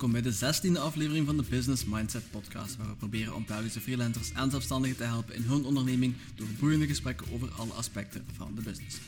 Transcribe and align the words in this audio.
welkom 0.00 0.22
bij 0.22 0.30
de 0.30 0.78
16e 0.78 0.80
aflevering 0.80 1.26
van 1.26 1.36
de 1.36 1.44
Business 1.48 1.84
Mindset 1.84 2.30
Podcast, 2.30 2.76
waar 2.76 2.88
we 2.88 2.94
proberen 2.94 3.34
om 3.34 3.44
Belgische 3.46 3.80
freelancers 3.80 4.32
en 4.32 4.50
zelfstandigen 4.50 4.96
te 4.96 5.04
helpen 5.04 5.34
in 5.34 5.42
hun 5.42 5.64
onderneming 5.64 6.14
door 6.34 6.46
boeiende 6.58 6.86
gesprekken 6.86 7.26
over 7.32 7.50
alle 7.50 7.72
aspecten 7.72 8.24
van 8.36 8.54
de 8.54 8.62
business. 8.62 8.98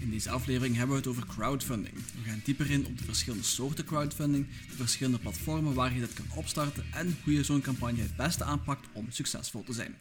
In 0.00 0.10
deze 0.10 0.30
aflevering 0.30 0.76
hebben 0.76 0.94
we 0.94 1.00
het 1.00 1.10
over 1.10 1.26
crowdfunding. 1.26 1.94
We 1.94 2.30
gaan 2.30 2.40
dieper 2.44 2.70
in 2.70 2.86
op 2.86 2.98
de 2.98 3.04
verschillende 3.04 3.44
soorten 3.44 3.84
crowdfunding, 3.84 4.46
de 4.68 4.76
verschillende 4.76 5.18
platformen 5.18 5.74
waar 5.74 5.94
je 5.94 6.00
dit 6.00 6.12
kan 6.12 6.26
opstarten 6.34 6.84
en 6.92 7.16
hoe 7.24 7.32
je 7.32 7.44
zo'n 7.44 7.60
campagne 7.60 8.00
het 8.00 8.16
beste 8.16 8.44
aanpakt 8.44 8.88
om 8.92 9.06
succesvol 9.08 9.62
te 9.62 9.72
zijn. 9.72 9.98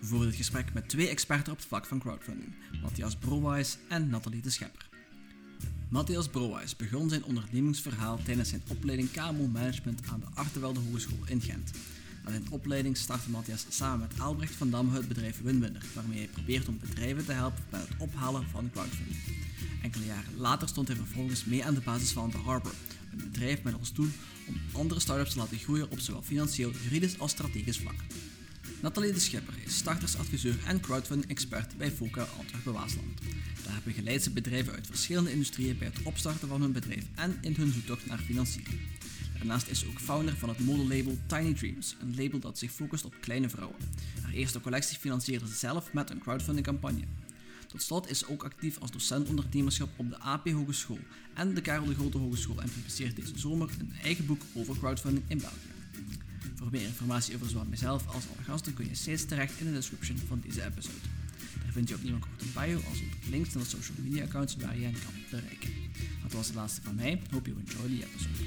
Voeren 0.00 0.28
dit 0.28 0.36
gesprek 0.36 0.72
met 0.72 0.88
twee 0.88 1.08
experten 1.08 1.52
op 1.52 1.58
het 1.58 1.68
vlak 1.68 1.86
van 1.86 1.98
crowdfunding, 1.98 2.54
Matthias 2.82 3.16
Browijs 3.16 3.76
en 3.88 4.08
Nathalie 4.08 4.42
de 4.42 4.50
Schepper. 4.50 4.91
Matthias 5.92 6.28
Browijs 6.28 6.76
begon 6.76 7.08
zijn 7.08 7.24
ondernemingsverhaal 7.24 8.18
tijdens 8.24 8.48
zijn 8.48 8.62
opleiding 8.68 9.10
KMO 9.10 9.46
Management 9.46 10.00
aan 10.12 10.20
de 10.20 10.26
Artevelde 10.34 10.80
Hogeschool 10.80 11.26
in 11.26 11.40
Gent. 11.40 11.70
Na 12.24 12.30
zijn 12.30 12.46
opleiding 12.50 12.96
startte 12.96 13.30
Matthias 13.30 13.66
samen 13.68 14.08
met 14.08 14.20
Albrecht 14.20 14.54
van 14.54 14.70
Damme 14.70 14.96
het 14.96 15.08
bedrijf 15.08 15.42
Winwinner, 15.42 15.82
waarmee 15.94 16.18
hij 16.18 16.26
probeert 16.26 16.68
om 16.68 16.78
bedrijven 16.78 17.24
te 17.24 17.32
helpen 17.32 17.64
bij 17.70 17.80
het 17.80 17.90
ophalen 17.98 18.44
van 18.50 18.70
crowdfunding. 18.70 19.18
Enkele 19.82 20.04
jaren 20.04 20.36
later 20.36 20.68
stond 20.68 20.88
hij 20.88 20.96
vervolgens 20.96 21.44
mee 21.44 21.64
aan 21.64 21.74
de 21.74 21.80
basis 21.80 22.12
van 22.12 22.30
The 22.30 22.38
Harbor, 22.38 22.74
een 23.10 23.30
bedrijf 23.30 23.62
met 23.62 23.78
als 23.78 23.92
doel 23.92 24.10
om 24.48 24.60
andere 24.72 25.00
start-ups 25.00 25.32
te 25.32 25.38
laten 25.38 25.58
groeien 25.58 25.90
op 25.90 25.98
zowel 25.98 26.22
financieel, 26.22 26.70
juridisch 26.82 27.18
als 27.18 27.30
strategisch 27.30 27.78
vlak. 27.78 27.96
Nathalie 28.82 29.12
de 29.12 29.20
Schipper 29.20 29.54
is 29.64 29.76
startersadviseur 29.76 30.54
en 30.66 30.80
crowdfunding-expert 30.80 31.76
bij 31.76 31.90
FOCA 31.90 32.26
Antwerpen-Waasland. 32.38 33.20
Daar 33.64 33.80
begeleidt 33.84 34.22
ze 34.22 34.30
bedrijven 34.30 34.72
uit 34.72 34.86
verschillende 34.86 35.32
industrieën 35.32 35.78
bij 35.78 35.86
het 35.86 36.02
opstarten 36.02 36.48
van 36.48 36.60
hun 36.60 36.72
bedrijf 36.72 37.04
en 37.14 37.38
in 37.40 37.54
hun 37.54 37.72
zoektocht 37.72 38.06
naar 38.06 38.18
financiering. 38.18 38.80
Daarnaast 39.38 39.68
is 39.68 39.78
ze 39.78 39.86
ook 39.86 40.00
founder 40.00 40.36
van 40.36 40.48
het 40.48 40.58
modelabel 40.58 41.18
Tiny 41.26 41.54
Dreams, 41.54 41.96
een 42.00 42.16
label 42.16 42.38
dat 42.38 42.58
zich 42.58 42.70
focust 42.70 43.04
op 43.04 43.14
kleine 43.20 43.48
vrouwen. 43.48 43.76
Haar 44.22 44.32
eerste 44.32 44.60
collectie 44.60 44.98
financierde 44.98 45.46
ze 45.46 45.54
zelf 45.54 45.92
met 45.92 46.10
een 46.10 46.20
crowdfunding-campagne. 46.20 47.04
Tot 47.66 47.82
slot 47.82 48.10
is 48.10 48.18
ze 48.18 48.28
ook 48.28 48.44
actief 48.44 48.78
als 48.78 48.90
docent 48.90 49.28
ondernemerschap 49.28 49.88
op 49.96 50.10
de 50.10 50.18
AP 50.18 50.48
Hogeschool 50.48 51.00
en 51.34 51.54
de 51.54 51.60
Karel 51.60 51.86
de 51.86 51.94
Grote 51.94 52.18
Hogeschool 52.18 52.60
en 52.60 52.70
publiceert 52.70 53.16
deze 53.16 53.38
zomer 53.38 53.70
een 53.78 53.92
eigen 54.02 54.26
boek 54.26 54.42
over 54.54 54.78
crowdfunding 54.78 55.24
in 55.28 55.38
België. 55.38 55.81
Voor 56.62 56.70
meer 56.70 56.82
informatie 56.82 57.34
over 57.34 57.48
zowel 57.48 57.64
mijzelf 57.68 58.06
als 58.06 58.24
alle 58.28 58.44
gasten 58.44 58.74
kun 58.74 58.88
je 58.88 58.94
steeds 58.94 59.24
terecht 59.24 59.60
in 59.60 59.66
de 59.66 59.72
description 59.72 60.16
van 60.28 60.40
deze 60.46 60.64
episode. 60.64 60.94
Daar 61.62 61.72
vind 61.72 61.88
je 61.88 61.94
opnieuw 61.94 62.14
een 62.14 62.20
korte 62.20 62.44
bio 62.54 62.74
als 62.74 63.02
ook 63.02 63.30
links 63.30 63.54
naar 63.54 63.62
de 63.62 63.68
social 63.68 63.96
media 64.02 64.24
accounts 64.24 64.56
waar 64.56 64.78
je 64.78 64.84
hen 64.84 64.92
kan 64.92 65.12
bereiken. 65.30 65.70
Dat 66.22 66.32
was 66.32 66.48
de 66.48 66.54
laatste 66.54 66.82
van 66.82 66.94
mij. 66.94 67.22
Hope 67.32 67.50
you 67.50 67.60
enjoy 67.66 67.98
the 67.98 68.06
episode. 68.06 68.44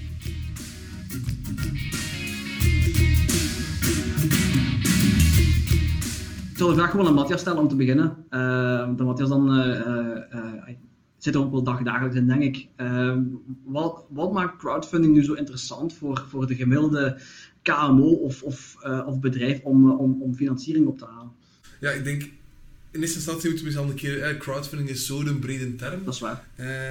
Ik 6.52 6.58
zal 6.58 6.68
de 6.68 6.76
vraag 6.76 6.92
gewoon 6.92 7.08
aan 7.08 7.14
Matthias 7.14 7.40
stellen 7.40 7.60
om 7.60 7.68
te 7.68 7.76
beginnen. 7.76 8.26
Uh, 8.30 8.96
dat 8.96 9.06
Matthias 9.06 9.30
dan 9.30 9.60
uh, 9.60 9.68
uh, 10.34 10.76
zit 11.26 11.36
er 11.36 11.42
ook 11.42 11.52
wel 11.52 11.64
dag 11.64 11.82
dagelijks 11.82 12.16
in, 12.16 12.28
denk 12.28 12.42
ik. 12.42 12.68
Ehm, 12.76 13.24
wat, 13.64 14.06
wat 14.10 14.34
maakt 14.34 14.58
crowdfunding 14.58 15.14
nu 15.14 15.24
zo 15.24 15.34
interessant 15.34 15.94
voor, 15.94 16.26
voor 16.30 16.48
de 16.48 16.56
gemiddelde 16.56 17.18
KMO 17.66 18.10
of, 18.10 18.44
of, 18.44 18.76
of 19.06 19.20
bedrijf 19.20 19.62
om, 19.62 19.92
om, 19.92 20.22
om 20.22 20.36
financiering 20.36 20.88
op 20.88 20.98
te 20.98 21.06
halen? 21.06 21.32
Ja, 21.80 21.92
ik 21.92 22.04
denk 22.04 22.30
in 22.96 23.02
eerste 23.02 23.16
instantie 23.16 23.50
moeten 23.50 23.66
we 23.66 23.72
eens 23.72 23.82
al 23.82 23.90
een 23.90 23.96
keer... 23.96 24.22
Eh, 24.22 24.38
crowdfunding 24.38 24.90
is 24.90 25.06
zo'n 25.06 25.40
brede 25.40 25.76
term. 25.76 26.04
Dat 26.04 26.14
is 26.14 26.20
waar. 26.20 26.48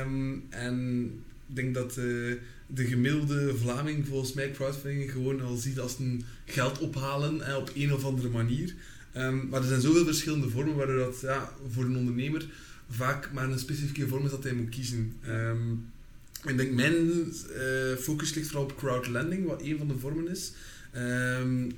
Um, 0.07 0.45
en 0.49 1.05
ik 1.49 1.57
denk 1.57 1.75
dat 1.75 1.97
uh, 1.97 2.35
de 2.67 2.85
gemiddelde 2.85 3.55
Vlaming 3.57 4.07
volgens 4.07 4.33
mij 4.33 4.51
crowdfunding 4.51 5.11
gewoon 5.11 5.41
al 5.41 5.57
ziet 5.57 5.81
als 5.81 5.99
een 5.99 6.25
geld 6.45 6.79
ophalen 6.79 7.47
eh, 7.47 7.57
op 7.57 7.71
een 7.75 7.93
of 7.93 8.05
andere 8.05 8.29
manier. 8.29 8.75
Um, 9.17 9.49
maar 9.49 9.61
er 9.61 9.69
zijn 9.69 9.81
zoveel 9.81 10.05
verschillende 10.05 10.49
vormen 10.49 10.77
waardoor 10.77 10.99
dat 10.99 11.21
ja, 11.21 11.53
voor 11.71 11.85
een 11.85 11.97
ondernemer 11.97 12.47
vaak 12.91 13.33
maar 13.33 13.51
een 13.51 13.59
specifieke 13.59 14.09
vorm 14.09 14.25
is 14.25 14.31
dat 14.31 14.45
hij 14.45 14.53
moet 14.53 14.69
kiezen. 14.69 15.13
Um, 15.29 15.93
ik 16.47 16.57
denk 16.57 16.73
mijn 16.73 16.95
uh, 16.97 17.97
focus 17.97 18.35
ligt 18.35 18.47
vooral 18.47 18.65
op 18.65 18.77
crowdlending, 18.77 19.47
wat 19.47 19.63
een 19.63 19.79
van 19.79 19.89
de 19.89 19.99
vormen 19.99 20.29
is. 20.29 20.53
Um, 20.97 21.73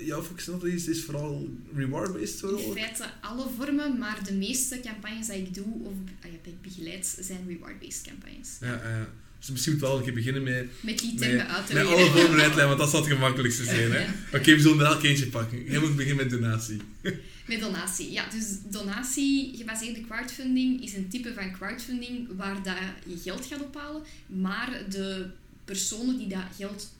jouw 0.00 0.22
focus 0.22 0.48
is, 0.62 0.88
is 0.88 1.04
vooral 1.04 1.48
reward-based? 1.74 2.42
In 2.42 2.72
feite 2.72 3.10
alle 3.20 3.46
vormen, 3.56 3.98
maar 3.98 4.24
de 4.24 4.32
meeste 4.32 4.80
campagnes 4.80 5.26
die 5.26 5.36
ik 5.36 5.54
doe 5.54 5.84
of 5.84 5.92
ah, 6.24 6.32
ja, 6.32 6.38
ik 6.42 6.62
begeleid 6.62 7.18
zijn 7.20 7.46
reward-based 7.46 8.02
campagnes. 8.06 8.56
Ja, 8.60 8.66
ja. 8.66 9.08
Dus 9.38 9.50
misschien 9.50 9.72
moet 9.72 9.82
wel 9.82 9.96
een 9.96 10.04
keer 10.04 10.12
beginnen 10.12 10.42
met... 10.42 10.66
Met 10.80 10.98
die 10.98 11.14
termen 11.14 11.48
uit 11.48 11.66
te 11.66 11.74
Met 11.74 11.86
alle 11.86 12.06
vormen 12.06 12.40
uitleggen, 12.40 12.66
want 12.66 12.78
dat 12.78 12.90
zal 12.90 13.00
het 13.00 13.12
gemakkelijkste 13.12 13.64
zijn. 13.64 13.92
Hè? 13.92 14.02
Oké, 14.02 14.36
okay, 14.36 14.54
we 14.54 14.60
zullen 14.60 14.86
elk 14.86 15.02
eentje 15.02 15.26
pakken. 15.26 15.64
Jij 15.64 15.80
moet 15.80 15.96
beginnen 15.96 16.26
met 16.26 16.40
donatie. 16.40 16.80
Met 17.48 17.60
donatie, 17.60 18.12
ja. 18.12 18.28
Dus 18.30 18.46
donatie, 18.70 19.56
gebaseerde 19.56 20.00
crowdfunding, 20.00 20.82
is 20.82 20.94
een 20.94 21.08
type 21.08 21.32
van 21.34 21.52
crowdfunding 21.52 22.28
waar 22.36 22.62
dat 22.62 22.74
je 23.06 23.16
geld 23.22 23.46
gaat 23.46 23.62
ophalen, 23.62 24.02
maar 24.26 24.82
de 24.88 25.26
personen 25.64 26.18
die 26.18 26.28
dat 26.28 26.42
geld 26.56 26.92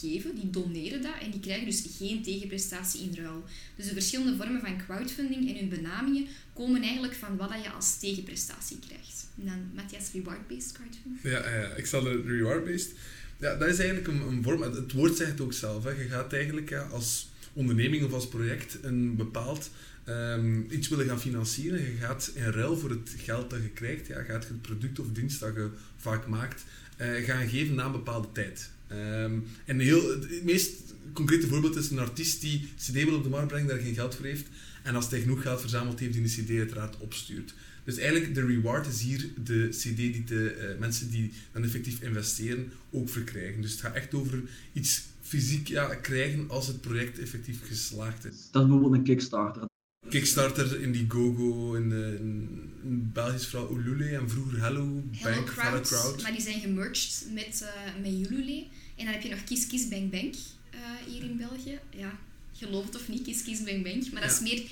geven, 0.00 0.34
die 0.34 0.50
doneren 0.50 1.02
dat 1.02 1.14
en 1.20 1.30
die 1.30 1.40
krijgen 1.40 1.66
dus 1.66 1.84
geen 1.98 2.22
tegenprestatie 2.22 3.00
in 3.00 3.14
ruil. 3.14 3.44
Dus 3.76 3.86
de 3.86 3.92
verschillende 3.92 4.36
vormen 4.36 4.60
van 4.60 4.78
crowdfunding 4.86 5.48
en 5.48 5.56
hun 5.56 5.68
benamingen 5.68 6.26
komen 6.54 6.82
eigenlijk 6.82 7.14
van 7.14 7.36
wat 7.36 7.50
je 7.62 7.70
als 7.70 7.98
tegenprestatie 7.98 8.78
krijgt. 8.86 9.26
En 9.38 9.46
dan 9.46 9.70
Matthias, 9.74 10.12
reward-based 10.12 10.72
crowdfunding. 10.72 11.22
Ja, 11.22 11.40
ik 11.76 11.86
zal 11.86 12.02
de 12.02 12.22
reward-based. 12.26 12.94
Ja, 13.38 13.56
dat 13.56 13.68
is 13.68 13.78
eigenlijk 13.78 14.08
een, 14.08 14.20
een, 14.20 14.42
vorm, 14.42 14.62
het 14.62 14.92
woord 14.92 15.16
zegt 15.16 15.30
het 15.30 15.40
ook 15.40 15.52
zelf. 15.52 15.84
Hè. 15.84 15.90
Je 15.90 16.08
gaat 16.08 16.32
eigenlijk 16.32 16.68
ja, 16.68 16.82
als 16.82 17.30
onderneming 17.52 18.04
of 18.04 18.12
als 18.12 18.28
project 18.28 18.78
een 18.82 19.16
bepaald 19.16 19.70
um, 20.08 20.66
iets 20.70 20.88
willen 20.88 21.06
gaan 21.06 21.20
financieren. 21.20 21.80
Je 21.80 21.96
gaat 22.00 22.32
in 22.34 22.50
ruil 22.50 22.76
voor 22.76 22.90
het 22.90 23.14
geld 23.16 23.50
dat 23.50 23.62
je 23.62 23.68
krijgt, 23.68 24.06
ja, 24.06 24.22
gaat 24.22 24.42
je 24.42 24.48
het 24.48 24.62
product 24.62 24.98
of 24.98 25.06
dienst 25.12 25.40
dat 25.40 25.54
je 25.54 25.70
vaak 25.96 26.26
maakt, 26.26 26.64
uh, 27.00 27.24
gaan 27.24 27.48
geven 27.48 27.74
na 27.74 27.84
een 27.84 27.92
bepaalde 27.92 28.28
tijd. 28.32 28.70
Um, 28.94 29.44
en 29.64 29.78
heel, 29.78 30.10
het 30.10 30.44
meest 30.44 30.72
concrete 31.12 31.46
voorbeeld 31.46 31.76
is 31.76 31.90
een 31.90 31.98
artiest 31.98 32.40
die 32.40 32.68
CD 32.78 32.92
wil 33.04 33.16
op 33.16 33.22
de 33.22 33.28
markt 33.28 33.48
brengen, 33.48 33.68
daar 33.68 33.78
geen 33.78 33.94
geld 33.94 34.14
voor 34.14 34.24
heeft. 34.24 34.46
En 34.82 34.94
als 34.94 35.10
hij 35.10 35.20
genoeg 35.20 35.42
geld 35.42 35.60
verzameld 35.60 35.98
heeft, 35.98 36.12
die 36.12 36.22
de 36.22 36.42
CD 36.42 36.58
uiteraard 36.58 36.98
opstuurt. 36.98 37.54
Dus 37.84 37.96
eigenlijk, 37.96 38.34
de 38.34 38.46
reward 38.46 38.86
is 38.86 39.00
hier 39.00 39.28
de 39.44 39.68
CD 39.68 39.96
die 39.96 40.24
de 40.24 40.72
uh, 40.72 40.78
mensen 40.80 41.10
die 41.10 41.32
dan 41.52 41.64
effectief 41.64 42.00
investeren 42.02 42.72
ook 42.90 43.08
verkrijgen. 43.08 43.62
Dus 43.62 43.70
het 43.70 43.80
gaat 43.80 43.94
echt 43.94 44.14
over 44.14 44.42
iets 44.72 45.02
fysiek 45.20 45.68
ja, 45.68 45.94
krijgen 45.94 46.50
als 46.50 46.66
het 46.66 46.80
project 46.80 47.18
effectief 47.18 47.66
geslaagd 47.66 48.24
is. 48.24 48.48
Dat 48.50 48.62
is 48.62 48.68
bijvoorbeeld 48.68 48.92
een 48.92 49.02
Kickstarter. 49.02 49.64
Kickstarter, 50.08 50.80
Indiegogo, 50.80 51.74
in, 51.74 51.92
in, 51.92 52.72
in 52.82 53.10
Belgisch 53.12 53.46
vooral 53.46 53.76
Ulule 53.76 54.16
en 54.16 54.30
vroeger 54.30 54.60
Hello, 54.60 55.02
Hello 55.10 55.34
Bank, 55.34 55.46
Crowd, 55.46 55.88
Crowd. 55.88 56.22
Maar 56.22 56.32
die 56.32 56.40
zijn 56.40 56.60
gemerged 56.60 57.26
met, 57.34 57.60
uh, 57.62 58.02
met 58.02 58.30
Ulule. 58.30 58.66
En 58.96 59.04
dan 59.04 59.14
heb 59.14 59.22
je 59.22 59.28
nog 59.28 59.44
Kies 59.44 59.66
Kies 59.66 59.88
Bang 59.88 60.10
Bang 60.10 60.34
uh, 60.74 60.80
hier 61.06 61.22
in 61.22 61.36
België. 61.36 61.78
Ja, 61.90 62.18
geloof 62.52 62.84
het 62.84 62.96
of 62.96 63.08
niet, 63.08 63.22
Kies 63.22 63.42
Kies 63.42 63.62
Bang 63.62 63.82
Bang. 63.82 64.12
Maar 64.12 64.22
dat 64.22 64.30
is 64.30 64.40
meer 64.40 64.62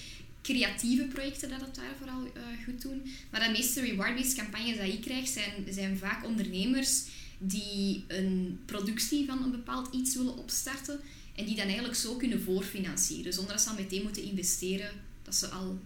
creatieve 0.42 1.04
projecten 1.04 1.48
dat 1.48 1.60
het 1.60 1.74
daar 1.74 1.94
vooral 1.98 2.22
uh, 2.24 2.64
goed 2.64 2.82
doen. 2.82 3.02
Maar 3.30 3.44
de 3.44 3.50
meeste 3.50 3.80
reward-based 3.80 4.34
campagnes 4.34 4.76
die 4.76 4.92
ik 4.92 5.00
krijg, 5.00 5.28
zijn, 5.28 5.52
zijn 5.70 5.98
vaak 5.98 6.24
ondernemers 6.24 7.02
die 7.38 8.04
een 8.08 8.60
productie 8.64 9.26
van 9.26 9.42
een 9.42 9.50
bepaald 9.50 9.94
iets 9.94 10.16
willen 10.16 10.36
opstarten 10.36 11.00
en 11.34 11.44
die 11.44 11.56
dan 11.56 11.64
eigenlijk 11.64 11.94
zo 11.94 12.16
kunnen 12.16 12.42
voorfinancieren, 12.42 13.32
zonder 13.32 13.52
dat 13.52 13.62
ze 13.62 13.68
al 13.68 13.74
meteen 13.74 14.02
moeten 14.02 14.22
investeren, 14.22 14.90
dat 15.22 15.34
ze 15.34 15.46
al... 15.46 15.78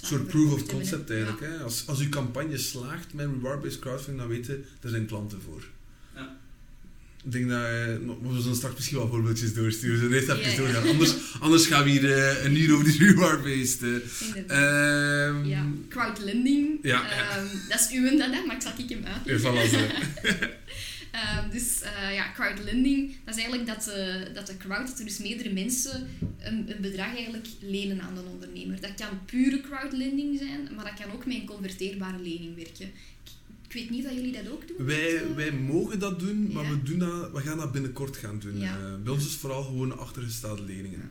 Een 0.00 0.06
soort 0.06 0.26
proof 0.26 0.52
of 0.52 0.66
concept 0.66 1.10
eigenlijk. 1.10 1.40
Hè? 1.40 1.58
Als, 1.58 1.86
als 1.86 1.98
uw 1.98 2.08
campagne 2.08 2.58
slaagt 2.58 3.14
met 3.14 3.26
reward-based 3.26 3.78
crowdfunding, 3.78 4.18
dan 4.18 4.28
weten 4.28 4.64
er 4.80 4.90
zijn 4.90 5.06
klanten 5.06 5.42
voor. 5.42 5.68
Ik 7.24 7.32
denk 7.32 7.48
dat 7.48 7.60
we 8.32 8.40
zullen 8.40 8.56
straks 8.56 8.74
misschien 8.74 8.96
wel 8.96 9.08
voorbeeldjes 9.08 9.54
doorsturen. 9.54 9.98
Zullen 9.98 10.14
eerst 10.14 10.28
even 10.28 10.50
ja, 10.50 10.56
doorgaan. 10.56 10.88
Anders, 10.88 11.14
anders 11.40 11.66
gaan 11.66 11.84
we 11.84 11.90
hier 11.90 12.02
uh, 12.02 12.44
een 12.44 12.56
uur 12.56 12.74
over. 12.74 13.46
Uh, 13.82 15.26
um, 15.26 15.44
ja, 15.44 15.66
crowdlending. 15.88 16.78
Ja, 16.82 17.38
um, 17.38 17.48
dat 17.68 17.80
is 17.80 17.88
uw 17.96 18.18
dat, 18.18 18.46
maar 18.46 18.56
ik 18.56 18.62
zal 18.62 18.72
ik 18.76 18.88
hem 18.88 19.04
uitleggen. 19.04 19.90
um, 21.18 21.50
dus 21.50 21.82
uh, 21.82 22.14
ja, 22.14 22.32
crowdlending, 22.32 23.16
dat 23.24 23.36
is 23.36 23.40
eigenlijk 23.42 23.66
dat 23.66 23.84
de, 23.84 24.30
dat 24.34 24.46
de 24.46 24.56
crowd, 24.56 24.86
dat 24.86 24.98
er 24.98 25.04
dus 25.04 25.18
meerdere 25.18 25.52
mensen 25.52 26.08
een, 26.38 26.70
een 26.70 26.80
bedrag 26.80 27.14
eigenlijk 27.16 27.46
lenen 27.60 28.00
aan 28.00 28.16
een 28.16 28.26
ondernemer. 28.26 28.80
Dat 28.80 28.94
kan 28.94 29.24
pure 29.24 29.60
crowdlending 29.60 30.38
zijn, 30.38 30.68
maar 30.74 30.84
dat 30.84 31.04
kan 31.04 31.12
ook 31.12 31.26
met 31.26 31.36
een 31.36 31.46
converteerbare 31.46 32.22
lening 32.22 32.56
werken. 32.56 32.86
Ik 33.24 33.30
weet 33.72 33.90
niet 33.90 34.06
of 34.06 34.12
jullie 34.12 34.32
dat 34.32 34.48
ook 34.50 34.68
doen. 34.68 34.86
Wij, 34.86 35.14
uh, 35.14 35.34
wij 35.34 35.52
mogen 35.52 35.98
dat 35.98 36.18
doen, 36.20 36.52
maar 36.52 36.70
we, 36.70 36.82
doen 36.82 36.98
dat, 36.98 37.32
we 37.32 37.40
gaan 37.40 37.58
dat 37.58 37.72
binnenkort 37.72 38.16
gaan 38.16 38.38
doen. 38.38 38.58
Ja. 38.58 38.78
Uh, 38.78 39.02
bij 39.02 39.12
ons 39.12 39.26
is 39.26 39.34
vooral 39.34 39.62
gewoon 39.62 39.98
achtergestelde 39.98 40.62
leningen. 40.62 40.98
Ja. 40.98 41.10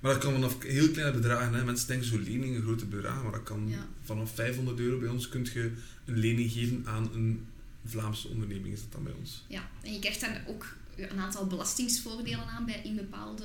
Maar 0.00 0.12
dat 0.12 0.22
kan 0.22 0.32
vanaf 0.32 0.62
heel 0.62 0.90
kleine 0.90 1.16
bedragen. 1.16 1.54
Hè. 1.54 1.64
Mensen 1.64 1.88
denken 1.88 2.06
zo 2.06 2.18
leningen, 2.18 2.62
grote 2.62 2.86
bedragen, 2.86 3.22
maar 3.22 3.32
dat 3.32 3.42
kan 3.42 3.72
vanaf 4.02 4.34
500 4.34 4.78
euro 4.78 4.98
bij 4.98 5.08
ons 5.08 5.28
kun 5.28 5.46
je 5.54 5.72
een 6.04 6.18
lening 6.18 6.52
geven 6.52 6.82
aan 6.86 7.10
een 7.14 7.46
Vlaamse 7.84 8.28
onderneming, 8.28 8.74
is 8.74 8.80
dat 8.80 8.92
dan 8.92 9.02
bij 9.02 9.12
ons. 9.18 9.44
Ja, 9.46 9.70
en 9.82 9.92
je 9.92 9.98
krijgt 9.98 10.20
dan 10.20 10.30
ook 10.46 10.76
een 10.96 11.18
aantal 11.18 11.46
belastingsvoordelen 11.46 12.46
aan 12.46 12.66
bij, 12.66 12.80
in 12.84 12.96
bepaalde 12.96 13.44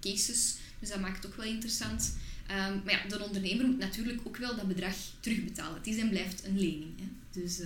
cases. 0.00 0.56
Dus 0.78 0.88
dat 0.88 1.00
maakt 1.00 1.16
het 1.16 1.26
ook 1.26 1.36
wel 1.36 1.46
interessant. 1.46 2.14
Ehm, 2.46 2.78
maar 2.84 2.92
ja, 2.92 3.08
de 3.08 3.24
ondernemer 3.24 3.66
moet 3.66 3.78
natuurlijk 3.78 4.20
ook 4.24 4.36
wel 4.36 4.56
dat 4.56 4.68
bedrag 4.68 4.94
terugbetalen. 5.20 5.74
Het 5.74 5.86
is 5.86 5.96
en 5.96 6.08
blijft 6.08 6.44
een 6.44 6.58
lening. 6.58 6.98
Hè. 7.00 7.06
Dus, 7.32 7.60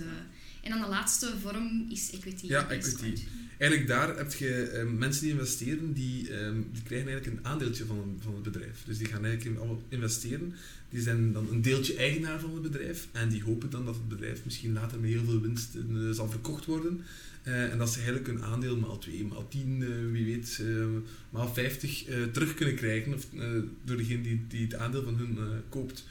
en 0.61 0.69
dan 0.69 0.81
de 0.81 0.87
laatste 0.87 1.33
vorm 1.41 1.87
is 1.89 2.11
equity. 2.11 2.47
Ja, 2.47 2.69
equity. 2.69 3.13
Eigenlijk 3.57 3.89
daar 3.89 4.17
heb 4.17 4.33
je 4.33 4.69
ehm, 4.69 4.97
mensen 4.97 5.23
die 5.23 5.31
investeren, 5.31 5.93
die, 5.93 6.29
ehm, 6.29 6.61
die 6.71 6.83
krijgen 6.83 7.07
eigenlijk 7.07 7.37
een 7.37 7.45
aandeeltje 7.45 7.85
van, 7.85 8.19
van 8.19 8.33
het 8.33 8.43
bedrijf. 8.43 8.83
Dus 8.85 8.97
die 8.97 9.07
gaan 9.07 9.25
eigenlijk 9.25 9.59
allemaal 9.59 9.83
investeren. 9.89 10.55
Die 10.89 11.01
zijn 11.01 11.31
dan 11.31 11.49
een 11.51 11.61
deeltje 11.61 11.95
eigenaar 11.95 12.39
van 12.39 12.53
het 12.53 12.61
bedrijf. 12.61 13.07
En 13.11 13.29
die 13.29 13.43
hopen 13.43 13.69
dan 13.69 13.85
dat 13.85 13.95
het 13.95 14.07
bedrijf 14.07 14.45
misschien 14.45 14.73
later 14.73 14.99
met 14.99 15.09
heel 15.09 15.23
veel 15.23 15.41
winst 15.41 15.75
uh, 15.75 16.11
zal 16.11 16.29
verkocht 16.29 16.65
worden. 16.65 17.01
Uh, 17.43 17.71
en 17.71 17.77
dat 17.77 17.89
ze 17.89 17.97
eigenlijk 17.97 18.27
een 18.27 18.43
aandeel 18.43 18.77
maal 18.77 18.97
2, 18.97 19.23
maal 19.23 19.47
10, 19.47 19.79
uh, 19.79 19.87
eh, 19.87 20.11
wie 20.11 20.25
weet, 20.25 20.61
maal 21.29 21.53
50 21.53 22.05
terug 22.31 22.53
kunnen 22.53 22.75
krijgen. 22.75 23.13
Of, 23.13 23.25
door 23.83 23.97
degene 23.97 24.21
die, 24.21 24.45
die 24.47 24.63
het 24.63 24.75
aandeel 24.75 25.03
van 25.03 25.17
hun 25.17 25.37
koopt. 25.69 26.05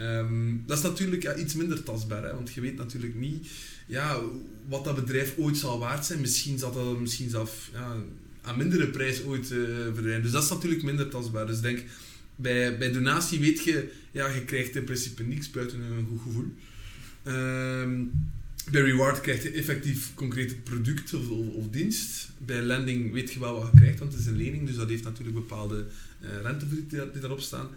Um, 0.00 0.62
dat 0.66 0.78
is 0.78 0.82
natuurlijk 0.82 1.22
ja, 1.22 1.36
iets 1.36 1.54
minder 1.54 1.82
tastbaar, 1.82 2.22
hè, 2.24 2.34
want 2.34 2.52
je 2.52 2.60
weet 2.60 2.76
natuurlijk 2.76 3.14
niet 3.14 3.46
ja, 3.86 4.20
wat 4.68 4.84
dat 4.84 4.94
bedrijf 4.94 5.34
ooit 5.38 5.56
zal 5.56 5.78
waard 5.78 6.04
zijn. 6.04 6.20
Misschien 6.20 6.58
zal 6.58 6.72
dat 6.72 7.00
misschien 7.00 7.30
zelf 7.30 7.70
ja, 7.72 7.96
aan 8.42 8.58
mindere 8.58 8.88
prijs 8.88 9.22
ooit 9.22 9.50
uh, 9.50 9.66
verdwijnen. 9.66 10.22
Dus 10.22 10.30
dat 10.30 10.42
is 10.42 10.50
natuurlijk 10.50 10.82
minder 10.82 11.08
tastbaar. 11.08 11.46
Dus 11.46 11.60
denk, 11.60 11.82
bij, 12.36 12.78
bij 12.78 12.92
donatie 12.92 13.40
weet 13.40 13.64
je, 13.64 13.90
ja, 14.10 14.28
je 14.28 14.44
krijgt 14.44 14.76
in 14.76 14.84
principe 14.84 15.22
niks 15.22 15.50
buiten 15.50 15.80
een 15.80 16.06
goed 16.10 16.20
gevoel. 16.22 16.52
Um, 17.26 18.10
bij 18.70 18.80
reward 18.80 19.20
krijg 19.20 19.42
je 19.42 19.50
effectief 19.50 20.14
concreet 20.14 20.64
product 20.64 21.14
of, 21.14 21.68
dienst. 21.70 22.28
Bij 22.38 22.60
lending 22.60 23.12
weet 23.12 23.32
je 23.32 23.40
wel 23.40 23.58
wat 23.58 23.70
je 23.72 23.78
krijgt, 23.78 23.98
want 23.98 24.12
het 24.12 24.20
is 24.20 24.26
een 24.26 24.36
lening, 24.36 24.66
dus 24.66 24.76
dat 24.76 24.88
heeft 24.88 25.04
natuurlijk 25.04 25.36
bepaalde 25.36 25.84
uh, 26.20 26.28
renteverdiensten 26.42 27.12
die 27.12 27.20
daarop 27.20 27.40
staan. 27.40 27.68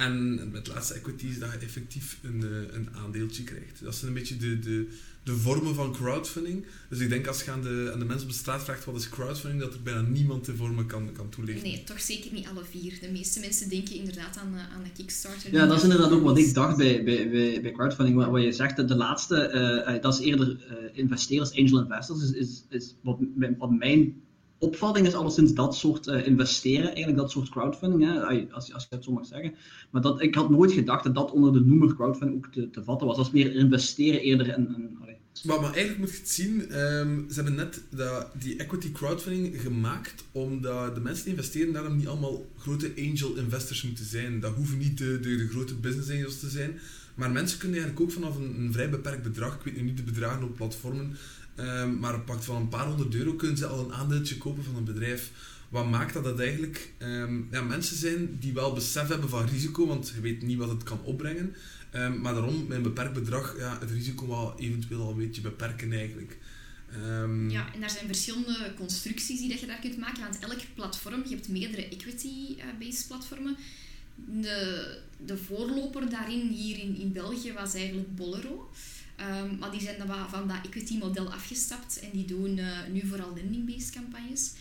En 0.00 0.50
met 0.52 0.68
laatste 0.68 0.94
equity 0.94 1.26
is 1.26 1.38
dat 1.38 1.50
je 1.52 1.58
effectief 1.58 2.18
een, 2.22 2.40
uh, 2.44 2.74
een 2.74 2.88
aandeeltje 2.94 3.44
krijgt. 3.44 3.82
Dat 3.82 3.94
zijn 3.94 4.06
een 4.10 4.18
beetje 4.18 4.36
de, 4.36 4.58
de, 4.58 4.88
de 5.22 5.36
vormen 5.36 5.74
van 5.74 5.92
crowdfunding. 5.92 6.64
Dus 6.88 6.98
ik 6.98 7.08
denk 7.08 7.26
als 7.26 7.42
je 7.42 7.50
aan 7.50 7.62
de, 7.62 7.90
aan 7.92 7.98
de 7.98 8.04
mensen 8.04 8.26
op 8.26 8.32
de 8.32 8.38
straat 8.38 8.62
vraagt 8.62 8.84
wat 8.84 8.96
is 8.96 9.08
crowdfunding, 9.08 9.62
dat 9.62 9.74
er 9.74 9.82
bijna 9.82 10.00
niemand 10.00 10.44
de 10.44 10.56
vormen 10.56 10.86
kan, 10.86 11.12
kan 11.12 11.28
toelichten. 11.28 11.68
Nee, 11.68 11.84
toch 11.84 12.00
zeker 12.00 12.32
niet 12.32 12.46
alle 12.46 12.64
vier. 12.70 12.98
De 13.00 13.10
meeste 13.10 13.40
mensen 13.40 13.68
denken 13.68 13.94
inderdaad 13.94 14.36
aan, 14.36 14.54
eh, 14.54 14.74
aan 14.74 14.82
de 14.82 14.90
Kickstarter. 14.96 15.52
Ja, 15.52 15.66
dat 15.66 15.76
is 15.76 15.82
inderdaad 15.82 16.10
ook 16.10 16.22
wat 16.22 16.38
ik 16.38 16.54
dacht 16.54 16.76
bij, 16.76 17.04
bij, 17.04 17.30
bij, 17.30 17.60
bij 17.62 17.72
crowdfunding. 17.72 18.16
Wat, 18.16 18.28
wat 18.28 18.42
je 18.42 18.52
zegt, 18.52 18.88
de 18.88 18.96
laatste, 18.96 19.50
uh, 19.88 20.02
dat 20.02 20.14
is 20.14 20.20
eerder 20.20 20.48
uh, 20.48 20.76
investeerders, 20.92 21.54
angel 21.54 21.80
investors, 21.80 22.22
is, 22.22 22.32
is, 22.32 22.64
is 22.68 22.94
wat, 23.02 23.18
wat 23.58 23.70
mijn 23.70 24.22
opvatting 24.60 25.06
is 25.06 25.14
alleszins 25.14 25.54
dat 25.54 25.76
soort 25.76 26.06
uh, 26.06 26.26
investeren, 26.26 26.86
eigenlijk 26.86 27.16
dat 27.16 27.30
soort 27.30 27.48
crowdfunding, 27.48 28.04
hè, 28.04 28.20
als, 28.52 28.72
als 28.72 28.86
je 28.88 28.94
het 28.94 29.04
zo 29.04 29.12
mag 29.12 29.26
zeggen. 29.26 29.54
Maar 29.90 30.02
dat, 30.02 30.22
ik 30.22 30.34
had 30.34 30.50
nooit 30.50 30.72
gedacht 30.72 31.04
dat 31.04 31.14
dat 31.14 31.30
onder 31.30 31.52
de 31.52 31.60
noemer 31.60 31.94
crowdfunding 31.94 32.44
ook 32.44 32.52
te, 32.52 32.70
te 32.70 32.84
vatten 32.84 33.06
was. 33.06 33.16
Dat 33.16 33.26
is 33.26 33.32
meer 33.32 33.54
investeren 33.54 34.20
eerder 34.20 34.48
in... 34.48 34.74
in 34.76 34.98
maar, 35.44 35.60
maar 35.60 35.72
eigenlijk 35.72 35.98
moet 35.98 36.10
je 36.10 36.16
het 36.16 36.28
zien, 36.28 36.80
um, 36.80 37.26
ze 37.28 37.34
hebben 37.34 37.54
net 37.54 37.82
die 38.38 38.56
equity 38.56 38.92
crowdfunding 38.92 39.60
gemaakt 39.60 40.24
omdat 40.32 40.94
de 40.94 41.00
mensen 41.00 41.24
die 41.24 41.34
investeren 41.34 41.72
daarom 41.72 41.96
niet 41.96 42.08
allemaal 42.08 42.46
grote 42.58 42.92
angel 42.98 43.36
investors 43.36 43.82
moeten 43.82 44.04
zijn. 44.04 44.40
Dat 44.40 44.54
hoeven 44.54 44.78
niet 44.78 44.98
de, 44.98 45.20
de, 45.20 45.36
de 45.36 45.48
grote 45.48 45.74
business 45.74 46.10
angels 46.10 46.40
te 46.40 46.48
zijn. 46.48 46.78
Maar 47.14 47.30
mensen 47.30 47.58
kunnen 47.58 47.78
eigenlijk 47.78 48.08
ook 48.08 48.16
vanaf 48.16 48.36
een, 48.36 48.54
een, 48.58 48.72
vrij 48.72 48.90
beperkt 48.90 49.22
bedrag, 49.22 49.54
ik 49.54 49.62
weet 49.64 49.76
nu 49.76 49.82
niet 49.82 49.96
de 49.96 50.02
bedragen 50.02 50.42
op 50.42 50.56
platformen, 50.56 51.16
um, 51.60 51.98
maar 51.98 52.20
pakt 52.20 52.44
van 52.44 52.56
een 52.56 52.68
paar 52.68 52.86
honderd 52.86 53.14
euro 53.14 53.34
kunnen 53.34 53.56
ze 53.56 53.66
al 53.66 53.84
een 53.84 53.92
aandeeltje 53.92 54.38
kopen 54.38 54.64
van 54.64 54.76
een 54.76 54.84
bedrijf. 54.84 55.30
Wat 55.68 55.90
maakt 55.90 56.14
dat 56.14 56.24
dat 56.24 56.40
eigenlijk 56.40 56.92
um, 56.98 57.48
ja, 57.50 57.62
mensen 57.62 57.96
zijn 57.96 58.36
die 58.40 58.52
wel 58.52 58.72
besef 58.72 59.08
hebben 59.08 59.28
van 59.28 59.46
risico, 59.46 59.86
want 59.86 60.12
je 60.14 60.20
weet 60.20 60.42
niet 60.42 60.58
wat 60.58 60.68
het 60.70 60.82
kan 60.82 61.00
opbrengen. 61.02 61.54
Um, 61.94 62.20
maar 62.20 62.34
daarom, 62.34 62.66
met 62.66 62.76
een 62.76 62.82
beperkt 62.82 63.12
bedrag, 63.12 63.58
ja, 63.58 63.78
het 63.80 63.90
risico 63.90 64.28
wel 64.28 64.54
eventueel 64.58 65.00
al 65.00 65.10
een 65.10 65.16
beetje 65.16 65.40
beperken 65.40 65.92
eigenlijk. 65.92 66.38
Ja, 67.48 67.74
en 67.74 67.80
daar 67.80 67.90
zijn 67.90 68.06
verschillende 68.06 68.72
constructies 68.76 69.38
die 69.38 69.48
dat 69.48 69.60
je 69.60 69.66
daar 69.66 69.80
kunt 69.80 69.98
maken. 69.98 70.22
Want 70.22 70.38
elk 70.38 70.58
platform, 70.74 71.22
je 71.24 71.34
hebt 71.34 71.48
meerdere 71.48 71.88
equity-based 71.88 73.06
platformen. 73.08 73.56
De, 74.14 74.98
de 75.26 75.36
voorloper 75.36 76.10
daarin 76.10 76.48
hier 76.48 76.78
in, 76.78 76.96
in 76.96 77.12
België 77.12 77.52
was 77.52 77.74
eigenlijk 77.74 78.16
Bolero. 78.16 78.70
Um, 79.20 79.58
maar 79.58 79.70
die 79.70 79.80
zijn 79.80 79.98
dan 79.98 80.28
van 80.28 80.48
dat 80.48 80.56
equity-model 80.64 81.32
afgestapt 81.32 82.00
en 82.00 82.10
die 82.12 82.24
doen 82.24 82.56
uh, 82.56 82.78
nu 82.92 83.06
vooral 83.06 83.34
lending-based 83.34 83.90
campagnes. 83.90 84.52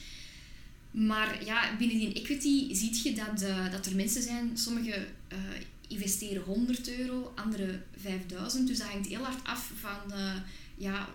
Maar 0.92 1.46
ja, 1.46 1.76
binnen 1.78 1.98
die 1.98 2.14
equity 2.14 2.74
zie 2.74 3.00
je 3.04 3.14
dat, 3.14 3.42
uh, 3.42 3.72
dat 3.72 3.86
er 3.86 3.96
mensen 3.96 4.22
zijn, 4.22 4.58
sommige 4.58 5.08
uh, 5.32 5.38
investeren 5.88 6.44
100 6.44 6.98
euro, 6.98 7.32
andere 7.36 7.82
5000. 8.02 8.68
Dus 8.68 8.78
dat 8.78 8.88
hangt 8.88 9.08
heel 9.08 9.24
hard 9.24 9.44
af 9.44 9.72
van, 9.80 10.20
ja, 10.78 11.10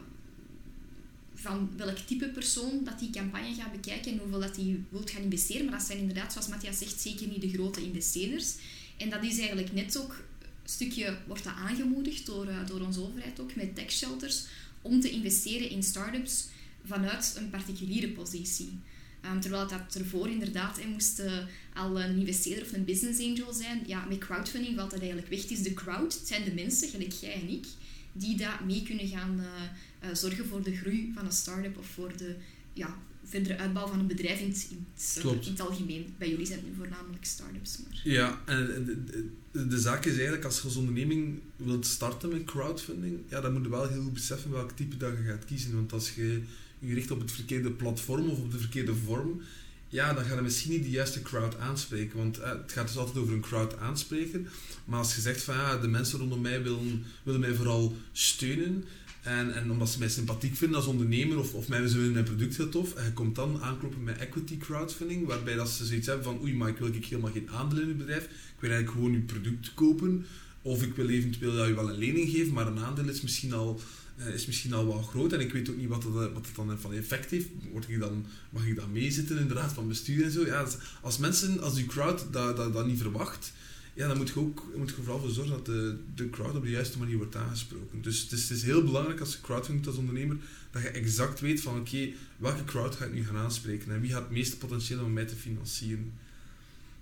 van 1.35 1.70
welk 1.76 1.99
type 1.99 2.29
persoon 2.29 2.85
dat 2.85 2.99
die 2.99 3.11
campagne 3.11 3.55
gaat 3.55 3.73
bekijken 3.73 4.12
en 4.12 4.19
hoeveel 4.19 4.41
dat 4.41 4.55
die 4.55 4.85
wilt 4.88 5.11
gaan 5.11 5.23
investeren. 5.23 5.64
Maar 5.64 5.79
dat 5.79 5.87
zijn 5.87 5.99
inderdaad, 5.99 6.32
zoals 6.32 6.49
Matthias 6.49 6.79
zegt, 6.79 7.00
zeker 7.00 7.26
niet 7.26 7.41
de 7.41 7.52
grote 7.52 7.82
investeerders. 7.82 8.55
En 8.96 9.11
dat 9.11 9.25
is 9.25 9.38
eigenlijk 9.38 9.73
net 9.73 9.99
ook 9.99 10.23
stukje 10.64 11.19
wordt 11.26 11.44
dat 11.44 11.52
aangemoedigd 11.52 12.26
door, 12.26 12.46
uh, 12.46 12.66
door 12.66 12.81
onze 12.81 13.00
overheid 13.00 13.40
ook 13.40 13.55
met 13.55 13.75
tax 13.75 13.99
shelters 13.99 14.44
om 14.82 15.00
te 15.00 15.11
investeren 15.11 15.70
in 15.70 15.82
start-ups 15.82 16.46
vanuit 16.84 17.34
een 17.38 17.50
particuliere 17.50 18.08
positie. 18.08 18.78
Um, 19.25 19.40
terwijl 19.40 19.69
dat 19.69 19.94
ervoor 19.94 20.28
inderdaad 20.28 20.76
hij 20.76 20.87
moest 20.88 21.20
uh, 21.20 21.32
al 21.75 22.00
een 22.00 22.19
investeerder 22.19 22.64
of 22.64 22.72
een 22.72 22.84
business 22.84 23.20
angel 23.20 23.52
zijn. 23.52 23.82
Ja, 23.87 24.05
met 24.05 24.19
crowdfunding 24.19 24.76
valt 24.76 24.90
dat 24.90 25.00
eigenlijk 25.00 25.31
weg. 25.31 25.43
Het 25.43 25.50
is 25.50 25.62
de 25.62 25.74
crowd, 25.74 26.15
het 26.15 26.29
zijn 26.29 26.44
de 26.44 26.55
mensen, 26.55 26.89
gelijk 26.89 27.12
jij 27.12 27.32
en 27.32 27.48
ik, 27.48 27.67
die 28.12 28.36
daar 28.36 28.62
mee 28.67 28.82
kunnen 28.82 29.08
gaan 29.08 29.41
uh, 29.41 30.15
zorgen 30.15 30.46
voor 30.46 30.62
de 30.62 30.77
groei 30.77 31.12
van 31.15 31.24
een 31.24 31.32
start-up 31.32 31.79
of 31.79 31.86
voor 31.86 32.17
de 32.17 32.34
ja, 32.72 32.98
verdere 33.24 33.56
uitbouw 33.56 33.86
van 33.86 33.98
een 33.98 34.06
bedrijf 34.06 34.41
in 34.41 34.48
het, 34.48 34.67
in 34.70 34.86
het, 34.94 35.46
in 35.46 35.50
het 35.50 35.60
algemeen. 35.60 36.15
Bij 36.19 36.31
jullie 36.31 36.46
zijn 36.46 36.58
het 36.58 36.69
nu 36.69 36.74
voornamelijk 36.77 37.24
start-ups. 37.24 37.79
Maar... 37.79 38.00
Ja, 38.05 38.43
en 38.46 39.36
de, 39.55 39.81
zaak 39.81 40.05
is 40.05 40.13
eigenlijk, 40.13 40.44
als 40.44 40.56
je 40.56 40.63
als 40.63 40.77
onderneming 40.77 41.41
wilt 41.56 41.87
starten 41.87 42.29
met 42.29 42.44
crowdfunding, 42.44 43.19
ja, 43.29 43.41
dan 43.41 43.53
moet 43.53 43.63
je 43.63 43.70
wel 43.70 43.89
heel 43.89 44.03
goed 44.03 44.13
beseffen 44.13 44.51
welk 44.51 44.70
type 44.70 44.96
dat 44.96 45.13
je 45.17 45.25
gaat 45.25 45.44
kiezen. 45.44 45.75
Want 45.75 45.93
als 45.93 46.15
je 46.15 46.43
je 46.79 46.94
richt 46.94 47.11
op 47.11 47.20
het 47.20 47.32
verkeerde 47.32 47.70
platform 47.70 48.29
of 48.29 48.39
op 48.39 48.53
de 48.53 48.58
verkeerde 48.58 48.94
vorm, 48.94 49.43
ja, 49.89 50.13
dan 50.13 50.25
ga 50.25 50.34
je 50.34 50.41
misschien 50.41 50.70
niet 50.70 50.82
de 50.82 50.91
juiste 50.91 51.23
crowd 51.23 51.58
aanspreken. 51.58 52.17
Want 52.17 52.39
eh, 52.39 52.51
het 52.51 52.73
gaat 52.73 52.87
dus 52.87 52.96
altijd 52.96 53.19
over 53.19 53.34
een 53.34 53.41
crowd 53.41 53.79
aanspreken. 53.79 54.49
Maar 54.84 54.99
als 54.99 55.15
je 55.15 55.20
zegt 55.20 55.43
van 55.43 55.55
ja, 55.55 55.77
de 55.77 55.89
mensen 55.89 56.19
rondom 56.19 56.41
mij 56.41 56.63
willen, 56.63 57.05
willen 57.23 57.41
mij 57.41 57.55
vooral 57.55 57.96
steunen, 58.13 58.84
en, 59.24 59.54
en 59.54 59.70
omdat 59.70 59.90
ze 59.90 59.98
mij 59.98 60.08
sympathiek 60.08 60.56
vinden 60.56 60.76
als 60.76 60.86
ondernemer 60.86 61.38
of, 61.38 61.54
of 61.54 61.69
mij, 61.69 61.86
ze 61.86 61.94
vinden 61.94 62.12
mijn 62.12 62.24
product 62.24 62.56
heel 62.56 62.69
tof. 62.69 62.94
En 62.94 63.04
je 63.04 63.12
komt 63.12 63.34
dan 63.34 63.62
aankloppen 63.62 64.04
met 64.04 64.19
equity 64.19 64.58
crowdfunding, 64.58 65.26
waarbij 65.26 65.54
dat 65.54 65.70
ze 65.70 65.84
zoiets 65.86 66.06
hebben 66.06 66.24
van 66.24 66.40
oei, 66.40 66.54
maar 66.54 66.69
ik 66.69 66.78
wil 66.78 66.94
ik 66.94 67.04
helemaal 67.04 67.32
geen 67.32 67.50
aandelen 67.50 67.82
in 67.82 67.88
het 67.88 67.98
bedrijf. 67.98 68.24
Ik 68.24 68.60
wil 68.60 68.70
eigenlijk 68.70 69.00
gewoon 69.00 69.14
uw 69.14 69.24
product 69.24 69.74
kopen. 69.74 70.26
Of 70.62 70.82
ik 70.82 70.94
wil 70.94 71.08
eventueel 71.08 71.56
dat 71.56 71.66
je 71.66 71.74
wel 71.74 71.90
een 71.90 71.98
lening 71.98 72.31
geven, 72.31 72.52
maar 72.52 72.66
een 72.66 72.78
aandeel 72.78 73.08
is 73.08 73.20
misschien 73.20 73.52
al, 73.52 73.81
uh, 74.19 74.34
is 74.34 74.46
misschien 74.46 74.72
al 74.72 74.86
wel 74.86 75.02
groot. 75.02 75.32
En 75.32 75.40
ik 75.40 75.52
weet 75.52 75.70
ook 75.70 75.76
niet 75.76 75.88
wat 75.88 76.02
het, 76.02 76.12
wat 76.12 76.46
het 76.46 76.54
dan 76.56 76.78
van 76.81 76.94
effect 76.94 77.31
heeft. 77.31 77.48
Word 77.72 77.88
ik 77.88 78.00
dan, 78.00 78.26
mag 78.50 78.66
ik 78.66 78.76
dan 78.76 78.93
meezitten 78.93 79.38
in 79.38 79.48
de 79.48 79.54
raad 79.54 79.72
van 79.72 79.88
bestuur 79.88 80.24
en 80.24 80.31
zo? 80.31 80.46
Ja, 80.46 80.66
als 81.00 81.19
mensen, 81.19 81.60
als 81.60 81.74
die 81.74 81.86
crowd 81.86 82.26
dat, 82.31 82.56
dat, 82.56 82.72
dat 82.72 82.86
niet 82.86 83.00
verwacht 83.00 83.52
ja, 83.94 84.08
dan 84.08 84.17
moet 84.17 84.29
je 84.29 84.39
ook 84.39 84.65
moet 84.77 84.89
je 84.89 84.94
vooral 84.94 85.20
voor 85.20 85.31
zorgen 85.31 85.53
dat 85.53 85.67
de, 85.67 85.96
de 86.15 86.31
crowd 86.31 86.56
op 86.56 86.63
de 86.63 86.70
juiste 86.70 86.98
manier 86.98 87.17
wordt 87.17 87.36
aangesproken. 87.36 88.03
Dus 88.03 88.20
het 88.20 88.32
is, 88.32 88.48
het 88.48 88.58
is 88.58 88.63
heel 88.63 88.84
belangrijk 88.84 89.20
als 89.20 89.32
je 89.32 89.41
crowdfunding 89.41 89.86
als 89.86 89.96
ondernemer, 89.96 90.36
dat 90.70 90.82
je 90.82 90.89
exact 90.89 91.41
weet 91.41 91.60
van 91.60 91.79
oké, 91.79 92.08
welke 92.36 92.65
crowd 92.65 92.94
ga 92.94 93.05
ik 93.05 93.13
nu 93.13 93.24
gaan 93.24 93.36
aanspreken 93.36 93.93
en 93.93 94.01
wie 94.01 94.10
gaat 94.10 94.22
het 94.22 94.31
meeste 94.31 94.56
potentieel 94.56 95.05
om 95.05 95.13
mij 95.13 95.24
te 95.24 95.36
financieren. 95.36 96.13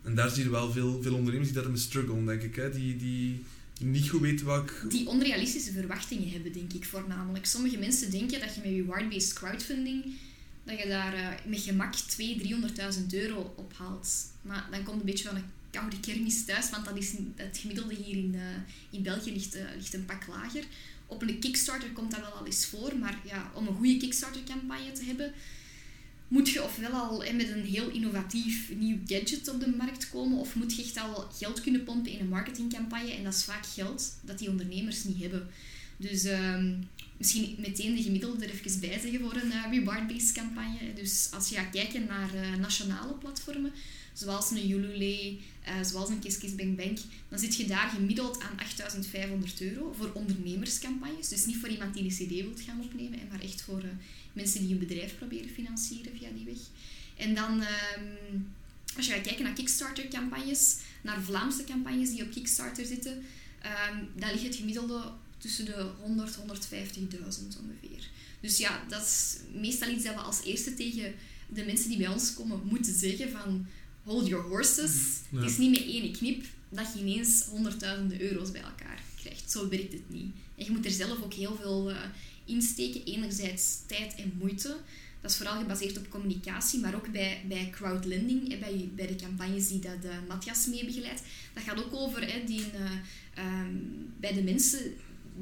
En 0.02 0.14
daar 0.14 0.30
zie 0.30 0.44
je 0.44 0.50
wel 0.50 0.72
veel, 0.72 1.02
veel 1.02 1.14
ondernemers 1.14 1.52
die 1.52 1.60
daarmee 1.60 1.80
struggelen, 1.80 2.26
denk 2.26 2.42
ik. 2.42 2.56
Hè? 2.56 2.70
Die, 2.70 2.96
die 2.96 3.44
niet 3.80 4.08
goed 4.08 4.20
weten 4.20 4.46
welk... 4.46 4.86
Die 4.88 5.06
onrealistische 5.06 5.72
verwachtingen 5.72 6.30
hebben, 6.30 6.52
denk 6.52 6.72
ik, 6.72 6.84
voornamelijk. 6.84 7.46
Sommige 7.46 7.78
mensen 7.78 8.10
denken 8.10 8.40
dat 8.40 8.54
je 8.54 8.60
met 8.60 8.70
reward-based 8.70 9.32
crowdfunding 9.32 10.04
dat 10.64 10.78
je 10.78 10.88
daar 10.88 11.14
uh, 11.14 11.28
met 11.46 11.60
gemak 11.60 11.94
200.000, 11.94 11.98
300.000 12.98 13.06
euro 13.10 13.54
ophaalt. 13.56 14.08
Maar 14.42 14.68
dan 14.70 14.82
komt 14.82 15.00
een 15.00 15.06
beetje 15.06 15.28
van 15.28 15.36
een 15.36 15.50
koude 15.72 16.00
kermis 16.00 16.44
thuis, 16.44 16.70
want 16.70 16.84
dat 16.84 16.96
is 16.96 17.12
het 17.36 17.58
gemiddelde 17.58 17.94
hier 17.94 18.16
in, 18.16 18.34
uh, 18.34 18.40
in 18.90 19.02
België 19.02 19.32
ligt, 19.32 19.56
uh, 19.56 19.62
ligt 19.76 19.94
een 19.94 20.04
pak 20.04 20.26
lager. 20.26 20.64
Op 21.06 21.22
een 21.22 21.38
Kickstarter 21.38 21.90
komt 21.90 22.10
dat 22.10 22.20
wel 22.20 22.30
al 22.30 22.46
eens 22.46 22.66
voor, 22.66 22.96
maar 22.98 23.18
ja, 23.24 23.50
om 23.54 23.66
een 23.66 23.74
goede 23.74 23.96
Kickstarter-campagne 23.96 24.92
te 24.92 25.04
hebben, 25.04 25.32
moet 26.28 26.48
je 26.48 26.62
ofwel 26.62 26.90
al 26.90 27.18
met 27.18 27.48
een 27.48 27.64
heel 27.64 27.90
innovatief 27.90 28.70
nieuw 28.74 28.98
gadget 29.06 29.48
op 29.48 29.60
de 29.60 29.74
markt 29.76 30.10
komen, 30.10 30.38
of 30.38 30.54
moet 30.54 30.76
je 30.76 30.82
echt 30.82 30.98
al 30.98 31.28
geld 31.38 31.60
kunnen 31.60 31.84
pompen 31.84 32.12
in 32.12 32.20
een 32.20 32.28
marketingcampagne. 32.28 33.12
En 33.12 33.24
dat 33.24 33.34
is 33.34 33.44
vaak 33.44 33.66
geld 33.66 34.14
dat 34.20 34.38
die 34.38 34.50
ondernemers 34.50 35.04
niet 35.04 35.20
hebben. 35.20 35.48
Dus 35.96 36.24
ehm, 36.24 36.74
misschien 37.16 37.54
meteen 37.58 37.94
de 37.94 38.02
gemiddelde 38.02 38.44
er 38.44 38.50
even 38.50 38.80
bij 38.80 38.98
zeggen 39.00 39.20
voor 39.20 39.36
een 39.36 39.70
reward-based 39.70 40.32
campagne. 40.32 40.92
Dus 40.94 41.28
als 41.32 41.48
je 41.48 41.54
gaat 41.54 41.70
kijken 41.70 42.06
naar 42.06 42.58
nationale 42.58 43.12
platformen, 43.12 43.72
zoals 44.12 44.50
een 44.50 44.70
Ulule, 44.70 45.36
uh, 45.68 45.84
zoals 45.84 46.08
een 46.08 46.18
KissKissBankBank, 46.18 46.98
dan 47.28 47.38
zit 47.38 47.56
je 47.56 47.66
daar 47.66 47.88
gemiddeld 47.88 48.40
aan 48.40 48.58
8500 48.58 49.60
euro 49.60 49.94
voor 49.98 50.10
ondernemerscampagnes. 50.12 51.28
Dus 51.28 51.46
niet 51.46 51.56
voor 51.56 51.68
iemand 51.68 51.94
die 51.94 52.02
de 52.02 52.24
CD 52.24 52.30
wilt 52.30 52.60
gaan 52.60 52.80
opnemen, 52.80 53.18
maar 53.30 53.40
echt 53.40 53.62
voor 53.62 53.82
mensen 54.32 54.60
die 54.60 54.72
een 54.72 54.78
bedrijf 54.78 55.16
proberen 55.16 55.50
financieren 55.50 56.16
via 56.18 56.28
die 56.34 56.44
weg. 56.44 56.60
En 57.16 57.34
dan, 57.34 57.60
ehm, 57.60 58.04
als 58.96 59.06
je 59.06 59.12
gaat 59.12 59.22
kijken 59.22 59.44
naar 59.44 59.52
Kickstarter-campagnes, 59.52 60.76
naar 61.02 61.22
Vlaamse 61.22 61.64
campagnes 61.64 62.10
die 62.10 62.22
op 62.22 62.30
Kickstarter 62.30 62.86
zitten, 62.86 63.12
um, 63.12 64.08
dan 64.16 64.30
ligt 64.30 64.44
het 64.44 64.54
gemiddelde 64.54 65.12
tussen 65.38 65.64
de 65.64 65.90
100 66.00 66.34
150.000 66.34 67.58
ongeveer. 67.60 68.08
Dus 68.40 68.58
ja, 68.58 68.84
dat 68.88 69.02
is 69.02 69.36
meestal 69.54 69.88
iets 69.88 70.04
dat 70.04 70.14
we 70.14 70.20
als 70.20 70.42
eerste 70.44 70.74
tegen 70.74 71.14
de 71.48 71.64
mensen 71.64 71.88
die 71.88 71.98
bij 71.98 72.08
ons 72.08 72.34
komen 72.34 72.60
moeten 72.64 72.94
zeggen 72.94 73.30
van 73.30 73.66
hold 74.02 74.26
your 74.26 74.44
horses. 74.44 74.92
Het 75.30 75.50
is 75.50 75.58
niet 75.58 75.70
met 75.70 75.84
één 75.84 76.12
knip 76.12 76.44
dat 76.68 76.92
je 76.94 77.00
ineens 77.00 77.44
honderdduizenden 77.44 78.20
euro's 78.20 78.50
bij 78.50 78.60
elkaar 78.60 79.00
krijgt. 79.20 79.50
Zo 79.50 79.68
werkt 79.68 79.92
het 79.92 80.10
niet. 80.10 80.34
En 80.56 80.64
je 80.64 80.70
moet 80.70 80.84
er 80.84 80.90
zelf 80.90 81.22
ook 81.22 81.32
heel 81.32 81.56
veel 81.56 81.90
uh, 81.90 81.96
insteken. 82.44 83.04
Enerzijds 83.04 83.78
tijd 83.86 84.14
en 84.14 84.32
moeite. 84.38 84.76
Dat 85.20 85.30
is 85.30 85.36
vooral 85.36 85.58
gebaseerd 85.58 85.98
op 85.98 86.10
communicatie, 86.10 86.80
maar 86.80 86.94
ook 86.94 87.12
bij, 87.12 87.44
bij 87.48 87.70
crowdlending, 87.70 88.60
bij, 88.60 88.90
bij 88.94 89.06
de 89.06 89.16
campagnes 89.16 89.68
die 89.68 89.78
dat, 89.78 90.04
uh, 90.04 90.10
Matthias 90.28 90.66
mee 90.66 90.84
begeleidt. 90.84 91.22
Dat 91.54 91.62
gaat 91.62 91.84
ook 91.84 91.94
over 91.94 92.32
hè, 92.32 92.44
die, 92.44 92.60
uh, 92.60 93.60
um, 93.60 94.12
bij 94.20 94.32
de 94.32 94.42
mensen 94.42 94.80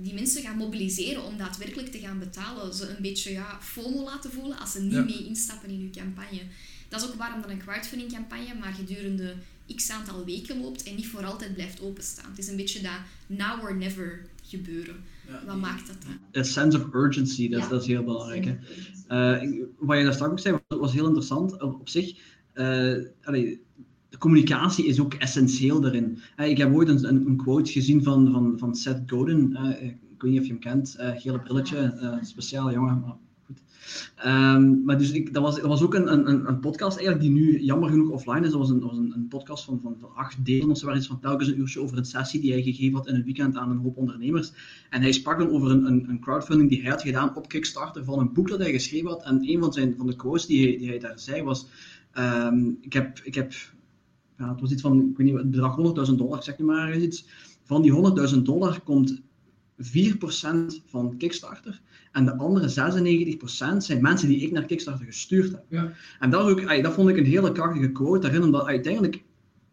die 0.02 0.14
mensen 0.14 0.42
gaan 0.42 0.56
mobiliseren 0.56 1.24
om 1.24 1.36
daadwerkelijk 1.36 1.92
te 1.92 1.98
gaan 1.98 2.18
betalen. 2.18 2.74
Ze 2.74 2.88
een 2.88 3.02
beetje 3.02 3.32
ja, 3.32 3.58
FOMO 3.62 4.04
laten 4.04 4.32
voelen 4.32 4.58
als 4.58 4.72
ze 4.72 4.80
niet 4.80 5.04
mee 5.04 5.26
instappen 5.26 5.70
in 5.70 5.80
uw 5.80 5.90
campagne. 5.90 6.42
Dat 6.90 7.00
is 7.00 7.08
ook 7.08 7.14
waarom 7.14 7.40
dan 7.40 7.50
een 7.50 7.58
crowdfunding 7.58 8.12
campagne 8.12 8.54
maar 8.60 8.72
gedurende 8.72 9.34
x 9.76 9.90
aantal 9.90 10.24
weken 10.24 10.60
loopt 10.60 10.82
en 10.82 10.94
niet 10.94 11.06
voor 11.06 11.24
altijd 11.24 11.54
blijft 11.54 11.80
openstaan. 11.80 12.30
Het 12.30 12.38
is 12.38 12.48
een 12.48 12.56
beetje 12.56 12.82
dat 12.82 13.00
now 13.26 13.62
or 13.62 13.76
never 13.76 14.26
gebeuren. 14.42 14.96
Wat 15.46 15.56
maakt 15.56 15.86
dat 15.86 15.96
dan? 16.02 16.42
A 16.42 16.44
sense 16.44 16.78
of 16.78 16.94
urgency, 16.94 17.48
dat, 17.48 17.70
dat 17.70 17.80
is 17.80 17.86
heel 17.86 18.04
belangrijk. 18.04 18.44
Hè? 18.44 18.56
Uh, 19.42 19.62
wat 19.78 19.98
je 19.98 20.04
daar 20.04 20.12
straks 20.12 20.32
ook 20.32 20.38
zei, 20.38 20.58
was 20.68 20.92
heel 20.92 21.06
interessant 21.06 21.62
op, 21.62 21.88
zich. 21.88 22.18
Uh, 22.54 22.96
allee, 23.22 23.62
de 24.08 24.18
communicatie 24.18 24.86
is 24.86 25.00
ook 25.00 25.14
essentieel 25.14 25.80
daarin. 25.80 26.18
ik 26.36 26.58
heb 26.58 26.74
ooit 26.74 26.88
een, 26.88 27.04
een, 27.04 27.36
quote 27.36 27.72
gezien 27.72 28.02
van, 28.02 28.30
van, 28.32 28.58
van 28.58 28.74
Seth 28.74 29.02
Godin. 29.06 29.56
ik 29.80 30.22
weet 30.22 30.30
niet 30.30 30.40
of 30.40 30.46
je 30.46 30.52
hem 30.52 30.60
kent. 30.60 30.96
Uh, 31.00 31.10
gele 31.20 31.40
brilletje, 31.40 31.98
uh, 32.02 32.16
speciaal 32.22 32.72
jongen. 32.72 33.00
Maar. 33.00 33.16
Um, 34.26 34.84
maar 34.84 34.98
dus 34.98 35.12
ik, 35.12 35.34
dat, 35.34 35.42
was, 35.42 35.54
dat 35.56 35.66
was 35.66 35.82
ook 35.82 35.94
een, 35.94 36.12
een, 36.12 36.48
een 36.48 36.60
podcast 36.60 36.98
eigenlijk 36.98 37.20
die 37.20 37.30
nu 37.30 37.60
jammer 37.60 37.90
genoeg 37.90 38.10
offline 38.10 38.40
is. 38.40 38.50
Dat 38.50 38.60
was 38.60 38.70
een, 38.70 38.80
was 38.80 38.96
een, 38.96 39.12
een 39.14 39.28
podcast 39.28 39.64
van, 39.64 39.80
van, 39.82 39.96
acht 40.14 40.44
delen 40.44 40.70
of 40.70 40.78
zo, 40.78 40.94
iets 40.94 41.06
van 41.06 41.20
telkens 41.20 41.48
een 41.48 41.58
uurtje 41.58 41.80
over 41.80 41.98
een 41.98 42.04
sessie 42.04 42.40
die 42.40 42.52
hij 42.52 42.62
gegeven 42.62 42.96
had 42.96 43.08
in 43.08 43.14
een 43.14 43.24
weekend 43.24 43.56
aan 43.56 43.70
een 43.70 43.76
hoop 43.76 43.96
ondernemers. 43.96 44.52
En 44.90 45.00
hij 45.00 45.12
sprak 45.12 45.38
dan 45.38 45.50
over 45.50 45.70
een, 45.70 46.18
crowdfunding 46.20 46.68
die 46.68 46.80
hij 46.80 46.90
had 46.90 47.02
gedaan 47.02 47.36
op 47.36 47.48
Kickstarter 47.48 48.04
van 48.04 48.18
een 48.18 48.32
boek 48.32 48.48
dat 48.48 48.58
hij 48.58 48.72
geschreven 48.72 49.08
had. 49.08 49.24
En 49.24 49.48
een 49.48 49.60
van, 49.60 49.72
zijn, 49.72 49.94
van 49.96 50.06
de 50.06 50.16
quotes 50.16 50.46
die 50.46 50.66
hij, 50.68 50.78
die 50.78 50.88
hij 50.88 50.98
daar 50.98 51.18
zei 51.18 51.42
was... 51.42 51.66
Um, 52.18 52.78
ik, 52.80 52.92
heb, 52.92 53.20
ik 53.22 53.34
heb 53.34 53.52
het 54.48 54.60
was 54.60 54.70
iets 54.70 54.82
van, 54.82 55.00
ik 55.10 55.16
weet 55.16 55.26
niet, 55.26 55.36
het 55.36 55.50
bedrag 55.50 56.08
100.000 56.10 56.14
dollar, 56.14 56.42
zeg 56.42 56.58
maar 56.58 56.96
iets. 56.96 57.26
Van 57.64 57.82
die 57.82 57.92
100.000 58.34 58.38
dollar 58.42 58.80
komt 58.80 59.22
4% 59.82 60.82
van 60.86 61.16
Kickstarter. 61.16 61.80
En 62.12 62.24
de 62.24 62.36
andere 62.36 62.68
96% 62.68 63.76
zijn 63.78 64.02
mensen 64.02 64.28
die 64.28 64.40
ik 64.40 64.52
naar 64.52 64.64
Kickstarter 64.64 65.06
gestuurd 65.06 65.50
heb. 65.50 65.64
Ja. 65.68 65.92
En 66.18 66.30
dat, 66.30 66.50
ook, 66.50 66.82
dat 66.82 66.92
vond 66.92 67.08
ik 67.08 67.16
een 67.16 67.24
hele 67.24 67.52
krachtige 67.52 67.92
quote 67.92 68.20
daarin, 68.20 68.42
omdat 68.42 68.66
uiteindelijk 68.66 69.22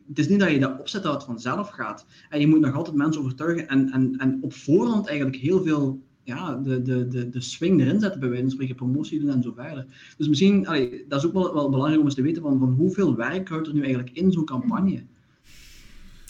het 0.08 0.20
is 0.20 0.28
niet 0.28 0.40
dat 0.40 0.52
je 0.52 0.60
dat 0.60 0.80
opzet 0.80 1.04
dat 1.04 1.14
het 1.14 1.24
vanzelf 1.24 1.70
gaat. 1.70 2.06
En 2.30 2.40
je 2.40 2.48
moet 2.48 2.60
nog 2.60 2.76
altijd 2.76 2.96
mensen 2.96 3.22
overtuigen 3.22 3.68
en, 3.68 3.92
en, 3.92 4.16
en 4.18 4.38
op 4.42 4.54
voorhand 4.54 5.08
eigenlijk 5.08 5.38
heel 5.38 5.64
veel 5.64 6.02
ja, 6.24 6.56
de, 6.56 6.82
de, 6.82 7.08
de, 7.08 7.30
de 7.30 7.42
swing 7.42 7.82
erin 7.82 8.00
zetten, 8.00 8.20
bij 8.20 8.30
wijze 8.30 8.44
van 8.44 8.52
spreken, 8.52 8.76
promotie 8.76 9.20
doen 9.20 9.30
en 9.30 9.42
zo 9.42 9.54
verder. 9.56 9.86
Dus 10.18 10.28
misschien, 10.28 10.68
allee, 10.68 11.06
dat 11.08 11.20
is 11.20 11.28
ook 11.28 11.34
wel, 11.34 11.54
wel 11.54 11.70
belangrijk 11.70 12.00
om 12.00 12.06
eens 12.06 12.16
te 12.16 12.22
weten 12.22 12.42
van, 12.42 12.60
van 12.60 12.74
hoeveel 12.74 13.16
werk 13.16 13.50
houdt 13.50 13.68
er 13.68 13.74
nu 13.74 13.82
eigenlijk 13.82 14.18
in 14.18 14.32
zo'n 14.32 14.46
campagne. 14.46 15.04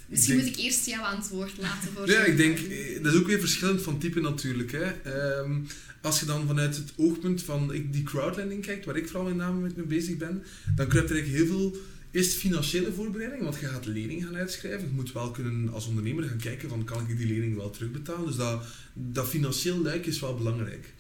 Misschien 0.08 0.36
moet 0.36 0.46
ik 0.46 0.58
eerst 0.58 0.86
jouw 0.86 1.04
antwoord 1.04 1.58
laten 1.58 1.92
voor 1.94 2.10
Ja, 2.10 2.24
ik 2.24 2.38
denk, 2.38 2.60
eh, 2.60 3.04
dat 3.04 3.14
is 3.14 3.20
ook 3.20 3.28
weer 3.28 3.40
verschillend 3.40 3.82
van 3.82 4.00
type 4.00 4.20
natuurlijk. 4.20 4.72
Hè. 4.72 5.16
Um, 5.40 5.68
als 6.02 6.20
je 6.20 6.26
dan 6.26 6.48
vanuit 6.48 6.76
het 6.76 6.94
oogpunt 6.96 7.44
van 7.44 7.72
die 7.92 8.04
crowdlending 8.04 8.66
kijkt, 8.66 8.86
waar 8.86 8.98
ik 8.98 9.08
vooral 9.08 9.28
met 9.28 9.36
name 9.36 9.72
mee 9.76 9.86
bezig 9.86 10.18
ben, 10.18 10.44
dan 10.76 10.88
kruipt 10.88 11.10
er 11.10 11.16
eigenlijk 11.16 11.50
heel 11.50 11.58
veel 11.58 11.78
Eerst 12.12 12.34
financiële 12.34 12.94
voorbereiding, 12.94 13.44
want 13.44 13.60
je 13.60 13.66
gaat 13.66 13.86
lening 13.86 14.24
gaan 14.24 14.36
uitschrijven. 14.36 14.88
Je 14.88 14.94
moet 14.94 15.12
wel 15.12 15.32
kunnen 15.32 15.74
als 15.74 15.88
ondernemer 15.88 16.24
gaan 16.24 16.38
kijken 16.38 16.70
van 16.70 16.84
kan 16.84 17.08
ik 17.08 17.18
die 17.18 17.28
lening 17.28 17.56
wel 17.56 17.70
terugbetalen. 17.70 18.26
Dus 18.26 18.36
dat, 18.36 18.66
dat 18.94 19.28
financieel 19.28 19.82
luik 19.82 20.06
is 20.06 20.20
wel 20.20 20.36
belangrijk. 20.36 20.94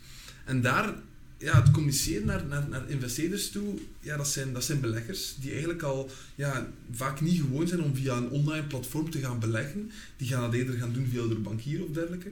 En 0.46 0.62
daar, 0.62 0.96
ja, 1.38 1.62
het 1.62 1.72
communiceren 1.72 2.25
naar, 2.25 2.46
naar, 2.46 2.70
naar 2.70 2.89
investeerders 2.89 3.50
toe, 3.50 3.79
ja, 4.00 4.17
dat, 4.17 4.27
zijn, 4.27 4.53
dat 4.53 4.63
zijn 4.63 4.79
beleggers 4.79 5.36
die 5.39 5.51
eigenlijk 5.51 5.82
al 5.82 6.10
ja, 6.36 6.72
vaak 6.91 7.22
niet 7.22 7.41
gewoon 7.41 7.67
zijn 7.67 7.84
om 7.84 7.96
via 7.96 8.17
een 8.17 8.29
online 8.29 8.67
platform 8.67 9.10
te 9.10 9.20
gaan 9.20 9.39
beleggen. 9.39 9.91
Die 10.17 10.27
gaan 10.27 10.41
dat 10.41 10.53
eerder 10.53 10.75
gaan 10.75 10.94
doen 10.94 11.08
via 11.12 11.27
de 11.27 11.36
bankier 11.36 11.84
of 11.84 11.89
dergelijke. 11.89 12.32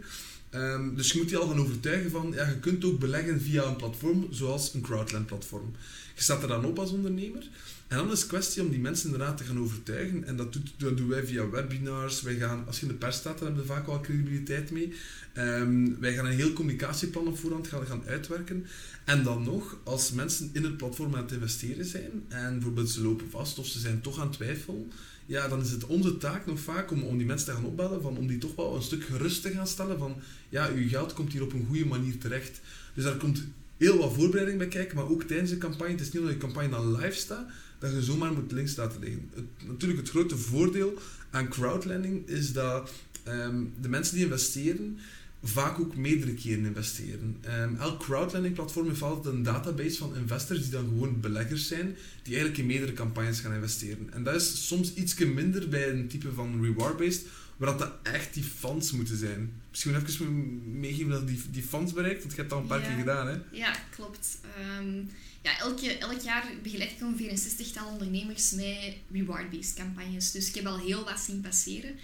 Um, 0.51 0.95
dus 0.95 1.12
je 1.12 1.17
moet 1.17 1.27
die 1.27 1.38
al 1.38 1.47
gaan 1.47 1.59
overtuigen 1.59 2.12
van, 2.12 2.31
ja, 2.35 2.47
je 2.47 2.59
kunt 2.59 2.85
ook 2.85 3.00
beleggen 3.00 3.41
via 3.41 3.63
een 3.63 3.75
platform 3.75 4.27
zoals 4.29 4.74
een 4.74 4.81
crowdland 4.81 5.25
platform. 5.25 5.71
Je 6.15 6.21
staat 6.21 6.41
er 6.41 6.47
dan 6.47 6.65
op 6.65 6.79
als 6.79 6.91
ondernemer. 6.91 7.47
En 7.95 8.01
dan 8.01 8.11
is 8.11 8.19
het 8.19 8.27
kwestie 8.27 8.61
om 8.61 8.69
die 8.69 8.79
mensen 8.79 9.11
inderdaad 9.11 9.37
te 9.37 9.43
gaan 9.43 9.59
overtuigen. 9.59 10.23
En 10.23 10.35
dat, 10.35 10.53
doet, 10.53 10.73
dat 10.77 10.97
doen 10.97 11.07
wij 11.07 11.25
via 11.25 11.49
webinars. 11.49 12.21
Wij 12.21 12.35
gaan, 12.35 12.63
als 12.67 12.79
je 12.79 12.85
in 12.85 12.91
de 12.91 12.97
pers 12.97 13.15
staat, 13.15 13.37
dan 13.37 13.47
hebben 13.47 13.65
we 13.65 13.73
vaak 13.73 13.85
wel 13.85 14.01
credibiliteit 14.01 14.71
mee. 14.71 14.93
Um, 15.37 15.99
wij 15.99 16.13
gaan 16.13 16.25
een 16.25 16.31
heel 16.31 16.53
communicatieplan 16.53 17.27
op 17.27 17.37
voorhand 17.37 17.67
gaan, 17.67 17.85
gaan 17.85 18.03
uitwerken. 18.05 18.65
En 19.05 19.23
dan 19.23 19.43
nog, 19.43 19.77
als 19.83 20.11
mensen 20.11 20.49
in 20.53 20.63
het 20.63 20.77
platform 20.77 21.15
aan 21.15 21.21
het 21.21 21.31
investeren 21.31 21.85
zijn, 21.85 22.11
en 22.27 22.53
bijvoorbeeld 22.53 22.89
ze 22.89 23.01
lopen 23.01 23.29
vast 23.29 23.59
of 23.59 23.65
ze 23.67 23.79
zijn 23.79 24.01
toch 24.01 24.19
aan 24.19 24.31
twijfel, 24.31 24.87
ja, 25.25 25.47
dan 25.47 25.61
is 25.61 25.71
het 25.71 25.85
onze 25.85 26.17
taak 26.17 26.45
nog 26.45 26.59
vaak 26.59 26.91
om, 26.91 27.03
om 27.03 27.17
die 27.17 27.27
mensen 27.27 27.47
te 27.47 27.53
gaan 27.53 27.65
opbellen, 27.65 28.01
van, 28.01 28.17
om 28.17 28.27
die 28.27 28.37
toch 28.37 28.55
wel 28.55 28.75
een 28.75 28.81
stuk 28.81 29.03
gerust 29.03 29.41
te 29.41 29.51
gaan 29.51 29.67
stellen 29.67 29.97
van, 29.97 30.15
ja, 30.49 30.69
uw 30.75 30.87
geld 30.87 31.13
komt 31.13 31.31
hier 31.31 31.43
op 31.43 31.53
een 31.53 31.65
goede 31.67 31.85
manier 31.85 32.17
terecht. 32.17 32.61
Dus 32.93 33.03
daar 33.03 33.17
komt 33.17 33.43
heel 33.77 33.97
wat 33.97 34.13
voorbereiding 34.13 34.57
bij 34.57 34.67
kijken, 34.67 34.95
maar 34.95 35.09
ook 35.09 35.23
tijdens 35.23 35.49
de 35.49 35.57
campagne. 35.57 35.91
Het 35.91 36.01
is 36.01 36.11
niet 36.11 36.21
omdat 36.21 36.33
je 36.33 36.39
campagne 36.39 36.69
dan 36.69 36.95
live 36.95 37.17
staat, 37.17 37.49
dat 37.79 37.91
je 37.91 38.03
zomaar 38.03 38.34
moet 38.34 38.51
links 38.51 38.75
laten 38.75 39.00
liggen. 39.00 39.29
Het, 39.34 39.67
natuurlijk, 39.67 40.00
het 40.00 40.10
grote 40.10 40.38
voordeel 40.38 40.98
aan 41.29 41.50
crowdlending 41.50 42.27
is 42.27 42.53
dat 42.53 42.91
um, 43.27 43.74
de 43.82 43.89
mensen 43.89 44.15
die 44.15 44.24
investeren 44.24 44.98
vaak 45.44 45.79
ook 45.79 45.96
meerdere 45.96 46.34
keren 46.34 46.65
investeren. 46.65 47.38
Um, 47.62 47.77
elk 47.79 48.00
crowdlending-platform 48.00 48.88
heeft 48.88 49.01
altijd 49.01 49.36
een 49.36 49.44
database 49.44 49.98
van 49.98 50.15
investors 50.15 50.62
die 50.62 50.72
dan 50.72 50.88
gewoon 50.88 51.20
beleggers 51.20 51.67
zijn, 51.67 51.96
die 52.24 52.34
eigenlijk 52.34 52.58
in 52.58 52.65
meerdere 52.65 52.94
campagnes 52.94 53.39
gaan 53.39 53.53
investeren. 53.53 54.13
En 54.13 54.24
dat 54.24 54.36
is 54.36 54.67
soms 54.67 54.94
iets 54.94 55.15
minder 55.15 55.70
bij 55.70 55.89
een 55.89 56.08
type 56.08 56.34
van 56.34 56.63
reward-based, 56.63 57.25
waar 57.58 57.77
dat 57.77 57.91
echt 58.03 58.34
die 58.34 58.44
fans 58.44 58.91
moeten 58.91 59.17
zijn. 59.17 59.51
Misschien 59.70 59.96
even 59.96 60.79
meegeven 60.79 61.10
dat 61.10 61.27
die, 61.27 61.41
die 61.51 61.63
fans 61.63 61.94
bereikt, 61.94 62.20
want 62.20 62.32
je 62.32 62.38
hebt 62.38 62.50
dat 62.50 62.60
een 62.60 62.67
paar 62.67 62.82
keer 62.82 62.98
gedaan, 62.98 63.27
hè? 63.27 63.38
Ja, 63.51 63.75
klopt. 63.89 64.38
Um, 64.79 65.10
ja, 65.45 65.59
elke, 65.59 65.97
elk 65.97 66.21
jaar 66.21 66.51
begeleid 66.63 66.91
ik 66.91 67.01
ongeveer 67.01 67.31
een 67.31 67.37
zestigtal 67.37 67.87
ondernemers 67.87 68.51
met 68.51 68.95
reward-based 69.11 69.73
campagnes. 69.73 70.31
Dus 70.31 70.47
ik 70.47 70.55
heb 70.55 70.65
al 70.65 70.79
heel 70.79 71.03
wat 71.03 71.19
zien 71.19 71.41
passeren. 71.41 71.95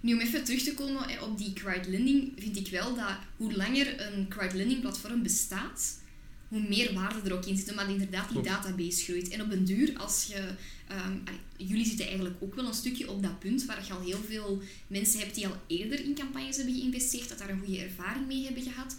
Nu, 0.00 0.14
om 0.14 0.20
even 0.20 0.44
terug 0.44 0.62
te 0.62 0.74
komen 0.74 1.22
op 1.22 1.38
die 1.38 1.52
crowdlending, 1.52 2.32
vind 2.36 2.56
ik 2.56 2.68
wel 2.68 2.94
dat 2.94 3.16
hoe 3.36 3.56
langer 3.56 4.00
een 4.00 4.28
crowdlending 4.28 4.80
platform 4.80 5.22
bestaat, 5.22 5.98
hoe 6.48 6.68
meer 6.68 6.94
waarde 6.94 7.20
er 7.24 7.36
ook 7.36 7.46
in 7.46 7.56
zit, 7.56 7.70
omdat 7.70 7.88
inderdaad 7.88 8.32
die 8.32 8.42
database 8.42 9.02
groeit. 9.04 9.28
En 9.28 9.42
op 9.42 9.52
een 9.52 9.64
duur, 9.64 9.98
als 9.98 10.26
je... 10.28 10.54
Um, 10.92 11.22
jullie 11.56 11.86
zitten 11.86 12.06
eigenlijk 12.06 12.36
ook 12.40 12.54
wel 12.54 12.66
een 12.66 12.74
stukje 12.74 13.10
op 13.10 13.22
dat 13.22 13.38
punt, 13.38 13.64
waar 13.64 13.86
je 13.86 13.92
al 13.92 14.00
heel 14.00 14.22
veel 14.28 14.62
mensen 14.86 15.20
hebt 15.20 15.34
die 15.34 15.46
al 15.46 15.56
eerder 15.66 16.04
in 16.04 16.14
campagnes 16.14 16.56
hebben 16.56 16.74
geïnvesteerd, 16.74 17.28
dat 17.28 17.38
daar 17.38 17.50
een 17.50 17.62
goede 17.64 17.82
ervaring 17.82 18.26
mee 18.26 18.44
hebben 18.44 18.62
gehad, 18.62 18.96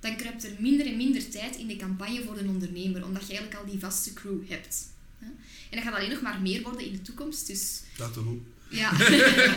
dan 0.00 0.16
kruipt 0.16 0.44
er 0.44 0.52
minder 0.58 0.86
en 0.86 0.96
minder 0.96 1.30
tijd 1.30 1.56
in 1.56 1.66
de 1.66 1.76
campagne 1.76 2.22
voor 2.22 2.34
de 2.34 2.48
ondernemer, 2.48 3.04
omdat 3.04 3.26
je 3.26 3.32
eigenlijk 3.32 3.60
al 3.60 3.70
die 3.70 3.80
vaste 3.80 4.12
crew 4.12 4.48
hebt. 4.48 4.88
En 5.70 5.76
dat 5.76 5.82
gaat 5.82 5.94
alleen 5.94 6.10
nog 6.10 6.22
maar 6.22 6.40
meer 6.40 6.62
worden 6.62 6.84
in 6.84 6.92
de 6.92 7.02
toekomst, 7.02 7.46
dus... 7.46 7.80
Dat 7.96 8.12
toch 8.12 8.26
ook. 8.26 8.40
Ja. 8.70 8.96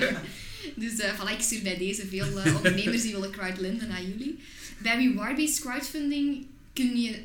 dus 0.83 0.99
uh, 0.99 1.19
voilà, 1.19 1.31
ik 1.31 1.41
stuur 1.41 1.61
bij 1.61 1.77
deze 1.77 2.07
veel 2.07 2.45
uh, 2.45 2.55
ondernemers 2.55 3.01
die 3.01 3.11
willen 3.11 3.31
crowdlenden 3.31 3.87
naar 3.87 4.03
jullie. 4.03 4.39
Bij 4.77 4.95
reward-based 4.95 5.59
crowdfunding 5.59 6.45
kun 6.73 7.01
je, 7.01 7.19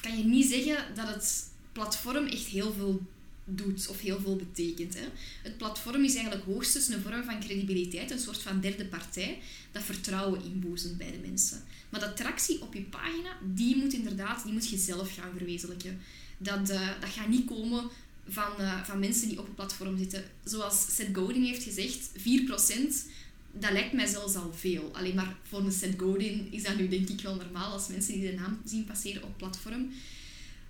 kan 0.00 0.18
je 0.18 0.24
niet 0.24 0.46
zeggen 0.46 0.94
dat 0.94 1.08
het 1.08 1.44
platform 1.72 2.26
echt 2.26 2.46
heel 2.46 2.72
veel 2.72 3.06
doet 3.44 3.88
of 3.88 4.00
heel 4.00 4.20
veel 4.20 4.36
betekent. 4.36 4.94
Hè. 4.94 5.04
Het 5.42 5.56
platform 5.56 6.04
is 6.04 6.14
eigenlijk 6.14 6.44
hoogstens 6.44 6.88
een 6.88 7.02
vorm 7.02 7.24
van 7.24 7.40
credibiliteit, 7.40 8.10
een 8.10 8.18
soort 8.18 8.42
van 8.42 8.60
derde 8.60 8.86
partij, 8.86 9.38
dat 9.72 9.82
vertrouwen 9.82 10.44
inboezemt 10.44 10.98
bij 10.98 11.10
de 11.10 11.28
mensen. 11.28 11.64
Maar 11.96 12.08
de 12.08 12.22
tractie 12.22 12.62
op 12.62 12.74
je 12.74 12.82
pagina, 12.82 13.36
die 13.54 13.76
moet 13.76 13.92
inderdaad, 13.92 14.42
die 14.44 14.52
moet 14.52 14.68
je 14.68 14.76
zelf 14.76 15.14
gaan 15.14 15.36
verwezenlijken. 15.36 16.00
Dat, 16.38 16.70
uh, 16.70 16.88
dat 17.00 17.10
gaat 17.10 17.28
niet 17.28 17.46
komen 17.46 17.84
van, 18.28 18.52
uh, 18.60 18.82
van 18.84 18.98
mensen 18.98 19.28
die 19.28 19.38
op 19.38 19.44
het 19.44 19.54
platform 19.54 19.98
zitten. 19.98 20.24
Zoals 20.44 20.94
Seth 20.94 21.16
Godin 21.16 21.44
heeft 21.44 21.62
gezegd, 21.62 22.10
4% 22.16 23.06
dat 23.52 23.72
lijkt 23.72 23.92
mij 23.92 24.06
zelfs 24.06 24.34
al 24.34 24.52
veel. 24.52 24.90
Alleen 24.92 25.14
maar 25.14 25.36
voor 25.42 25.60
een 25.60 25.72
Seth 25.72 26.00
Godin 26.00 26.48
is 26.50 26.62
dat 26.62 26.76
nu 26.76 26.88
denk 26.88 27.08
ik 27.08 27.20
wel 27.20 27.34
normaal 27.34 27.72
als 27.72 27.88
mensen 27.88 28.12
die 28.12 28.30
de 28.30 28.36
naam 28.36 28.60
zien 28.64 28.84
passeren 28.84 29.22
op 29.22 29.36
platform. 29.36 29.90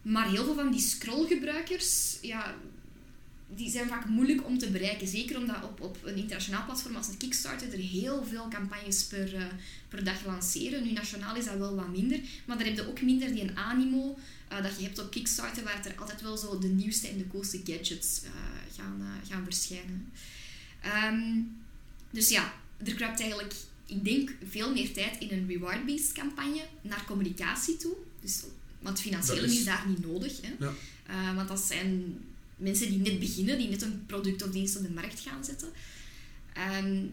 Maar 0.03 0.29
heel 0.31 0.45
veel 0.45 0.55
van 0.55 0.71
die 0.71 0.81
scrollgebruikers, 0.81 2.19
ja, 2.23 2.55
die 3.55 3.71
zijn 3.71 3.89
vaak 3.89 4.09
moeilijk 4.09 4.47
om 4.47 4.59
te 4.59 4.71
bereiken. 4.71 5.09
Zeker 5.09 5.39
omdat 5.39 5.65
op, 5.65 5.81
op 5.81 5.99
een 6.05 6.17
internationaal 6.17 6.65
platform 6.65 6.97
als 6.97 7.09
een 7.09 7.17
Kickstarter 7.17 7.73
er 7.73 7.79
heel 7.79 8.25
veel 8.25 8.49
campagnes 8.49 9.05
per, 9.05 9.35
uh, 9.35 9.45
per 9.89 10.05
dag 10.05 10.25
lanceren. 10.25 10.83
Nu, 10.83 10.93
nationaal 10.93 11.37
is 11.37 11.45
dat 11.45 11.57
wel 11.57 11.75
wat 11.75 11.89
minder. 11.89 12.21
Maar 12.45 12.59
dan 12.59 12.67
heb 12.67 12.77
je 12.77 12.89
ook 12.89 13.03
minder 13.03 13.33
die 13.33 13.43
een 13.43 13.57
animo 13.57 14.19
uh, 14.53 14.63
dat 14.63 14.77
je 14.79 14.83
hebt 14.83 14.99
op 14.99 15.11
Kickstarter, 15.11 15.65
waar 15.65 15.87
er 15.87 16.01
altijd 16.01 16.21
wel 16.21 16.37
zo 16.37 16.59
de 16.59 16.69
nieuwste 16.69 17.09
en 17.09 17.19
de 17.19 17.29
coolste 17.29 17.61
gadgets 17.65 18.21
uh, 18.25 18.31
gaan, 18.77 19.03
gaan 19.29 19.45
verschijnen. 19.45 20.13
Um, 21.11 21.57
dus 22.11 22.29
ja, 22.29 22.55
er 22.85 22.95
kruipt 22.95 23.21
eigenlijk, 23.21 23.55
ik 23.87 24.05
denk, 24.05 24.35
veel 24.49 24.73
meer 24.73 24.93
tijd 24.93 25.21
in 25.21 25.31
een 25.31 25.47
reward-based 25.49 26.13
campagne 26.13 26.65
naar 26.83 27.05
communicatie 27.07 27.77
toe. 27.77 27.95
Dus, 28.21 28.43
want 28.79 29.01
financieel 29.01 29.45
is... 29.45 29.59
is... 29.59 29.65
daar 29.65 29.85
niet 29.89 30.07
nodig. 30.07 30.41
Hè? 30.41 30.55
Ja. 30.59 31.35
Want 31.35 31.49
dat 31.49 31.61
zijn 31.61 32.19
mensen 32.57 32.89
die 32.89 32.99
net 32.99 33.19
beginnen, 33.19 33.59
die 33.59 33.69
net 33.69 33.83
een 33.83 34.07
product 34.07 34.43
of 34.43 34.51
dienst 34.51 34.77
op 34.77 34.83
de 34.83 34.91
markt 34.91 35.21
gaan 35.21 35.45
zetten. 35.45 35.69
Um, 36.85 37.11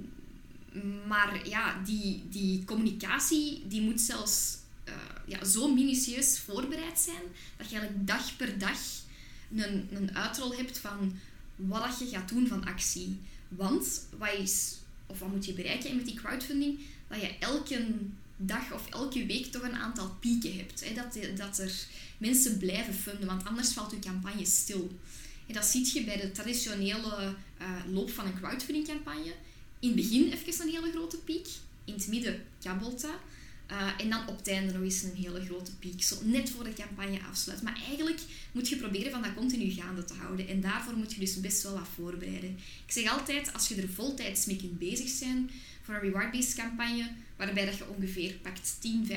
maar 1.08 1.48
ja, 1.48 1.82
die, 1.86 2.24
die 2.30 2.64
communicatie 2.66 3.64
die 3.68 3.82
moet 3.82 4.02
zelfs 4.02 4.58
uh, 4.88 4.94
ja, 5.28 5.46
zo 5.46 5.74
minutieus 5.74 6.40
voorbereid 6.40 7.00
zijn 7.00 7.22
dat 7.58 7.70
je 7.70 7.78
eigenlijk 7.78 8.08
dag 8.08 8.36
per 8.38 8.58
dag 8.58 8.80
een, 9.56 9.88
een 9.92 10.16
uitrol 10.16 10.56
hebt 10.56 10.78
van 10.78 11.14
wat 11.56 12.00
je 12.00 12.08
gaat 12.08 12.30
doen 12.30 12.48
van 12.48 12.66
actie. 12.66 13.20
Want 13.48 14.08
wat 14.18 14.34
is 14.40 14.78
of 15.06 15.20
wat 15.20 15.32
moet 15.32 15.46
je 15.46 15.54
bereiken 15.54 15.96
met 15.96 16.06
die 16.06 16.16
crowdfunding? 16.16 16.80
Dat 17.08 17.22
je 17.22 17.38
elke 17.40 17.86
dag 18.38 18.74
of 18.74 18.90
elke 18.90 19.26
week 19.26 19.46
toch 19.46 19.62
een 19.62 19.76
aantal 19.76 20.16
pieken 20.20 20.58
hebt. 20.58 20.84
Hè? 20.86 20.94
Dat, 20.94 21.38
dat 21.38 21.58
er 21.58 21.74
mensen 22.18 22.58
blijven 22.58 22.94
funden, 22.94 23.28
want 23.28 23.46
anders 23.46 23.74
valt 23.74 23.92
je 23.92 24.00
campagne 24.00 24.46
stil. 24.46 24.92
En 25.48 25.54
dat 25.54 25.66
zie 25.66 25.90
je 25.94 26.04
bij 26.04 26.18
de 26.18 26.32
traditionele 26.32 27.36
uh, 27.62 27.94
loop 27.94 28.12
van 28.12 28.26
een 28.26 28.40
crowdfunding-campagne. 28.40 29.34
In 29.80 29.88
het 29.90 29.96
begin 29.96 30.32
even 30.32 30.66
een 30.66 30.74
hele 30.74 30.92
grote 30.92 31.18
piek, 31.18 31.48
in 31.86 31.94
het 31.94 32.08
midden 32.08 32.44
kabbelt 32.62 33.02
dat. 33.02 33.20
Uh, 33.72 33.90
en 33.98 34.10
dan 34.10 34.28
op 34.28 34.38
het 34.38 34.48
einde 34.48 34.74
nog 34.74 34.82
eens 34.82 35.04
een 35.04 35.16
hele 35.16 35.46
grote 35.46 35.76
piek, 35.76 36.04
zo 36.04 36.16
net 36.24 36.50
voor 36.50 36.64
de 36.64 36.74
campagne 36.74 37.20
afsluit. 37.30 37.62
Maar 37.62 37.82
eigenlijk 37.88 38.22
moet 38.52 38.70
je 38.70 38.76
proberen 38.76 39.12
van 39.12 39.22
dat 39.22 39.34
continu 39.34 39.72
gaande 39.72 40.04
te 40.04 40.14
houden. 40.14 40.48
En 40.48 40.62
daarvoor 40.62 40.98
moet 40.98 41.14
je 41.14 41.20
dus 41.20 41.40
best 41.40 41.64
wel 41.64 41.74
wat 41.74 41.88
voorbereiden. 41.96 42.50
Ik 42.86 42.92
zeg 42.92 43.12
altijd, 43.12 43.54
als 43.54 43.68
je 43.68 43.76
er 43.76 43.90
voltijds 43.90 44.46
mee 44.46 44.56
kunt 44.56 44.80
bezig 44.80 45.10
zijn 45.10 45.50
voor 45.82 45.94
een 45.94 46.00
reward-based 46.00 46.56
campagne, 46.56 47.12
waarbij 47.36 47.66
dat 47.66 47.78
je 47.78 47.90
ongeveer 47.90 48.34
pakt 48.34 48.76
10, 48.80 49.08
15.000 49.10 49.16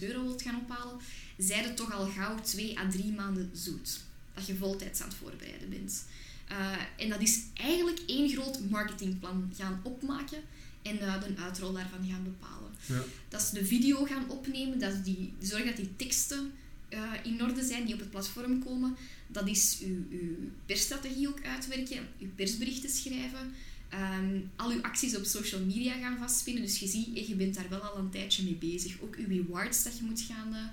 euro 0.00 0.22
wilt 0.22 0.42
gaan 0.42 0.60
ophalen, 0.68 1.00
zij 1.38 1.62
het 1.62 1.76
toch 1.76 1.92
al 1.92 2.06
gauw 2.06 2.40
2 2.40 2.78
à 2.78 2.90
3 2.90 3.12
maanden 3.12 3.50
zoet. 3.54 4.00
Dat 4.36 4.46
je 4.46 4.56
voltijds 4.56 5.00
aan 5.00 5.08
het 5.08 5.16
voorbereiden 5.16 5.70
bent. 5.70 6.04
Uh, 6.52 6.76
en 6.96 7.08
dat 7.08 7.20
is 7.20 7.40
eigenlijk 7.54 8.00
één 8.06 8.28
groot 8.28 8.60
marketingplan 8.70 9.52
gaan 9.56 9.80
opmaken 9.82 10.38
en 10.82 10.96
uh, 10.96 11.22
de 11.22 11.42
uitrol 11.42 11.72
daarvan 11.72 12.08
gaan 12.08 12.24
bepalen. 12.24 12.70
Ja. 12.86 13.02
Dat 13.28 13.42
ze 13.42 13.54
de 13.54 13.64
video 13.64 14.04
gaan 14.04 14.30
opnemen, 14.30 14.78
dat 14.78 14.92
ze 14.92 15.02
die, 15.02 15.32
zorgen 15.40 15.66
dat 15.66 15.76
die 15.76 15.96
teksten 15.96 16.52
uh, 16.90 17.12
in 17.22 17.42
orde 17.42 17.64
zijn 17.64 17.84
die 17.84 17.94
op 17.94 18.00
het 18.00 18.10
platform 18.10 18.64
komen. 18.64 18.96
Dat 19.26 19.48
is 19.48 19.78
uw, 19.82 20.04
uw 20.10 20.50
persstrategie 20.66 21.28
ook 21.28 21.42
uitwerken, 21.44 22.08
uw 22.20 22.30
persberichten 22.34 22.90
schrijven, 22.90 23.54
um, 23.94 24.50
al 24.56 24.70
uw 24.70 24.82
acties 24.82 25.16
op 25.16 25.24
social 25.24 25.60
media 25.60 25.98
gaan 25.98 26.18
vastpinnen. 26.18 26.62
Dus 26.62 26.78
je 26.78 26.86
ziet, 26.86 27.26
je 27.28 27.34
bent 27.34 27.54
daar 27.54 27.68
wel 27.68 27.80
al 27.80 27.98
een 27.98 28.10
tijdje 28.10 28.42
mee 28.42 28.54
bezig. 28.54 29.00
Ook 29.00 29.16
uw 29.16 29.28
rewards 29.28 29.82
dat 29.82 29.98
je 29.98 30.04
moet 30.04 30.20
gaan 30.20 30.70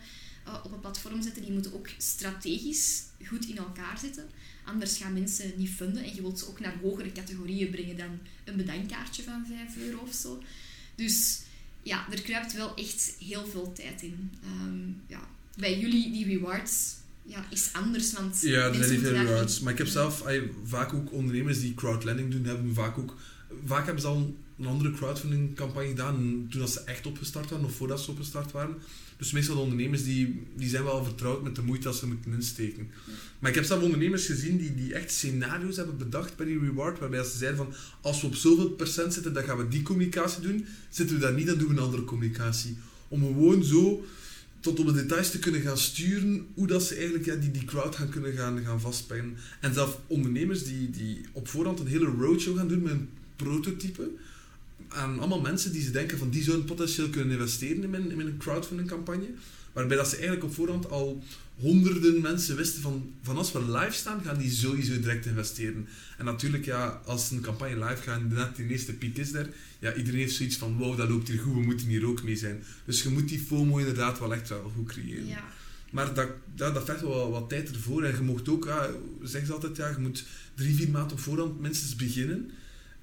op 0.63 0.71
het 0.71 0.81
platform 0.81 1.21
zetten, 1.21 1.41
die 1.41 1.51
moeten 1.51 1.73
ook 1.73 1.89
strategisch 1.97 3.03
goed 3.27 3.45
in 3.45 3.57
elkaar 3.57 3.97
zitten. 3.99 4.29
Anders 4.65 4.97
gaan 4.97 5.13
mensen 5.13 5.53
niet 5.57 5.69
vinden 5.69 6.03
en 6.03 6.15
je 6.15 6.21
wilt 6.21 6.39
ze 6.39 6.47
ook 6.47 6.59
naar 6.59 6.77
hogere 6.81 7.11
categorieën 7.11 7.69
brengen 7.69 7.97
dan 7.97 8.19
een 8.43 8.55
bedankkaartje 8.55 9.23
van 9.23 9.45
5 9.47 9.77
euro 9.77 9.97
of 9.97 10.13
zo. 10.13 10.43
Dus 10.95 11.41
ja, 11.83 12.07
er 12.11 12.21
kruipt 12.21 12.53
wel 12.53 12.75
echt 12.75 13.15
heel 13.19 13.45
veel 13.45 13.73
tijd 13.73 14.01
in. 14.01 14.31
Um, 14.45 15.01
ja, 15.07 15.27
bij 15.57 15.79
jullie, 15.79 16.11
die 16.11 16.25
rewards, 16.25 16.95
ja, 17.25 17.45
is 17.49 17.69
anders. 17.73 18.13
Want 18.13 18.41
ja, 18.41 18.67
er 18.67 18.75
zijn 18.75 18.91
niet 18.91 18.99
veel 18.99 19.11
rewards. 19.11 19.59
Maar 19.59 19.71
ik 19.71 19.77
heb 19.77 19.87
zelf 19.87 20.23
vaak 20.65 20.93
ook 20.93 21.11
ondernemers 21.11 21.59
die 21.59 21.73
crowdlending 21.73 22.31
doen, 22.31 22.45
hebben 22.45 22.73
vaak 22.73 22.97
ook... 22.97 23.15
Vaak 23.65 23.85
hebben 23.85 24.01
ze 24.01 24.07
al 24.07 24.35
een 24.59 24.65
andere 24.65 24.91
crowdfunding 24.91 25.55
campagne 25.55 25.87
gedaan 25.87 26.47
toen 26.49 26.67
ze 26.67 26.83
echt 26.83 27.05
opgestart 27.05 27.49
waren, 27.49 27.65
of 27.65 27.75
voordat 27.75 28.01
ze 28.01 28.11
opgestart 28.11 28.51
waren. 28.51 28.75
Dus 29.23 29.31
meestal 29.31 29.55
de 29.55 29.61
ondernemers 29.61 30.03
die, 30.03 30.41
die 30.55 30.69
zijn 30.69 30.83
wel 30.83 31.03
vertrouwd 31.03 31.43
met 31.43 31.55
de 31.55 31.61
moeite 31.61 31.83
dat 31.83 31.95
ze 31.95 32.07
moeten 32.07 32.33
insteken. 32.33 32.87
Maar 33.39 33.49
ik 33.49 33.55
heb 33.55 33.65
zelf 33.65 33.83
ondernemers 33.83 34.25
gezien 34.25 34.57
die, 34.57 34.75
die 34.75 34.93
echt 34.93 35.11
scenario's 35.11 35.75
hebben 35.75 35.97
bedacht 35.97 36.35
bij 36.35 36.45
die 36.45 36.59
reward, 36.59 36.99
waarbij 36.99 37.23
ze 37.23 37.37
zeiden 37.37 37.57
van 37.57 37.73
als 38.01 38.21
we 38.21 38.27
op 38.27 38.35
zoveel 38.35 38.69
procent 38.69 39.13
zitten, 39.13 39.33
dan 39.33 39.43
gaan 39.43 39.57
we 39.57 39.67
die 39.67 39.81
communicatie 39.81 40.41
doen. 40.41 40.65
Zitten 40.89 41.15
we 41.15 41.21
daar 41.21 41.33
niet, 41.33 41.47
dan 41.47 41.57
doen 41.57 41.67
we 41.67 41.73
een 41.73 41.79
andere 41.79 42.03
communicatie. 42.03 42.77
Om 43.07 43.21
gewoon 43.21 43.63
zo 43.63 44.05
tot 44.59 44.79
op 44.79 44.85
de 44.85 44.93
details 44.93 45.31
te 45.31 45.39
kunnen 45.39 45.61
gaan 45.61 45.77
sturen 45.77 46.47
hoe 46.53 46.67
dat 46.67 46.83
ze 46.83 46.95
eigenlijk 46.95 47.25
ja, 47.25 47.35
die, 47.35 47.51
die 47.51 47.65
crowd 47.65 47.95
gaan 47.95 48.09
kunnen 48.09 48.33
gaan, 48.33 48.63
gaan 48.63 48.81
vastpinnen. 48.81 49.35
En 49.59 49.73
zelf 49.73 49.99
ondernemers 50.07 50.63
die, 50.63 50.89
die 50.89 51.21
op 51.31 51.47
voorhand 51.47 51.79
een 51.79 51.87
hele 51.87 52.13
roadshow 52.19 52.57
gaan 52.57 52.67
doen 52.67 52.81
met 52.81 52.91
een 52.91 53.09
prototype 53.35 54.09
aan 54.93 55.19
allemaal 55.19 55.41
mensen 55.41 55.71
die 55.71 55.81
ze 55.81 55.91
denken 55.91 56.17
van 56.17 56.29
die 56.29 56.43
zouden 56.43 56.65
potentieel 56.65 57.09
kunnen 57.09 57.39
investeren 57.39 57.83
in 57.83 57.89
mijn, 57.89 58.09
in 58.11 58.17
mijn 58.17 58.37
crowdfunding 58.37 58.89
campagne. 58.89 59.27
Waarbij 59.73 59.97
dat 59.97 60.07
ze 60.07 60.15
eigenlijk 60.15 60.45
op 60.45 60.53
voorhand 60.53 60.89
al 60.89 61.23
honderden 61.55 62.21
mensen 62.21 62.55
wisten 62.55 62.81
van, 62.81 63.13
van 63.21 63.37
als 63.37 63.51
we 63.51 63.71
live 63.71 63.91
staan, 63.91 64.21
gaan 64.23 64.37
die 64.37 64.51
sowieso 64.51 64.99
direct 64.99 65.25
investeren. 65.25 65.87
En 66.17 66.25
natuurlijk, 66.25 66.65
ja, 66.65 67.01
als 67.05 67.31
een 67.31 67.41
campagne 67.41 67.85
live 67.85 68.01
gaat, 68.01 68.29
net 68.29 68.55
die 68.55 68.67
eerste 68.67 68.93
piek 68.93 69.17
is 69.17 69.33
er, 69.33 69.49
ja, 69.79 69.93
iedereen 69.93 70.19
heeft 70.19 70.35
zoiets 70.35 70.57
van, 70.57 70.77
wow, 70.77 70.97
dat 70.97 71.09
loopt 71.09 71.27
hier 71.27 71.39
goed, 71.39 71.53
we 71.53 71.61
moeten 71.61 71.87
hier 71.87 72.05
ook 72.05 72.23
mee 72.23 72.35
zijn. 72.35 72.63
Dus 72.85 73.03
je 73.03 73.09
moet 73.09 73.29
die 73.29 73.39
FOMO 73.39 73.77
inderdaad 73.77 74.19
wel 74.19 74.33
echt 74.33 74.49
wel 74.49 74.71
goed 74.75 74.87
creëren. 74.87 75.27
Ja. 75.27 75.43
Maar 75.91 76.13
dat, 76.13 76.29
dat, 76.55 76.87
dat 76.87 77.01
wel 77.01 77.31
wat 77.31 77.49
tijd 77.49 77.69
ervoor. 77.69 78.03
En 78.03 78.15
je 78.15 78.21
mocht 78.21 78.49
ook, 78.49 78.65
ja, 78.65 78.89
zeggen 79.23 79.47
ze 79.47 79.53
altijd, 79.53 79.77
ja, 79.77 79.89
je 79.89 79.97
moet 79.97 80.25
drie, 80.55 80.75
vier 80.75 80.89
maanden 80.89 81.11
op 81.11 81.19
voorhand 81.19 81.59
minstens 81.59 81.95
beginnen. 81.95 82.51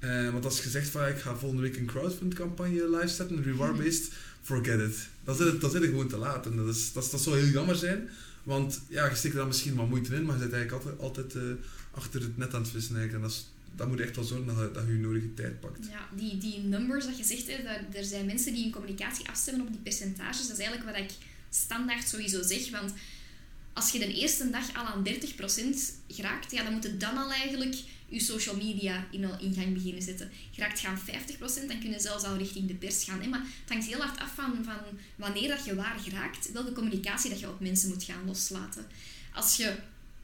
Uh, 0.01 0.31
want 0.31 0.45
als 0.45 0.63
je 0.63 0.71
zegt 0.71 0.89
van 0.89 1.07
ik 1.07 1.19
ga 1.19 1.37
volgende 1.37 1.63
week 1.63 1.77
een 1.77 1.87
crowdfund 1.87 2.35
campagne 2.35 2.91
live 2.91 3.09
zetten, 3.09 3.43
reward-based, 3.43 4.13
forget 4.43 4.81
it. 4.81 5.09
Dan 5.25 5.37
zit 5.37 5.47
het, 5.47 5.61
dan 5.61 5.71
zit 5.71 5.81
het 5.81 5.91
gewoon 5.91 6.09
te 6.09 6.17
laat. 6.17 6.47
En 6.47 6.57
dat, 6.57 6.75
is, 6.75 6.93
dat, 6.93 7.09
dat 7.11 7.21
zou 7.21 7.39
heel 7.39 7.49
jammer 7.49 7.77
zijn, 7.77 8.09
want 8.43 8.81
ja, 8.89 9.07
je 9.07 9.15
steekt 9.15 9.35
er 9.35 9.41
dan 9.41 9.49
misschien 9.49 9.75
wat 9.75 9.89
moeite 9.89 10.15
in, 10.15 10.25
maar 10.25 10.37
je 10.37 10.43
zit 10.43 10.53
eigenlijk 10.53 10.85
altijd, 10.85 11.01
altijd 11.01 11.35
uh, 11.35 11.53
achter 11.91 12.21
het 12.21 12.37
net 12.37 12.55
aan 12.55 12.63
het 12.63 12.71
vissen 12.71 12.97
eigenlijk. 12.97 13.25
En 13.25 13.31
dat, 13.31 13.39
is, 13.39 13.47
dat 13.77 13.89
moet 13.89 14.01
echt 14.01 14.17
wel 14.17 14.25
zorgen 14.25 14.47
dat 14.47 14.57
je, 14.57 14.71
dat 14.73 14.87
je, 14.87 14.93
je 14.93 14.99
nodige 14.99 15.35
tijd 15.35 15.61
pakt. 15.61 15.87
Ja, 15.91 16.09
die, 16.17 16.39
die 16.39 16.59
numbers 16.59 17.05
dat 17.05 17.19
je 17.19 17.25
zegt, 17.25 17.47
hè, 17.47 17.63
dat, 17.63 17.97
er 17.97 18.05
zijn 18.05 18.27
mensen 18.27 18.53
die 18.53 18.65
in 18.65 18.73
communicatie 18.73 19.29
afstemmen 19.29 19.67
op 19.67 19.73
die 19.73 19.83
percentages. 19.83 20.49
Dat 20.49 20.59
is 20.59 20.65
eigenlijk 20.65 20.97
wat 20.97 21.05
ik 21.05 21.11
standaard 21.51 22.09
sowieso 22.09 22.43
zeg, 22.43 22.71
want 22.71 22.93
als 23.73 23.91
je 23.91 23.99
de 23.99 24.15
eerste 24.15 24.51
dag 24.51 24.75
al 24.75 24.85
aan 24.85 25.07
30% 25.07 25.11
geraakt, 26.09 26.53
ja, 26.53 26.63
dan 26.63 26.73
moet 26.73 26.83
het 26.83 27.01
dan 27.01 27.17
al 27.17 27.33
eigenlijk 27.33 27.77
je 28.11 28.21
social 28.21 28.57
media 28.57 29.07
in, 29.11 29.31
in 29.41 29.55
gang 29.55 29.75
beginnen 29.75 30.03
zetten. 30.03 30.31
Je 30.51 30.61
raakt 30.61 30.81
gaan 30.81 30.99
50%, 30.99 31.03
dan 31.39 31.81
kun 31.81 31.91
je 31.91 32.01
zelfs 32.01 32.25
al 32.25 32.37
richting 32.37 32.69
de 32.69 32.75
pers 32.75 33.05
gaan. 33.05 33.21
Hè? 33.21 33.29
Maar 33.29 33.41
het 33.41 33.69
hangt 33.69 33.87
heel 33.87 34.01
hard 34.01 34.21
af 34.21 34.35
van, 34.35 34.65
van 34.65 34.79
wanneer 35.17 35.49
dat 35.49 35.65
je 35.65 35.75
waar 35.75 35.99
geraakt, 35.99 36.53
welke 36.53 36.73
communicatie 36.73 37.31
dat 37.31 37.41
je 37.41 37.49
op 37.49 37.61
mensen 37.61 37.89
moet 37.89 38.05
gaan 38.05 38.27
loslaten. 38.27 38.87
Als 39.35 39.57
je 39.57 39.75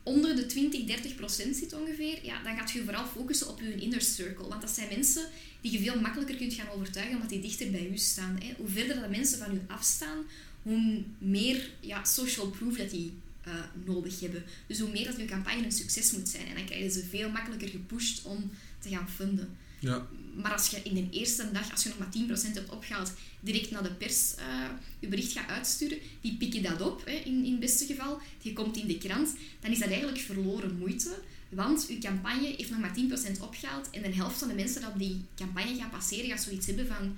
onder 0.02 0.36
de 0.36 0.46
20, 0.46 0.84
30 0.84 1.14
procent 1.14 1.56
zit 1.56 1.72
ongeveer, 1.72 2.18
ja, 2.24 2.42
dan 2.42 2.56
gaat 2.56 2.70
je 2.70 2.84
vooral 2.84 3.06
focussen 3.06 3.48
op 3.48 3.60
je 3.60 3.74
inner 3.74 4.02
circle. 4.02 4.48
Want 4.48 4.60
dat 4.60 4.70
zijn 4.70 4.88
mensen 4.88 5.28
die 5.60 5.72
je 5.72 5.78
veel 5.78 6.00
makkelijker 6.00 6.36
kunt 6.36 6.54
gaan 6.54 6.68
overtuigen 6.68 7.14
omdat 7.14 7.30
die 7.30 7.40
dichter 7.40 7.70
bij 7.70 7.88
u 7.92 7.98
staan. 7.98 8.38
Hè. 8.42 8.54
Hoe 8.56 8.68
verder 8.68 9.00
dat 9.00 9.10
mensen 9.10 9.38
van 9.38 9.54
u 9.54 9.60
afstaan, 9.66 10.24
hoe 10.62 11.02
meer 11.18 11.70
ja, 11.80 12.04
social 12.04 12.50
proof 12.50 12.76
dat 12.76 12.90
die 12.90 13.12
uh, 13.46 13.54
nodig 13.84 14.20
hebben. 14.20 14.44
Dus 14.66 14.78
hoe 14.78 14.90
meer 14.90 15.04
dat 15.04 15.16
je 15.16 15.24
campagne 15.24 15.64
een 15.64 15.72
succes 15.72 16.12
moet 16.12 16.28
zijn. 16.28 16.46
En 16.46 16.54
dan 16.54 16.64
krijgen 16.64 16.90
ze 16.90 17.04
veel 17.04 17.30
makkelijker 17.30 17.68
gepusht 17.68 18.24
om 18.24 18.50
te 18.78 18.88
gaan 18.88 19.08
vinden. 19.08 19.56
Ja. 19.78 20.06
Maar 20.34 20.52
als 20.52 20.68
je 20.68 20.80
in 20.82 20.94
de 20.94 21.06
eerste 21.10 21.52
dag, 21.52 21.70
als 21.70 21.82
je 21.82 21.88
nog 21.88 21.98
maar 21.98 22.38
10% 22.48 22.52
hebt 22.52 22.70
opgehaald, 22.70 23.12
direct 23.40 23.70
naar 23.70 23.82
de 23.82 23.92
pers 23.92 24.34
uh, 24.38 24.70
je 24.98 25.08
bericht 25.08 25.32
gaat 25.32 25.48
uitsturen, 25.48 25.98
die 26.20 26.36
pikken 26.36 26.62
dat 26.62 26.80
op, 26.80 27.04
hè, 27.04 27.12
in, 27.12 27.44
in 27.44 27.50
het 27.50 27.60
beste 27.60 27.86
geval, 27.86 28.20
je 28.40 28.52
komt 28.52 28.76
in 28.76 28.86
de 28.86 28.98
krant, 28.98 29.34
dan 29.60 29.70
is 29.70 29.78
dat 29.78 29.88
eigenlijk 29.88 30.18
verloren 30.18 30.78
moeite. 30.78 31.22
Want 31.48 31.86
uw 31.88 31.98
campagne 31.98 32.54
heeft 32.56 32.70
nog 32.70 32.80
maar 32.80 32.96
10% 33.36 33.40
opgehaald 33.40 33.90
en 33.90 34.02
de 34.02 34.14
helft 34.14 34.38
van 34.38 34.48
de 34.48 34.54
mensen 34.54 34.80
die 34.80 34.90
op 34.90 34.98
die 34.98 35.24
campagne 35.36 35.76
gaan 35.76 35.90
passeren, 35.90 36.30
gaat 36.30 36.42
zoiets 36.42 36.66
hebben 36.66 36.86
van 36.86 37.16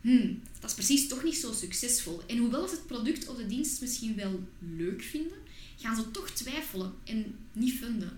hmm, 0.00 0.40
dat 0.60 0.70
is 0.70 0.76
precies 0.76 1.08
toch 1.08 1.24
niet 1.24 1.36
zo 1.36 1.52
succesvol. 1.52 2.22
En 2.26 2.36
hoewel 2.36 2.68
ze 2.68 2.74
het 2.74 2.86
product 2.86 3.28
of 3.28 3.36
de 3.36 3.46
dienst 3.46 3.80
misschien 3.80 4.16
wel 4.16 4.40
leuk 4.76 5.02
vinden, 5.02 5.38
gaan 5.80 5.96
ze 5.96 6.10
toch 6.10 6.30
twijfelen 6.30 6.92
en 7.04 7.34
niet 7.52 7.78
vinden. 7.78 8.10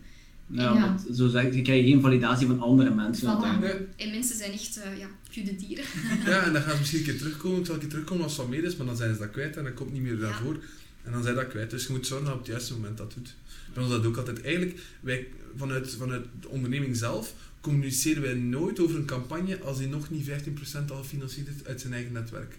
Ja, 0.46 0.74
ja. 0.74 1.14
zo 1.14 1.28
zeg, 1.28 1.54
je 1.54 1.62
krijgt 1.62 1.88
geen 1.88 2.00
validatie 2.00 2.46
van 2.46 2.60
andere 2.60 2.94
mensen. 2.94 3.38
Voilà. 3.38 3.96
En 3.96 4.10
mensen 4.10 4.36
zijn 4.36 4.52
echt 4.52 4.78
uh, 4.78 4.98
ja, 4.98 5.06
goede 5.32 5.56
dieren. 5.56 5.84
Ja, 6.26 6.42
en 6.42 6.52
dan 6.52 6.62
gaan 6.62 6.72
ze 6.72 6.78
misschien 6.78 6.98
een 6.98 7.04
keer 7.04 7.18
terugkomen. 7.18 7.58
Ik 7.58 7.66
zal 7.66 7.74
een 7.74 7.80
keer 7.80 7.90
terugkomen 7.90 8.24
als 8.24 8.36
het 8.36 8.48
meer 8.48 8.64
is, 8.64 8.76
maar 8.76 8.86
dan 8.86 8.96
zijn 8.96 9.14
ze 9.14 9.20
dat 9.20 9.30
kwijt 9.30 9.56
en 9.56 9.64
dat 9.64 9.74
komt 9.74 9.92
niet 9.92 10.02
meer 10.02 10.18
daarvoor. 10.18 10.58
En 11.02 11.12
dan 11.12 11.22
zijn 11.22 11.34
dat 11.34 11.48
kwijt. 11.48 11.70
Dus 11.70 11.86
je 11.86 11.92
moet 11.92 12.06
zorgen 12.06 12.26
dat 12.26 12.34
op 12.34 12.40
het 12.40 12.50
juiste 12.50 12.72
moment 12.72 12.96
dat 12.96 13.14
doet. 13.14 13.34
Bij 13.74 13.82
ons 13.82 13.92
dat 13.92 14.06
ook 14.06 14.16
altijd. 14.16 14.40
Eigenlijk, 14.42 14.80
wij, 15.00 15.26
vanuit, 15.56 15.94
vanuit 15.98 16.26
de 16.40 16.48
onderneming 16.48 16.96
zelf, 16.96 17.34
communiceren 17.60 18.22
wij 18.22 18.34
nooit 18.34 18.80
over 18.80 18.96
een 18.96 19.04
campagne 19.04 19.60
als 19.60 19.78
die 19.78 19.88
nog 19.88 20.10
niet 20.10 20.28
15% 20.28 20.32
al 20.88 20.96
gefinancierd 20.96 21.48
is 21.48 21.64
uit 21.64 21.80
zijn 21.80 21.92
eigen 21.92 22.12
netwerk. 22.12 22.58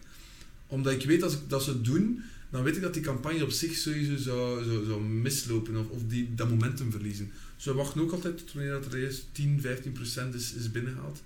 Omdat 0.67 0.93
ik 0.93 1.05
weet, 1.05 1.23
als 1.23 1.33
ik 1.33 1.39
dat 1.47 1.63
zou 1.63 1.81
doen, 1.81 2.23
dan 2.53 2.63
weet 2.63 2.75
ik 2.75 2.81
dat 2.81 2.93
die 2.93 3.03
campagne 3.03 3.43
op 3.43 3.51
zich 3.51 3.75
sowieso 3.75 4.17
zou, 4.17 4.63
zou, 4.63 4.85
zou 4.85 5.01
mislopen 5.01 5.77
of, 5.77 5.89
of 5.89 6.01
die, 6.07 6.35
dat 6.35 6.49
momentum 6.49 6.91
verliezen. 6.91 7.31
Dus 7.55 7.65
we 7.65 7.73
wachten 7.73 8.01
ook 8.01 8.11
altijd 8.11 8.37
tot 8.37 8.53
wanneer 8.53 8.71
dat 8.71 8.85
er 8.85 9.03
eerst 9.03 9.25
10, 9.31 9.61
15% 9.61 10.35
is, 10.35 10.53
is 10.53 10.71
binnengehaald. 10.71 11.21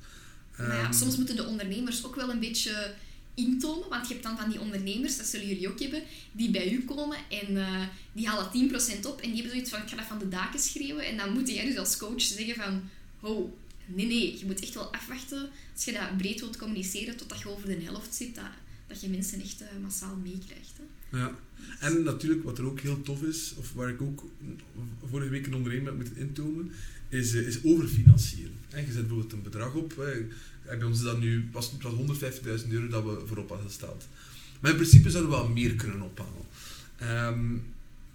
Maar 0.58 0.68
ja, 0.68 0.84
ehm, 0.84 0.94
soms 0.94 1.18
moeten 1.18 1.36
de 1.36 1.46
ondernemers 1.46 2.06
ook 2.06 2.16
wel 2.16 2.30
een 2.30 2.40
beetje 2.40 2.94
intomen, 3.34 3.90
want 3.90 4.08
je 4.08 4.13
hebt 4.13 4.26
dan 4.26 4.38
van 4.38 4.50
die 4.50 4.60
ondernemers, 4.60 5.18
dat 5.18 5.26
zullen 5.26 5.48
jullie 5.48 5.70
ook 5.70 5.80
hebben, 5.80 6.04
die 6.32 6.52
bij 6.52 6.72
u 6.72 6.86
komen 6.86 7.18
en 7.30 7.52
uh, 7.52 7.84
die 8.12 8.28
halen 8.28 8.72
10% 8.72 9.06
op 9.06 9.22
en 9.22 9.32
die 9.32 9.42
hebben 9.42 9.52
zoiets 9.52 9.70
van, 9.70 9.82
ik 9.82 9.90
ga 9.90 9.96
dat 9.96 10.06
van 10.06 10.20
de 10.20 10.30
daken 10.30 10.60
schreeuwen 10.60 11.06
en 11.06 11.18
dan 11.18 11.34
moet 11.34 11.50
jij 11.50 11.66
dus 11.66 11.78
als 11.78 11.98
coach 11.98 12.22
zeggen 12.22 12.56
van, 12.56 12.90
ho, 13.20 13.58
nee, 13.86 14.06
nee, 14.06 14.40
je 14.40 14.46
moet 14.46 14.62
echt 14.62 14.74
wel 14.74 14.94
afwachten 14.94 15.50
als 15.74 15.86
je 15.86 15.92
dat 15.92 16.18
breed 16.18 16.40
wilt 16.40 16.58
communiceren 16.58 17.18
totdat 17.18 17.40
je 17.40 17.50
over 17.50 17.68
de 17.68 17.84
helft 17.84 18.16
zit, 18.16 18.36
dat, 18.36 18.52
dat 18.88 19.02
je 19.02 19.10
mensen 19.10 19.42
echt 19.42 19.62
uh, 19.62 19.68
massaal 19.82 20.16
meekrijgt. 20.16 20.80
Ja, 21.12 21.36
en 21.80 22.04
natuurlijk 22.04 22.43
wat 22.43 22.58
er 22.58 22.65
ook 22.65 22.80
heel 22.80 23.02
tof 23.02 23.22
is, 23.22 23.54
of 23.58 23.74
waar 23.74 23.89
ik 23.89 24.02
ook 24.02 24.24
vorige 25.10 25.30
week 25.30 25.46
een 25.46 25.56
ondernemer 25.56 25.86
heb 25.86 25.96
moeten 25.96 26.17
intomen, 26.17 26.72
is, 27.10 27.34
uh, 27.34 27.48
is 27.48 27.63
overfinancieren. 27.63 28.56
En 28.70 28.86
je 28.86 28.91
zet 28.91 29.02
bijvoorbeeld 29.02 29.34
een 29.34 29.41
bedrag 29.41 29.74
op, 29.74 29.93
bij 30.65 30.84
ons 30.84 30.98
is 30.98 31.04
dat 31.04 31.20
nu 31.20 31.50
was, 31.52 31.72
was 31.82 31.93
150.000 32.63 32.70
euro 32.70 32.88
dat 32.88 33.04
we 33.04 33.22
voorop 33.26 33.50
hadden 33.50 33.67
gesteld. 33.67 34.08
Maar 34.60 34.72
in 34.72 34.78
principe 34.78 35.10
zouden 35.10 35.32
we 35.32 35.38
wel 35.38 35.50
meer 35.50 35.76
kunnen 35.76 36.02
ophalen. 36.02 36.46
Um, 37.28 37.63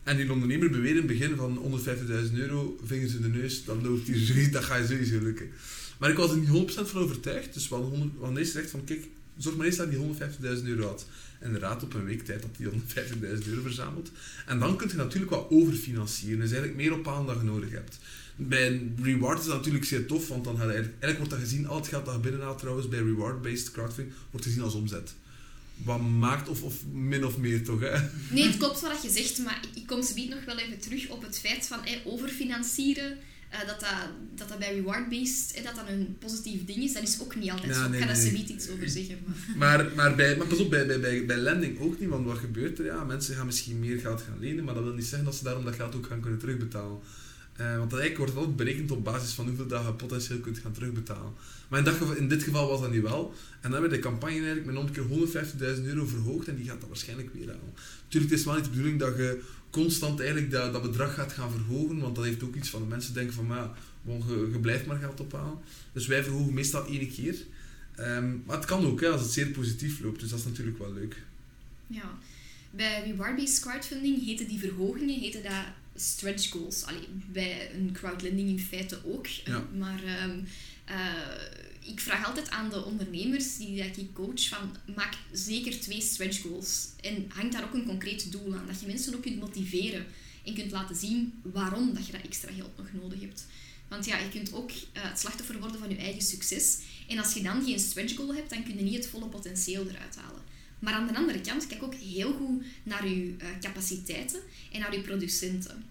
en 0.03 0.17
die 0.17 0.33
ondernemer 0.33 0.71
beweerde 0.71 1.01
in 1.01 1.09
het 1.09 1.19
begin 1.19 1.37
van 1.37 1.81
150.000 2.29 2.35
euro, 2.35 2.79
vingers 2.85 3.15
in 3.15 3.23
de 3.23 3.29
neus, 3.29 3.65
dat 3.65 3.83
loopt 3.83 4.07
hier 4.07 4.51
dat 4.51 4.65
gaat 4.65 4.89
sowieso 4.89 5.21
lukken. 5.21 5.51
Maar 5.99 6.11
ik 6.11 6.17
was 6.17 6.31
er 6.31 6.37
niet 6.37 6.73
100% 6.73 6.73
van 6.73 7.03
overtuigd, 7.03 7.55
dus 7.55 7.69
we 7.69 7.75
hadden, 7.75 8.13
we 8.21 8.39
eerst 8.39 8.53
gezegd 8.53 8.71
van 8.71 8.85
kijk, 8.85 9.09
zorg 9.37 9.57
maar 9.57 9.67
eens 9.67 9.77
dat 9.77 9.89
hij 9.89 10.29
150.000 10.59 10.65
euro 10.65 10.87
had. 10.87 11.07
En 11.39 11.59
raad 11.59 11.83
op 11.83 11.95
een 11.95 12.05
week 12.05 12.25
tijd 12.25 12.43
dat 12.43 12.51
hij 12.57 13.05
150.000 13.39 13.49
euro 13.49 13.63
verzamelt. 13.63 14.11
En 14.47 14.59
dan 14.59 14.77
kun 14.77 14.89
je 14.89 14.97
natuurlijk 14.97 15.33
wat 15.33 15.47
overfinancieren, 15.51 16.39
dus 16.39 16.51
eigenlijk 16.51 16.77
meer 16.77 16.99
ophalen 16.99 17.27
dan 17.27 17.37
je 17.37 17.43
nodig 17.43 17.71
hebt. 17.71 17.99
Bij 18.37 18.67
een 18.67 18.99
reward 19.03 19.39
is 19.39 19.47
dat 19.47 19.57
natuurlijk 19.57 19.85
zeer 19.85 20.07
tof, 20.07 20.29
want 20.29 20.45
dan 20.45 20.61
eigenlijk, 20.61 21.17
wordt 21.17 21.31
dat 21.31 21.39
gezien, 21.39 21.67
al 21.67 21.77
het 21.77 21.89
geld 21.89 22.05
dat 22.05 22.15
je 22.15 22.21
binnenhaalt 22.21 22.59
trouwens 22.59 22.89
bij 22.89 22.99
reward-based 22.99 23.71
crowdfunding, 23.71 24.17
wordt 24.31 24.47
gezien 24.47 24.63
als 24.63 24.75
omzet 24.75 25.15
wat 25.85 26.01
maakt, 26.01 26.49
of, 26.49 26.63
of 26.63 26.75
min 26.93 27.25
of 27.25 27.39
meer 27.39 27.65
toch? 27.65 27.81
Hè? 27.81 28.09
Nee, 28.31 28.45
het 28.47 28.57
klopt 28.57 28.81
wat 28.81 29.03
je 29.03 29.11
zegt, 29.11 29.39
maar 29.39 29.61
ik, 29.75 29.87
kom 29.87 30.03
zometeen 30.03 30.29
nog 30.29 30.45
wel 30.45 30.59
even 30.59 30.79
terug 30.79 31.09
op 31.09 31.23
het 31.23 31.39
feit 31.39 31.67
van 31.67 31.79
overfinancieren. 32.05 33.19
Uh, 33.53 33.59
dat, 33.67 33.81
dat, 33.81 33.91
dat 34.35 34.49
dat 34.49 34.59
bij 34.59 34.75
reward-based 34.75 35.61
dat 35.65 35.75
dat 35.75 35.89
een 35.89 36.17
positief 36.19 36.65
ding 36.65 36.79
is, 36.79 36.93
dat 36.93 37.03
is 37.03 37.21
ook 37.21 37.37
niet 37.37 37.51
altijd 37.51 37.75
zo. 37.75 37.85
ik 37.85 37.99
ga 37.99 38.07
daar 38.07 38.17
nee. 38.17 38.33
niet 38.33 38.49
iets 38.49 38.69
over 38.69 38.89
zeggen. 38.89 39.19
Maar, 39.25 39.37
maar, 39.85 39.95
maar, 39.95 40.15
bij, 40.15 40.37
maar 40.37 40.47
pas 40.47 40.59
op, 40.59 40.71
bij, 40.71 40.87
bij, 40.87 41.01
bij, 41.01 41.27
bij 41.27 41.37
lending 41.37 41.81
ook 41.81 42.01
niet, 42.01 42.09
want 42.09 42.27
wat 42.27 42.39
gebeurt 42.39 42.79
er? 42.79 42.85
Ja, 42.85 43.05
mensen 43.05 43.35
gaan 43.35 43.47
misschien 43.47 43.79
meer 43.79 43.99
geld 43.99 44.21
gaan 44.21 44.39
lenen, 44.41 44.65
maar 44.65 44.75
dat 44.75 44.83
wil 44.83 44.95
niet 44.95 45.05
zeggen 45.05 45.25
dat 45.25 45.35
ze 45.35 45.45
daarom 45.45 45.65
dat 45.65 45.75
geld 45.75 45.95
ook 45.95 46.07
gaan 46.07 46.21
kunnen 46.21 46.39
terugbetalen. 46.39 46.99
Uh, 47.61 47.77
want 47.77 47.91
dat 47.91 48.01
eigenlijk 48.01 48.19
wordt 48.19 48.37
altijd 48.37 48.57
berekend 48.57 48.91
op 48.91 49.05
basis 49.05 49.33
van 49.33 49.47
hoeveel 49.47 49.67
dat 49.67 49.85
je 49.85 49.93
potentieel 49.93 50.39
kunt 50.41 50.59
gaan 50.59 50.73
terugbetalen. 50.73 51.33
Maar 51.69 51.79
in, 51.79 51.85
dat 51.85 52.17
in 52.17 52.29
dit 52.29 52.43
geval 52.43 52.69
was 52.69 52.81
dat 52.81 52.93
niet 52.93 53.03
wel. 53.03 53.35
En 53.61 53.71
dan 53.71 53.73
hebben 53.73 53.91
we 53.91 53.97
de 53.97 54.03
campagne 54.03 54.37
eigenlijk 54.37 54.67
met 54.67 54.77
een 54.77 54.91
keer 54.91 55.77
150.000 55.77 55.85
euro 55.85 56.07
verhoogd 56.07 56.49
en 56.49 56.57
die 56.57 56.65
gaat 56.65 56.81
dat 56.81 56.89
waarschijnlijk 56.89 57.33
weer 57.33 57.47
halen. 57.47 57.75
Natuurlijk, 58.03 58.31
het 58.31 58.41
is 58.41 58.45
wel 58.45 58.55
niet 58.55 58.65
de 58.65 58.71
bedoeling 58.71 58.99
dat 58.99 59.17
je 59.17 59.43
constant 59.73 60.21
eigenlijk 60.21 60.51
dat, 60.51 60.73
dat 60.73 60.83
bedrag 60.83 61.15
gaat 61.15 61.33
gaan 61.33 61.51
verhogen, 61.51 61.99
want 61.99 62.15
dat 62.15 62.25
heeft 62.25 62.43
ook 62.43 62.55
iets 62.55 62.69
van 62.69 62.81
de 62.81 62.89
mensen 62.89 63.15
denken 63.15 63.35
van, 63.35 63.47
ja, 63.47 63.75
je, 64.05 64.49
je 64.53 64.59
blijft 64.59 64.87
maar 64.87 64.99
geld 64.99 65.21
ophalen. 65.21 65.59
Dus 65.93 66.07
wij 66.07 66.23
verhogen 66.23 66.55
meestal 66.55 66.87
één 66.87 67.13
keer. 67.13 67.37
Um, 67.99 68.43
maar 68.47 68.57
het 68.57 68.65
kan 68.65 68.87
ook, 68.87 69.01
hè, 69.01 69.09
als 69.09 69.21
het 69.21 69.31
zeer 69.31 69.47
positief 69.47 70.01
loopt, 70.01 70.21
dus 70.21 70.31
dat 70.31 70.39
is 70.39 70.45
natuurlijk 70.45 70.79
wel 70.79 70.93
leuk. 70.93 71.23
Ja. 71.87 72.19
Bij 72.71 73.03
reward-based 73.07 73.61
crowdfunding 73.61 74.25
heten 74.25 74.49
die 74.49 74.59
verhogingen 74.59 75.21
heten 75.21 75.43
dat 75.43 75.65
stretch 75.95 76.51
goals. 76.51 76.85
Allee, 76.85 77.09
bij 77.33 77.71
een 77.75 77.93
crowdlending 77.93 78.49
in 78.49 78.61
feite 78.61 78.99
ook. 79.05 79.27
Ja. 79.27 79.67
Maar 79.79 80.01
um, 80.25 80.45
uh, 80.89 80.97
ik 81.85 82.01
vraag 82.01 82.27
altijd 82.27 82.51
aan 82.51 82.71
de 82.71 82.85
ondernemers 82.85 83.57
die 83.57 83.83
dat 83.83 83.97
ik 83.97 84.13
coach 84.13 84.49
van 84.49 84.77
maak 84.95 85.15
zeker 85.33 85.81
twee 85.81 86.01
stretch 86.01 86.41
goals. 86.41 86.89
En 87.01 87.27
hang 87.29 87.53
daar 87.53 87.65
ook 87.65 87.75
een 87.75 87.87
concreet 87.87 88.33
doel 88.33 88.55
aan. 88.55 88.67
Dat 88.67 88.81
je 88.81 88.87
mensen 88.87 89.15
ook 89.15 89.23
kunt 89.23 89.41
motiveren 89.41 90.07
en 90.45 90.55
kunt 90.55 90.71
laten 90.71 90.97
zien 90.97 91.41
waarom 91.43 91.95
dat 91.95 92.07
je 92.07 92.13
dat 92.13 92.23
extra 92.23 92.53
geld 92.53 92.77
nog 92.77 92.93
nodig 92.93 93.21
hebt. 93.21 93.47
Want 93.89 94.05
ja, 94.05 94.19
je 94.19 94.29
kunt 94.29 94.53
ook 94.53 94.71
uh, 94.71 94.77
het 94.93 95.19
slachtoffer 95.19 95.59
worden 95.59 95.79
van 95.79 95.89
je 95.89 95.97
eigen 95.97 96.23
succes. 96.23 96.79
En 97.09 97.19
als 97.19 97.35
je 97.35 97.43
dan 97.43 97.65
geen 97.65 97.79
stretch 97.79 98.15
goal 98.17 98.35
hebt, 98.35 98.51
dan 98.51 98.63
kun 98.63 98.77
je 98.77 98.83
niet 98.83 98.95
het 98.95 99.07
volle 99.07 99.27
potentieel 99.27 99.87
eruit 99.89 100.17
halen. 100.17 100.43
Maar 100.79 100.93
aan 100.95 101.07
de 101.07 101.17
andere 101.17 101.41
kant, 101.41 101.67
kijk 101.67 101.83
ook 101.83 101.95
heel 101.95 102.33
goed 102.33 102.65
naar 102.83 103.09
je 103.09 103.15
uh, 103.15 103.47
capaciteiten 103.61 104.41
en 104.73 104.81
naar 104.81 104.95
je 104.95 105.01
producenten. 105.01 105.85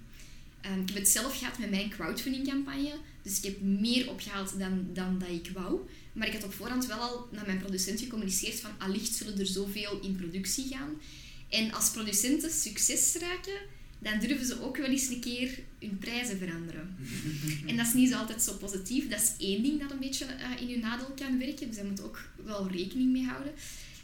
Um, 0.66 0.82
ik 0.82 0.88
heb 0.88 0.98
het 0.98 1.08
zelf 1.08 1.38
gehad 1.38 1.58
met 1.58 1.70
mijn 1.70 1.90
crowdfunding 1.90 2.48
campagne. 2.48 2.94
Dus 3.22 3.38
ik 3.38 3.44
heb 3.44 3.62
meer 3.62 4.10
opgehaald 4.10 4.60
dan, 4.60 4.88
dan 4.94 5.20
dat 5.20 5.30
ik 5.30 5.52
wou. 5.54 5.80
Maar 6.14 6.28
ik 6.28 6.34
had 6.34 6.44
op 6.44 6.54
voorhand 6.54 6.86
wel 6.86 6.98
al 6.98 7.28
naar 7.32 7.46
mijn 7.46 7.60
producent 7.60 8.00
gecommuniceerd 8.00 8.60
van 8.60 8.72
allicht 8.78 9.16
zullen 9.16 9.40
er 9.40 9.46
zoveel 9.46 10.00
in 10.02 10.16
productie 10.16 10.68
gaan. 10.68 10.90
En 11.50 11.74
als 11.74 11.92
producenten 11.92 12.52
succes 12.52 13.16
raken, 13.16 13.60
dan 14.00 14.20
durven 14.20 14.46
ze 14.46 14.62
ook 14.62 14.78
wel 14.78 14.90
eens 14.90 15.08
een 15.08 15.20
keer 15.20 15.60
hun 15.80 15.98
prijzen 15.98 16.38
veranderen. 16.38 16.96
en 17.68 17.78
dat 17.78 17.88
is 17.88 17.94
niet 17.94 18.14
altijd 18.14 18.42
zo 18.42 18.54
positief. 18.54 19.08
Dat 19.08 19.22
is 19.22 19.46
één 19.48 19.64
ding 19.64 19.80
dat 19.80 19.92
een 19.92 20.00
beetje 20.00 20.26
uh, 20.26 20.62
in 20.62 20.68
je 20.68 20.78
nadeel 20.78 21.14
kan 21.16 21.40
werken. 21.40 21.68
Dus 21.68 21.76
daar 21.76 21.86
moet 21.86 22.04
ook 22.04 22.30
wel 22.46 22.70
rekening 22.70 23.12
mee 23.12 23.26
houden. 23.26 23.54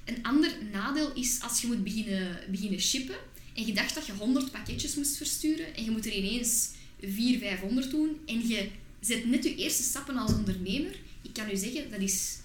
Een 0.06 0.24
ander 0.24 0.52
nadeel 0.72 1.14
is 1.14 1.40
als 1.42 1.62
je 1.62 1.68
moet 1.68 1.84
beginnen, 1.84 2.40
beginnen 2.52 2.80
shippen 2.80 3.16
en 3.54 3.66
je 3.66 3.74
dacht 3.74 3.96
dat 3.96 4.06
je 4.06 4.14
100 4.14 4.52
pakketjes 4.52 4.96
moest 4.96 5.18
versturen 5.18 5.76
en 5.76 5.84
je 5.84 5.92
moet 5.92 6.06
er 6.06 6.14
ineens 6.14 6.70
400, 7.02 7.40
500 7.44 7.92
doen 7.92 8.18
en 8.26 8.48
je 8.48 8.70
zet 9.00 9.26
net 9.26 9.44
je 9.44 9.56
eerste 9.56 9.84
stappen 9.84 10.18
als 10.18 10.34
ondernemer. 10.34 11.00
Ik 11.22 11.34
kan 11.34 11.50
u 11.50 11.56
zeggen, 11.56 11.92
dat 11.92 12.00
is 12.00 12.38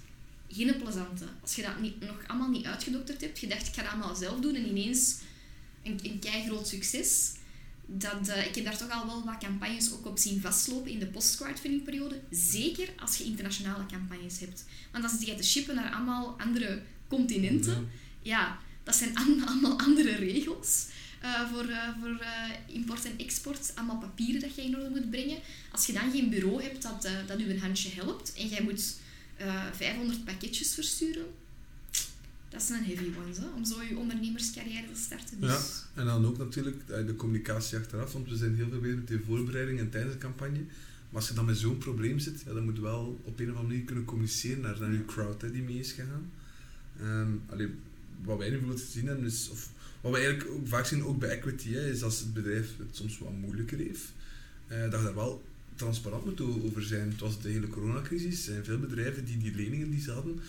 geen 0.49 0.77
plezante. 0.77 1.25
Als 1.41 1.55
je 1.55 1.63
dat 1.63 1.81
niet, 1.81 2.01
nog 2.01 2.25
allemaal 2.27 2.51
niet 2.51 2.67
uitgedokterd 2.67 3.21
hebt, 3.21 3.39
je 3.39 3.47
dacht 3.47 3.67
ik 3.67 3.75
ga 3.75 3.83
dat 3.83 3.93
allemaal 3.93 4.15
zelf 4.15 4.41
doen 4.41 4.55
en 4.55 4.69
ineens 4.69 5.17
een, 5.83 5.99
een 6.03 6.43
groot 6.47 6.69
succes. 6.69 7.33
Dat, 7.87 8.29
uh, 8.29 8.47
ik 8.47 8.55
heb 8.55 8.65
daar 8.65 8.77
toch 8.77 8.91
al 8.91 9.07
wel 9.07 9.25
wat 9.25 9.39
campagnes 9.39 9.93
ook 9.93 10.07
op 10.07 10.19
zien 10.19 10.41
vastlopen 10.41 10.91
in 10.91 10.99
de 10.99 11.07
post-crowdfunding 11.07 11.85
periode. 11.85 12.21
Zeker 12.31 12.89
als 12.97 13.17
je 13.17 13.25
internationale 13.25 13.87
campagnes 13.87 14.39
hebt. 14.39 14.65
Want 14.93 15.05
als 15.05 15.13
je 15.21 15.27
gaat 15.27 15.37
te 15.37 15.45
shippen 15.45 15.75
naar 15.75 15.95
allemaal 15.95 16.35
andere 16.39 16.83
continenten, 17.09 17.91
ja, 18.23 18.59
dat 18.83 18.97
zijn 18.97 19.17
allemaal 19.17 19.79
andere 19.79 20.15
regels. 20.15 20.87
Uh, 21.25 21.51
voor, 21.53 21.65
uh, 21.65 21.89
voor 22.01 22.11
uh, 22.11 22.75
import 22.75 23.05
en 23.05 23.19
export, 23.19 23.73
allemaal 23.75 23.99
papieren 23.99 24.41
dat 24.41 24.55
je 24.55 24.63
in 24.63 24.77
orde 24.77 24.89
moet 24.89 25.11
brengen. 25.11 25.39
Als 25.71 25.87
je 25.87 25.93
dan 25.93 26.11
geen 26.11 26.31
bureau 26.31 26.63
hebt 26.63 26.83
dat, 26.83 27.09
dat 27.27 27.41
u 27.41 27.51
een 27.51 27.61
handje 27.61 27.91
helpt 27.91 28.33
en 28.35 28.49
jij 28.49 28.63
moet 28.63 28.97
500 29.73 30.25
pakketjes 30.25 30.75
versturen, 30.75 31.27
dat 32.49 32.63
is 32.63 32.69
een 32.69 32.85
heavy 32.85 33.11
one, 33.19 33.35
hè, 33.35 33.47
om 33.57 33.65
zo 33.65 33.83
je 33.83 33.97
ondernemerscarrière 33.97 34.93
te 34.93 35.01
starten. 35.01 35.41
Dus. 35.41 35.51
Ja, 35.51 36.01
en 36.01 36.07
dan 36.07 36.27
ook 36.27 36.39
natuurlijk 36.39 36.87
de 36.87 37.17
communicatie 37.17 37.79
achteraf, 37.79 38.13
want 38.13 38.29
we 38.29 38.37
zijn 38.37 38.57
heel 38.57 38.69
veel 38.69 38.81
bezig 38.81 38.97
met 38.97 39.09
de 39.09 39.21
voorbereiding 39.27 39.79
en 39.79 39.91
tijdens 39.91 40.13
de 40.13 40.21
campagne. 40.21 40.61
Maar 41.13 41.21
als 41.21 41.29
je 41.29 41.35
dan 41.35 41.45
met 41.45 41.59
zo'n 41.59 41.79
probleem 41.79 42.19
zit, 42.19 42.43
ja, 42.47 42.53
dan 42.53 42.65
moet 42.65 42.77
je 42.77 42.83
wel 42.83 43.21
op 43.25 43.39
een 43.39 43.51
of 43.51 43.57
andere 43.57 43.69
manier 43.69 43.85
kunnen 43.85 44.05
communiceren 44.05 44.61
naar, 44.61 44.81
naar 44.81 44.93
je 44.93 45.05
crowd 45.05 45.43
hè, 45.43 45.51
die 45.51 45.63
mee 45.63 45.79
is 45.79 45.93
gegaan. 45.93 46.31
Um, 47.01 47.43
wat 48.25 48.39
wij 48.39 48.51
bijvoorbeeld 48.51 48.81
gezien 48.81 49.07
hebben, 49.07 49.27
is, 49.27 49.49
of 49.53 49.69
wat 50.01 50.13
we 50.13 50.19
eigenlijk 50.19 50.51
ook 50.51 50.69
vaak 50.69 50.87
zien, 50.87 51.05
ook 51.05 51.19
bij 51.19 51.29
equity, 51.29 51.73
hè, 51.73 51.91
is 51.91 52.03
als 52.03 52.19
het 52.19 52.35
bedrijf 52.35 52.69
het 52.79 52.97
soms 52.97 53.19
wat 53.19 53.33
moeilijker 53.33 53.79
heeft, 53.79 54.13
uh, 54.69 54.91
dat 54.91 55.01
je 55.01 55.05
daar 55.07 55.15
wel 55.15 55.43
transparant 55.75 56.25
moet 56.25 56.41
over 56.41 56.83
zijn. 56.83 57.11
Het 57.11 57.21
was 57.21 57.41
de 57.41 57.49
hele 57.49 57.69
coronacrisis, 57.69 58.45
zijn 58.45 58.65
veel 58.65 58.79
bedrijven 58.79 59.25
die 59.25 59.39
die 59.39 59.55
leningen 59.55 59.91
die 59.91 60.01
ze 60.01 60.11
hadden, 60.11 60.41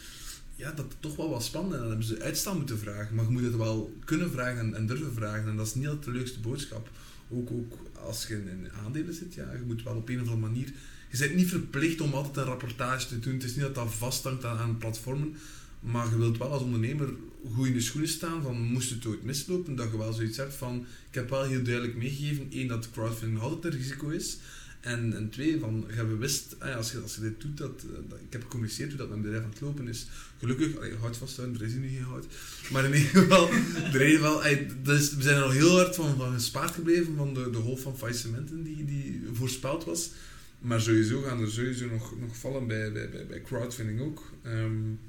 ja, 0.55 0.71
dat 0.71 0.85
toch 0.99 1.15
wel 1.15 1.29
wat 1.29 1.43
spannend. 1.43 1.73
En 1.73 1.79
dan 1.79 1.89
hebben 1.89 2.07
ze 2.07 2.21
uitstel 2.21 2.55
moeten 2.55 2.79
vragen. 2.79 3.15
Maar 3.15 3.25
je 3.25 3.31
moet 3.31 3.43
het 3.43 3.55
wel 3.55 3.97
kunnen 4.05 4.31
vragen 4.31 4.75
en, 4.75 4.85
durven 4.85 5.13
vragen. 5.13 5.49
En 5.49 5.55
dat 5.55 5.67
is 5.67 5.75
niet 5.75 5.87
altijd 5.87 6.05
de 6.05 6.11
leukste 6.11 6.39
boodschap. 6.39 6.89
ook, 7.29 7.51
ook 7.51 7.77
als 8.05 8.27
je 8.27 8.35
in 8.35 8.71
aandelen 8.85 9.13
zit, 9.13 9.33
ja, 9.33 9.51
je 9.53 9.65
moet 9.65 9.83
wel 9.83 9.95
op 9.95 10.09
een 10.09 10.21
of 10.21 10.27
andere 10.27 10.47
manier... 10.47 10.71
Je 11.11 11.19
bent 11.19 11.35
niet 11.35 11.49
verplicht 11.49 12.01
om 12.01 12.13
altijd 12.13 12.35
een 12.35 12.43
rapportage 12.43 13.07
te 13.07 13.19
doen. 13.19 13.33
Het 13.33 13.43
is 13.43 13.55
niet 13.55 13.63
dat 13.63 13.75
dat 13.75 13.93
vasthangt 13.93 14.45
aan, 14.45 14.57
aan 14.57 14.77
platformen. 14.77 15.35
Maar 15.83 16.09
je 16.09 16.17
wilt 16.17 16.37
wel 16.37 16.51
als 16.51 16.61
ondernemer 16.61 17.13
goed 17.53 17.67
in 17.67 17.73
de 17.73 17.81
schoenen 17.81 18.09
staan 18.09 18.41
van 18.41 18.61
moest 18.61 18.89
het 18.89 19.05
ooit 19.05 19.23
mislopen, 19.23 19.75
dat 19.75 19.91
je 19.91 19.97
wel 19.97 20.13
zoiets 20.13 20.37
hebt 20.37 20.53
van 20.53 20.85
ik 21.09 21.15
heb 21.15 21.29
wel 21.29 21.43
heel 21.43 21.63
duidelijk 21.63 21.95
meegegeven, 21.95 22.47
één, 22.51 22.67
dat 22.67 22.91
crowdfunding 22.91 23.41
altijd 23.41 23.73
een 23.73 23.79
risico 23.79 24.09
is. 24.09 24.37
En, 24.81 25.29
twee, 25.29 25.59
van, 25.59 25.85
je 25.95 26.03
bewust, 26.03 26.55
ah 26.59 26.75
als, 26.75 26.91
je, 26.91 26.99
als 26.99 27.15
je 27.15 27.21
dit 27.21 27.41
doet, 27.41 27.57
dat, 27.57 27.85
dat, 28.09 28.19
ik 28.19 28.31
heb 28.33 28.41
gecommuniceerd 28.41 28.89
hoe 28.89 28.97
dat 28.97 29.09
mijn 29.09 29.21
bedrijf 29.21 29.43
aan 29.43 29.49
het 29.49 29.61
lopen 29.61 29.87
is. 29.87 30.07
Gelukkig, 30.39 30.77
allee, 30.77 30.95
hout 30.95 31.17
vasthouden, 31.17 31.59
er 31.59 31.65
is 31.65 31.71
hier 31.71 31.81
niet 31.81 31.91
geen. 31.91 32.23
Maar 32.71 32.85
in 32.85 32.93
ieder 32.93 33.21
geval, 33.21 33.49
er 33.93 34.01
is 34.01 34.19
wel, 34.19 34.41
dus 34.83 35.15
we 35.15 35.21
zijn 35.21 35.37
er 35.37 35.43
al 35.43 35.49
heel 35.49 35.77
hard 35.77 35.95
van, 35.95 36.15
van 36.15 36.33
gespaard 36.33 36.71
gebleven 36.71 37.15
van 37.15 37.33
de, 37.33 37.49
de 37.49 37.75
van 37.77 37.97
faillissementen 37.97 38.63
die, 38.63 38.85
die 38.85 39.21
voorspeld 39.33 39.83
was. 39.83 40.11
Maar 40.59 40.81
sowieso 40.81 41.21
gaan 41.21 41.41
er 41.41 41.51
sowieso 41.51 41.87
nog, 41.87 42.19
nog 42.19 42.37
vallen 42.37 42.67
bij, 42.67 42.91
bij, 42.91 43.25
bij, 43.27 43.41
crowdfunding 43.41 44.01
ook. 44.01 44.31
Um, 44.45 44.99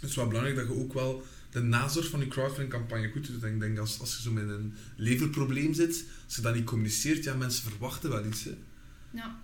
het 0.00 0.10
is 0.10 0.16
wel 0.16 0.26
belangrijk 0.26 0.56
dat 0.56 0.66
je 0.66 0.82
ook 0.82 0.92
wel 0.92 1.22
de 1.50 1.60
nazorg 1.60 2.08
van 2.08 2.20
je 2.20 2.28
crowdfunding 2.28 2.70
campagne 2.70 3.10
goed 3.10 3.26
doet. 3.26 3.42
Ik 3.42 3.60
denk 3.60 3.78
als, 3.78 4.00
als 4.00 4.16
je 4.16 4.22
zo 4.22 4.32
met 4.32 4.48
een 4.48 4.74
leverprobleem 4.96 5.74
zit, 5.74 6.04
als 6.26 6.36
je 6.36 6.42
dat 6.42 6.54
niet 6.54 6.64
communiceert, 6.64 7.24
ja, 7.24 7.34
mensen 7.34 7.70
verwachten 7.70 8.10
wel 8.10 8.26
iets. 8.26 8.44
Hè. 8.44 8.56
Ja. 9.10 9.38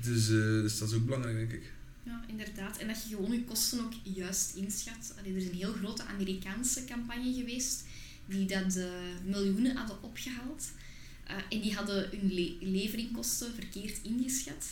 Dus, 0.00 0.28
uh, 0.28 0.62
dus 0.62 0.78
dat 0.78 0.88
is 0.88 0.94
ook 0.94 1.04
belangrijk, 1.04 1.36
denk 1.36 1.52
ik. 1.52 1.72
Ja, 2.02 2.24
inderdaad. 2.26 2.78
En 2.78 2.86
dat 2.86 3.02
je 3.02 3.14
gewoon 3.14 3.32
je 3.32 3.44
kosten 3.44 3.80
ook 3.80 3.92
juist 4.02 4.54
inschat. 4.54 5.14
Allee, 5.18 5.30
er 5.30 5.36
is 5.36 5.48
een 5.48 5.54
heel 5.54 5.72
grote 5.72 6.04
Amerikaanse 6.04 6.84
campagne 6.84 7.32
geweest 7.32 7.84
die 8.26 8.46
dat 8.46 8.76
uh, 8.76 8.84
miljoenen 9.24 9.76
hadden 9.76 10.02
opgehaald. 10.02 10.70
Uh, 11.30 11.36
en 11.48 11.60
die 11.60 11.74
hadden 11.74 12.08
hun 12.10 12.34
le 12.34 12.56
leveringkosten 12.60 13.54
verkeerd 13.54 14.00
ingeschat. 14.02 14.66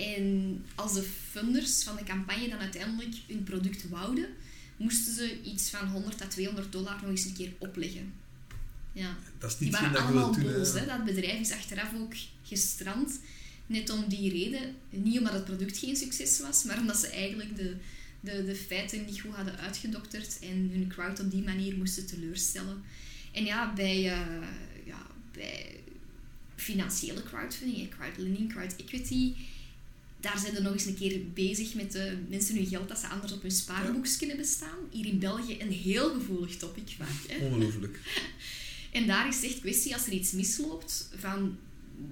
En 0.00 0.64
als 0.74 0.94
de 0.94 1.02
funders 1.30 1.82
van 1.82 1.96
de 1.96 2.04
campagne 2.04 2.48
dan 2.48 2.58
uiteindelijk 2.58 3.14
hun 3.26 3.42
product 3.42 3.88
wouden, 3.88 4.28
moesten 4.76 5.14
ze 5.14 5.42
iets 5.42 5.70
van 5.70 5.88
100 5.88 6.22
à 6.22 6.26
200 6.26 6.72
dollar 6.72 6.98
nog 7.00 7.10
eens 7.10 7.24
een 7.24 7.34
keer 7.34 7.52
opleggen. 7.58 8.12
Ja. 8.92 9.16
Dat 9.38 9.50
is 9.50 9.58
niet 9.58 9.70
die 9.70 9.80
waren 9.80 10.02
allemaal 10.02 10.30
boos. 10.30 10.72
Hè? 10.72 10.86
Dat 10.86 11.04
bedrijf 11.04 11.40
is 11.40 11.52
achteraf 11.52 11.94
ook 11.94 12.14
gestrand. 12.42 13.20
Net 13.66 13.90
om 13.90 14.08
die 14.08 14.30
reden. 14.30 14.74
Niet 14.90 15.18
omdat 15.18 15.32
het 15.32 15.44
product 15.44 15.78
geen 15.78 15.96
succes 15.96 16.40
was, 16.40 16.64
maar 16.64 16.78
omdat 16.78 16.96
ze 16.96 17.06
eigenlijk 17.06 17.56
de, 17.56 17.76
de, 18.20 18.44
de 18.44 18.54
feiten 18.54 19.04
niet 19.04 19.20
goed 19.20 19.34
hadden 19.34 19.58
uitgedokterd 19.58 20.38
en 20.38 20.70
hun 20.72 20.88
crowd 20.88 21.20
op 21.20 21.30
die 21.30 21.42
manier 21.42 21.76
moesten 21.76 22.06
teleurstellen. 22.06 22.82
En 23.32 23.44
ja, 23.44 23.72
bij, 23.74 23.96
uh, 23.96 24.46
ja, 24.84 25.06
bij 25.32 25.80
financiële 26.56 27.22
crowdfunding, 27.22 27.88
crowdlending, 27.90 28.52
crowd 28.52 28.76
equity, 28.76 29.34
daar 30.20 30.38
zijn 30.38 30.54
ze 30.54 30.62
nog 30.62 30.72
eens 30.72 30.86
een 30.86 30.96
keer 30.96 31.20
bezig 31.34 31.74
met 31.74 31.92
de 31.92 32.16
mensen 32.28 32.56
hun 32.56 32.66
geld 32.66 32.88
dat 32.88 32.98
ze 32.98 33.06
anders 33.06 33.32
op 33.32 33.42
hun 33.42 33.50
spaarboeks 33.50 34.16
kunnen 34.16 34.36
bestaan. 34.36 34.78
Hier 34.90 35.06
in 35.06 35.18
België 35.18 35.60
een 35.60 35.72
heel 35.72 36.10
gevoelig 36.10 36.56
topic 36.56 36.96
vaak. 36.98 37.28
Hè? 37.28 37.46
Ongelooflijk. 37.46 38.00
en 38.92 39.06
daar 39.06 39.28
is 39.28 39.42
echt 39.42 39.60
kwestie 39.60 39.94
als 39.94 40.06
er 40.06 40.12
iets 40.12 40.32
misloopt, 40.32 41.10
van 41.16 41.56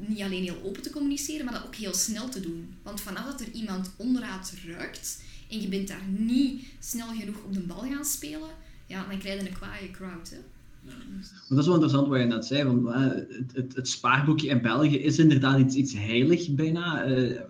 niet 0.07 0.21
alleen 0.21 0.42
heel 0.42 0.62
open 0.64 0.83
te 0.83 0.90
communiceren, 0.90 1.44
maar 1.44 1.55
dat 1.55 1.66
ook 1.66 1.75
heel 1.75 1.94
snel 1.94 2.29
te 2.29 2.40
doen. 2.40 2.75
Want 2.83 3.01
vanaf 3.01 3.25
dat 3.25 3.40
er 3.40 3.53
iemand 3.53 3.90
onderuit 3.97 4.53
ruikt 4.66 5.23
en 5.51 5.61
je 5.61 5.68
bent 5.68 5.88
daar 5.88 6.05
niet 6.18 6.64
snel 6.79 7.07
genoeg 7.07 7.42
op 7.44 7.53
de 7.53 7.61
bal 7.61 7.81
gaan 7.81 8.05
spelen, 8.05 8.51
ja, 8.87 9.07
dan 9.09 9.18
krijg 9.18 9.40
je 9.40 9.49
een 9.49 9.55
kwaaie 9.55 9.90
crowd. 9.90 10.31
Hè? 10.31 10.38
Maar 10.85 11.49
dat 11.49 11.59
is 11.59 11.64
wel 11.64 11.75
interessant 11.75 12.09
wat 12.09 12.18
je 12.18 12.25
net 12.25 12.44
zei. 12.44 12.62
Van, 12.62 12.92
het, 12.92 13.53
het, 13.53 13.75
het, 13.75 13.88
spaarboekje 13.88 14.49
in 14.49 14.62
België 14.62 14.99
is 14.99 15.18
inderdaad 15.18 15.59
iets, 15.59 15.75
iets 15.75 15.92
heilig 15.92 16.55
bijna. 16.55 17.09
Uh, 17.09 17.40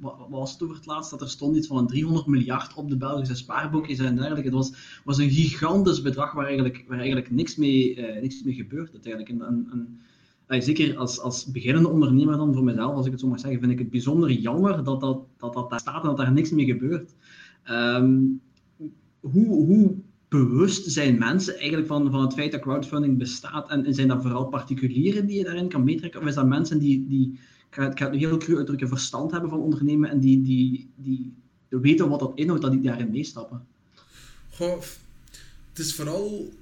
wat 0.00 0.26
was 0.28 0.52
het 0.52 0.62
over 0.62 0.76
het 0.76 0.86
laatst, 0.86 1.10
dat 1.10 1.20
er 1.20 1.28
stond 1.28 1.56
iets 1.56 1.66
van 1.66 1.78
een 1.78 1.86
300 1.86 2.26
miljard 2.26 2.74
op 2.74 2.88
de 2.88 2.96
Belgische 2.96 3.34
spaarboekjes 3.34 3.98
en 3.98 4.14
dergelijke. 4.16 4.48
Het 4.48 4.56
was, 4.56 4.72
was 5.04 5.18
een 5.18 5.30
gigantisch 5.30 6.02
bedrag 6.02 6.32
waar 6.32 6.46
eigenlijk, 6.46 6.84
waar 6.88 6.98
eigenlijk 6.98 7.30
niks, 7.30 7.56
mee, 7.56 7.96
uh, 7.96 8.20
niks 8.20 8.42
mee 8.42 8.54
gebeurt. 8.54 8.98
En, 10.46 10.62
zeker 10.62 10.96
als, 10.96 11.20
als 11.20 11.50
beginnende 11.50 11.88
ondernemer 11.88 12.36
dan 12.36 12.54
voor 12.54 12.64
mezelf, 12.64 12.94
als 12.94 13.06
ik 13.06 13.12
het 13.12 13.20
zo 13.20 13.28
mag 13.28 13.40
zeggen, 13.40 13.60
vind 13.60 13.72
ik 13.72 13.78
het 13.78 13.90
bijzonder 13.90 14.30
jammer 14.30 14.84
dat 14.84 15.00
dat, 15.00 15.26
dat, 15.36 15.52
dat 15.52 15.70
daar 15.70 15.80
staat 15.80 16.02
en 16.02 16.08
dat 16.08 16.16
daar 16.16 16.32
niks 16.32 16.50
mee 16.50 16.66
gebeurt. 16.66 17.14
Um, 17.70 18.40
hoe, 19.20 19.46
hoe 19.46 19.94
bewust 20.28 20.90
zijn 20.90 21.18
mensen 21.18 21.58
eigenlijk 21.58 21.86
van, 21.86 22.10
van 22.10 22.20
het 22.20 22.34
feit 22.34 22.52
dat 22.52 22.60
crowdfunding 22.60 23.18
bestaat? 23.18 23.70
En, 23.70 23.94
zijn 23.94 24.08
dat 24.08 24.22
vooral 24.22 24.44
particulieren 24.44 25.26
die 25.26 25.38
je 25.38 25.44
daarin 25.44 25.68
kan 25.68 25.84
meetrekken? 25.84 26.20
Of 26.20 26.26
is 26.26 26.34
dat 26.34 26.46
mensen 26.46 26.78
die, 26.78 27.06
die 27.08 27.38
ik 27.70 27.98
ga 27.98 28.10
het 28.10 28.20
heel 28.20 28.36
cru 28.36 28.56
uitdrukken, 28.56 28.88
verstand 28.88 29.30
hebben 29.30 29.50
van 29.50 29.60
ondernemen 29.60 30.10
en 30.10 30.20
die, 30.20 30.42
die, 30.42 30.90
die 30.96 31.32
weten 31.68 32.08
wat 32.08 32.20
dat 32.20 32.32
inhoudt, 32.34 32.62
dat 32.62 32.72
die 32.72 32.80
daarin 32.80 33.10
meestappen? 33.10 33.66
Goh, 34.50 34.80
het 35.68 35.78
is 35.78 35.94
vooral 35.94 36.52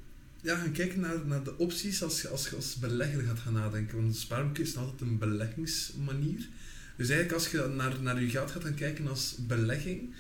ja, 0.41 0.57
gaan 0.57 0.73
kijken 0.73 1.01
naar, 1.01 1.27
naar 1.27 1.43
de 1.45 1.59
opties 1.59 2.03
als 2.03 2.23
je, 2.23 2.29
als 2.29 2.55
als 2.55 2.77
belegger 2.77 3.23
gaat 3.23 3.39
gaan 3.39 3.53
nadenken. 3.53 3.97
Want 3.97 4.09
een 4.09 4.15
spaarboek 4.15 4.59
is 4.59 4.77
altijd 4.77 5.01
een 5.01 5.19
beleggingsmanier. 5.19 6.49
Dus 6.97 7.09
eigenlijk 7.09 7.33
als 7.33 7.51
je 7.51 7.73
naar, 7.77 8.03
naar 8.03 8.21
je 8.21 8.29
geld 8.29 8.51
gaat 8.51 8.65
gaan 8.65 8.75
kijken 8.75 9.09
als 9.09 9.37
belegging, 9.47 10.15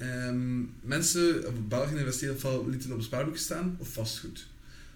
um, 0.00 0.74
mensen 0.80 1.46
op 1.46 1.68
België 1.68 1.96
investeren 1.96 2.34
ofwel 2.34 2.68
lieten 2.68 2.90
op 2.90 2.96
een 2.96 3.02
spaarboek 3.02 3.36
staan 3.36 3.76
of 3.78 3.92
vastgoed. 3.92 4.46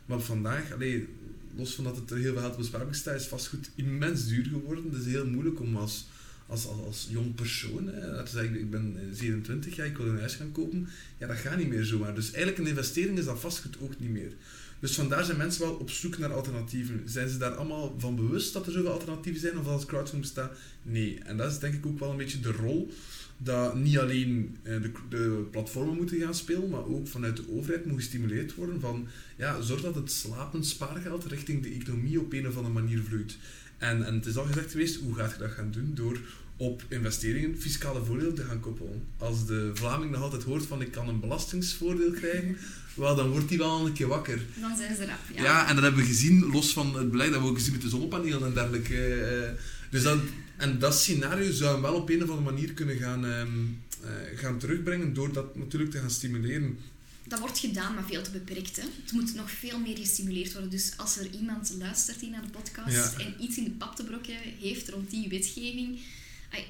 Maar 0.06 0.20
vandaag, 0.20 0.72
alleen 0.72 1.08
los 1.56 1.74
van 1.74 1.84
dat 1.84 1.96
het 1.96 2.10
heel 2.10 2.38
veel 2.38 2.52
geld 2.70 2.96
staat, 2.96 3.20
is 3.20 3.26
vastgoed 3.26 3.70
immens 3.74 4.26
duur 4.26 4.44
geworden. 4.44 4.84
Het 4.90 5.00
is 5.00 5.12
heel 5.12 5.26
moeilijk 5.26 5.60
om 5.60 5.76
als, 5.76 6.06
als, 6.46 6.66
als, 6.66 7.06
jong 7.10 7.34
persoon, 7.34 7.86
hè, 7.86 8.14
dat 8.14 8.28
is 8.28 8.34
eigenlijk, 8.34 8.64
ik 8.64 8.70
ben 8.70 9.10
27 9.12 9.76
jaar, 9.76 9.86
ik 9.86 9.96
wil 9.96 10.06
een 10.06 10.18
huis 10.18 10.34
gaan 10.34 10.52
kopen, 10.52 10.88
ja, 11.18 11.26
dat 11.26 11.36
gaat 11.36 11.58
niet 11.58 11.68
meer 11.68 11.84
zomaar. 11.84 12.14
Dus 12.14 12.32
eigenlijk 12.32 12.58
een 12.58 12.76
investering 12.76 13.18
is 13.18 13.24
dat 13.24 13.40
vastgoed 13.40 13.76
ook 13.80 13.98
niet 13.98 14.10
meer. 14.10 14.32
Dus 14.78 14.94
vandaar 14.94 15.24
zijn 15.24 15.36
mensen 15.36 15.62
wel 15.62 15.74
op 15.74 15.90
zoek 15.90 16.18
naar 16.18 16.32
alternatieven. 16.32 17.02
Zijn 17.04 17.28
ze 17.28 17.38
daar 17.38 17.54
allemaal 17.54 17.94
van 17.98 18.16
bewust 18.16 18.52
dat 18.52 18.66
er 18.66 18.72
zoveel 18.72 18.92
alternatieven 18.92 19.40
zijn 19.40 19.58
of 19.58 19.64
dat 19.64 19.78
het 19.78 19.88
crowdfunding 19.88 20.32
bestaat? 20.32 20.58
Nee. 20.82 21.18
En 21.24 21.36
dat 21.36 21.52
is 21.52 21.58
denk 21.58 21.74
ik 21.74 21.86
ook 21.86 21.98
wel 21.98 22.10
een 22.10 22.16
beetje 22.16 22.40
de 22.40 22.52
rol 22.52 22.92
dat 23.38 23.74
niet 23.74 23.98
alleen 23.98 24.56
eh, 24.62 24.82
de, 24.82 24.92
de, 25.08 25.46
platformen 25.50 25.96
moeten 25.96 26.20
gaan 26.20 26.34
spelen, 26.34 26.68
maar 26.68 26.86
ook 26.86 27.08
vanuit 27.08 27.36
de 27.36 27.50
overheid 27.50 27.86
moet 27.86 27.96
gestimuleerd 27.96 28.54
worden 28.54 28.80
van 28.80 29.08
ja, 29.36 29.60
zorg 29.60 29.80
dat 29.82 29.94
het 29.94 30.12
slapend 30.12 30.66
spaargeld 30.66 31.24
richting 31.24 31.62
de 31.62 31.70
economie 31.70 32.20
op 32.20 32.32
een 32.32 32.48
of 32.48 32.56
andere 32.56 32.74
manier 32.74 33.02
vloeit. 33.02 33.36
En, 33.78 34.06
en 34.06 34.14
het 34.14 34.26
is 34.26 34.36
al 34.36 34.44
gezegd 34.44 34.70
geweest, 34.70 35.00
hoe 35.00 35.14
gaat 35.14 35.32
je 35.32 35.38
dat 35.38 35.50
gaan 35.50 35.70
doen? 35.70 35.90
Door 35.94 36.18
op 36.56 36.82
investeringen 36.88 37.60
fiscale 37.60 38.04
voordeel 38.04 38.32
te 38.32 38.42
gaan 38.42 38.60
koppelen. 38.60 39.02
Als 39.18 39.46
de 39.46 39.70
Vlaming 39.74 40.10
nog 40.10 40.22
altijd 40.22 40.42
hoort 40.42 40.66
van 40.66 40.80
ik 40.80 40.90
kan 40.90 41.08
een 41.08 41.20
belastingsvoordeel 41.20 42.10
krijgen, 42.10 42.56
wel, 42.94 43.16
dan 43.16 43.30
wordt 43.30 43.48
hij 43.48 43.58
wel 43.58 43.86
een 43.86 43.92
keer 43.92 44.06
wakker. 44.06 44.40
Dan 44.60 44.76
zijn 44.76 44.96
ze 44.96 45.02
eraf, 45.02 45.20
ja. 45.34 45.42
Ja, 45.42 45.68
en 45.68 45.74
dat 45.74 45.84
hebben 45.84 46.02
we 46.02 46.06
gezien, 46.06 46.50
los 46.50 46.72
van 46.72 46.96
het 46.96 47.10
beleid 47.10 47.32
dat 47.32 47.40
we 47.40 47.48
ook 47.48 47.56
gezien 47.56 47.72
met 47.72 47.82
de 47.82 47.88
zonnepanelen 47.88 48.46
en 48.46 48.54
dergelijke. 48.54 49.14
Eh, 49.14 49.50
dus 49.90 50.02
dan, 50.02 50.20
en 50.56 50.78
dat 50.78 50.94
scenario 50.94 51.52
zou 51.52 51.82
wel 51.82 51.94
op 51.94 52.08
een 52.08 52.22
of 52.22 52.30
andere 52.30 52.52
manier 52.52 52.72
kunnen 52.72 52.96
gaan, 52.96 53.24
um, 53.24 53.82
uh, 54.04 54.38
gaan 54.38 54.58
terugbrengen 54.58 55.14
door 55.14 55.32
dat 55.32 55.56
natuurlijk 55.56 55.90
te 55.90 55.98
gaan 55.98 56.10
stimuleren. 56.10 56.78
Dat 57.24 57.38
wordt 57.38 57.58
gedaan, 57.58 57.94
maar 57.94 58.06
veel 58.06 58.22
te 58.22 58.30
beperkt. 58.30 58.76
Hè? 58.76 58.82
Het 59.02 59.12
moet 59.12 59.34
nog 59.34 59.50
veel 59.50 59.78
meer 59.78 59.96
gestimuleerd 59.96 60.52
worden. 60.52 60.70
Dus 60.70 60.92
als 60.96 61.18
er 61.18 61.30
iemand 61.30 61.74
luistert 61.78 62.20
die 62.20 62.30
naar 62.30 62.42
de 62.42 62.50
podcast 62.50 63.16
en 63.16 63.34
iets 63.40 63.56
in 63.56 63.64
de 63.64 63.70
pap 63.70 63.96
te 63.96 64.04
brokken 64.04 64.36
heeft 64.60 64.88
rond 64.88 65.10
die 65.10 65.28
wetgeving. 65.28 65.98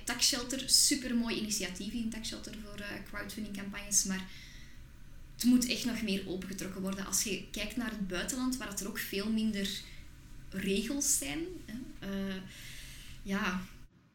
Taxshelter, 0.04 0.62
super 0.66 1.16
mooi 1.16 1.36
initiatief 1.36 1.92
in 1.92 2.10
Taxshelter 2.10 2.54
voor 2.64 2.80
uh, 2.80 2.86
crowdfunding 3.10 3.56
campagnes, 3.56 4.04
maar 4.04 4.26
het 5.34 5.44
moet 5.44 5.68
echt 5.68 5.84
nog 5.84 6.02
meer 6.02 6.28
opengetrokken 6.28 6.80
worden. 6.80 7.06
Als 7.06 7.22
je 7.22 7.42
kijkt 7.50 7.76
naar 7.76 7.90
het 7.90 8.08
buitenland, 8.08 8.56
waar 8.56 8.68
het 8.68 8.80
er 8.80 8.88
ook 8.88 8.98
veel 8.98 9.30
minder 9.30 9.68
regels 10.50 11.18
zijn. 11.18 11.38
Hè, 11.64 12.08
uh, 12.08 12.34
ja, 13.22 13.62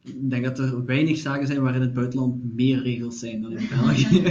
ik 0.04 0.30
denk 0.30 0.44
dat 0.44 0.58
er 0.58 0.84
weinig 0.84 1.18
zaken 1.18 1.46
zijn 1.46 1.60
waar 1.60 1.74
in 1.74 1.80
het 1.80 1.94
buitenland 1.94 2.54
meer 2.54 2.82
regels 2.82 3.18
zijn 3.18 3.42
dan 3.42 3.58
in 3.58 3.68
België. 3.80 4.22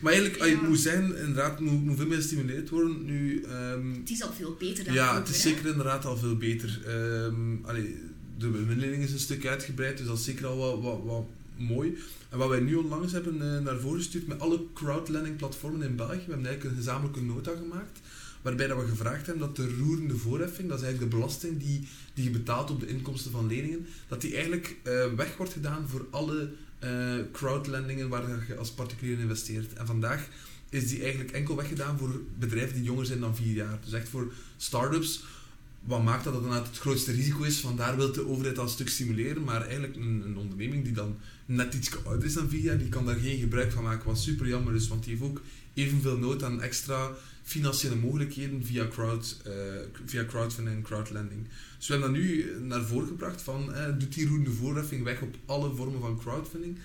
maar 0.00 0.12
eigenlijk, 0.12 0.44
ja. 0.44 0.50
het 0.50 0.68
moet 0.68 0.78
zijn, 0.78 1.04
inderdaad, 1.04 1.60
moet, 1.60 1.84
moet 1.84 1.96
veel 1.96 2.06
meer 2.06 2.16
gestimuleerd 2.16 2.68
worden. 2.68 3.04
Nu, 3.04 3.44
um, 3.72 3.94
het 4.00 4.10
is 4.10 4.22
al 4.22 4.32
veel 4.32 4.56
beter 4.58 4.84
dan 4.84 4.94
Ja, 4.94 5.18
het 5.18 5.28
is 5.28 5.40
zeker 5.40 5.66
inderdaad 5.66 6.04
al 6.04 6.16
veel 6.16 6.36
beter. 6.36 6.80
Um, 6.88 7.60
allee, 7.64 7.96
de 8.38 8.48
bemiddeling 8.48 9.02
is 9.02 9.12
een 9.12 9.18
stuk 9.18 9.46
uitgebreid, 9.46 9.98
dus 9.98 10.06
dat 10.06 10.18
is 10.18 10.24
zeker 10.24 10.46
al 10.46 10.56
wat, 10.56 10.80
wat, 10.80 11.00
wat 11.04 11.26
mooi. 11.56 11.96
En 12.28 12.38
wat 12.38 12.48
wij 12.48 12.60
nu 12.60 12.74
onlangs 12.74 13.12
hebben 13.12 13.34
uh, 13.34 13.58
naar 13.58 13.78
voren 13.78 13.98
gestuurd 13.98 14.26
met 14.26 14.40
alle 14.40 14.60
crowdlending 14.74 15.36
platformen 15.36 15.88
in 15.88 15.96
België, 15.96 16.24
we 16.24 16.30
hebben 16.30 16.46
eigenlijk 16.46 16.64
een 16.64 16.82
gezamenlijke 16.82 17.22
nota 17.22 17.52
gemaakt 17.56 18.00
waarbij 18.42 18.66
dat 18.66 18.80
we 18.80 18.88
gevraagd 18.88 19.26
hebben 19.26 19.46
dat 19.46 19.56
de 19.56 19.76
roerende 19.78 20.16
voorheffing, 20.16 20.68
dat 20.68 20.78
is 20.78 20.84
eigenlijk 20.84 21.12
de 21.12 21.18
belasting 21.18 21.58
die, 21.58 21.88
die 22.14 22.24
je 22.24 22.30
betaalt 22.30 22.70
op 22.70 22.80
de 22.80 22.88
inkomsten 22.88 23.30
van 23.30 23.46
leningen, 23.46 23.86
dat 24.08 24.20
die 24.20 24.34
eigenlijk 24.34 24.76
uh, 24.82 25.04
weg 25.16 25.36
wordt 25.36 25.52
gedaan 25.52 25.88
voor 25.88 26.06
alle 26.10 26.50
uh, 26.84 27.14
crowdlendingen 27.32 28.08
waar 28.08 28.44
je 28.48 28.56
als 28.56 28.70
particulier 28.70 29.18
investeert. 29.18 29.72
En 29.72 29.86
vandaag 29.86 30.28
is 30.68 30.88
die 30.88 31.02
eigenlijk 31.02 31.30
enkel 31.30 31.56
weggedaan 31.56 31.98
voor 31.98 32.20
bedrijven 32.38 32.74
die 32.74 32.84
jonger 32.84 33.06
zijn 33.06 33.20
dan 33.20 33.36
vier 33.36 33.54
jaar. 33.54 33.78
Dus 33.84 33.92
echt 33.92 34.08
voor 34.08 34.32
start-ups 34.56 35.22
wat 35.88 36.02
maakt 36.02 36.24
dat 36.24 36.32
dat 36.32 36.42
dan 36.42 36.52
het 36.52 36.78
grootste 36.78 37.12
risico 37.12 37.42
is? 37.42 37.60
Vandaar 37.60 37.96
wil 37.96 38.12
de 38.12 38.28
overheid 38.28 38.56
dat 38.56 38.64
een 38.64 38.70
stuk 38.70 38.88
stimuleren, 38.88 39.44
maar 39.44 39.62
eigenlijk 39.62 39.96
een, 39.96 40.22
een 40.24 40.36
onderneming 40.36 40.84
die 40.84 40.92
dan 40.92 41.16
net 41.46 41.74
iets 41.74 42.04
ouder 42.04 42.26
is 42.26 42.34
dan 42.34 42.48
VIA, 42.48 42.74
die 42.74 42.88
kan 42.88 43.06
daar 43.06 43.16
geen 43.16 43.38
gebruik 43.38 43.72
van 43.72 43.82
maken, 43.82 44.06
wat 44.06 44.18
super 44.18 44.46
jammer 44.46 44.74
is, 44.74 44.88
want 44.88 45.04
die 45.04 45.12
heeft 45.12 45.30
ook 45.30 45.40
evenveel 45.74 46.18
nood 46.18 46.42
aan 46.42 46.62
extra 46.62 47.10
financiële 47.48 47.96
mogelijkheden 47.96 48.64
via, 48.64 48.88
crowd, 48.88 49.36
uh, 49.46 49.52
via 50.04 50.24
crowdfunding 50.24 50.76
en 50.76 50.82
crowdlending. 50.82 51.46
Dus 51.78 51.86
we 51.86 51.92
hebben 51.92 52.12
dat 52.12 52.22
nu 52.22 52.52
naar 52.60 52.84
voren 52.84 53.06
gebracht 53.06 53.42
van, 53.42 53.74
eh, 53.74 53.98
doet 53.98 54.14
die 54.14 54.28
roerende 54.28 54.50
voorheffing 54.50 55.04
weg 55.04 55.20
op 55.20 55.36
alle 55.46 55.74
vormen 55.74 56.00
van 56.00 56.18
crowdfunding. 56.18 56.78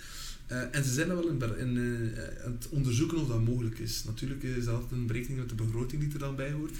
Uh, 0.51 0.75
en 0.75 0.83
ze 0.83 0.93
zijn 0.93 1.09
er 1.09 1.15
wel 1.15 1.27
in, 1.27 1.57
in 1.57 1.75
uh, 1.75 2.17
het 2.43 2.67
onderzoeken 2.69 3.17
of 3.17 3.27
dat 3.27 3.45
mogelijk 3.45 3.79
is. 3.79 4.03
Natuurlijk 4.03 4.43
is 4.43 4.65
dat 4.65 4.83
een 4.91 5.07
berekening 5.07 5.39
met 5.39 5.49
de 5.49 5.55
begroting 5.55 6.01
die 6.01 6.13
er 6.13 6.19
dan 6.19 6.35
bij 6.35 6.51
hoort. 6.51 6.75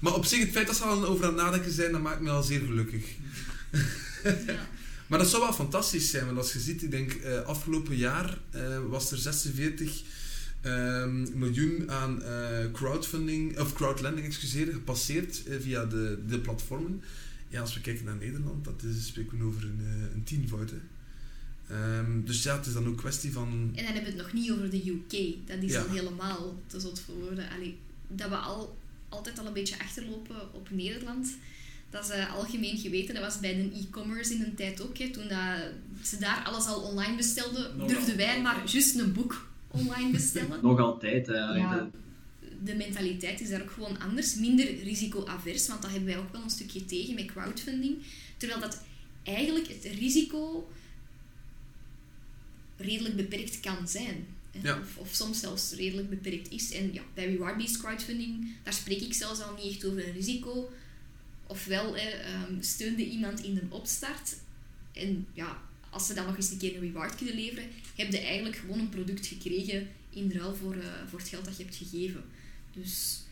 Maar 0.00 0.14
op 0.14 0.24
zich, 0.24 0.40
het 0.40 0.50
feit 0.50 0.66
dat 0.66 0.76
ze 0.76 0.84
al 0.84 1.06
over 1.06 1.24
aan 1.24 1.34
het 1.34 1.42
nadenken 1.42 1.72
zijn, 1.72 1.92
dat 1.92 2.02
maakt 2.02 2.20
me 2.20 2.30
al 2.30 2.42
zeer 2.42 2.60
gelukkig. 2.60 3.04
Ja. 4.46 4.68
maar 5.08 5.18
dat 5.18 5.28
zou 5.28 5.42
wel 5.42 5.52
fantastisch 5.52 6.10
zijn, 6.10 6.26
want 6.26 6.38
als 6.38 6.52
je 6.52 6.58
ziet, 6.58 6.82
ik 6.82 6.90
denk, 6.90 7.24
afgelopen 7.46 7.96
jaar 7.96 8.38
was 8.88 9.10
er 9.10 9.18
46 9.18 10.02
um, 10.68 11.38
miljoen 11.38 11.90
aan 11.90 12.22
crowdfunding, 12.72 13.58
of 13.58 13.72
crowdlending, 13.72 14.26
excuseer, 14.26 14.72
gepasseerd 14.72 15.42
via 15.60 15.84
de, 15.84 16.18
de 16.26 16.38
platformen. 16.38 17.02
Ja, 17.48 17.60
als 17.60 17.74
we 17.74 17.80
kijken 17.80 18.04
naar 18.04 18.16
Nederland, 18.16 18.64
dat 18.64 18.82
is, 18.82 19.06
spreken 19.06 19.38
we 19.38 19.44
over 19.44 19.62
een, 19.62 19.80
een 20.14 20.24
tienvoud. 20.24 20.70
Hè. 20.70 20.76
Um, 21.98 22.22
dus 22.24 22.42
ja, 22.42 22.56
het 22.56 22.66
is 22.66 22.72
dan 22.72 22.86
ook 22.86 22.96
kwestie 22.96 23.32
van... 23.32 23.48
En 23.74 23.84
dan 23.84 23.84
hebben 23.84 24.02
we 24.02 24.08
het 24.08 24.16
nog 24.16 24.32
niet 24.32 24.50
over 24.50 24.70
de 24.70 24.90
UK. 24.90 25.48
Dat 25.48 25.62
is 25.62 25.72
ja. 25.72 25.80
al 25.80 25.88
helemaal 25.88 26.62
te 26.66 26.80
zot 26.80 27.00
voor 27.00 27.14
woorden. 27.14 27.50
Allee, 27.50 27.78
dat 28.08 28.28
we 28.28 28.36
al, 28.36 28.78
altijd 29.08 29.38
al 29.38 29.46
een 29.46 29.52
beetje 29.52 29.78
achterlopen 29.78 30.54
op 30.54 30.70
Nederland. 30.70 31.36
Dat 31.90 32.08
is 32.08 32.16
uh, 32.16 32.34
algemeen 32.34 32.78
geweten. 32.78 33.14
Dat 33.14 33.24
was 33.24 33.40
bij 33.40 33.54
de 33.54 33.78
e-commerce 33.78 34.34
in 34.34 34.42
een 34.42 34.54
tijd 34.54 34.82
ook. 34.82 34.98
Hè. 34.98 35.10
Toen 35.10 35.28
dat 35.28 35.72
ze 36.02 36.18
daar 36.18 36.42
alles 36.44 36.66
al 36.66 36.80
online 36.80 37.16
bestelden, 37.16 37.76
nog 37.76 37.88
durfden 37.88 38.16
wij 38.16 38.42
maar 38.42 38.62
juist 38.66 38.98
een 38.98 39.12
boek 39.12 39.47
online 39.68 40.10
bestellen. 40.10 40.58
nog 40.62 40.78
altijd. 40.78 41.26
Hè. 41.26 41.34
Ja, 41.34 41.90
de 42.62 42.74
mentaliteit 42.74 43.40
is 43.40 43.48
daar 43.48 43.62
ook 43.62 43.70
gewoon 43.70 43.98
anders. 43.98 44.34
Minder 44.34 44.82
risico-avers, 44.82 45.68
want 45.68 45.82
dat 45.82 45.90
hebben 45.90 46.08
wij 46.08 46.18
ook 46.18 46.32
wel 46.32 46.42
een 46.42 46.50
stukje 46.50 46.84
tegen 46.84 47.14
met 47.14 47.26
crowdfunding. 47.26 47.96
Terwijl 48.36 48.60
dat 48.60 48.82
eigenlijk 49.22 49.68
het 49.68 49.84
risico 49.84 50.70
redelijk 52.76 53.16
beperkt 53.16 53.60
kan 53.60 53.88
zijn. 53.88 54.26
Of, 54.64 54.96
of, 54.96 55.14
soms 55.14 55.40
zelfs 55.40 55.72
redelijk 55.72 56.10
beperkt 56.10 56.50
is. 56.50 56.72
En 56.72 56.92
ja, 56.92 57.02
bij 57.14 57.26
reward-based 57.26 57.78
crowdfunding, 57.78 58.52
daar 58.62 58.72
spreek 58.72 59.00
ik 59.00 59.14
zelfs 59.14 59.40
al 59.40 59.54
niet 59.54 59.74
echt 59.74 59.84
over 59.84 60.06
een 60.06 60.12
risico. 60.12 60.70
Ofwel 61.46 61.96
um, 61.96 62.62
steunde 62.62 63.04
iemand 63.04 63.42
in 63.42 63.56
een 63.56 63.72
opstart. 63.72 64.36
En 64.92 65.26
ja, 65.32 65.62
als 65.90 66.06
ze 66.06 66.14
dan 66.14 66.26
nog 66.26 66.36
eens 66.36 66.50
een 66.50 66.58
keer 66.58 66.74
een 66.74 66.80
reward 66.80 67.14
kunnen 67.14 67.34
leveren, 67.34 67.64
heb 67.94 68.12
je 68.12 68.18
eigenlijk 68.18 68.56
gewoon 68.56 68.78
een 68.78 68.88
product 68.88 69.26
gekregen 69.26 69.88
in 70.10 70.32
ruil 70.32 70.54
voor, 70.54 70.76
uh, 70.76 70.84
voor 71.08 71.18
het 71.18 71.28
geld 71.28 71.44
dat 71.44 71.56
je 71.56 71.62
hebt 71.62 71.76
gegeven. 71.76 72.22
Dus... 72.72 73.22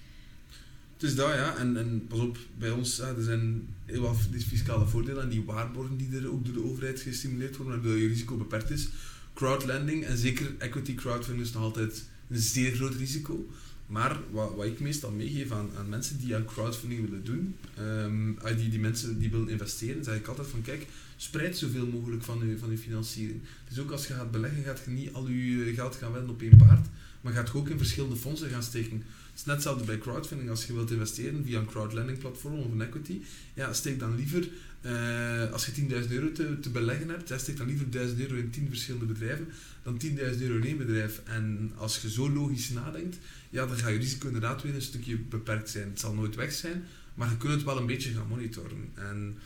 Het 0.92 1.09
is 1.09 1.14
dat, 1.14 1.35
ja. 1.35 1.57
En, 1.57 1.77
en 1.77 2.07
pas 2.09 2.19
op, 2.19 2.38
bij 2.59 2.71
ons, 2.71 2.99
er 2.99 3.23
zijn 3.23 3.69
heel 3.85 4.01
wat 4.01 4.16
fiscale 4.49 4.87
voordelen 4.87 5.23
en 5.23 5.29
die 5.29 5.42
waarborgen 5.42 5.97
die 5.97 6.16
er 6.16 6.33
ook 6.33 6.45
door 6.45 6.55
de 6.55 6.64
overheid 6.64 7.01
gestimuleerd 7.01 7.57
worden, 7.57 7.75
waardoor 7.75 7.99
je 7.99 8.09
risico 8.09 8.37
beperkt 8.37 8.71
is 8.71 8.88
crowdlending 9.35 10.05
en 10.05 10.16
zeker 10.16 10.55
equity 10.59 10.95
crowdfunding 10.95 11.47
is 11.47 11.53
nog 11.53 11.62
altijd 11.62 12.05
een 12.29 12.38
zeer 12.38 12.75
groot 12.75 12.95
risico. 12.95 13.51
Maar 13.87 14.16
wat, 14.31 14.55
wat 14.55 14.66
ik 14.66 14.81
meestal 14.81 15.11
meegeef 15.11 15.51
aan, 15.51 15.71
aan 15.79 15.88
mensen 15.88 16.19
die 16.19 16.35
aan 16.35 16.45
crowdfunding 16.45 17.01
willen 17.09 17.25
doen, 17.25 17.57
um, 17.79 18.38
die, 18.57 18.69
die 18.69 18.81
mensen 18.81 19.19
die 19.19 19.31
willen 19.31 19.49
investeren, 19.49 20.05
zeg 20.05 20.16
ik 20.16 20.27
altijd 20.27 20.49
van 20.49 20.62
kijk, 20.62 20.87
spreid 21.16 21.57
zoveel 21.57 21.87
mogelijk 21.87 22.22
van 22.22 22.48
je, 22.48 22.59
van 22.59 22.70
uw 22.70 22.76
financiering. 22.76 23.40
Dus 23.68 23.79
ook 23.79 23.90
als 23.90 24.07
je 24.07 24.14
gaat 24.14 24.31
beleggen, 24.31 24.62
gaat 24.62 24.81
je 24.85 24.90
niet 24.90 25.12
al 25.12 25.29
je 25.29 25.72
geld 25.74 25.96
gaan 25.96 26.12
wedden 26.12 26.31
op 26.31 26.42
één 26.42 26.57
paard, 26.57 26.87
maar 27.20 27.33
gaat 27.33 27.48
je 27.48 27.55
ook 27.55 27.68
in 27.68 27.79
verschillende 27.79 28.16
fondsen 28.16 28.50
gaan 28.50 28.62
steken. 28.62 28.96
Het 29.31 29.38
is 29.38 29.44
net 29.44 29.55
hetzelfde 29.55 29.85
bij 29.85 29.98
crowdfunding. 29.98 30.50
Als 30.50 30.66
je 30.66 30.72
wilt 30.72 30.90
investeren 30.90 31.44
via 31.44 31.59
een 31.59 31.66
crowdlending 31.66 32.18
platform 32.18 32.59
of 32.59 32.72
een 32.72 32.83
equity, 32.83 33.20
ja, 33.55 33.72
steek 33.72 33.98
dan 33.98 34.16
liever 34.16 34.48
uh, 34.87 35.52
als 35.52 35.66
je 35.66 35.72
10.000 35.72 36.11
euro 36.11 36.33
te, 36.33 36.61
te, 36.61 36.70
beleggen 36.70 37.09
hebt, 37.09 37.33
steek 37.37 37.57
dan 37.57 37.66
liever 37.66 37.90
1000 37.90 38.20
euro 38.20 38.35
in 38.35 38.50
10 38.50 38.68
verschillende 38.68 39.07
bedrijven 39.07 39.48
dan 39.83 40.00
10.000 40.02 40.16
euro 40.16 40.57
in 40.57 40.64
één 40.64 40.79
bedrijf. 40.79 41.20
En 41.24 41.72
als 41.76 41.98
je 41.98 42.11
zo 42.11 42.31
logisch 42.31 42.70
nadenkt, 42.70 43.18
ja, 43.50 43.66
dan 43.66 43.76
ga 43.76 43.88
je 43.88 43.98
risico 43.98 44.26
inderdaad 44.26 44.62
weer 44.62 44.74
een 44.74 44.83
stukje 44.83 45.18
beperkt 45.18 45.70
zijn. 45.70 45.88
Het 45.88 46.00
zal 46.00 46.14
nooit 46.14 46.35
weg 46.35 46.52
zijn, 46.52 46.85
maar 47.14 47.31
je 47.31 47.37
kunt 47.37 47.52
het 47.52 47.64
wel 47.64 47.79
een 47.79 47.87
beetje 47.87 48.12
gaan 48.12 48.29
monitoren. 48.29 48.90
En 48.94 49.38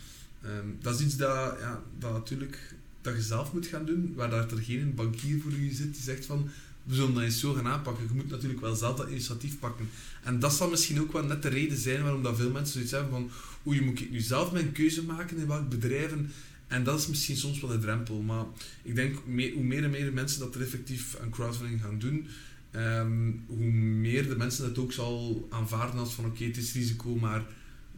um, 0.45 0.77
dat 0.81 0.95
is 0.95 1.07
iets 1.07 1.17
dat, 1.17 1.57
ja, 1.61 1.83
dat 1.99 2.13
natuurlijk 2.13 2.75
dat 3.01 3.15
je 3.15 3.23
zelf 3.23 3.53
moet 3.53 3.67
gaan 3.67 3.85
doen, 3.85 4.13
waar 4.17 4.31
daar 4.31 4.51
er 4.51 4.63
geen 4.63 4.95
bankier 4.95 5.41
voor 5.41 5.53
je 5.53 5.75
zit 5.75 5.95
die 5.95 6.03
zegt 6.03 6.27
van 6.27 6.51
we 6.83 6.95
zullen 6.95 7.15
dat 7.15 7.23
eens 7.23 7.41
zo 7.41 7.53
gaan 7.53 7.67
aanpakken. 7.67 8.05
Je 8.09 8.15
moet 8.15 8.31
natuurlijk 8.31 8.61
wel 8.61 8.75
zelf 8.75 8.97
dat 8.97 9.09
initiatief 9.09 9.59
pakken. 9.59 9.89
En 10.23 10.39
dat 10.39 10.53
zal 10.53 10.71
misschien 10.71 11.01
ook 11.01 11.13
wel 11.13 11.25
net 11.25 11.43
de 11.43 11.49
reden 11.49 11.79
zijn 11.79 12.03
waarom 12.03 12.23
dat 12.23 12.37
veel 12.37 12.51
mensen 12.51 12.73
zoiets 12.73 12.91
hebben 12.91 13.11
van 13.11 13.31
oei, 13.67 13.81
moet 13.81 14.01
ik 14.01 14.11
nu 14.11 14.21
zelf 14.21 14.53
mijn 14.53 14.73
keuze 14.73 15.05
maken 15.05 15.37
in 15.37 15.47
welke 15.47 15.65
bedrijven? 15.65 16.31
En 16.67 16.85
dat 16.85 16.99
is 16.99 17.07
misschien 17.07 17.37
soms 17.37 17.61
wel 17.61 17.71
de 17.71 17.79
drempel. 17.79 18.21
Maar 18.21 18.45
ik 18.83 18.95
denk, 18.95 19.15
hoe 19.55 19.63
meer 19.63 19.85
en 19.85 19.91
meer 19.91 20.13
mensen 20.13 20.41
dat 20.41 20.55
er 20.55 20.61
effectief 20.61 21.17
aan 21.23 21.31
crowdfunding 21.31 21.81
gaan 21.81 21.99
doen, 21.99 22.27
ehm, 22.71 23.31
hoe 23.47 23.71
meer 23.73 24.29
de 24.29 24.37
mensen 24.37 24.69
dat 24.69 24.79
ook 24.79 24.93
zal 24.93 25.47
aanvaarden 25.51 26.01
als 26.01 26.15
van 26.15 26.25
oké, 26.25 26.45
het 26.45 26.57
is 26.57 26.73
risico, 26.73 27.15
maar 27.15 27.47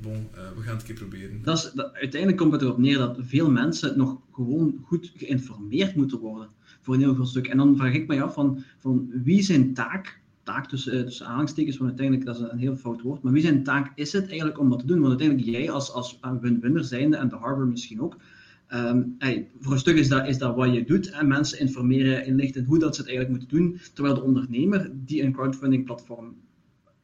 bon, 0.03 0.29
uh, 0.35 0.41
we 0.57 0.63
gaan 0.63 0.73
het 0.73 0.81
een 0.81 0.87
keer 0.87 0.95
proberen. 0.95 1.43
Dat 1.43 1.57
is, 1.57 1.83
uiteindelijk 1.93 2.37
komt 2.37 2.53
het 2.53 2.63
erop 2.63 2.79
neer 2.79 2.99
dat 2.99 3.19
veel 3.21 3.51
mensen 3.51 3.99
nog 3.99 4.21
gewoon 4.33 4.81
goed 4.83 5.13
geïnformeerd 5.17 5.95
moeten 5.95 6.19
worden 6.19 6.49
voor 6.81 6.95
een 6.95 7.01
heel 7.01 7.15
groot 7.15 7.29
stuk. 7.29 7.47
En 7.47 7.57
dan 7.57 7.77
vraag 7.77 7.95
ik 7.95 8.07
mij 8.07 8.23
af 8.23 8.35
van, 8.35 8.63
van 8.79 9.11
wie 9.25 9.43
zijn 9.43 9.75
taak, 9.75 10.21
taak 10.43 10.69
tussen, 10.69 10.95
uh, 10.95 11.03
tussen 11.03 11.27
aanhalingstekens, 11.27 11.77
want 11.77 11.91
uiteindelijk 11.91 12.27
dat 12.27 12.37
is 12.37 12.51
een 12.51 12.59
heel 12.59 12.77
fout 12.77 13.03
woord, 13.03 13.23
maar 13.23 13.33
wie 13.33 13.43
zijn 13.43 13.63
taak 13.63 13.93
is 13.95 14.13
het 14.13 14.29
eigenlijk 14.29 14.59
om 14.59 14.71
dat 14.71 14.79
te 14.79 14.87
doen? 14.87 15.01
Want 15.01 15.09
uiteindelijk 15.09 15.49
jij 15.49 15.71
als, 15.71 15.93
als 15.93 16.19
win-winner 16.41 16.85
zijnde 16.85 17.17
en 17.17 17.29
de 17.29 17.37
Harvard 17.37 17.69
misschien 17.69 18.01
ook, 18.01 18.17
Um, 18.75 19.15
hey, 19.19 19.49
voor 19.61 19.73
een 19.73 19.79
stuk 19.79 19.97
is 19.97 20.09
dat, 20.09 20.27
is 20.29 20.39
dat 20.39 20.55
wat 20.55 20.75
je 20.75 20.85
doet. 20.85 21.11
En 21.11 21.29
mensen 21.29 21.59
informeren, 21.59 22.27
inlichten 22.27 22.65
hoe 22.65 22.79
dat 22.79 22.95
ze 22.95 23.01
het 23.01 23.11
eigenlijk 23.11 23.39
moeten 23.39 23.59
doen. 23.59 23.81
Terwijl 23.95 24.15
de 24.15 24.23
ondernemer 24.23 24.91
die 24.93 25.23
een 25.23 25.33
crowdfunding 25.33 25.85
platform 25.85 26.35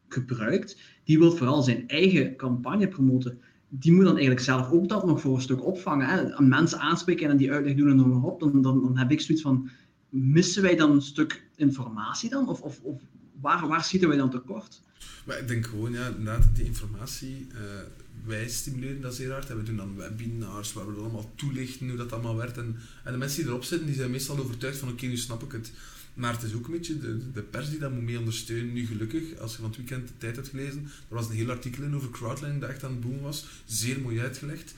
gebruikt, 0.09 0.81
die 1.09 1.19
wil 1.19 1.33
vooral 1.33 1.63
zijn 1.63 1.89
eigen 1.89 2.37
campagne 2.37 2.89
promoten. 2.89 3.41
Die 3.69 3.93
moet 3.93 4.05
dan 4.05 4.13
eigenlijk 4.13 4.45
zelf 4.45 4.71
ook 4.71 4.89
dat 4.89 5.07
nog 5.07 5.21
voor 5.21 5.35
een 5.35 5.41
stuk 5.41 5.65
opvangen. 5.65 6.07
Hè? 6.07 6.43
Mensen 6.43 6.79
aanspreken 6.79 7.31
en 7.31 7.37
die 7.37 7.53
uitleg 7.53 7.75
doen 7.75 7.91
en 7.91 8.09
maar 8.09 8.23
op. 8.23 8.41
Dan, 8.41 8.63
dan, 8.63 8.99
heb 8.99 9.11
ik 9.11 9.21
zoiets 9.21 9.43
van, 9.43 9.71
missen 10.09 10.63
wij 10.63 10.77
dan 10.77 10.91
een 10.91 11.03
stuk 11.03 11.43
informatie 11.57 12.31
dan? 12.31 12.49
Of, 12.49 12.61
of, 12.61 12.81
of 12.83 13.03
waar, 13.41 13.69
waar 13.69 13.85
schieten 13.85 14.09
wij 14.09 14.19
dan 14.19 14.31
tekort? 14.31 14.83
Maar 15.27 15.39
ik 15.39 15.49
denk 15.49 15.67
gewoon, 15.67 15.93
ja, 15.93 16.07
inderdaad, 16.07 16.49
die 16.55 16.65
informatie... 16.65 17.47
Uh, 17.53 17.59
wij 18.29 18.49
stimuleren 18.49 19.01
dat 19.01 19.15
zeer 19.15 19.31
hard. 19.31 19.51
En 19.51 19.57
we 19.57 19.63
doen 19.63 19.77
dan 19.77 19.97
webinars 19.97 20.73
waar 20.73 20.87
we 20.87 20.95
dat 20.95 21.03
allemaal 21.03 21.33
toelichten 21.35 21.89
hoe 21.89 21.97
dat 21.97 22.13
allemaal 22.13 22.37
werkt. 22.37 22.57
En, 22.57 22.77
en 23.05 23.13
de 23.13 23.19
mensen 23.19 23.39
die 23.39 23.49
erop 23.49 23.65
zitten, 23.65 23.87
die 23.87 23.97
zijn 23.97 24.11
meestal 24.11 24.39
overtuigd 24.39 24.79
van 24.79 24.89
oké, 24.89 25.07
nu 25.07 25.17
snap 25.17 25.43
ik 25.43 25.53
het. 25.53 25.73
Maar 26.15 26.33
het 26.33 26.43
is 26.43 26.55
ook 26.55 26.67
een 26.67 26.73
beetje 26.73 26.99
de, 26.99 27.33
de 27.33 27.43
pers 27.43 27.71
die 27.71 27.79
dat 27.79 27.93
moet 27.93 28.03
mee 28.03 28.19
ondersteunen. 28.19 28.73
Nu 28.73 28.87
gelukkig, 28.87 29.39
als 29.39 29.53
je 29.53 29.59
van 29.59 29.67
het 29.67 29.77
weekend 29.77 30.09
de 30.09 30.15
tijd 30.19 30.37
hebt 30.37 30.49
gelezen, 30.49 30.83
er 31.09 31.15
was 31.15 31.29
een 31.29 31.37
heel 31.37 31.51
artikel 31.51 31.83
in 31.83 31.95
over 31.95 32.11
crowdlending 32.11 32.61
dat 32.61 32.71
echt 32.71 32.85
aan 32.85 32.91
het 32.91 33.01
boom 33.01 33.21
was. 33.21 33.47
Zeer 33.65 34.01
mooi 34.01 34.21
uitgelegd. 34.21 34.75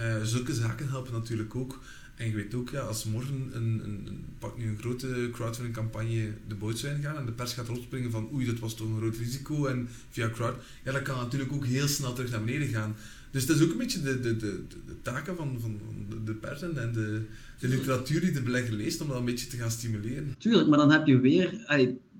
Uh, 0.00 0.22
zulke 0.22 0.54
zaken 0.54 0.88
helpen 0.88 1.12
natuurlijk 1.12 1.54
ook. 1.54 1.80
En 2.16 2.28
je 2.28 2.34
weet 2.34 2.54
ook, 2.54 2.70
ja, 2.70 2.80
als 2.80 3.04
morgen 3.04 3.50
een, 3.52 3.80
een, 3.84 4.06
een, 4.06 4.24
pak 4.38 4.58
nu 4.58 4.68
een 4.68 4.78
grote 4.78 5.28
crowdfunding 5.32 5.76
campagne 5.76 6.32
de 6.48 6.54
boot 6.54 6.78
zou 6.78 7.00
gaan 7.00 7.16
en 7.16 7.26
de 7.26 7.32
pers 7.32 7.52
gaat 7.52 7.68
opspringen 7.68 8.10
van 8.10 8.28
oei, 8.32 8.46
dat 8.46 8.58
was 8.58 8.74
toch 8.74 8.88
een 8.88 8.96
groot 8.96 9.16
risico 9.16 9.66
en 9.66 9.88
via 10.10 10.30
crowd, 10.30 10.54
ja, 10.84 10.92
dat 10.92 11.02
kan 11.02 11.16
natuurlijk 11.16 11.52
ook 11.52 11.66
heel 11.66 11.88
snel 11.88 12.12
terug 12.12 12.30
naar 12.30 12.44
beneden 12.44 12.68
gaan. 12.68 12.96
Dus 13.30 13.46
dat 13.46 13.56
is 13.56 13.62
ook 13.62 13.70
een 13.70 13.78
beetje 13.78 14.02
de, 14.02 14.20
de, 14.20 14.36
de, 14.36 14.64
de 14.86 15.02
taken 15.02 15.36
van, 15.36 15.56
van 15.60 15.80
de 16.24 16.32
pers 16.32 16.62
en 16.62 16.74
de, 16.74 17.22
de 17.58 17.68
literatuur 17.68 18.20
die 18.20 18.32
de 18.32 18.42
belegger 18.42 18.74
leest 18.74 19.00
om 19.00 19.08
dat 19.08 19.16
een 19.16 19.24
beetje 19.24 19.46
te 19.46 19.56
gaan 19.56 19.70
stimuleren. 19.70 20.34
Tuurlijk, 20.38 20.68
maar 20.68 20.78
dan 20.78 20.90
heb 20.90 21.06
je 21.06 21.20
weer... 21.20 21.50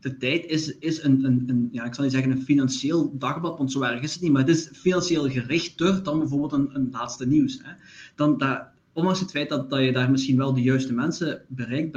de 0.00 0.16
tijd 0.16 0.46
is, 0.46 0.78
is 0.78 1.02
een, 1.02 1.24
een, 1.24 1.44
een, 1.46 1.68
ja, 1.72 1.84
ik 1.84 1.94
zal 1.94 2.04
niet 2.04 2.12
zeggen 2.12 2.30
een 2.30 2.42
financieel 2.42 3.18
dagblad, 3.18 3.58
want 3.58 3.72
zo 3.72 3.82
erg 3.82 4.02
is 4.02 4.12
het 4.12 4.22
niet, 4.22 4.32
maar 4.32 4.46
het 4.46 4.56
is 4.56 4.68
financieel 4.72 5.30
gerichter 5.30 6.02
dan 6.02 6.18
bijvoorbeeld 6.18 6.52
een, 6.52 6.74
een 6.74 6.88
laatste 6.92 7.26
nieuws. 7.26 7.58
Hè. 7.62 7.72
Dan, 8.14 8.38
dat, 8.38 8.62
ondanks 8.94 9.20
het 9.20 9.30
feit 9.30 9.48
dat, 9.48 9.70
dat 9.70 9.80
je 9.80 9.92
daar 9.92 10.10
misschien 10.10 10.36
wel 10.36 10.54
de 10.54 10.62
juiste 10.62 10.92
mensen 10.92 11.42
bereikt, 11.48 11.92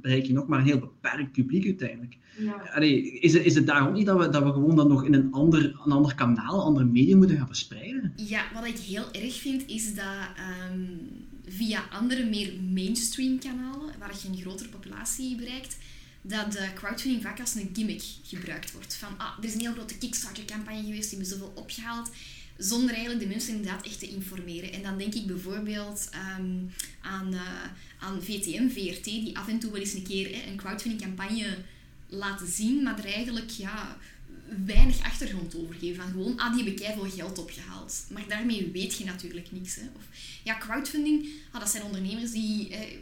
bereik 0.00 0.26
je 0.26 0.32
nog 0.32 0.46
maar 0.46 0.58
een 0.58 0.64
heel 0.64 0.78
beperkt 0.78 1.32
publiek 1.32 1.64
uiteindelijk. 1.64 2.16
Ja. 2.38 2.74
is, 3.20 3.32
het, 3.32 3.44
is 3.44 3.54
het 3.54 3.66
daarom 3.66 3.92
niet 3.92 4.06
dat 4.06 4.18
we, 4.18 4.28
dat 4.28 4.42
we 4.42 4.52
gewoon 4.52 4.76
dat 4.76 4.88
nog 4.88 5.04
in 5.04 5.14
een 5.14 5.32
ander, 5.32 5.64
een 5.84 5.92
ander 5.92 6.14
kanaal, 6.14 6.54
een 6.54 6.66
andere 6.66 6.86
medium 6.86 7.18
moeten 7.18 7.36
gaan 7.36 7.46
verspreiden? 7.46 8.12
Ja, 8.16 8.42
wat 8.54 8.66
ik 8.66 8.78
heel 8.78 9.12
erg 9.12 9.34
vind 9.34 9.66
is 9.66 9.94
dat 9.94 10.04
ehm, 10.36 10.84
via 11.48 11.84
andere, 11.90 12.24
meer 12.24 12.52
mainstream 12.72 13.38
kanalen, 13.38 13.94
waar 13.98 14.14
je 14.22 14.28
een 14.28 14.40
grotere 14.40 14.68
populatie 14.68 15.36
bereikt, 15.36 15.78
dat 16.22 16.52
de 16.52 16.68
crowdfunding 16.74 17.22
vaak 17.22 17.40
als 17.40 17.54
een 17.54 17.70
gimmick 17.72 18.02
gebruikt 18.22 18.72
wordt. 18.72 18.94
Van, 18.94 19.08
ah, 19.18 19.38
er 19.38 19.44
is 19.44 19.54
een 19.54 19.60
heel 19.60 19.72
grote 19.72 19.98
Kickstarter-campagne 19.98 20.84
geweest, 20.84 21.10
die 21.10 21.18
hebben 21.18 21.38
zoveel 21.38 21.52
opgehaald 21.54 22.10
zonder 22.58 22.94
eigenlijk 22.94 23.24
de 23.24 23.28
mensen 23.28 23.54
inderdaad 23.54 23.86
echt 23.86 23.98
te 23.98 24.08
informeren. 24.08 24.72
En 24.72 24.82
dan 24.82 24.98
denk 24.98 25.14
ik 25.14 25.26
bijvoorbeeld 25.26 26.08
ehm, 26.12 26.56
aan, 27.00 27.32
uh, 27.32 27.64
aan 27.98 28.22
VTM, 28.22 28.68
VRT, 28.68 29.04
die 29.04 29.38
af 29.38 29.48
en 29.48 29.58
toe 29.58 29.70
wel 29.70 29.80
eens 29.80 29.92
een 29.92 30.02
keer 30.02 30.34
hè, 30.34 30.50
een 30.50 30.56
crowdfunding 30.56 31.02
campagne 31.02 31.56
laten 32.08 32.46
zien, 32.46 32.82
maar 32.82 32.98
er 32.98 33.12
eigenlijk 33.12 33.50
ja, 33.50 33.98
weinig 34.64 35.02
achtergrond 35.02 35.56
over 35.56 35.74
geven. 35.74 36.02
Van 36.02 36.10
gewoon, 36.10 36.38
ah, 36.38 36.54
die 36.54 36.64
hebben 36.64 36.94
veel 36.94 37.10
geld 37.10 37.38
opgehaald. 37.38 38.04
Maar 38.10 38.24
daarmee 38.28 38.70
weet 38.72 38.96
je 38.96 39.04
natuurlijk 39.04 39.52
niks. 39.52 39.74
Hè. 39.74 39.82
Of, 39.96 40.02
ja, 40.44 40.58
crowdfunding, 40.58 41.28
ah, 41.52 41.60
dat 41.60 41.70
zijn 41.70 41.82
ondernemers 41.82 42.30
die, 42.30 42.68
eh, 42.68 42.96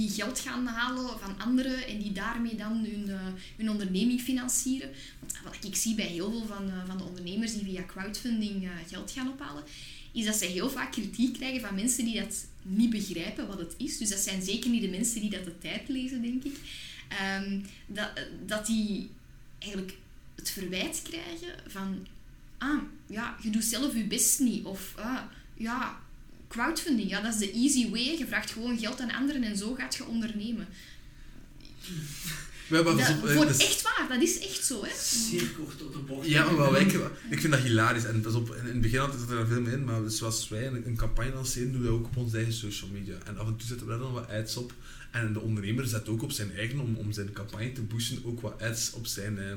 die 0.00 0.10
geld 0.10 0.38
gaan 0.38 0.66
halen 0.66 1.18
van 1.18 1.38
anderen 1.38 1.86
en 1.86 1.98
die 1.98 2.12
daarmee 2.12 2.54
dan 2.54 2.84
hun, 2.84 3.08
uh, 3.08 3.20
hun 3.56 3.70
onderneming 3.70 4.20
financieren. 4.20 4.90
Want 5.18 5.32
wat 5.44 5.64
ik 5.64 5.76
zie 5.76 5.94
bij 5.94 6.06
heel 6.06 6.30
veel 6.30 6.46
van, 6.46 6.68
uh, 6.68 6.86
van 6.86 6.98
de 6.98 7.04
ondernemers 7.04 7.52
die 7.52 7.64
via 7.64 7.84
crowdfunding 7.86 8.64
uh, 8.64 8.70
geld 8.88 9.10
gaan 9.10 9.32
ophalen, 9.32 9.64
is 10.12 10.24
dat 10.24 10.34
ze 10.34 10.44
heel 10.44 10.70
vaak 10.70 10.92
kritiek 10.92 11.34
krijgen 11.34 11.60
van 11.60 11.74
mensen 11.74 12.04
die 12.04 12.20
dat 12.20 12.46
niet 12.62 12.90
begrijpen 12.90 13.46
wat 13.46 13.58
het 13.58 13.74
is. 13.76 13.98
Dus 13.98 14.08
dat 14.08 14.18
zijn 14.18 14.42
zeker 14.42 14.70
niet 14.70 14.82
de 14.82 14.88
mensen 14.88 15.20
die 15.20 15.30
dat 15.30 15.44
de 15.44 15.58
tijd 15.58 15.88
lezen, 15.88 16.22
denk 16.22 16.44
ik. 16.44 16.56
Um, 17.42 17.64
dat, 17.86 18.10
dat 18.46 18.66
die 18.66 19.10
eigenlijk 19.58 19.96
het 20.34 20.50
verwijt 20.50 21.02
krijgen 21.02 21.54
van, 21.66 22.06
ah, 22.58 22.82
ja, 23.06 23.36
je 23.42 23.50
doet 23.50 23.64
zelf 23.64 23.94
je 23.94 24.04
best 24.04 24.40
niet. 24.40 24.64
Of, 24.64 24.94
ah, 24.96 25.22
ja, 25.54 26.00
crowdfunding, 26.50 27.10
ja, 27.10 27.20
dat 27.20 27.34
is 27.34 27.38
de 27.38 27.52
easy 27.52 27.90
way. 27.90 28.18
Je 28.18 28.26
vraagt 28.26 28.50
gewoon 28.50 28.78
geld 28.78 29.00
aan 29.00 29.10
anderen 29.10 29.42
en 29.42 29.56
zo 29.56 29.74
gaat 29.74 29.94
je 29.94 30.06
ondernemen. 30.06 30.66
Ja, 32.70 32.82
maar 32.82 32.96
dat, 32.96 33.32
voor 33.34 33.46
dat 33.46 33.60
is 33.60 33.66
echt 33.66 33.82
waar, 33.82 34.06
dat 34.08 34.22
is 34.22 34.38
echt 34.38 34.64
zo, 34.64 34.84
hè. 34.84 34.90
Zeer 34.98 35.48
kort 35.48 35.78
door 35.78 35.92
de 35.92 35.98
bocht. 35.98 36.28
Ja, 36.28 36.50
maar 36.50 36.80
ik, 36.80 36.92
ik 37.30 37.40
vind 37.40 37.52
dat 37.52 37.62
hilarisch. 37.62 38.04
En 38.04 38.20
pas 38.20 38.34
op, 38.34 38.54
in 38.54 38.66
het 38.66 38.80
begin 38.80 38.98
had 38.98 39.14
er 39.14 39.36
daar 39.36 39.46
veel 39.46 39.60
mee 39.60 39.72
in, 39.72 39.84
maar 39.84 40.10
zoals 40.10 40.48
wij 40.48 40.66
een, 40.66 40.86
een 40.86 40.96
campagne 40.96 41.32
lanceren, 41.32 41.72
doen 41.72 41.80
we 41.80 41.86
dat 41.86 41.96
ook 41.96 42.06
op 42.06 42.16
onze 42.16 42.36
eigen 42.36 42.54
social 42.54 42.90
media. 42.90 43.18
En 43.26 43.38
af 43.38 43.46
en 43.46 43.56
toe 43.56 43.68
zetten 43.68 43.86
we 43.86 43.92
daar 43.92 44.02
dan 44.02 44.12
wat 44.12 44.28
ads 44.28 44.56
op. 44.56 44.72
En 45.10 45.32
de 45.32 45.40
ondernemer 45.40 45.86
zet 45.86 46.08
ook 46.08 46.22
op 46.22 46.32
zijn 46.32 46.56
eigen, 46.56 46.80
om, 46.80 46.96
om 46.96 47.12
zijn 47.12 47.32
campagne 47.32 47.72
te 47.72 47.82
boosten, 47.82 48.24
ook 48.24 48.40
wat 48.40 48.62
ads 48.62 48.92
op 48.92 49.06
zijn, 49.06 49.38
eh, 49.38 49.52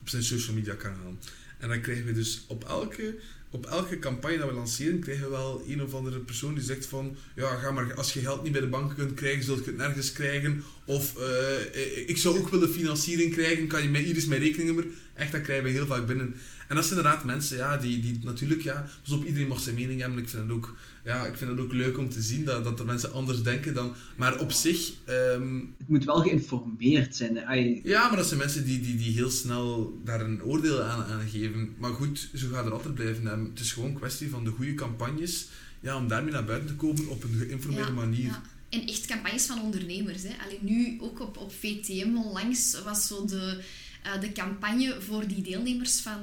op 0.00 0.08
zijn 0.08 0.22
social 0.22 0.54
media 0.54 0.74
kanaal. 0.74 1.16
En 1.58 1.68
dan 1.68 1.80
krijgen 1.80 2.04
we 2.04 2.12
dus 2.12 2.44
op 2.46 2.64
elke, 2.64 3.18
op 3.50 3.66
elke 3.66 3.98
campagne 3.98 4.38
dat 4.38 4.48
we 4.48 4.54
lanceren, 4.54 5.00
krijgen 5.00 5.24
we 5.24 5.30
wel 5.30 5.62
een 5.66 5.82
of 5.82 5.94
andere 5.94 6.18
persoon 6.18 6.54
die 6.54 6.62
zegt 6.62 6.86
van 6.86 7.16
ja, 7.36 7.56
ga 7.56 7.70
maar, 7.70 7.94
als 7.94 8.12
je 8.12 8.20
geld 8.20 8.42
niet 8.42 8.52
bij 8.52 8.60
de 8.60 8.66
bank 8.66 8.94
kunt 8.94 9.14
krijgen, 9.14 9.44
zult 9.44 9.64
je 9.64 9.70
het 9.70 9.76
nergens 9.76 10.12
krijgen. 10.12 10.64
Of 10.84 11.14
uh, 11.18 12.08
ik 12.08 12.16
zou 12.16 12.38
ook 12.38 12.48
willen 12.48 12.70
financiering 12.70 13.32
krijgen, 13.32 13.66
kan 13.66 13.82
je 13.82 13.88
mij, 13.88 14.00
hier 14.00 14.16
is 14.16 14.26
mijn 14.26 14.40
rekeningnummer. 14.40 14.86
Echt, 15.14 15.32
dat 15.32 15.42
krijgen 15.42 15.64
we 15.64 15.70
heel 15.70 15.86
vaak 15.86 16.06
binnen. 16.06 16.34
En 16.68 16.76
dat 16.76 16.84
zijn 16.84 16.98
inderdaad 16.98 17.24
mensen, 17.24 17.56
ja, 17.56 17.76
die, 17.76 18.00
die 18.00 18.18
natuurlijk, 18.22 18.62
ja, 18.62 18.88
dus 19.02 19.12
op 19.12 19.24
iedereen 19.24 19.48
mag 19.48 19.60
zijn 19.60 19.74
mening 19.74 20.00
hebben. 20.00 20.18
Ik 20.18 20.28
vind 20.28 20.42
het 20.42 20.52
ook, 20.52 20.74
ja, 21.04 21.26
ik 21.26 21.36
vind 21.36 21.50
het 21.50 21.60
ook 21.60 21.72
leuk 21.72 21.98
om 21.98 22.08
te 22.08 22.22
zien 22.22 22.44
dat, 22.44 22.64
dat 22.64 22.78
er 22.80 22.86
mensen 22.86 23.12
anders 23.12 23.42
denken 23.42 23.74
dan, 23.74 23.94
maar 24.16 24.38
op 24.40 24.52
zich... 24.52 24.92
Um, 25.08 25.74
het 25.78 25.88
moet 25.88 26.04
wel 26.04 26.20
geïnformeerd 26.20 27.16
zijn. 27.16 27.80
Ja, 27.84 28.08
maar 28.08 28.16
dat 28.16 28.26
zijn 28.26 28.40
mensen 28.40 28.64
die, 28.64 28.80
die, 28.80 28.96
die 28.96 29.12
heel 29.12 29.30
snel 29.30 29.98
daar 30.04 30.20
een 30.20 30.42
oordeel 30.42 30.82
aan, 30.82 31.04
aan 31.04 31.28
geven. 31.28 31.74
Maar 31.78 31.92
goed, 31.92 32.28
zo 32.34 32.48
gaat 32.52 32.66
er 32.66 32.72
altijd 32.72 32.94
blijven. 32.94 33.26
Het 33.26 33.60
is 33.60 33.72
gewoon 33.72 33.88
een 33.88 33.94
kwestie 33.94 34.30
van 34.30 34.44
de 34.44 34.50
goede 34.50 34.74
campagnes, 34.74 35.48
ja, 35.80 35.96
om 35.96 36.08
daarmee 36.08 36.32
naar 36.32 36.44
buiten 36.44 36.68
te 36.68 36.74
komen 36.74 37.08
op 37.08 37.22
een 37.24 37.34
geïnformeerde 37.38 37.88
Ja, 37.90 37.94
manier. 37.96 38.24
ja. 38.24 38.42
En 38.68 38.86
echt 38.86 39.06
campagnes 39.06 39.46
van 39.46 39.60
ondernemers. 39.62 40.22
Hè. 40.22 40.34
Alleen 40.44 40.58
nu, 40.60 40.98
ook 41.00 41.20
op, 41.20 41.36
op 41.36 41.52
VTM 41.52 42.16
onlangs, 42.16 42.80
was 42.84 43.06
zo 43.06 43.24
de, 43.24 43.60
eh, 44.02 44.20
de 44.20 44.32
campagne 44.32 44.96
voor 45.00 45.26
die 45.26 45.42
deelnemers 45.42 46.00
van, 46.00 46.20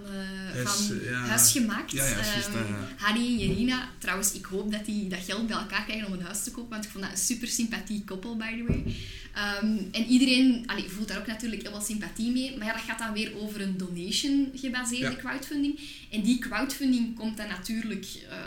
Huis, 0.53 0.69
van 0.69 0.99
ja. 1.03 1.25
Huis 1.25 1.51
Gemaakt. 1.51 1.91
Ja, 1.91 2.05
ja, 2.05 2.15
juist, 2.15 2.47
Ehm, 2.47 2.57
ja. 2.57 2.87
Harry 2.97 3.25
en 3.25 3.37
Jerina, 3.37 3.89
trouwens, 3.97 4.33
ik 4.33 4.45
hoop 4.45 4.71
dat 4.71 4.85
die 4.85 5.07
dat 5.07 5.23
geld 5.25 5.47
bij 5.47 5.57
elkaar 5.57 5.83
krijgen 5.83 6.07
om 6.07 6.13
een 6.13 6.21
huis 6.21 6.43
te 6.43 6.51
kopen, 6.51 6.69
want 6.69 6.85
ik 6.85 6.89
vond 6.89 7.03
dat 7.03 7.13
een 7.13 7.19
super 7.19 7.47
sympathiek 7.47 8.05
koppel, 8.05 8.37
by 8.37 8.57
the 8.57 8.63
way. 8.67 8.95
Ehm, 9.33 9.77
en 9.91 10.05
iedereen 10.05 10.63
allee, 10.65 10.89
voelt 10.89 11.07
daar 11.07 11.19
ook 11.19 11.27
natuurlijk 11.27 11.61
heel 11.61 11.71
veel 11.71 11.81
sympathie 11.81 12.31
mee, 12.31 12.57
maar 12.57 12.67
ja, 12.67 12.73
dat 12.73 12.81
gaat 12.81 12.99
dan 12.99 13.13
weer 13.13 13.31
over 13.37 13.61
een 13.61 13.77
donation 13.77 14.51
gebaseerde 14.55 15.15
crowdfunding. 15.15 15.79
En 16.11 16.21
die 16.21 16.39
crowdfunding 16.39 17.15
komt 17.15 17.37
dan 17.37 17.47
natuurlijk 17.47 18.05
eh, 18.29 18.37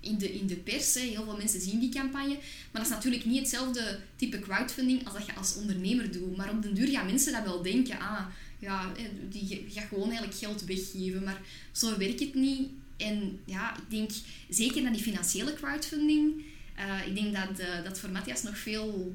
in, 0.00 0.18
de, 0.18 0.32
in 0.32 0.46
de 0.46 0.56
pers. 0.56 0.94
Hè. 0.94 1.00
Heel 1.00 1.24
veel 1.24 1.36
mensen 1.36 1.60
zien 1.60 1.80
die 1.80 1.92
campagne. 1.92 2.34
Maar 2.34 2.82
dat 2.82 2.82
is 2.82 2.88
natuurlijk 2.88 3.24
niet 3.24 3.38
hetzelfde 3.38 3.98
type 4.16 4.38
crowdfunding 4.38 5.04
als 5.04 5.14
dat 5.14 5.26
je 5.26 5.34
als 5.34 5.54
ondernemer 5.56 6.12
doet. 6.12 6.36
Maar 6.36 6.50
op 6.50 6.62
den 6.62 6.74
duur 6.74 6.88
gaan 6.88 7.06
mensen 7.06 7.32
dat 7.32 7.44
wel 7.44 7.62
denken. 7.62 7.98
Ah, 7.98 8.26
ja, 8.60 8.92
die 9.30 9.64
gaat 9.68 9.88
gewoon 9.88 10.08
eigenlijk 10.08 10.38
geld 10.38 10.64
weggeven. 10.64 11.24
Maar 11.24 11.40
zo 11.72 11.98
werkt 11.98 12.20
het 12.20 12.34
niet. 12.34 12.68
En 12.96 13.40
ja, 13.44 13.76
ik 13.76 13.90
denk 13.90 14.10
zeker 14.48 14.82
naar 14.82 14.92
die 14.92 15.02
financiële 15.02 15.54
crowdfunding. 15.54 16.42
eh, 16.74 17.06
ik 17.06 17.14
denk 17.14 17.34
dat, 17.34 17.58
eh, 17.58 17.84
dat 17.84 17.98
voor 17.98 18.10
Matthias 18.10 18.42
nog 18.42 18.58
veel 18.58 19.14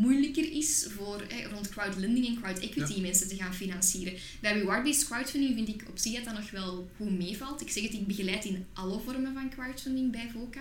moeilijker 0.00 0.52
is 0.52 0.86
voor 0.96 1.24
rond 1.52 1.68
crowdlending 1.68 2.26
en 2.26 2.40
crowd 2.40 2.58
equity 2.58 3.00
mensen 3.00 3.28
te 3.28 3.36
gaan 3.36 3.54
financieren. 3.54 4.12
Bij 4.40 4.52
reward-based 4.52 5.06
crowdfunding 5.06 5.54
vind 5.54 5.68
ik 5.68 5.88
op 5.88 5.98
zich 5.98 6.14
dat 6.14 6.24
dat 6.24 6.34
nog 6.34 6.50
wel 6.50 6.90
goed 6.96 7.18
meevalt. 7.18 7.60
Ik 7.60 7.70
zeg 7.70 7.82
het, 7.82 7.92
ik 7.92 8.06
begeleid 8.06 8.44
in 8.44 8.66
alle 8.72 9.00
vormen 9.00 9.34
van 9.34 9.50
crowdfunding 9.50 10.10
bij 10.10 10.30
VOCA. 10.32 10.60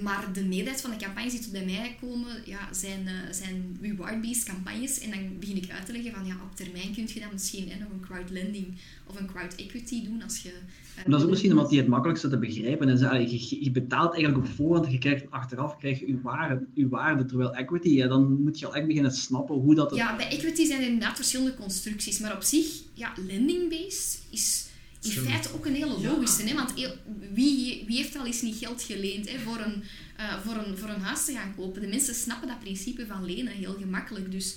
Maar 0.00 0.32
de 0.32 0.44
meerderheid 0.44 0.80
van 0.80 0.90
de 0.90 0.96
campagnes 0.96 1.32
die 1.32 1.40
tot 1.42 1.52
bij 1.52 1.64
mij 1.64 1.96
komen, 2.00 2.28
ja, 2.44 2.68
zijn, 2.72 3.06
eh, 3.06 3.14
zijn 3.32 3.78
reward-based 3.82 4.44
campagnes. 4.44 5.00
En 5.00 5.10
dan 5.10 5.38
begin 5.38 5.56
ik 5.56 5.70
uit 5.70 5.86
te 5.86 5.92
leggen 5.92 6.12
van, 6.12 6.26
ja, 6.26 6.34
op 6.50 6.56
termijn 6.56 6.94
kun 6.94 7.08
je 7.14 7.20
dan 7.20 7.28
misschien 7.32 7.68
hè, 7.70 7.78
nog 7.78 7.88
een 7.90 8.00
crowdlending 8.00 8.66
of 9.06 9.20
een 9.20 9.26
crowd 9.26 9.54
equity 9.54 10.04
doen 10.04 10.22
als 10.22 10.38
je... 10.42 10.48
eh, 10.96 11.04
Dat 11.06 11.18
is 11.18 11.22
ook 11.24 11.30
misschien 11.30 11.50
omdat 11.52 11.68
die 11.70 11.78
het 11.78 11.88
makkelijkste 11.88 12.28
te 12.28 12.38
begrijpen 12.38 12.88
is. 12.88 13.02
Allee, 13.02 13.30
Je, 13.48 13.64
je 13.64 13.70
betaalt 13.70 14.12
eigenlijk 14.14 14.44
op 14.46 14.52
voorhand 14.54 14.92
je 14.92 14.98
krijgt 14.98 15.30
achteraf 15.30 15.76
krijg 15.78 16.00
je, 16.00 16.06
je, 16.06 16.20
waarde, 16.22 16.66
je 16.74 16.88
waarde. 16.88 17.24
Terwijl 17.24 17.54
equity, 17.54 17.88
ja, 17.88 18.08
dan 18.08 18.42
moet 18.42 18.58
je 18.58 18.66
al 18.66 18.74
echt 18.76 18.86
beginnen 18.86 19.12
snappen 19.12 19.54
hoe 19.54 19.74
dat... 19.74 19.90
het- 19.90 19.98
Ja, 19.98 20.16
bij 20.16 20.28
equity 20.30 20.64
zijn 20.66 20.80
er 20.80 20.86
inderdaad 20.86 21.16
verschillende 21.16 21.54
constructies. 21.54 22.18
Maar 22.18 22.34
op 22.34 22.42
zich, 22.42 22.66
ja, 22.94 23.12
lending-based 23.26 24.22
is 24.30 24.66
in 25.02 25.10
feite 25.10 25.52
ook 25.54 25.66
een 25.66 25.74
hele 25.74 26.00
logische. 26.00 26.42
Hè? 26.42 26.54
Want 26.54 26.72
wie, 27.32 27.84
wie 27.86 27.96
heeft 27.96 28.16
al 28.16 28.26
eens 28.26 28.42
niet 28.42 28.58
geld 28.58 28.82
geleend 28.82 29.30
hè, 29.30 29.38
voor, 29.38 29.58
een, 29.58 29.82
eh, 30.16 30.40
voor, 30.44 30.54
een, 30.54 30.78
voor 30.78 30.88
een 30.88 31.00
huis 31.00 31.24
te 31.24 31.32
gaan 31.32 31.54
kopen? 31.56 31.80
De 31.80 31.86
mensen 31.86 32.14
snappen 32.14 32.48
dat 32.48 32.60
principe 32.60 33.06
van 33.06 33.24
lenen 33.24 33.52
heel 33.52 33.74
gemakkelijk. 33.74 34.30
Dus, 34.30 34.56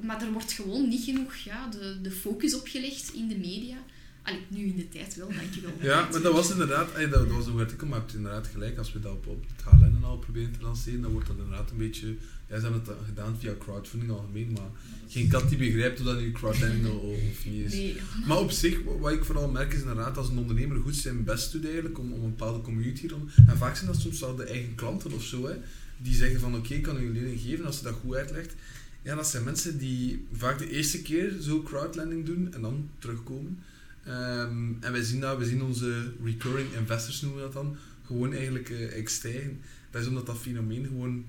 maar 0.00 0.22
er 0.22 0.32
wordt 0.32 0.52
gewoon 0.52 0.88
niet 0.88 1.04
genoeg 1.04 1.34
ja, 1.34 1.68
de, 1.68 1.98
de 2.02 2.10
focus 2.10 2.54
op 2.54 2.66
gelegd 2.66 3.12
in 3.14 3.28
de 3.28 3.36
media. 3.38 3.76
Allee, 4.24 4.40
nu 4.48 4.64
in 4.64 4.76
de 4.76 4.88
tijd 4.88 5.16
wel, 5.16 5.28
dankjewel. 5.28 5.70
Ja, 5.90 6.08
maar 6.12 6.20
dat 6.22 6.32
was 6.32 6.50
inderdaad, 6.50 6.88
dat, 6.96 7.10
dat 7.10 7.26
was 7.30 7.46
een 7.46 7.58
artikel, 7.58 7.86
maar 7.86 7.98
hebt 7.98 8.14
inderdaad 8.14 8.46
gelijk, 8.46 8.78
als 8.78 8.92
we 8.92 9.00
dat 9.00 9.12
op, 9.12 9.26
op 9.26 9.44
het 9.56 9.64
HLN 9.64 10.04
al 10.04 10.18
proberen 10.18 10.52
te 10.52 10.62
lanceren, 10.62 11.00
dan 11.02 11.10
wordt 11.12 11.26
dat 11.26 11.36
inderdaad 11.36 11.70
een 11.70 11.76
beetje, 11.76 12.06
ja, 12.48 12.56
ze 12.56 12.62
hebben 12.62 12.80
het 12.86 12.90
gedaan 13.06 13.36
via 13.38 13.54
crowdfunding 13.58 14.10
algemeen, 14.12 14.52
maar 14.52 14.70
geen 15.08 15.28
kat 15.28 15.48
die 15.48 15.58
begrijpt 15.58 16.00
of 16.00 16.06
dat 16.06 16.20
nu 16.20 16.32
crowdlending 16.32 16.86
of, 17.00 17.44
niet 17.44 17.64
is. 17.66 17.72
Nee. 17.72 17.96
Maar 18.26 18.38
op 18.38 18.50
zich, 18.50 18.82
wa- 18.84 18.96
wat 18.98 19.12
ik 19.12 19.24
vooral 19.24 19.48
merk 19.50 19.72
is 19.72 19.80
inderdaad, 19.80 20.16
als 20.16 20.28
een 20.28 20.38
ondernemer 20.38 20.80
goed 20.80 20.96
zijn 20.96 21.24
best 21.24 21.52
doet 21.52 21.64
eigenlijk, 21.64 21.98
om, 21.98 22.12
om 22.12 22.22
een 22.24 22.30
bepaalde 22.36 22.60
community 22.60 23.06
rond, 23.08 23.30
en 23.46 23.56
vaak 23.56 23.76
zijn 23.76 23.86
dat 23.90 24.00
soms 24.00 24.20
wel 24.20 24.36
de 24.36 24.44
eigen 24.44 24.74
klanten 24.74 25.12
of 25.12 25.24
zo, 25.24 25.46
hè, 25.46 25.54
die 25.98 26.14
zeggen 26.14 26.40
van 26.40 26.56
oké, 26.56 26.74
ik 26.74 26.82
kan 26.82 27.00
u 27.00 27.06
een 27.06 27.12
lening 27.12 27.40
geven, 27.40 27.64
als 27.66 27.76
ze 27.78 27.82
dat 27.84 27.94
goed 28.00 28.14
uitlegt. 28.14 28.54
Ja, 29.02 29.14
dat 29.14 29.26
zijn 29.28 29.44
mensen 29.44 29.78
die 29.78 30.26
vaak 30.32 30.58
de 30.58 30.70
eerste 30.70 31.02
keer 31.02 31.32
zo 31.40 31.62
crowdlending 31.62 32.26
doen 32.26 32.54
en 32.54 32.60
dan 32.60 32.88
terugkomen. 32.98 33.58
Ehm, 34.04 34.72
en 34.80 34.92
wij 34.92 35.02
zien 35.02 35.20
dat, 35.20 35.38
we 35.38 35.44
zien 35.44 35.62
onze 35.62 36.12
recurring 36.24 36.72
investors 36.72 37.20
noemen 37.20 37.38
we 37.38 37.44
dat 37.44 37.62
dan, 37.62 37.76
gewoon 38.06 38.32
eigenlijk 38.32 38.70
eh, 38.70 38.98
echt 38.98 39.10
stijgen. 39.10 39.60
Dat 39.90 40.02
is 40.02 40.08
omdat 40.08 40.26
dat 40.26 40.38
fenomeen 40.38 40.86
gewoon 40.86 41.24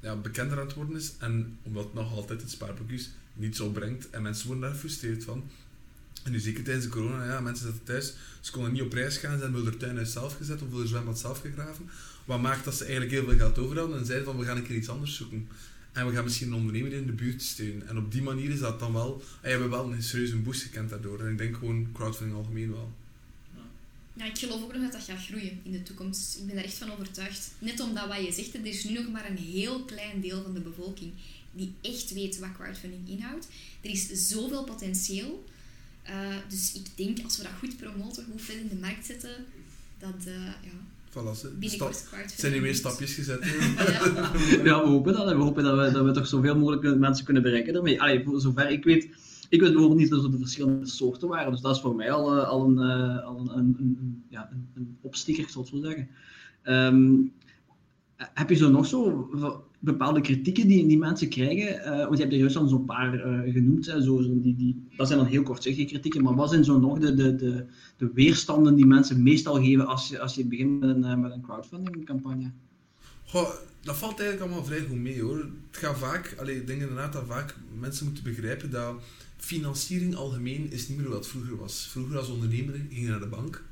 ja, 0.00 0.16
bekender 0.16 0.58
aan 0.58 0.66
het 0.66 0.74
worden 0.74 0.96
is 0.96 1.12
en 1.18 1.58
omdat 1.62 1.84
het 1.84 1.94
nog 1.94 2.12
altijd 2.12 2.40
het 2.40 2.50
spaarboekjes 2.50 3.10
niet 3.34 3.56
zo 3.56 3.70
brengt 3.70 4.10
en 4.10 4.22
mensen 4.22 4.46
worden 4.46 4.64
daar 4.64 4.74
gefrustreerd 4.74 5.24
van. 5.24 5.44
En 6.24 6.32
nu 6.32 6.38
zeker 6.38 6.62
tijdens 6.64 6.84
de 6.84 6.90
corona, 6.90 7.24
ja, 7.24 7.40
mensen 7.40 7.66
zitten 7.66 7.84
thuis, 7.84 8.14
ze 8.40 8.52
konden 8.52 8.72
niet 8.72 8.82
op 8.82 8.92
reis 8.92 9.16
gaan, 9.16 9.36
ze 9.36 9.42
hebben 9.42 9.64
hun 9.64 9.76
tuinhuis 9.76 10.12
zelf 10.12 10.36
gezet 10.36 10.62
of 10.62 10.72
hun 10.72 10.86
zwembad 10.86 11.18
zelf 11.18 11.40
gegraven. 11.40 11.90
Wat 12.24 12.40
maakt 12.40 12.64
dat 12.64 12.74
ze 12.74 12.84
eigenlijk 12.84 13.12
heel 13.12 13.24
veel 13.24 13.36
geld 13.38 13.58
overhouden 13.58 13.98
en 13.98 14.06
zeiden 14.06 14.26
van 14.26 14.38
we 14.38 14.44
gaan 14.44 14.56
een 14.56 14.66
keer 14.66 14.76
iets 14.76 14.88
anders 14.88 15.16
zoeken. 15.16 15.48
En 15.96 16.06
we 16.06 16.12
gaan 16.12 16.24
misschien 16.24 16.46
een 16.46 16.54
ondernemer 16.54 16.92
in 16.92 17.06
de 17.06 17.12
buurt 17.12 17.42
steunen. 17.42 17.88
En 17.88 17.98
op 17.98 18.12
die 18.12 18.22
manier 18.22 18.50
is 18.50 18.58
dat 18.58 18.80
dan 18.80 18.92
wel... 18.92 19.22
En 19.22 19.42
we 19.42 19.48
hebben 19.48 19.70
wel 19.70 19.92
een 19.92 20.02
serieuze 20.02 20.36
boost 20.36 20.62
gekend 20.62 20.90
daardoor. 20.90 21.20
En 21.20 21.32
ik 21.32 21.38
denk 21.38 21.56
gewoon 21.56 21.88
crowdfunding 21.92 22.38
algemeen 22.38 22.72
wel. 22.72 22.92
Ja, 24.12 24.24
ik 24.24 24.38
geloof 24.38 24.62
ook 24.62 24.72
nog 24.72 24.82
dat 24.82 24.92
dat 24.92 25.02
gaat 25.02 25.24
groeien 25.24 25.60
in 25.62 25.72
de 25.72 25.82
toekomst. 25.82 26.38
Ik 26.38 26.46
ben 26.46 26.54
daar 26.54 26.64
echt 26.64 26.74
van 26.74 26.92
overtuigd. 26.92 27.50
Net 27.58 27.80
omdat 27.80 28.08
wat 28.08 28.24
je 28.24 28.32
zegt, 28.32 28.54
er 28.54 28.66
is 28.66 28.84
nu 28.84 28.92
nog 28.92 29.10
maar 29.10 29.30
een 29.30 29.36
heel 29.36 29.84
klein 29.84 30.20
deel 30.20 30.42
van 30.42 30.54
de 30.54 30.60
bevolking 30.60 31.12
die 31.52 31.72
echt 31.80 32.12
weet 32.12 32.38
wat 32.38 32.52
crowdfunding 32.52 33.08
inhoudt. 33.08 33.48
Er 33.80 33.90
is 33.90 34.28
zoveel 34.28 34.64
potentieel. 34.64 35.44
Eh, 36.02 36.36
dus 36.48 36.72
ik 36.72 36.86
denk, 36.94 37.24
als 37.24 37.36
we 37.36 37.42
dat 37.42 37.52
goed 37.58 37.76
promoten, 37.76 38.26
goed 38.30 38.42
verder 38.42 38.62
in 38.62 38.68
de 38.68 38.86
markt 38.86 39.06
zetten, 39.06 39.44
dat 39.98 40.26
eh, 40.26 40.34
ja, 40.44 40.76
Voilà, 41.16 41.34
ze- 41.36 41.52
zijn 42.36 42.52
er 42.52 42.60
weer 42.60 42.74
stapjes 42.74 43.14
gezet. 43.14 43.44
Ja. 43.44 44.64
Ja, 44.64 44.80
we 44.82 44.86
hopen 44.88 45.12
dat. 45.12 45.28
We 45.28 45.34
hopen 45.34 45.64
dat 45.64 45.76
we, 45.86 45.90
dat 45.92 46.04
we 46.04 46.10
toch 46.10 46.26
zoveel 46.26 46.56
mogelijk 46.58 46.98
mensen 46.98 47.24
kunnen 47.24 47.42
bereiken 47.42 47.72
daarmee. 47.72 48.00
Allee, 48.02 48.24
voor 48.24 48.40
zover 48.40 48.70
ik 48.70 48.84
weet, 48.84 49.04
ik 49.48 49.60
weet 49.60 49.70
bijvoorbeeld 49.72 50.00
niet 50.00 50.10
dat 50.10 50.24
er 50.24 50.30
de 50.30 50.38
verschillende 50.38 50.86
soorten 50.86 51.28
waren, 51.28 51.52
dus 51.52 51.60
dat 51.60 51.74
is 51.74 51.80
voor 51.82 51.94
mij 51.94 52.10
al, 52.10 52.40
al, 52.44 52.64
een, 52.64 52.78
al 53.22 53.38
een, 53.38 53.56
een, 53.58 53.76
een, 53.78 54.22
ja, 54.28 54.48
een, 54.52 54.68
een 54.74 54.96
opsticker, 55.00 55.42
ik 55.44 55.48
zal 55.50 55.62
het 55.62 55.70
zo 55.70 55.80
zeggen. 55.80 56.08
Ehm, 56.62 57.14
heb 58.16 58.50
je 58.50 58.56
zo 58.56 58.70
nog 58.70 58.86
zo 58.86 59.30
bepaalde 59.78 60.20
kritieken 60.20 60.68
die, 60.68 60.86
die 60.86 60.98
mensen 60.98 61.28
krijgen? 61.28 61.74
Uh, 61.74 62.04
want 62.04 62.16
je 62.16 62.22
hebt 62.22 62.32
er 62.32 62.38
juist 62.38 62.56
al 62.56 62.68
zo'n 62.68 62.84
paar 62.84 63.14
uh, 63.14 63.52
genoemd. 63.52 63.86
Hè, 63.86 64.02
zo, 64.02 64.20
zo, 64.20 64.40
die, 64.40 64.56
die, 64.56 64.86
dat 64.96 65.06
zijn 65.06 65.18
dan 65.18 65.28
heel 65.28 65.42
kortzichtige 65.42 65.88
kritieken. 65.88 66.22
Maar 66.22 66.34
wat 66.34 66.50
zijn 66.50 66.64
zo 66.64 66.78
nog 66.78 66.98
de, 66.98 67.14
de, 67.14 67.36
de, 67.36 67.66
de 67.96 68.10
weerstanden 68.14 68.74
die 68.74 68.86
mensen 68.86 69.22
meestal 69.22 69.54
geven 69.54 69.86
als 69.86 70.08
je, 70.08 70.20
als 70.20 70.34
je 70.34 70.44
begint 70.44 70.80
met 70.80 70.88
een, 70.88 71.20
met 71.20 71.32
een 71.32 71.42
crowdfunding 71.42 72.04
campagne? 72.04 72.50
Goh, 73.24 73.48
dat 73.80 73.96
valt 73.96 74.20
eigenlijk 74.20 74.40
allemaal 74.40 74.66
vrij 74.66 74.86
goed 74.88 74.98
mee 74.98 75.22
hoor. 75.22 75.36
Het 75.70 75.76
gaat 75.76 75.98
vaak, 75.98 76.34
allee, 76.38 76.56
ik 76.56 76.66
denk 76.66 76.80
inderdaad 76.80 77.12
dat 77.12 77.24
vaak 77.26 77.56
mensen 77.78 78.06
moeten 78.06 78.24
begrijpen 78.24 78.70
dat 78.70 78.94
financiering 79.36 80.14
algemeen 80.14 80.72
is 80.72 80.88
niet 80.88 80.98
meer 80.98 81.08
wat 81.08 81.26
vroeger 81.26 81.56
was. 81.56 81.88
Vroeger 81.90 82.18
als 82.18 82.28
ondernemer 82.28 82.74
ging 82.74 83.02
je 83.02 83.08
naar 83.08 83.20
de 83.20 83.26
bank 83.26 83.64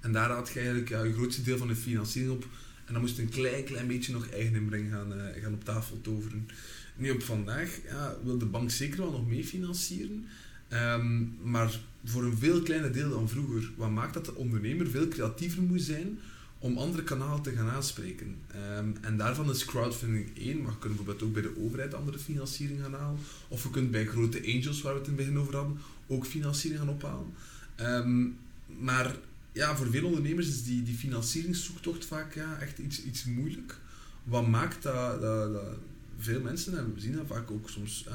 en 0.00 0.12
daar 0.12 0.30
had 0.30 0.48
je 0.48 0.58
eigenlijk 0.58 0.88
ja, 0.88 1.02
je 1.02 1.12
grootste 1.12 1.42
deel 1.42 1.58
van 1.58 1.68
de 1.68 1.76
financiering 1.76 2.32
op 2.32 2.46
en 2.84 2.92
dan 2.92 3.00
moest 3.00 3.18
een 3.18 3.28
klein, 3.28 3.64
klein 3.64 3.86
beetje 3.86 4.12
nog 4.12 4.28
eigen 4.28 4.54
inbreng 4.54 4.90
gaan, 4.90 5.12
uh, 5.12 5.42
gaan 5.42 5.54
op 5.54 5.64
tafel 5.64 6.00
toveren. 6.00 6.48
Nu 6.96 7.10
op 7.10 7.22
vandaag 7.22 7.78
ja, 7.88 8.16
wil 8.24 8.38
de 8.38 8.46
bank 8.46 8.70
zeker 8.70 8.98
wel 8.98 9.10
nog 9.10 9.26
mee 9.26 9.44
financieren, 9.44 10.26
um, 10.72 11.36
maar 11.42 11.78
voor 12.04 12.24
een 12.24 12.38
veel 12.38 12.62
kleiner 12.62 12.92
deel 12.92 13.10
dan 13.10 13.28
vroeger. 13.28 13.70
Wat 13.76 13.90
maakt 13.90 14.14
dat 14.14 14.24
de 14.24 14.34
ondernemer 14.34 14.90
veel 14.90 15.08
creatiever 15.08 15.62
moet 15.62 15.82
zijn 15.82 16.18
om 16.58 16.78
andere 16.78 17.02
kanalen 17.02 17.42
te 17.42 17.50
gaan 17.50 17.68
aanspreken. 17.68 18.36
Um, 18.78 18.94
en 19.00 19.16
daarvan 19.16 19.50
is 19.50 19.64
crowdfunding 19.64 20.38
één, 20.38 20.62
maar 20.62 20.72
je 20.72 20.78
kunt 20.78 20.96
bijvoorbeeld 20.96 21.22
ook 21.22 21.32
bij 21.32 21.42
de 21.42 21.64
overheid 21.64 21.94
andere 21.94 22.18
financiering 22.18 22.80
gaan 22.80 22.94
halen. 22.94 23.18
Of 23.48 23.62
je 23.62 23.70
kunt 23.70 23.90
bij 23.90 24.06
grote 24.06 24.42
angels, 24.46 24.82
waar 24.82 24.92
we 24.92 24.98
het 24.98 25.08
in 25.08 25.14
het 25.14 25.24
begin 25.24 25.38
over 25.38 25.56
hadden, 25.56 25.78
ook 26.06 26.26
financiering 26.26 26.80
gaan 26.80 26.94
ophalen. 26.94 27.34
Um, 27.80 28.36
maar 28.80 29.16
ja, 29.52 29.76
voor 29.76 29.90
veel 29.90 30.06
ondernemers 30.06 30.48
is 30.48 30.64
die, 30.64 30.82
die 30.82 30.94
financieringszoektocht 30.94 32.04
vaak 32.04 32.34
ja, 32.34 32.58
echt 32.60 32.78
iets, 32.78 33.02
iets 33.02 33.24
moeilijk. 33.24 33.78
Wat 34.24 34.46
maakt 34.46 34.82
dat, 34.82 35.20
dat, 35.20 35.62
veel 36.18 36.40
mensen, 36.40 36.78
en 36.78 36.94
we 36.94 37.00
zien 37.00 37.16
dat 37.16 37.26
vaak 37.26 37.50
ook 37.50 37.70
soms 37.70 38.06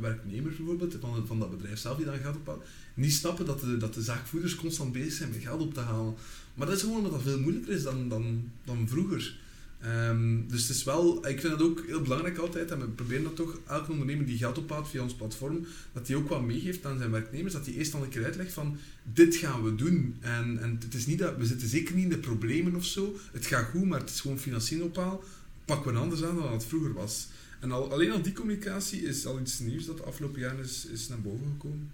werknemers 0.00 0.56
bijvoorbeeld, 0.56 0.96
van, 1.00 1.26
van 1.26 1.38
dat 1.38 1.50
bedrijf 1.50 1.78
zelf 1.78 1.96
die 1.96 2.06
dan 2.06 2.18
geld 2.18 2.36
ophalen, 2.36 2.62
niet 2.94 3.12
snappen 3.12 3.46
dat 3.46 3.60
de, 3.60 3.76
dat 3.76 3.94
de 3.94 4.02
zaakvoerders 4.02 4.54
constant 4.54 4.92
bezig 4.92 5.12
zijn 5.12 5.30
met 5.30 5.42
geld 5.42 5.60
op 5.60 5.74
te 5.74 5.80
halen. 5.80 6.14
Maar 6.54 6.66
dat 6.66 6.76
is 6.76 6.82
gewoon 6.82 6.96
omdat 6.96 7.12
dat 7.12 7.22
veel 7.22 7.40
moeilijker 7.40 7.72
is 7.72 7.82
dan, 7.82 8.08
dan, 8.08 8.50
dan 8.64 8.88
vroeger. 8.88 9.36
Um, 9.84 10.48
dus 10.48 10.68
het 10.68 10.76
is 10.76 10.84
wel, 10.84 11.28
ik 11.28 11.40
vind 11.40 11.52
het 11.52 11.62
ook 11.62 11.86
heel 11.86 12.02
belangrijk 12.02 12.38
altijd, 12.38 12.70
en 12.70 12.78
we 12.78 12.86
proberen 12.86 13.22
dat 13.22 13.36
toch, 13.36 13.58
elke 13.66 13.90
ondernemer 13.90 14.26
die 14.26 14.38
geld 14.38 14.58
ophaalt 14.58 14.88
via 14.88 15.02
ons 15.02 15.14
platform, 15.14 15.66
dat 15.92 16.06
die 16.06 16.16
ook 16.16 16.28
wat 16.28 16.42
meegeeft 16.42 16.86
aan 16.86 16.98
zijn 16.98 17.10
werknemers, 17.10 17.52
dat 17.52 17.64
die 17.64 17.74
eerst 17.74 17.92
dan 17.92 18.02
een 18.02 18.08
keer 18.08 18.24
uitlegt 18.24 18.52
van, 18.52 18.76
dit 19.02 19.36
gaan 19.36 19.62
we 19.62 19.74
doen. 19.74 20.16
En, 20.20 20.58
en 20.62 20.78
het 20.80 20.94
is 20.94 21.06
niet 21.06 21.18
dat, 21.18 21.36
we 21.36 21.46
zitten 21.46 21.68
zeker 21.68 21.94
niet 21.94 22.04
in 22.04 22.10
de 22.10 22.18
problemen 22.18 22.74
of 22.74 22.84
zo, 22.84 23.16
het 23.32 23.46
gaat 23.46 23.68
goed, 23.70 23.84
maar 23.84 24.00
het 24.00 24.10
is 24.10 24.20
gewoon 24.20 24.38
financiën 24.38 24.82
ophaal, 24.82 25.24
pakken 25.64 25.92
we 25.92 25.98
anders 25.98 26.22
aan 26.24 26.36
dan 26.36 26.52
het 26.52 26.64
vroeger 26.64 26.92
was. 26.92 27.28
En 27.60 27.72
al, 27.72 27.92
alleen 27.92 28.10
al 28.10 28.22
die 28.22 28.32
communicatie 28.32 29.02
is 29.02 29.26
al 29.26 29.40
iets 29.40 29.58
nieuws 29.58 29.86
dat 29.86 29.96
de 29.96 30.02
afgelopen 30.02 30.40
jaren 30.40 30.64
is, 30.64 30.86
is 30.86 31.08
naar 31.08 31.20
boven 31.20 31.46
gekomen. 31.52 31.90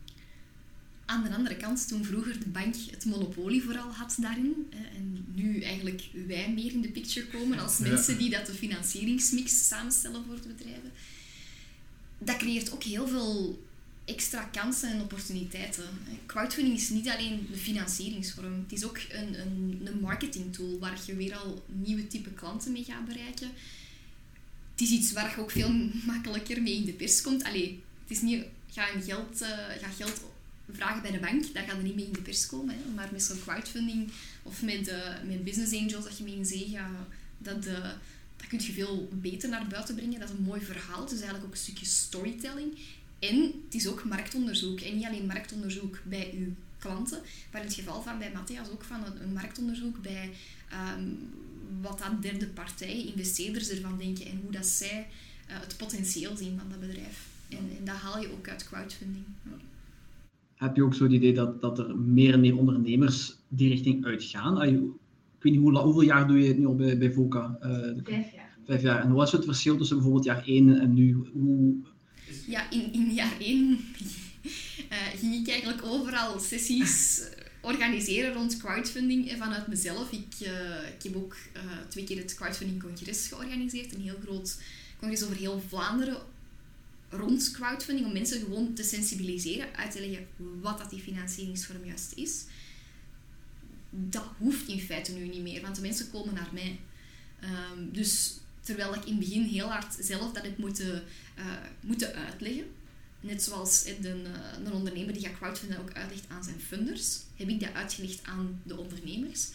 Aan 1.05 1.23
de 1.23 1.35
andere 1.35 1.57
kant, 1.57 1.89
toen 1.89 2.05
vroeger 2.05 2.39
de 2.39 2.49
bank 2.49 2.75
het 2.91 3.05
monopolie 3.05 3.63
vooral 3.63 3.91
had 3.91 4.17
daarin, 4.21 4.67
en 4.71 5.25
nu 5.35 5.63
eigenlijk 5.63 6.03
wij 6.27 6.53
meer 6.55 6.73
in 6.73 6.81
de 6.81 6.89
picture 6.89 7.27
komen 7.27 7.59
als 7.59 7.79
mensen 7.79 8.19
die 8.19 8.31
dat 8.31 8.47
de 8.47 8.53
financieringsmix 8.53 9.67
samenstellen 9.69 10.25
voor 10.25 10.41
de 10.41 10.49
bedrijven, 10.49 10.93
dat 12.19 12.37
creëert 12.37 12.73
ook 12.73 12.83
heel 12.83 13.09
veel 13.09 13.63
extra 14.05 14.43
kansen 14.43 14.91
en 14.91 15.01
opportuniteiten. 15.01 15.85
Crowdfunding 16.27 16.77
is 16.77 16.89
niet 16.89 17.09
alleen 17.09 17.47
de 17.51 17.57
financieringsvorm, 17.57 18.63
het 18.63 18.73
is 18.73 18.85
ook 18.85 18.99
een, 19.11 19.41
een, 19.41 19.81
een 19.85 20.01
marketingtool 20.01 20.79
waar 20.79 20.99
je 21.07 21.17
weer 21.17 21.37
al 21.37 21.65
nieuwe 21.67 22.07
type 22.07 22.31
klanten 22.31 22.73
mee 22.73 22.85
gaat 22.85 23.07
bereiken. 23.07 23.51
Het 24.73 24.81
is 24.81 24.91
iets 24.91 25.13
waar 25.13 25.31
je 25.31 25.41
ook 25.41 25.51
veel 25.51 25.73
makkelijker 26.07 26.63
mee 26.63 26.75
in 26.75 26.85
de 26.85 26.93
pers 26.93 27.21
komt. 27.21 27.45
Allee, 27.45 27.81
het 28.03 28.11
is 28.11 28.21
niet, 28.21 28.45
ga, 28.71 28.85
geld, 28.85 29.43
uh, 29.43 29.49
ga 29.81 29.89
geld 29.97 30.21
vragen 30.71 31.03
bij 31.03 31.11
de 31.11 31.19
bank, 31.19 31.55
daar 31.55 31.65
gaan 31.65 31.77
er 31.77 31.83
niet 31.83 31.95
mee 31.95 32.07
in 32.07 32.13
de 32.13 32.23
pers 32.23 32.47
komen. 32.47 32.75
Hè. 32.75 32.91
Maar 32.95 33.09
met 33.13 33.23
zo'n 33.23 33.41
crowdfunding 33.41 34.11
of 34.43 34.63
met, 34.63 34.89
uh, 34.89 35.23
met 35.27 35.45
business 35.45 35.75
angels 35.75 36.05
dat 36.05 36.19
je 36.19 36.25
mee 36.25 36.37
in 36.37 36.47
zee 36.47 36.69
gaat, 36.73 37.07
dat, 37.39 37.67
uh, 37.67 37.91
dat 38.37 38.47
kun 38.49 38.61
je 38.63 38.73
veel 38.73 39.09
beter 39.13 39.49
naar 39.49 39.67
buiten 39.67 39.95
brengen. 39.95 40.21
Dat 40.21 40.29
is 40.29 40.35
een 40.37 40.45
mooi 40.45 40.61
verhaal. 40.61 41.05
Is 41.05 41.11
eigenlijk 41.11 41.45
ook 41.45 41.51
een 41.51 41.57
stukje 41.57 41.87
storytelling. 41.87 42.79
En 43.19 43.37
het 43.65 43.75
is 43.75 43.87
ook 43.87 44.05
marktonderzoek. 44.05 44.81
En 44.81 44.97
niet 44.97 45.07
alleen 45.07 45.27
marktonderzoek 45.27 45.99
bij 46.05 46.35
uw 46.35 46.55
klanten, 46.79 47.21
maar 47.51 47.61
in 47.61 47.67
het 47.67 47.77
geval 47.77 48.03
van 48.03 48.19
bij 48.19 48.33
Matthias 48.33 48.69
ook 48.69 48.85
van 48.85 49.05
een, 49.05 49.23
een 49.23 49.33
marktonderzoek 49.33 50.03
bij 50.03 50.31
um, 50.97 51.31
wat 51.81 51.99
dat 51.99 52.23
derde 52.23 52.47
partij, 52.47 53.07
investeerders 53.07 53.69
ervan 53.69 53.99
denken 53.99 54.27
en 54.27 54.41
hoe 54.43 54.51
dat 54.51 54.67
zij 54.67 55.07
uh, 55.51 55.61
het 55.61 55.77
potentieel 55.77 56.37
zien 56.37 56.59
van 56.59 56.69
dat 56.69 56.81
bedrijf. 56.81 57.27
En, 57.49 57.77
en, 57.79 57.85
dat 57.85 57.97
haal 57.97 58.21
je 58.21 58.33
ook 58.33 58.49
uit 58.49 58.65
crowdfunding. 58.65 59.25
Heb 60.63 60.77
je 60.77 60.85
ook 60.85 60.95
zo 60.95 61.05
het 61.05 61.13
idee 61.13 61.35
dat, 61.35 61.61
dat 61.61 61.79
er 61.79 61.99
meer 61.99 62.33
en 62.33 62.41
meer 62.41 62.57
ondernemers 62.57 63.37
die 63.49 63.69
richting 63.69 64.05
uitgaan? 64.05 64.63
Ik 64.63 64.73
weet 65.39 65.53
niet, 65.53 65.61
hoe, 65.61 65.79
hoeveel 65.79 66.03
jaar 66.03 66.27
doe 66.27 66.39
je 66.39 66.49
het 66.49 66.59
nu 66.59 66.67
al 66.67 66.75
bij, 66.75 66.99
bij 66.99 67.13
VOCA? 67.13 67.59
Uh, 67.63 67.69
vijf 68.05 68.33
jaar. 68.33 68.57
Vijf 68.67 68.83
jaar. 68.83 69.03
En 69.03 69.13
wat 69.13 69.27
is 69.27 69.33
het 69.33 69.45
verschil 69.45 69.77
tussen 69.77 69.97
bijvoorbeeld 69.97 70.25
jaar 70.25 70.43
1 70.47 70.81
en 70.81 70.95
nu? 70.95 71.17
Hoe... 71.33 71.75
Ja, 72.47 72.71
in, 72.71 72.93
in 72.93 73.11
jaar 73.11 73.37
1 73.39 73.71
uh, 73.71 74.07
eh, 74.89 75.19
ging 75.19 75.35
ik 75.35 75.49
eigenlijk 75.49 75.83
overal 75.85 76.39
sessies 76.39 77.29
organiseren 77.61 78.33
rond 78.33 78.57
crowdfunding 78.57 79.31
vanuit 79.39 79.67
mezelf. 79.67 80.13
Ik, 80.13 80.35
uh, 80.43 80.49
ik 80.97 81.03
heb 81.03 81.17
ook 81.17 81.37
twee 81.89 82.05
keer 82.05 82.17
het 82.17 82.35
crowdfunding 82.35 82.83
congres 82.83 83.29
georganiseerd. 83.29 83.95
Een 83.95 84.01
heel 84.01 84.19
groot 84.25 84.63
congres 84.99 85.25
over 85.25 85.37
heel 85.37 85.63
Vlaanderen 85.69 86.17
rond 87.13 87.51
crowdfunding 87.51 88.07
om 88.07 88.13
mensen 88.13 88.41
gewoon 88.41 88.75
te 88.75 88.83
sensibiliseren, 88.83 89.77
uit 89.77 89.91
te 89.91 90.01
leggen 90.01 90.27
wat 90.61 90.79
dat 90.79 90.91
die 90.91 91.01
financieringsvorm 91.01 91.85
juist 91.85 92.13
is. 92.15 92.45
Dat 93.91 94.25
hoeft 94.39 94.69
in 94.69 94.81
feite 94.81 95.13
nu 95.13 95.27
niet 95.29 95.43
meer, 95.43 95.63
want 95.63 95.77
de 95.77 95.83
mensen 95.83 96.11
komen 96.11 96.35
naar 96.35 96.51
mij. 96.53 96.81
Um, 97.43 97.93
dus 97.93 98.37
terwijl 98.61 98.95
ik 98.95 99.05
in 99.05 99.17
het 99.17 99.19
begin 99.19 99.43
heel 99.43 99.69
hard 99.69 99.97
zelf 100.01 100.33
dat 100.33 100.43
heb 100.43 100.59
moeten, 100.59 101.05
uh, 101.39 101.45
moeten 101.81 102.15
uitleggen, 102.15 102.67
net 103.21 103.43
zoals 103.43 103.85
een, 103.87 104.05
uh, 104.05 104.65
een 104.65 104.73
ondernemer 104.73 105.13
die 105.13 105.23
gaat 105.23 105.37
crowdfunden 105.37 105.81
ook 105.81 105.93
uitlegt 105.93 106.25
aan 106.29 106.45
zijn 106.45 106.61
funders, 106.61 107.19
heb 107.37 107.49
ik 107.49 107.61
dat 107.61 107.73
uitgelegd 107.73 108.25
aan 108.25 108.61
de 108.63 108.77
ondernemers 108.77 109.49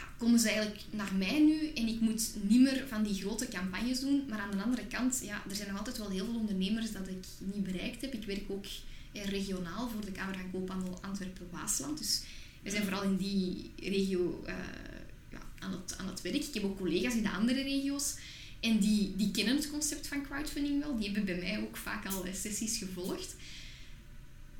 ja, 0.00 0.08
komen 0.18 0.38
ze 0.38 0.48
eigenlijk 0.48 0.80
naar 0.90 1.14
mij 1.18 1.40
nu 1.40 1.68
en 1.74 1.88
ik 1.88 2.00
moet 2.00 2.30
niet 2.40 2.60
meer 2.60 2.84
van 2.88 3.02
die 3.02 3.14
grote 3.14 3.48
campagnes 3.48 4.00
doen. 4.00 4.24
Maar 4.28 4.38
aan 4.38 4.50
de 4.50 4.62
andere 4.62 4.86
kant, 4.86 5.20
ja, 5.24 5.42
er 5.48 5.56
zijn 5.56 5.68
nog 5.68 5.78
altijd 5.78 5.98
wel 5.98 6.10
heel 6.10 6.24
veel 6.24 6.38
ondernemers 6.38 6.92
dat 6.92 7.08
ik 7.08 7.24
niet 7.38 7.64
bereikt 7.64 8.00
heb. 8.00 8.14
Ik 8.14 8.24
werk 8.24 8.44
ook 8.48 8.64
regionaal 9.12 9.88
voor 9.88 10.04
de 10.04 10.12
Kamer 10.12 10.34
van 10.34 10.50
Koophandel 10.50 10.98
Antwerpen-Waasland. 11.02 11.98
Dus 11.98 12.22
we 12.62 12.70
zijn 12.70 12.82
vooral 12.82 13.02
in 13.02 13.16
die 13.16 13.70
regio 13.76 14.44
uh, 14.46 14.54
ja, 15.30 15.40
aan, 15.58 15.72
het, 15.72 15.96
aan 15.98 16.06
het 16.06 16.22
werk. 16.22 16.34
Ik 16.34 16.54
heb 16.54 16.64
ook 16.64 16.78
collega's 16.78 17.14
in 17.14 17.22
de 17.22 17.30
andere 17.30 17.62
regio's. 17.62 18.14
En 18.60 18.78
die, 18.78 19.16
die 19.16 19.30
kennen 19.30 19.56
het 19.56 19.70
concept 19.70 20.06
van 20.06 20.22
crowdfunding 20.22 20.82
wel. 20.82 20.96
Die 20.96 21.04
hebben 21.04 21.24
bij 21.24 21.38
mij 21.38 21.60
ook 21.60 21.76
vaak 21.76 22.06
al 22.06 22.24
sessies 22.32 22.78
gevolgd. 22.78 23.36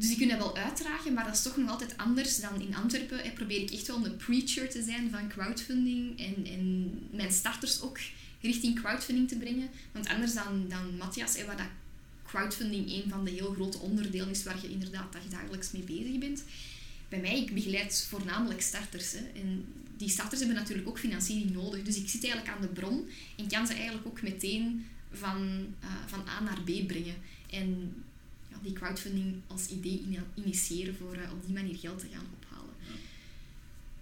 Dus 0.00 0.08
die 0.08 0.18
kunnen 0.18 0.38
dat 0.38 0.52
wel 0.52 0.64
uitdragen, 0.64 1.14
maar 1.14 1.24
dat 1.24 1.34
is 1.34 1.42
toch 1.42 1.56
nog 1.56 1.70
altijd 1.70 1.96
anders 1.96 2.40
dan 2.40 2.60
in 2.60 2.74
Antwerpen. 2.74 3.18
Hè, 3.18 3.30
probeer 3.30 3.60
ik 3.60 3.70
echt 3.70 3.86
wel 3.86 4.04
een 4.04 4.16
preacher 4.16 4.70
te 4.70 4.82
zijn 4.82 5.10
van 5.10 5.28
crowdfunding 5.28 6.18
en, 6.18 6.46
en 6.46 6.92
mijn 7.10 7.32
starters 7.32 7.80
ook 7.80 7.98
richting 8.40 8.80
crowdfunding 8.80 9.28
te 9.28 9.36
brengen. 9.36 9.68
Want 9.92 10.08
anders 10.08 10.34
dan, 10.34 10.68
dan 10.68 10.96
Matthias, 10.96 11.36
hè, 11.36 11.44
waar 11.44 11.56
dat 11.56 11.66
crowdfunding 12.24 12.92
een 12.92 13.04
van 13.08 13.24
de 13.24 13.30
heel 13.30 13.52
grote 13.52 13.78
onderdelen 13.78 14.30
is 14.30 14.42
waar 14.42 14.62
je 14.62 14.70
inderdaad 14.70 15.16
dagelijks 15.30 15.72
mee 15.72 15.82
bezig 15.82 16.18
bent. 16.18 16.42
Bij 17.08 17.20
mij, 17.20 17.40
ik 17.40 17.54
begeleid 17.54 18.06
voornamelijk 18.08 18.60
starters. 18.60 19.12
Hè, 19.12 19.40
en 19.40 19.64
die 19.96 20.08
starters 20.08 20.40
hebben 20.40 20.58
natuurlijk 20.58 20.88
ook 20.88 20.98
financiering 20.98 21.50
nodig. 21.50 21.82
Dus 21.82 21.96
ik 21.96 22.08
zit 22.08 22.24
eigenlijk 22.24 22.54
aan 22.54 22.62
de 22.62 22.80
bron 22.80 23.08
en 23.36 23.48
kan 23.48 23.66
ze 23.66 23.72
eigenlijk 23.72 24.06
ook 24.06 24.22
meteen 24.22 24.86
van, 25.12 25.66
uh, 25.84 25.90
van 26.06 26.28
A 26.28 26.40
naar 26.40 26.60
B 26.60 26.86
brengen. 26.86 27.16
En 27.50 27.92
die 28.62 28.72
crowdfunding 28.72 29.34
als 29.46 29.68
idee 29.68 30.18
initiëren 30.34 30.96
voor 30.96 31.16
uh, 31.16 31.32
op 31.32 31.44
die 31.44 31.54
manier 31.54 31.76
geld 31.76 31.98
te 31.98 32.06
gaan 32.12 32.26
ophalen. 32.40 32.74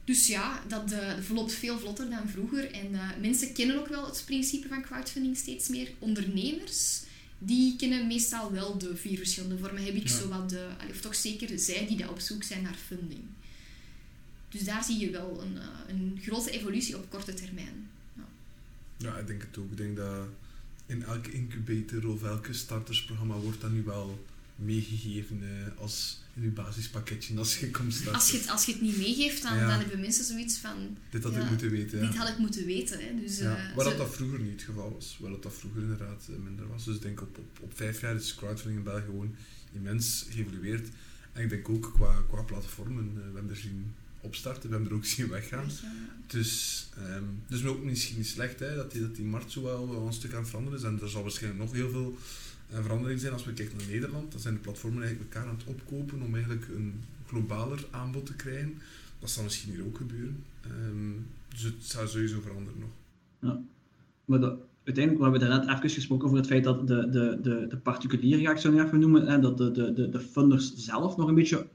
Dus 0.05 0.27
ja, 0.27 0.63
dat 0.69 0.93
uh, 0.93 1.19
verloopt 1.21 1.53
veel 1.53 1.79
vlotter 1.79 2.11
dan 2.11 2.29
vroeger. 2.29 2.73
En 2.73 2.93
uh, 2.93 3.11
mensen 3.21 3.53
kennen 3.53 3.79
ook 3.79 3.89
wel 3.89 4.07
het 4.07 4.23
principe 4.27 4.69
van 4.69 4.83
crowdfunding 4.83 5.37
steeds 5.37 5.69
meer. 5.69 5.91
Ondernemers, 5.99 7.03
die 7.39 7.77
kennen 7.77 8.07
meestal 8.07 8.53
wel 8.53 8.79
de 8.79 8.97
vier 8.97 9.17
verschillende 9.17 9.59
vormen. 9.59 9.85
Heb 9.85 9.95
ik 9.95 10.09
zo 10.09 10.29
wat 10.29 10.51
de, 10.51 10.69
of 10.91 11.01
toch 11.01 11.15
zeker 11.15 11.59
zij 11.59 11.87
die 11.87 11.97
daar 11.97 12.11
op 12.11 12.21
zoek 12.21 12.43
zijn 12.43 12.63
naar 12.63 12.79
funding. 12.87 13.25
Dus 14.49 14.65
daar 14.65 14.85
zie 14.85 14.99
je 14.99 15.11
wel 15.11 15.43
een, 15.43 15.59
een 15.89 16.19
grote 16.23 16.51
evolutie 16.51 16.97
op 16.97 17.11
korte 17.11 17.35
termijn. 17.35 17.89
Ja. 18.17 18.29
ja, 18.97 19.17
ik 19.17 19.27
denk 19.27 19.43
het 19.43 19.59
ook. 19.59 19.71
Ik 19.71 19.77
denk 19.77 19.97
dat 19.97 20.27
in 20.89 21.03
elke 21.03 21.33
incubator 21.33 22.09
of 22.09 22.23
elke 22.23 22.53
startersprogramma 22.53 23.35
wordt 23.35 23.61
dat 23.61 23.71
nu 23.71 23.83
wel 23.83 24.25
meegegeven 24.59 25.43
uh, 25.43 25.81
als 25.81 26.23
in 26.35 26.43
uw 26.43 26.53
basispakketje 26.53 27.39
als 27.39 27.59
je 27.59 27.71
komt 27.71 27.95
starten? 27.95 28.15
Als 28.15 28.31
je 28.31 28.39
het, 28.39 28.49
als 28.49 28.65
je 28.65 28.73
het 28.73 28.81
niet 28.81 28.97
meegeeft, 28.97 29.43
dan, 29.43 29.59
dan 29.59 29.69
hebben 29.69 30.01
mensen 30.01 30.25
zoiets 30.25 30.59
van... 30.59 30.97
Dit 31.11 31.23
had 31.23 31.37
ik 31.37 31.49
moeten 31.49 31.71
weten. 31.71 32.01
Dit 32.01 32.17
had 32.17 32.29
ik 32.29 32.39
moeten 32.39 32.67
weten. 32.67 32.99
Hè. 33.01 33.21
Dus, 33.21 33.39
ja, 33.39 33.69
uh, 33.71 33.77
waar 33.77 33.97
dat 33.97 34.15
vroeger 34.15 34.41
niet 34.41 34.53
het 34.53 34.63
geval 34.63 34.93
was. 34.93 35.17
Waar 35.21 35.31
dat, 35.31 35.43
dat 35.43 35.55
vroeger 35.55 35.83
inderdaad 35.83 36.29
minder 36.45 36.69
was. 36.69 36.85
Dus 36.85 36.97
ik 36.97 37.03
denk 37.03 37.21
op, 37.21 37.39
op, 37.39 37.59
op 37.61 37.77
vijf 37.77 38.01
jaar 38.01 38.15
is 38.15 38.35
crowdfunding 38.35 38.79
in 38.79 38.85
België 38.85 39.05
gewoon 39.05 39.35
immens 39.73 40.27
geëvolueerd. 40.31 40.89
En 41.33 41.43
ik 41.43 41.51
denk 41.51 41.69
ook 41.69 41.93
qua, 41.95 42.23
qua 42.29 42.43
platformen, 42.43 43.15
we 43.15 43.21
hebben 43.23 43.51
er 43.51 43.57
zien 43.57 43.95
opstarten, 44.21 44.69
we 44.69 44.75
hebben 44.75 44.91
er 44.91 44.97
ook 44.97 45.05
zien 45.05 45.29
weggaan. 45.29 45.71
Dus, 46.27 46.87
um, 46.99 47.43
dus 47.47 47.65
ook 47.65 47.85
misschien 47.85 48.17
niet 48.17 48.27
slecht 48.27 48.59
hè, 48.59 48.75
dat, 48.75 48.93
die, 48.93 49.01
dat 49.01 49.17
die 49.17 49.25
markt 49.25 49.53
zo 49.53 49.63
wel, 49.63 49.91
wel 49.91 50.07
een 50.07 50.13
stuk 50.13 50.33
aan 50.33 50.41
het 50.41 50.49
veranderen 50.49 50.79
is. 50.79 50.85
En 50.85 51.01
er 51.01 51.09
zal 51.09 51.23
waarschijnlijk 51.23 51.63
nog 51.63 51.73
heel 51.73 51.91
veel 51.91 52.19
uh, 52.73 52.79
verandering 52.83 53.21
zijn 53.21 53.33
als 53.33 53.45
we 53.45 53.53
kijken 53.53 53.77
naar 53.77 53.87
Nederland. 53.87 54.33
Dan 54.33 54.41
zijn 54.41 54.55
de 54.55 54.61
platformen 54.61 55.03
eigenlijk 55.03 55.35
elkaar 55.35 55.49
aan 55.49 55.57
het 55.57 55.67
opkopen 55.67 56.23
om 56.23 56.35
eigenlijk 56.35 56.69
een 56.77 56.95
globaler 57.27 57.87
aanbod 57.91 58.27
te 58.27 58.35
krijgen. 58.35 58.75
Dat 59.19 59.31
zal 59.31 59.45
misschien 59.45 59.73
hier 59.73 59.85
ook 59.85 59.97
gebeuren. 59.97 60.45
Um, 60.87 61.27
dus 61.49 61.63
het 61.63 61.75
zou 61.79 62.09
sowieso 62.09 62.41
veranderen 62.41 62.81
nog. 62.81 62.91
Ja, 63.41 63.61
maar 64.25 64.41
dat, 64.41 64.59
uiteindelijk, 64.85 65.25
we 65.25 65.31
hebben 65.31 65.49
daarnet 65.49 65.77
even 65.77 65.91
gesproken 65.91 66.25
over 66.25 66.39
het 66.39 66.47
feit 66.47 66.65
dat 66.65 66.87
de, 66.87 67.09
de, 67.11 67.39
de, 67.43 67.67
de 67.69 67.77
particulieren, 67.77 68.45
ga 68.45 68.51
ik 68.51 68.59
zo 68.59 68.79
even 68.79 69.01
noemen, 69.01 69.41
dat 69.41 69.59
de, 69.59 69.71
de, 69.71 69.93
de, 69.93 70.09
de 70.09 70.21
funders 70.21 70.75
zelf 70.77 71.17
nog 71.17 71.29
een 71.29 71.35
beetje 71.35 71.67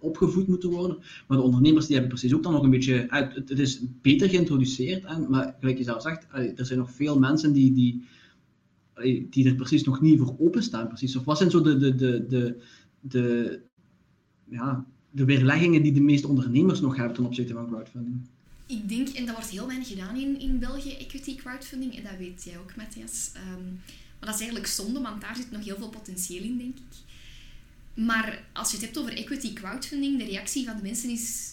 opgevoed 0.00 0.48
moeten 0.48 0.70
worden. 0.70 0.98
Maar 1.26 1.36
de 1.38 1.44
ondernemers 1.44 1.86
die 1.86 1.96
hebben 1.96 2.12
precies 2.12 2.34
ook 2.34 2.42
dan 2.42 2.52
nog 2.52 2.62
een 2.62 2.70
beetje... 2.70 3.06
Het, 3.08 3.48
het 3.48 3.58
is 3.58 3.80
beter 4.02 4.28
geïntroduceerd, 4.28 5.06
hè, 5.06 5.18
maar 5.18 5.56
gelijk 5.60 5.78
je 5.78 5.84
zelf 5.84 6.02
zegt, 6.02 6.26
er 6.32 6.66
zijn 6.66 6.78
nog 6.78 6.90
veel 6.90 7.18
mensen 7.18 7.52
die, 7.52 7.72
die, 7.72 8.04
die 9.02 9.46
er 9.46 9.54
precies 9.54 9.84
nog 9.84 10.00
niet 10.00 10.18
voor 10.18 10.36
openstaan. 10.38 10.88
Precies. 10.88 11.16
Of 11.16 11.24
wat 11.24 11.38
zijn 11.38 11.50
zo 11.50 11.60
de, 11.60 11.78
de, 11.78 11.94
de, 11.94 12.26
de, 12.28 12.60
de, 13.00 13.60
ja, 14.50 14.86
de 15.10 15.24
weerleggingen 15.24 15.82
die 15.82 15.92
de 15.92 16.00
meeste 16.00 16.28
ondernemers 16.28 16.80
nog 16.80 16.96
hebben 16.96 17.14
ten 17.14 17.24
opzichte 17.24 17.52
van 17.52 17.66
crowdfunding? 17.66 18.20
Ik 18.66 18.88
denk, 18.88 19.08
en 19.08 19.26
dat 19.26 19.34
wordt 19.34 19.50
heel 19.50 19.66
weinig 19.66 19.88
gedaan 19.88 20.16
in, 20.16 20.40
in 20.40 20.58
België, 20.58 20.92
equity 20.92 21.34
crowdfunding, 21.34 21.96
en 21.96 22.02
dat 22.02 22.16
weet 22.18 22.44
jij 22.44 22.58
ook, 22.58 22.76
Matthias. 22.76 23.30
Um, 23.36 23.80
maar 24.18 24.30
dat 24.30 24.34
is 24.34 24.40
eigenlijk 24.40 24.66
zonde, 24.66 25.00
want 25.00 25.20
daar 25.20 25.36
zit 25.36 25.50
nog 25.50 25.64
heel 25.64 25.76
veel 25.76 25.88
potentieel 25.88 26.42
in, 26.42 26.58
denk 26.58 26.76
ik. 26.76 27.14
Maar 28.04 28.44
als 28.52 28.70
je 28.70 28.76
het 28.76 28.84
hebt 28.84 28.98
over 28.98 29.12
equity 29.12 29.52
crowdfunding, 29.52 30.18
de 30.18 30.24
reactie 30.24 30.64
van 30.64 30.76
de 30.76 30.82
mensen 30.82 31.10
is 31.10 31.52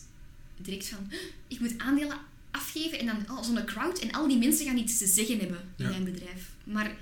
direct 0.61 0.87
van: 0.87 1.11
ik 1.47 1.59
moet 1.59 1.77
aandelen 1.77 2.17
afgeven 2.51 2.99
en 2.99 3.05
dan 3.05 3.37
oh, 3.37 3.43
zo'n 3.43 3.65
crowd 3.65 3.99
en 3.99 4.11
al 4.11 4.27
die 4.27 4.37
mensen 4.37 4.65
gaan 4.65 4.77
iets 4.77 4.97
te 4.97 5.07
zeggen 5.07 5.39
hebben 5.39 5.59
in 5.77 5.89
mijn 5.89 6.03
bedrijf. 6.03 6.55
Maar 6.63 6.97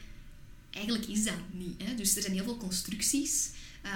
eigenlijk 0.78 1.08
is 1.08 1.24
dat 1.24 1.34
niet. 1.52 1.82
Hè? 1.84 1.96
Dus 1.96 2.16
er 2.16 2.22
zijn 2.22 2.34
heel 2.34 2.44
veel 2.44 2.58
constructies. 2.58 3.50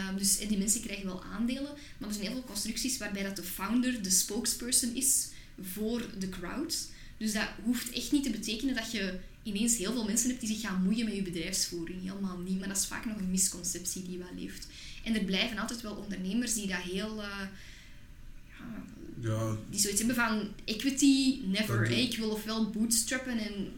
Um, 0.09 0.17
dus 0.17 0.37
die 0.37 0.57
mensen 0.57 0.81
krijgen 0.81 1.05
wel 1.05 1.23
aandelen, 1.23 1.73
maar 1.97 2.09
er 2.09 2.15
zijn 2.15 2.25
heel 2.25 2.35
veel 2.35 2.43
constructies 2.43 2.97
waarbij 2.97 3.23
dat 3.23 3.35
de 3.35 3.43
founder 3.43 4.03
de 4.03 4.09
spokesperson 4.09 4.95
is 4.95 5.27
voor 5.61 6.05
de 6.19 6.29
crowd. 6.29 6.89
Dus 7.17 7.33
dat 7.33 7.47
hoeft 7.63 7.91
echt 7.91 8.11
niet 8.11 8.23
te 8.23 8.29
betekenen 8.29 8.75
dat 8.75 8.91
je 8.91 9.19
ineens 9.43 9.77
heel 9.77 9.91
veel 9.91 10.05
mensen 10.05 10.29
hebt 10.29 10.41
die 10.41 10.49
zich 10.49 10.61
gaan 10.61 10.83
moeien 10.83 11.05
met 11.05 11.15
je 11.15 11.21
bedrijfsvoering. 11.21 12.01
Helemaal 12.01 12.37
niet. 12.37 12.59
Maar 12.59 12.67
dat 12.67 12.77
is 12.77 12.85
vaak 12.85 13.05
nog 13.05 13.17
een 13.17 13.31
misconceptie 13.31 14.03
die 14.03 14.17
wel 14.17 14.33
leeft. 14.37 14.67
En 15.03 15.15
er 15.15 15.23
blijven 15.23 15.57
altijd 15.57 15.81
wel 15.81 15.95
ondernemers 15.95 16.53
die 16.53 16.67
dat 16.67 16.77
heel... 16.77 17.17
Uh, 17.17 17.47
ja, 18.59 19.29
ja, 19.29 19.57
Die 19.69 19.79
zoiets 19.79 19.99
hebben 19.99 20.15
van 20.15 20.47
equity, 20.65 21.39
never. 21.45 21.91
Ik 21.91 22.17
wil 22.17 22.29
ofwel 22.29 22.69
bootstrappen 22.69 23.37
en... 23.37 23.71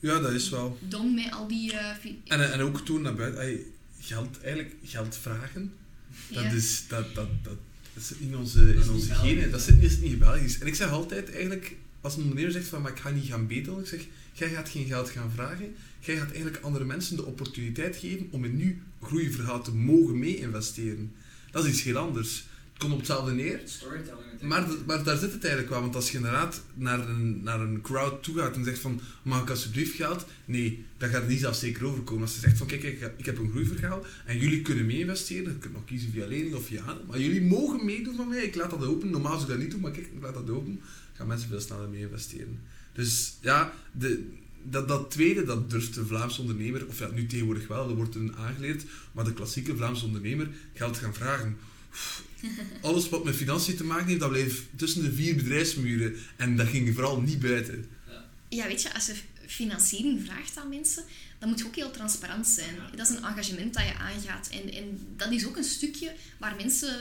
Ja, 0.00 0.20
dat 0.20 0.32
is 0.32 0.48
wel. 0.48 0.78
Dom 0.88 1.14
met 1.14 1.32
al 1.32 1.48
die... 1.48 1.72
Uh, 1.72 1.88
en, 2.26 2.52
en 2.52 2.60
ook 2.60 2.84
toen 2.84 3.02
naar 3.02 3.14
buiten... 3.14 3.64
geld, 4.00 4.40
eigenlijk 4.42 4.74
geld 4.84 5.16
vragen. 5.16 5.72
Dat 6.28 6.42
ja. 6.42 6.50
is... 6.50 6.84
Dat, 6.88 7.14
dat, 7.14 7.28
dat, 7.42 7.56
dat 7.94 8.02
zit 8.02 8.18
in 8.18 8.36
onze, 8.36 8.74
in 8.74 8.90
onze 8.90 9.14
genen. 9.14 9.50
Dat 9.50 9.62
zit 9.62 9.80
niet, 9.80 10.00
niet 10.00 10.18
Belgisch. 10.18 10.58
En 10.58 10.66
ik 10.66 10.74
zeg 10.74 10.90
altijd 10.90 11.30
eigenlijk... 11.30 11.76
Als 12.00 12.16
een 12.16 12.22
ondernemer 12.22 12.52
zegt 12.52 12.68
van, 12.68 12.82
maar 12.82 12.90
ik 12.90 12.98
ga 12.98 13.10
niet 13.10 13.28
gaan 13.28 13.46
betalen. 13.46 13.80
Ik 13.80 13.86
zeg, 13.86 14.06
jij 14.32 14.48
gaat 14.48 14.68
geen 14.68 14.86
geld 14.86 15.10
gaan 15.10 15.30
vragen. 15.34 15.74
Jij 16.00 16.16
gaat 16.16 16.32
eigenlijk 16.32 16.64
andere 16.64 16.84
mensen 16.84 17.16
de 17.16 17.24
opportuniteit 17.24 17.96
geven 17.96 18.28
om 18.30 18.44
in 18.44 18.56
nu 18.56 18.82
groeiverhaal 19.02 19.62
te 19.62 19.74
mogen 19.74 20.18
mee-investeren. 20.18 21.12
Dat 21.50 21.64
is 21.64 21.70
iets 21.70 21.82
heel 21.82 21.96
anders. 21.96 22.44
Komt 22.80 22.92
op 22.92 22.98
hetzelfde 22.98 23.32
neer. 23.32 23.60
Maar, 24.40 24.66
maar 24.86 25.04
daar 25.04 25.16
zit 25.16 25.32
het 25.32 25.42
eigenlijk 25.42 25.72
wel. 25.72 25.80
Want 25.80 25.94
als 25.94 26.10
je 26.10 26.16
inderdaad 26.16 26.62
naar 26.74 27.08
een, 27.08 27.42
naar 27.42 27.60
een 27.60 27.80
crowd 27.80 28.22
toe 28.22 28.38
gaat 28.38 28.56
en 28.56 28.64
zegt 28.64 28.78
van 28.78 29.00
mag 29.22 29.42
ik 29.42 29.50
alsjeblieft 29.50 29.94
geld? 29.94 30.26
Nee, 30.44 30.84
dat 30.98 31.10
gaat 31.10 31.28
niet 31.28 31.40
zelfzeker 31.40 31.84
overkomen. 31.84 32.22
Als 32.22 32.34
je 32.34 32.40
zegt 32.40 32.58
van 32.58 32.66
kijk, 32.66 32.82
ik, 32.82 33.12
ik 33.16 33.26
heb 33.26 33.38
een 33.38 33.50
groeiverhaal 33.50 34.04
en 34.24 34.38
jullie 34.38 34.62
kunnen 34.62 34.86
mee-investeren. 34.86 35.52
Je 35.52 35.58
kunt 35.58 35.72
nog 35.72 35.84
kiezen 35.84 36.10
via 36.12 36.26
lening 36.26 36.54
of 36.54 36.66
via 36.66 36.98
Maar 37.08 37.20
jullie 37.20 37.42
mogen 37.42 37.84
meedoen 37.84 38.16
van 38.16 38.28
mij. 38.28 38.42
Ik 38.42 38.54
laat 38.54 38.70
dat 38.70 38.84
open. 38.84 39.10
Normaal 39.10 39.38
zou 39.38 39.42
ik 39.42 39.48
dat 39.48 39.58
niet 39.58 39.70
doen, 39.70 39.80
maar 39.80 39.90
kijk, 39.90 40.06
ik 40.06 40.22
laat 40.22 40.34
dat 40.34 40.50
open. 40.50 40.80
Gaan 41.12 41.26
mensen 41.26 41.48
veel 41.48 41.60
sneller 41.60 41.88
mee-investeren. 41.88 42.60
Dus 42.92 43.36
ja, 43.40 43.72
de, 43.92 44.28
dat, 44.62 44.88
dat 44.88 45.10
tweede, 45.10 45.44
dat 45.44 45.70
durft 45.70 45.94
de 45.94 46.06
Vlaamse 46.06 46.40
ondernemer, 46.40 46.86
of 46.86 46.98
ja, 46.98 47.08
nu 47.14 47.26
tegenwoordig 47.26 47.66
wel, 47.66 47.86
dat 47.86 47.96
wordt 47.96 48.14
een 48.14 48.36
aangeleerd, 48.36 48.84
maar 49.12 49.24
de 49.24 49.32
klassieke 49.32 49.76
Vlaamse 49.76 50.04
ondernemer 50.04 50.48
geld 50.74 50.96
gaan 50.96 51.14
vragen. 51.14 51.56
Alles 52.80 53.08
wat 53.08 53.24
met 53.24 53.36
financiën 53.36 53.76
te 53.76 53.84
maken 53.84 54.06
heeft, 54.06 54.20
dat 54.20 54.30
bleef 54.30 54.64
tussen 54.76 55.02
de 55.02 55.12
vier 55.12 55.36
bedrijfsmuren. 55.36 56.16
En 56.36 56.56
dat 56.56 56.66
ging 56.66 56.94
vooral 56.94 57.20
niet 57.20 57.40
buiten. 57.40 57.86
Ja, 58.48 58.66
weet 58.66 58.82
je, 58.82 58.94
als 58.94 59.06
je 59.06 59.14
financiering 59.46 60.22
vraagt 60.24 60.56
aan 60.56 60.68
mensen, 60.68 61.04
dan 61.38 61.48
moet 61.48 61.58
je 61.58 61.66
ook 61.66 61.76
heel 61.76 61.90
transparant 61.90 62.46
zijn. 62.46 62.74
Dat 62.96 63.10
is 63.10 63.16
een 63.16 63.24
engagement 63.24 63.74
dat 63.74 63.84
je 63.84 63.94
aangaat. 63.94 64.48
En, 64.48 64.72
en 64.72 64.98
dat 65.16 65.32
is 65.32 65.46
ook 65.46 65.56
een 65.56 65.64
stukje 65.64 66.12
waar 66.38 66.56
mensen 66.56 66.96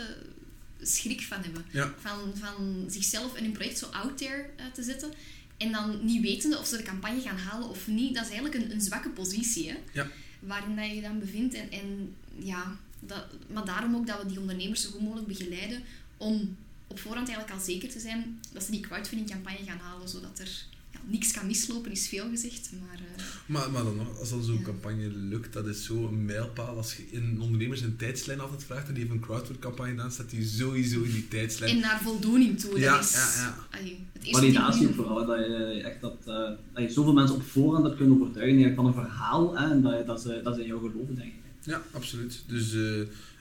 schrik 0.82 1.22
van 1.22 1.42
hebben. 1.42 1.94
Van, 2.00 2.34
van 2.36 2.86
zichzelf 2.88 3.36
en 3.36 3.44
hun 3.44 3.52
project 3.52 3.78
zo 3.78 3.86
out 3.86 4.18
there 4.18 4.50
uh, 4.60 4.66
te 4.74 4.84
zetten. 4.84 5.12
En 5.58 5.72
dan 5.72 6.06
niet 6.06 6.22
wetende 6.22 6.58
of 6.58 6.68
ze 6.68 6.78
de 6.78 6.84
campagne 6.84 7.22
gaan 7.22 7.38
halen 7.38 7.70
of 7.70 7.88
niet, 7.88 8.16
dat 8.16 8.24
is 8.24 8.32
eigenlijk 8.32 8.64
een, 8.64 8.72
een 8.72 8.82
zwakke 8.82 9.10
positie. 9.10 9.70
Hè? 9.70 9.76
Ja. 9.92 10.08
Waarin 10.40 10.76
dat 10.76 10.86
je 10.86 10.96
je 10.96 11.02
dan 11.02 11.20
bevindt. 11.20 11.54
En, 11.54 11.72
en 11.72 12.16
ja, 12.36 12.78
dat, 13.00 13.26
maar 13.54 13.66
daarom 13.66 13.95
ook 13.95 14.08
dat 14.08 14.22
we 14.22 14.28
die 14.28 14.39
ondernemers 14.39 14.82
zo 14.82 14.89
goed 14.89 15.02
mogelijk 15.02 15.28
begeleiden 15.28 15.84
om 16.18 16.56
op 16.88 17.00
voorhand 17.00 17.28
eigenlijk 17.28 17.60
al 17.60 17.66
zeker 17.66 17.89
te 17.89 18.00
zijn 18.00 18.39
dat 18.54 18.64
ze 18.64 18.72
die 18.72 18.80
crowdfunding 18.80 19.30
campagne 19.30 19.66
gaan 19.66 19.78
halen, 19.78 20.10
zodat 20.10 20.39
er 20.39 20.66
niks 21.06 21.32
kan 21.32 21.47
mislopen, 21.47 21.91
is 21.91 22.08
veel 22.08 22.30
gezegd. 22.30 22.70
Maar, 22.88 23.00
uh, 23.00 23.24
maar, 23.45 23.72
maar 23.72 23.84
dan 23.84 23.95
nog, 23.95 24.20
als 24.20 24.30
dan 24.30 24.43
zo'n 24.43 24.62
campagne 24.62 25.10
lukt, 25.10 25.54
dat 25.54 25.68
is 25.68 25.86
zo 25.86 26.08
een 26.08 26.26
mijlpaal. 26.26 26.78
Als 26.78 26.95
je 26.95 27.04
in 27.12 27.41
ondernemers 27.41 27.82
een 27.82 27.95
tijdslijn 27.95 28.39
altijd 28.39 28.64
vraagt 28.64 28.88
en 28.88 28.93
die 28.93 29.04
heeft 29.04 29.16
een 29.16 29.22
crowdfunding 29.22 29.60
campagne 29.60 29.91
gedaan, 29.91 30.12
staat 30.12 30.30
die 30.30 30.47
sowieso 30.47 31.02
in 31.02 31.12
die 31.12 31.28
tijdslijn. 31.28 31.76
En 31.76 31.80
naar 31.80 32.02
voldoening 32.02 32.60
toe. 32.60 32.80
Ja, 32.80 32.95
dat 32.95 33.04
is, 33.04 33.14
ja, 33.14 33.34
ja. 33.36 33.78
Allee, 33.80 34.00
het 34.14 34.30
Validatie 34.30 34.88
ook 34.88 34.95
vooral, 34.95 35.26
dat 35.26 35.38
je, 35.38 35.82
echt 35.84 36.02
dat, 36.02 36.18
uh, 36.28 36.36
dat 36.74 36.84
je 36.84 36.89
zoveel 36.89 37.14
mensen 37.14 37.36
op 37.36 37.43
voorhand 37.43 37.86
hebt 37.86 37.97
kunnen 37.97 38.22
overtuigen 38.22 38.76
van 38.76 38.86
een 38.86 38.93
verhaal 38.93 39.58
hè, 39.58 39.70
en 39.70 39.82
dat, 39.82 39.97
je, 39.97 40.04
dat, 40.06 40.22
ze, 40.22 40.41
dat 40.43 40.56
ze 40.56 40.62
in 40.62 40.68
jou 40.68 40.80
geloven, 40.80 41.16
denk 41.16 41.28
ik. 41.28 41.39
Ja, 41.70 41.84
absoluut. 41.92 42.44
Dus... 42.48 42.74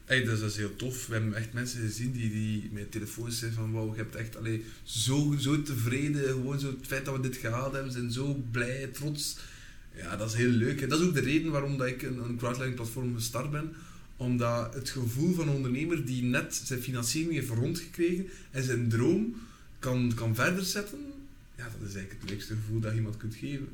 Hey, 0.05 0.25
dat, 0.25 0.41
is, 0.41 0.57
heel 0.57 0.77
tof. 0.77 1.07
We 1.07 1.13
hebben 1.13 1.35
echt 1.35 1.53
mensen 1.53 1.81
gezien 1.81 2.13
die, 2.13 2.31
die 2.31 2.69
met 2.73 2.91
telefoons 2.91 3.39
zeggen 3.39 3.59
van 3.59 3.73
wauw, 3.73 3.91
je 3.91 3.97
hebt 3.97 4.15
echt 4.15 4.37
allee, 4.37 4.65
zo, 4.83 5.35
zo 5.39 5.63
tevreden. 5.63 6.29
Gewoon 6.29 6.61
zo 6.61 6.67
het 6.67 6.87
feit 6.87 7.05
dat 7.05 7.17
we 7.17 7.23
dit 7.23 7.37
gehaald 7.37 7.73
hebben, 7.73 7.93
zijn 7.93 8.13
zo 8.13 8.43
blij, 8.51 8.87
trots. 8.87 9.37
Ja, 9.97 10.17
dat 10.17 10.29
is 10.29 10.37
heel 10.37 10.51
leuk. 10.51 10.81
En 10.81 10.89
dat 10.89 11.01
is 11.01 11.07
ook 11.07 11.15
de 11.15 11.21
reden 11.21 11.51
waarom 11.53 11.79
dat 11.79 11.87
ik 11.87 12.03
een, 12.03 12.19
een 12.19 12.37
crowdlending 12.37 12.77
platform 12.77 13.15
gestart 13.15 13.51
ben. 13.51 13.73
Omdat 14.17 14.75
het 14.75 14.91
gevoel 14.91 15.35
van 15.35 15.49
een 15.49 15.55
ondernemer 15.55 16.05
die 16.05 16.23
net 16.23 16.61
zijn 16.65 16.83
financiering 16.83 17.33
heeft 17.33 17.49
rondgekregen 17.49 18.29
en 18.51 18.63
zijn 18.63 18.89
droom 18.89 19.37
kan, 19.79 20.13
kan 20.15 20.35
verder 20.35 20.65
zetten, 20.65 20.99
ja, 21.57 21.65
dat 21.65 21.89
is 21.89 21.95
eigenlijk 21.95 22.21
het 22.21 22.31
leukste 22.31 22.55
gevoel 22.55 22.81
dat 22.81 22.95
iemand 22.95 23.17
kunt 23.17 23.35
geven. 23.35 23.69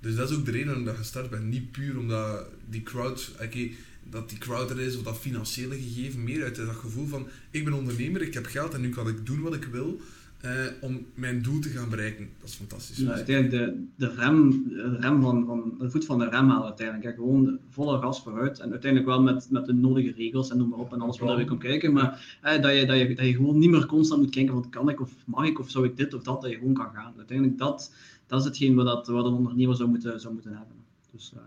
Dus 0.00 0.14
dat 0.14 0.30
is 0.30 0.36
ook 0.36 0.44
de 0.44 0.50
reden 0.50 0.66
waarom 0.66 0.88
ik 0.88 0.96
gestart 0.96 1.30
ben. 1.30 1.48
Niet 1.48 1.72
puur 1.72 1.98
omdat 1.98 2.46
die 2.70 2.82
crowd... 2.82 3.30
Okay, 3.34 3.76
dat 4.10 4.28
die 4.28 4.38
crowd 4.38 4.70
er 4.70 4.80
is 4.80 4.96
of 4.96 5.02
dat 5.02 5.18
financiële 5.18 5.74
gegeven, 5.74 6.24
meer 6.24 6.44
uit 6.44 6.56
dat 6.56 6.68
gevoel 6.68 7.06
van 7.06 7.26
ik 7.50 7.64
ben 7.64 7.72
ondernemer, 7.72 8.22
ik 8.22 8.34
heb 8.34 8.46
geld 8.46 8.74
en 8.74 8.80
nu 8.80 8.88
kan 8.90 9.08
ik 9.08 9.26
doen 9.26 9.40
wat 9.40 9.54
ik 9.54 9.64
wil 9.64 10.00
uh, 10.44 10.50
om 10.80 11.06
mijn 11.14 11.42
doel 11.42 11.60
te 11.60 11.68
gaan 11.68 11.88
bereiken. 11.88 12.28
Dat 12.40 12.48
is 12.48 12.54
fantastisch. 12.54 12.96
Ja, 12.96 13.12
uiteindelijk 13.12 13.64
de, 13.96 14.06
de 14.06 14.14
rem, 14.14 14.68
de 14.68 14.96
rem 15.00 15.22
van, 15.22 15.44
van 15.46 15.74
de 15.78 15.90
voet 15.90 16.04
van 16.04 16.18
de 16.18 16.28
rem 16.28 16.48
halen 16.48 16.64
uiteindelijk. 16.64 17.16
Gewoon 17.16 17.58
volle 17.70 18.00
gas 18.00 18.22
vooruit 18.22 18.60
en 18.60 18.70
uiteindelijk 18.70 19.10
wel 19.10 19.22
met, 19.22 19.50
met 19.50 19.66
de 19.66 19.72
nodige 19.72 20.12
regels 20.12 20.50
en 20.50 20.58
noem 20.58 20.68
maar 20.68 20.78
op 20.78 20.92
en 20.92 21.00
alles 21.00 21.18
wat 21.18 21.36
we 21.36 21.44
komt 21.44 21.60
kijken. 21.60 21.92
Maar 21.92 22.38
eh, 22.42 22.62
dat, 22.62 22.74
je, 22.74 22.86
dat, 22.86 22.98
je, 22.98 23.14
dat 23.14 23.26
je 23.26 23.34
gewoon 23.34 23.58
niet 23.58 23.70
meer 23.70 23.86
constant 23.86 24.20
moet 24.20 24.30
kijken 24.30 24.52
van 24.52 24.70
kan 24.70 24.88
ik 24.88 25.00
of 25.00 25.12
mag 25.26 25.46
ik 25.46 25.58
of 25.58 25.70
zou 25.70 25.84
ik 25.84 25.96
dit 25.96 26.14
of 26.14 26.22
dat, 26.22 26.42
dat 26.42 26.50
je 26.50 26.56
gewoon 26.56 26.74
kan 26.74 26.90
gaan. 26.94 27.14
Uiteindelijk 27.16 27.58
dat, 27.58 27.92
dat 28.26 28.40
is 28.40 28.46
hetgeen 28.46 28.74
wat, 28.74 28.86
dat, 28.86 29.06
wat 29.06 29.24
een 29.24 29.32
ondernemer 29.32 29.76
zou 29.76 29.88
moeten, 29.88 30.20
zou 30.20 30.34
moeten 30.34 30.52
hebben. 30.52 30.76
Dus, 31.12 31.32
uh, 31.34 31.40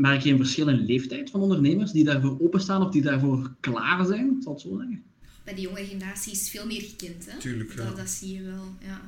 merk 0.00 0.22
je 0.22 0.30
een 0.30 0.36
verschil 0.36 0.68
in 0.68 0.86
leeftijd 0.86 1.30
van 1.30 1.40
ondernemers 1.40 1.92
die 1.92 2.04
daarvoor 2.04 2.40
openstaan 2.40 2.86
of 2.86 2.92
die 2.92 3.02
daarvoor 3.02 3.50
klaar 3.60 4.06
zijn? 4.06 4.36
Zal 4.42 4.52
het 4.52 4.60
zo 4.60 4.76
zeggen? 4.76 5.02
Bij 5.44 5.54
de 5.54 5.60
jonge 5.60 5.84
generatie 5.84 6.32
is 6.32 6.50
veel 6.50 6.66
meer 6.66 6.80
gekend. 6.80 7.26
Hè? 7.30 7.38
Tuurlijk, 7.38 7.70
ja. 7.70 7.84
dat, 7.84 7.96
dat 7.96 8.08
zie 8.08 8.34
je 8.34 8.42
wel, 8.42 8.74
ja. 8.82 9.00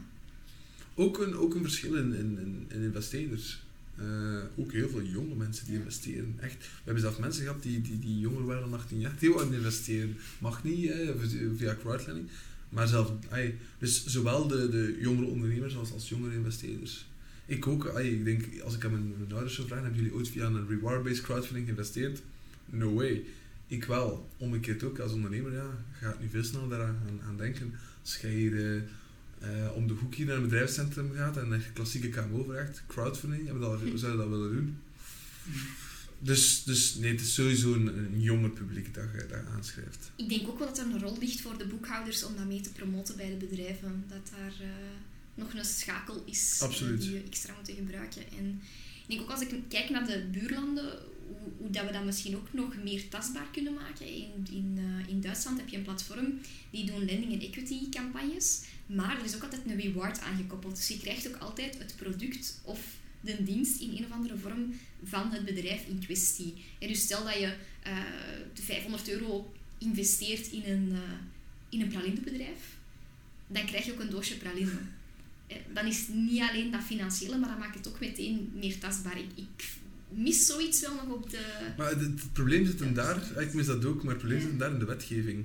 Ook 0.95 1.18
een, 1.18 1.36
ook 1.36 1.55
een 1.55 1.62
verschil 1.62 1.95
in, 1.95 2.14
in, 2.14 2.66
in 2.68 2.82
investeerders. 2.82 3.62
Eh, 3.97 4.38
ook 4.57 4.72
heel 4.72 4.88
veel 4.88 5.03
jonge 5.03 5.34
mensen 5.34 5.66
die 5.66 5.74
investeren. 5.74 6.34
Echt. 6.40 6.57
We 6.59 6.66
hebben 6.84 7.03
zelfs 7.03 7.18
mensen 7.18 7.43
gehad 7.45 7.62
die, 7.62 7.80
die, 7.80 7.99
die 7.99 8.18
jonger 8.18 8.45
waren 8.45 8.70
dan 8.70 8.80
18 8.80 9.01
jaar, 9.01 9.16
die 9.18 9.28
wilden 9.28 9.53
investeren. 9.53 10.16
Mag 10.38 10.64
niet 10.64 10.88
hè, 10.88 11.14
via 11.57 11.76
crowdfunding. 11.80 12.28
Maar 12.68 12.88
zelf, 12.88 13.12
dus 13.78 14.07
zowel 14.07 14.47
de, 14.47 14.68
de 14.68 14.99
jongere 15.01 15.26
ondernemers 15.26 15.76
als, 15.76 15.93
als 15.93 16.09
jongere 16.09 16.34
investeerders. 16.34 17.07
Ik 17.47 17.66
ook, 17.66 17.86
ay, 17.86 18.09
ik 18.09 18.24
denk, 18.24 18.61
als 18.61 18.74
ik 18.74 18.84
aan 18.84 18.90
mijn, 18.90 19.32
ouders 19.32 19.55
zou 19.55 19.66
vragen, 19.66 19.84
hebben 19.84 20.03
jullie 20.03 20.16
ooit 20.16 20.28
via 20.28 20.47
een 20.47 20.68
reward-based 20.68 21.22
crowdfunding 21.22 21.66
geïnvesteerd? 21.66 22.22
No 22.66 22.95
way. 22.95 23.24
Ik 23.66 23.84
wel. 23.84 24.28
Omgekeerd 24.36 24.82
ook, 24.82 24.99
als 24.99 25.12
ondernemer, 25.12 25.53
ja, 25.53 25.84
ga 25.93 26.09
het 26.09 26.20
nu 26.20 26.28
veel 26.28 26.45
sneller 26.45 26.68
daaraan 26.68 27.20
aan, 27.26 27.36
denken. 27.36 27.74
Als 28.01 28.16
jij 28.16 28.30
hier 28.30 28.84
uh, 29.43 29.72
om 29.74 29.86
de 29.86 29.95
hoek 29.95 30.14
hier 30.14 30.26
naar 30.26 30.36
een 30.36 30.43
bedrijfscentrum 30.43 31.12
gaat 31.14 31.36
en 31.36 31.53
een 31.53 31.62
klassieke 31.72 32.09
KMO 32.09 32.45
vraagt, 32.45 32.82
crowdfunding, 32.86 33.45
hebben 33.45 33.62
dat, 33.62 33.80
zouden 33.95 34.20
dat 34.20 34.28
willen 34.28 34.55
doen? 34.55 34.78
Dus, 36.18 36.64
dus 36.64 36.95
nee, 36.95 37.11
het 37.12 37.20
is 37.20 37.34
sowieso 37.34 37.74
een, 37.74 38.20
jonger 38.20 38.51
publiek 38.51 38.95
dat 38.95 39.05
je 39.12 39.26
dat 39.26 39.47
aanschrijft. 39.47 40.11
Ik 40.16 40.28
denk 40.28 40.49
ook 40.49 40.59
wel 40.59 40.68
dat 40.68 40.78
er 40.78 40.84
een 40.84 41.01
rol 41.01 41.18
ligt 41.20 41.40
voor 41.40 41.59
de 41.59 41.66
boekhouders 41.66 42.24
om 42.24 42.36
dat 42.36 42.47
mee 42.47 42.61
te 42.61 42.72
promoten 42.72 43.16
bij 43.16 43.30
de 43.38 43.47
bedrijven. 43.47 44.05
Dat 44.09 44.30
daar 44.36 44.53
uh, 44.61 44.66
nog 45.43 45.55
een 45.55 45.64
schakel 45.64 46.22
is 46.26 46.59
Absoluut. 46.62 47.01
die 47.01 47.12
je 47.12 47.22
extra 47.26 47.55
moet 47.59 47.76
gebruiken. 47.76 48.22
En 48.38 48.62
ik 49.03 49.09
denk 49.09 49.20
ook 49.20 49.30
als 49.30 49.40
ik 49.40 49.55
kijk 49.68 49.90
naar 49.90 50.07
de 50.07 50.26
buurlanden, 50.30 50.99
hoe, 51.26 51.51
hoe, 51.59 51.70
dat 51.70 51.86
we 51.86 51.93
dat 51.93 52.05
misschien 52.05 52.36
ook 52.36 52.53
nog 52.53 52.76
meer 52.84 53.09
tastbaar 53.09 53.47
kunnen 53.53 53.74
maken. 53.74 54.07
In, 54.07 54.47
in, 54.51 54.78
uh, 54.78 55.09
in 55.09 55.20
Duitsland 55.20 55.59
heb 55.59 55.68
je 55.68 55.76
een 55.76 55.82
platform 55.82 56.40
die 56.70 56.84
doen 56.84 57.05
lending 57.05 57.32
en 57.32 57.40
equity 57.40 57.88
campagnes. 57.90 58.61
Maar 58.86 59.18
er 59.18 59.24
is 59.24 59.34
ook 59.34 59.43
altijd 59.43 59.62
een 59.66 59.80
reward 59.80 60.20
aangekoppeld. 60.20 60.76
Dus 60.76 60.88
je 60.88 60.99
krijgt 60.99 61.28
ook 61.28 61.36
altijd 61.36 61.78
het 61.78 61.95
product 61.97 62.61
of 62.62 62.80
de 63.20 63.45
dienst 63.45 63.80
in 63.80 63.90
een 63.97 64.05
of 64.05 64.11
andere 64.11 64.36
vorm 64.36 64.74
van 65.05 65.30
het 65.30 65.45
bedrijf 65.45 65.86
in 65.86 66.05
kwestie. 66.05 66.64
En 66.78 66.88
dus 66.88 67.01
stel 67.01 67.24
dat 67.24 67.34
je 67.34 67.55
uh, 67.86 67.97
de 68.55 68.62
500 68.62 69.09
euro 69.09 69.53
investeert 69.78 70.47
in 70.47 70.62
een, 70.66 70.88
uh, 70.88 70.99
in 71.68 71.80
een 71.80 71.88
pralinebedrijf, 71.88 72.76
dan 73.47 73.64
krijg 73.64 73.84
je 73.84 73.93
ook 73.93 74.01
een 74.01 74.11
doosje 74.11 74.36
praline. 74.36 74.78
Dan 75.74 75.86
is 75.86 75.98
het 75.98 76.14
niet 76.14 76.42
alleen 76.50 76.70
dat 76.70 76.82
financiële, 76.82 77.38
maar 77.38 77.48
dat 77.48 77.59
maakt 77.59 77.74
het 77.74 77.88
ook 77.88 78.00
meteen 78.00 78.50
meer 78.55 78.78
tastbaar. 78.78 79.18
Ik, 79.18 79.30
ik 79.34 79.68
mis 80.09 80.46
zoiets 80.46 80.80
wel 80.80 80.94
nog 80.94 81.09
op 81.09 81.30
de... 81.30 81.72
Maar 81.76 81.88
het, 81.88 82.00
het 82.00 82.32
probleem 82.32 82.66
zit 82.66 82.80
hem 82.80 82.94
daar, 82.94 83.40
ik 83.40 83.55
mis 83.55 83.66
dat 83.66 83.84
ook, 83.84 84.03
maar 84.03 84.12
het 84.12 84.18
probleem 84.18 84.38
ja. 84.38 84.42
zit 84.42 84.50
hem 84.50 84.59
daar 84.59 84.72
in 84.72 84.78
de 84.78 84.84
wetgeving. 84.84 85.44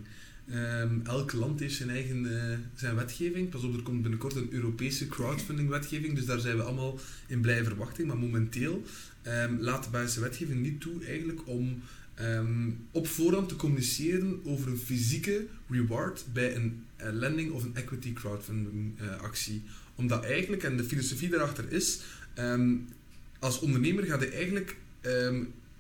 Um, 0.53 1.01
elk 1.05 1.33
land 1.33 1.59
heeft 1.59 1.75
zijn 1.75 1.89
eigen 1.89 2.25
uh, 2.25 2.57
zijn 2.75 2.95
wetgeving. 2.95 3.49
Pas 3.49 3.63
op, 3.63 3.75
er 3.75 3.81
komt 3.81 4.01
binnenkort 4.01 4.35
een 4.35 4.53
Europese 4.53 5.07
crowdfunding-wetgeving, 5.07 6.15
dus 6.15 6.25
daar 6.25 6.39
zijn 6.39 6.57
we 6.57 6.63
allemaal 6.63 6.99
in 7.27 7.41
blije 7.41 7.63
verwachting. 7.63 8.07
Maar 8.07 8.17
momenteel 8.17 8.83
um, 9.27 9.59
laat 9.59 9.83
de 9.83 9.89
Belgische 9.89 10.19
wetgeving 10.19 10.61
niet 10.61 10.81
toe 10.81 11.05
eigenlijk 11.05 11.47
om 11.47 11.81
um, 12.19 12.77
op 12.91 13.07
voorhand 13.07 13.49
te 13.49 13.55
communiceren 13.55 14.39
over 14.45 14.67
een 14.67 14.77
fysieke 14.77 15.45
reward 15.69 16.25
bij 16.33 16.55
een 16.55 16.83
uh, 17.01 17.07
lending 17.11 17.51
of 17.51 17.63
een 17.63 17.75
equity 17.75 18.13
crowdfunding 18.13 19.01
uh, 19.01 19.21
actie. 19.21 19.63
Omdat 19.97 20.23
eigenlijk, 20.23 20.63
en 20.63 20.77
de 20.77 20.83
filosofie 20.83 21.29
daarachter 21.29 21.71
is, 21.71 21.99
als 23.39 23.59
ondernemer 23.59 24.03
ga 24.03 24.19
je 24.19 24.29
eigenlijk 24.29 24.75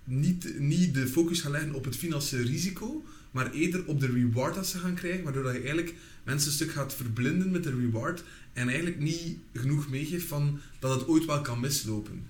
niet, 0.03 0.59
niet 0.59 0.93
de 0.93 1.07
focus 1.07 1.41
gaan 1.41 1.51
leggen 1.51 1.73
op 1.73 1.85
het 1.85 1.95
financiële 1.95 2.43
risico, 2.43 3.03
maar 3.31 3.51
eerder 3.51 3.85
op 3.85 3.99
de 3.99 4.11
reward 4.11 4.55
dat 4.55 4.67
ze 4.67 4.77
gaan 4.77 4.95
krijgen, 4.95 5.23
waardoor 5.23 5.43
dat 5.43 5.53
je 5.53 5.59
eigenlijk 5.59 5.93
mensen 6.23 6.47
een 6.47 6.55
stuk 6.55 6.71
gaat 6.71 6.95
verblinden 6.95 7.51
met 7.51 7.63
de 7.63 7.75
reward 7.75 8.23
en 8.53 8.67
eigenlijk 8.67 8.99
niet 8.99 9.37
genoeg 9.53 9.89
meegeeft 9.89 10.25
van 10.25 10.59
dat 10.79 10.99
het 10.99 11.07
ooit 11.07 11.25
wel 11.25 11.41
kan 11.41 11.59
mislopen. 11.59 12.23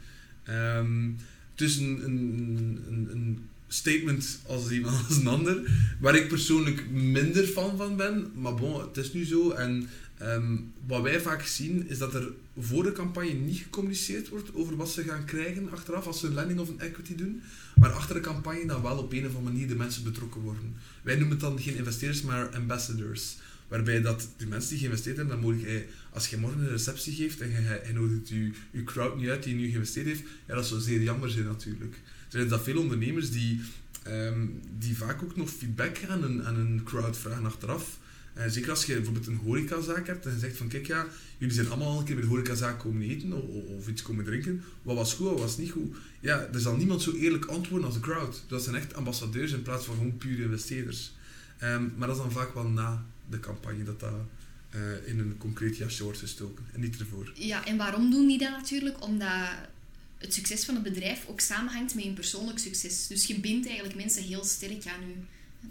Um, 0.49 1.15
dus 1.55 1.75
een, 1.77 2.01
een, 2.03 2.83
een, 2.87 3.07
een, 3.11 3.39
statement 3.69 4.39
als 4.45 4.71
iemand 4.71 5.07
als 5.07 5.17
een 5.17 5.27
ander, 5.27 5.71
waar 5.99 6.15
ik 6.15 6.27
persoonlijk 6.27 6.89
minder 6.91 7.43
fan 7.43 7.77
van 7.77 7.95
ben, 7.95 8.31
maar 8.35 8.55
bon, 8.55 8.81
het 8.81 8.97
is 8.97 9.13
nu 9.13 9.25
zo. 9.25 9.51
En 9.51 9.89
um, 10.21 10.73
wat 10.87 11.01
wij 11.01 11.19
vaak 11.19 11.41
zien 11.41 11.87
is 11.87 11.97
dat 11.97 12.13
er 12.13 12.31
voor 12.59 12.83
de 12.83 12.91
campagne 12.91 13.33
niet 13.33 13.57
gecommuniceerd 13.57 14.29
wordt 14.29 14.53
over 14.53 14.75
wat 14.75 14.91
ze 14.91 15.03
gaan 15.03 15.25
krijgen 15.25 15.71
achteraf 15.71 16.07
als 16.07 16.19
ze 16.19 16.27
een 16.27 16.33
lending 16.33 16.59
of 16.59 16.69
een 16.69 16.79
equity 16.79 17.15
doen, 17.15 17.41
maar 17.75 17.91
achter 17.91 18.15
de 18.15 18.21
campagne 18.21 18.65
dan 18.65 18.81
wel 18.81 18.97
op 18.97 19.13
een 19.13 19.25
of 19.25 19.35
andere 19.35 19.53
manier 19.53 19.67
de 19.67 19.75
mensen 19.75 20.03
betrokken 20.03 20.41
worden. 20.41 20.75
Wij 21.01 21.15
noemen 21.15 21.31
het 21.31 21.39
dan 21.39 21.59
geen 21.59 21.75
investeerders, 21.75 22.21
maar 22.21 22.55
ambassadors. 22.55 23.37
Waarbij 23.67 24.01
dat 24.01 24.29
de 24.37 24.45
mensen 24.45 24.69
die 24.69 24.79
geïnvesteerd 24.79 25.17
hebben, 25.17 25.41
dan 25.41 25.59
je, 25.59 25.85
als 26.11 26.27
je 26.27 26.37
morgen 26.37 26.61
een 26.61 26.69
receptie 26.69 27.13
geeft 27.13 27.41
en 27.41 27.49
je, 27.49 27.93
nodigt 27.93 28.29
je, 28.29 28.51
je 28.71 28.83
crowd 28.83 29.17
niet 29.17 29.29
uit 29.29 29.43
die 29.43 29.55
nu 29.55 29.69
geïnvesteerd 29.69 30.05
heeft, 30.05 30.23
ja, 30.47 30.55
dat 30.55 30.65
zou 30.65 30.81
zeer 30.81 31.01
jammer 31.01 31.29
zijn 31.29 31.45
natuurlijk. 31.45 31.93
Er 31.95 32.31
zijn 32.31 32.47
dat 32.47 32.63
veel 32.63 32.79
ondernemers 32.79 33.31
die, 33.31 33.61
um, 34.07 34.61
die 34.77 34.97
vaak 34.97 35.23
ook 35.23 35.35
nog 35.35 35.49
feedback 35.49 35.97
aan 36.09 36.43
aan 36.45 36.55
een 36.55 36.81
crowd 36.83 37.17
vragen 37.17 37.45
achteraf. 37.45 37.97
En 38.37 38.51
zeker 38.51 38.69
als 38.69 38.85
je 38.85 38.93
bijvoorbeeld 38.93 39.27
een 39.27 39.35
horecazaak 39.43 40.07
hebt 40.07 40.25
en 40.25 40.31
je 40.31 40.39
zegt 40.39 40.57
van 40.57 40.67
kijk 40.67 40.87
ja, 40.87 41.07
jullie 41.37 41.55
zijn 41.55 41.67
allemaal 41.67 41.91
al 41.91 41.99
een 41.99 42.05
keer 42.05 42.15
bij 42.15 42.23
de 42.23 42.29
horecazaak 42.29 42.79
komen 42.79 43.09
eten 43.09 43.33
of, 43.77 43.87
iets 43.87 44.01
komen 44.01 44.25
drinken. 44.25 44.63
Wat 44.81 44.95
was 44.95 45.13
goed, 45.13 45.29
wat 45.29 45.39
was 45.39 45.57
niet 45.57 45.71
goed? 45.71 45.95
Ja, 46.19 46.49
er 46.53 46.59
zal 46.59 46.75
niemand 46.75 47.01
zo 47.01 47.13
eerlijk 47.13 47.45
antwoorden 47.45 47.85
als 47.85 47.95
de 47.95 48.01
crowd. 48.01 48.43
Dat 48.47 48.63
zijn 48.63 48.75
echt 48.75 48.93
ambassadeurs 48.93 49.51
in 49.51 49.61
plaats 49.61 49.85
van 49.85 49.95
gewoon 49.95 50.17
pure 50.17 50.43
investeerders. 50.43 51.11
Um, 51.63 51.93
maar 51.97 52.07
dat 52.07 52.17
is 52.17 52.23
dan 52.23 52.31
vaak 52.31 52.53
wel 52.53 52.67
na 52.67 53.05
de 53.29 53.39
campagne 53.39 53.83
dat 53.83 53.99
dat 53.99 54.13
uh, 54.75 55.07
in 55.07 55.19
een 55.19 55.37
concreet 55.37 55.77
jasje 55.77 56.03
wordt 56.03 56.19
gestoken 56.19 56.65
en 56.73 56.79
niet 56.79 56.99
ervoor. 56.99 57.31
Ja, 57.35 57.65
en 57.65 57.77
waarom 57.77 58.11
doen 58.11 58.27
die 58.27 58.37
dat 58.37 58.51
natuurlijk? 58.51 59.03
Omdat 59.03 59.49
het 60.17 60.33
succes 60.33 60.65
van 60.65 60.75
het 60.75 60.83
bedrijf 60.83 61.25
ook 61.27 61.39
samenhangt 61.39 61.95
met 61.95 62.05
een 62.05 62.13
persoonlijk 62.13 62.59
succes. 62.59 63.07
Dus 63.07 63.25
je 63.25 63.39
bindt 63.39 63.65
eigenlijk 63.65 63.95
mensen 63.95 64.23
heel 64.23 64.43
sterk 64.43 64.85
aan 64.85 65.07
je. 65.07 65.15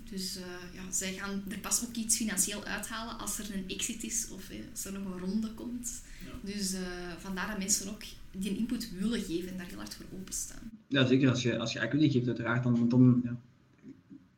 Dus 0.04 0.36
uh, 0.36 0.42
ja, 0.74 0.92
zij 0.92 1.12
gaan 1.12 1.42
er 1.48 1.58
pas 1.58 1.84
ook 1.88 1.94
iets 1.94 2.16
financieel 2.16 2.64
uithalen 2.64 3.18
als 3.18 3.38
er 3.38 3.54
een 3.54 3.68
exit 3.68 4.02
is 4.02 4.28
of 4.32 4.50
eh, 4.50 4.58
als 4.70 4.84
er 4.84 4.92
nog 4.92 5.04
een 5.04 5.18
ronde 5.18 5.50
komt. 5.54 6.02
Ja. 6.24 6.52
Dus 6.52 6.74
uh, 6.74 6.80
vandaar 7.18 7.48
dat 7.48 7.58
mensen 7.58 7.90
ook 7.90 8.02
die 8.30 8.56
input 8.56 8.90
willen 8.98 9.20
geven 9.20 9.48
en 9.48 9.56
daar 9.56 9.66
heel 9.66 9.76
hard 9.76 9.94
voor 9.94 10.06
openstaan. 10.20 10.70
Ja, 10.88 11.06
zeker. 11.06 11.30
Als 11.30 11.42
je, 11.42 11.58
als 11.58 11.72
je 11.72 11.78
equity 11.78 12.10
geeft, 12.10 12.26
uiteraard, 12.26 12.62
dan, 12.62 12.88
dan 12.88 13.20
ja, 13.24 13.36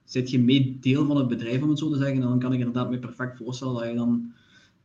zit 0.05 0.31
je 0.31 0.39
mee 0.39 0.79
deel 0.81 1.07
van 1.07 1.17
het 1.17 1.29
bedrijf, 1.29 1.63
om 1.63 1.69
het 1.69 1.79
zo 1.79 1.91
te 1.91 1.99
zeggen. 1.99 2.17
En 2.17 2.29
dan 2.29 2.39
kan 2.39 2.53
ik 2.53 2.59
inderdaad 2.59 2.91
me 2.91 2.99
perfect 2.99 3.37
voorstellen 3.37 3.75
dat 3.75 3.89
je 3.89 3.95
dan... 3.95 4.33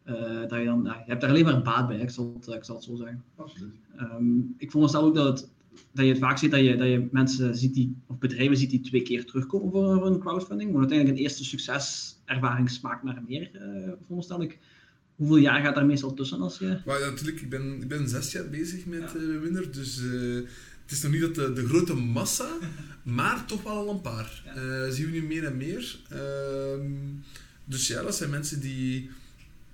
Uh, 0.05 0.41
dat 0.41 0.59
je, 0.59 0.65
dan 0.65 0.83
ja, 0.83 0.93
je 0.93 1.09
hebt 1.09 1.21
daar 1.21 1.29
alleen 1.29 1.45
maar 1.45 1.61
baat 1.61 1.87
bij, 1.87 1.99
ik 1.99 2.09
zal 2.09 2.33
het, 2.39 2.55
ik 2.55 2.63
zal 2.63 2.75
het 2.75 2.83
zo 2.83 2.95
zeggen. 2.95 3.23
Absoluut. 3.35 3.73
Um, 3.99 4.55
ik 4.57 4.71
veronderstel 4.71 5.03
ook 5.03 5.15
dat 5.15 5.39
het 5.39 5.49
dat 5.91 6.05
je 6.05 6.11
het 6.11 6.19
vaak 6.19 6.37
ziet 6.37 6.51
dat 6.51 6.59
je, 6.59 6.75
dat 6.75 6.87
je 6.87 7.07
mensen 7.11 7.55
ziet 7.55 7.73
die, 7.73 7.95
of 8.07 8.17
bedrijven 8.17 8.57
ziet 8.57 8.69
die 8.69 8.81
twee 8.81 9.01
keer 9.01 9.25
terugkomen 9.25 9.71
voor, 9.71 10.05
een 10.05 10.19
crowdfunding, 10.19 10.71
maar 10.71 10.79
uiteindelijk 10.79 11.17
een 11.17 11.23
eerste 11.23 11.43
succeservaring 11.43 12.69
smaakt 12.69 13.03
naar 13.03 13.21
meer, 13.27 13.51
uh, 13.53 13.91
veronderstel 14.01 14.41
ik. 14.41 14.57
Hoeveel 15.15 15.37
jaar 15.37 15.61
gaat 15.61 15.75
daar 15.75 15.85
meestal 15.85 16.13
tussen 16.13 16.41
als 16.41 16.57
je... 16.57 16.77
Maar 16.85 16.99
ja, 16.99 17.09
natuurlijk, 17.09 17.41
ik 17.41 17.49
ben, 17.49 17.81
ik 17.81 17.87
ben 17.87 18.09
zes 18.09 18.31
jaar 18.31 18.49
bezig 18.49 18.85
met 18.85 19.11
ja. 19.13 19.19
uh, 19.19 19.41
Winner, 19.41 19.71
dus 19.71 20.01
uh, 20.01 20.35
het 20.81 20.91
is 20.91 21.01
nog 21.01 21.11
niet 21.11 21.21
dat 21.21 21.35
de, 21.35 21.53
de, 21.53 21.67
grote 21.67 21.93
massa, 21.93 22.57
maar 23.03 23.45
toch 23.45 23.63
wel 23.63 23.73
al 23.73 23.89
een 23.89 24.01
paar. 24.01 24.43
Ja. 24.55 24.91
zien 24.91 25.05
we 25.05 25.11
nu 25.11 25.23
meer 25.23 25.45
en 25.45 25.57
meer. 25.57 25.99
Ehm, 26.09 26.91
dus 27.65 27.87
ja, 27.87 28.01
dat 28.01 28.15
zijn 28.15 28.29
mensen 28.29 28.59
die 28.59 29.09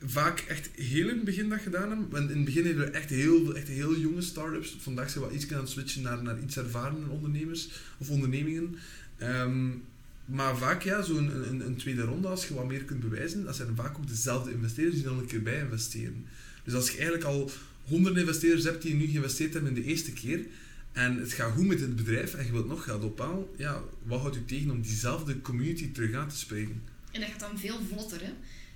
vaak 0.06 0.40
echt 0.40 0.70
heel 0.76 1.10
in 1.10 1.16
het 1.16 1.24
begin 1.24 1.50
dat 1.50 1.62
gedaan 1.62 1.90
hebben. 1.90 2.10
Want 2.10 2.30
in 2.30 2.36
het 2.36 2.46
begin 2.46 2.66
hebben 2.66 2.86
we 2.86 2.92
echt 2.92 3.10
heel, 3.10 3.56
echt 3.56 3.68
heel 3.68 3.98
jonge 3.98 4.22
start-ups. 4.22 4.78
Vandaag 4.80 5.10
zijn 5.10 5.28
we 5.28 5.34
iets 5.34 5.54
aan 5.54 5.68
switchen 5.68 6.02
naar, 6.02 6.24
naar 6.24 6.40
iets 6.40 6.58
ervaren 6.58 7.10
ondernemers 7.10 7.70
of 7.98 8.10
ondernemingen. 8.10 8.76
Um, 9.22 9.84
maar 10.26 10.58
vaak 10.58 10.82
ja, 10.82 11.02
zo'n 11.02 11.50
een, 11.50 11.66
een, 11.66 11.76
tweede 11.76 12.02
ronde, 12.02 12.28
als 12.28 12.48
je 12.48 12.54
wat 12.54 12.68
meer 12.68 12.84
kunt 12.84 13.00
bewijzen, 13.00 13.44
dat 13.44 13.56
zijn 13.56 13.76
vaak 13.76 13.98
ook 13.98 14.08
dezelfde 14.08 14.52
investeerders 14.52 14.96
die 14.96 15.06
dan 15.06 15.18
een 15.18 15.26
keer 15.26 15.44
bij 15.44 15.60
investeren. 15.60 16.26
Dus 16.64 16.74
als 16.74 16.90
je 16.90 16.98
eigenlijk 16.98 17.24
al 17.24 17.52
honderden 17.84 18.22
investeerders 18.22 18.64
hebt 18.64 18.82
die 18.82 18.94
nu 18.94 19.08
geïnvesteerd 19.08 19.54
hebben 19.54 19.76
in 19.76 19.82
de 19.82 19.88
eerste 19.88 20.14
keer, 20.14 20.46
en 20.92 21.18
het 21.20 21.34
gaat 21.34 21.52
goed 21.52 21.68
met 21.68 21.80
het 21.80 21.96
bedrijf 21.96 22.34
en 22.34 22.46
je 22.46 22.52
wilt 22.52 22.68
nog 22.68 22.84
geld 22.84 23.04
ophalen, 23.04 23.46
ja, 23.56 23.84
wat 24.04 24.20
houdt 24.20 24.36
u 24.36 24.46
tegen 24.46 24.72
om 24.72 24.82
diezelfde 24.82 25.42
community 25.42 25.92
terug 25.92 26.14
aan 26.16 26.30
te 26.30 26.38
spreken? 26.38 26.82
En 27.12 27.22
dat 27.22 27.30
gaat 27.30 27.40
dan 27.40 27.60
veel 27.60 27.80
vlotter, 27.92 28.22
hè? 28.22 28.32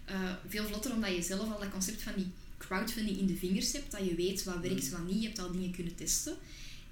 Uh, 0.09 0.31
veel 0.47 0.65
vlotter 0.65 0.93
omdat 0.93 1.15
je 1.15 1.21
zelf 1.21 1.51
al 1.51 1.59
dat 1.59 1.71
concept 1.71 2.01
van 2.01 2.13
die 2.15 2.27
crowdfunding 2.57 3.17
in 3.17 3.27
de 3.27 3.35
vingers 3.35 3.71
hebt, 3.71 3.91
dat 3.91 4.05
je 4.05 4.15
weet 4.15 4.43
wat 4.43 4.59
werkt, 4.61 4.89
wat 4.89 5.05
niet, 5.05 5.21
je 5.21 5.27
hebt 5.27 5.39
al 5.39 5.51
dingen 5.51 5.71
kunnen 5.71 5.95
testen. 5.95 6.35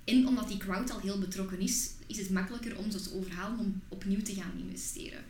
En 0.04 0.28
omdat 0.28 0.48
die 0.48 0.58
crowd 0.58 0.92
al 0.92 1.00
heel 1.00 1.20
betrokken 1.20 1.60
is, 1.60 1.90
is 2.08 2.18
het 2.18 2.30
makkelijker 2.30 2.78
om 2.78 2.92
ze 2.92 3.02
te 3.02 3.14
overhalen 3.14 3.60
om 3.60 3.82
opnieuw 3.90 4.22
te 4.22 4.34
gaan 4.34 4.54
investeren. 4.68 5.24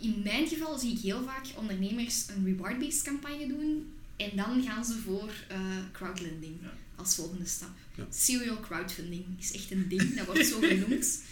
In 0.00 0.20
mijn 0.24 0.46
geval 0.46 0.78
zie 0.78 0.92
ik 0.92 0.98
heel 0.98 1.24
vaak 1.24 1.46
ondernemers 1.56 2.28
een 2.28 2.44
reward-based 2.44 3.02
campagne 3.02 3.46
doen 3.46 3.92
en 4.16 4.30
dan 4.36 4.62
gaan 4.62 4.84
ze 4.84 4.94
voor 4.94 5.30
uh, 5.52 5.58
crowdlending 5.92 6.56
ja. 6.62 6.72
als 6.94 7.14
volgende 7.14 7.46
stap. 7.46 7.70
Ja. 7.94 8.06
Serial 8.10 8.60
crowdfunding 8.60 9.24
is 9.38 9.52
echt 9.52 9.70
een 9.70 9.88
ding, 9.88 10.14
dat 10.14 10.26
wordt 10.26 10.46
zo 10.46 10.60
genoemd. 10.68 11.22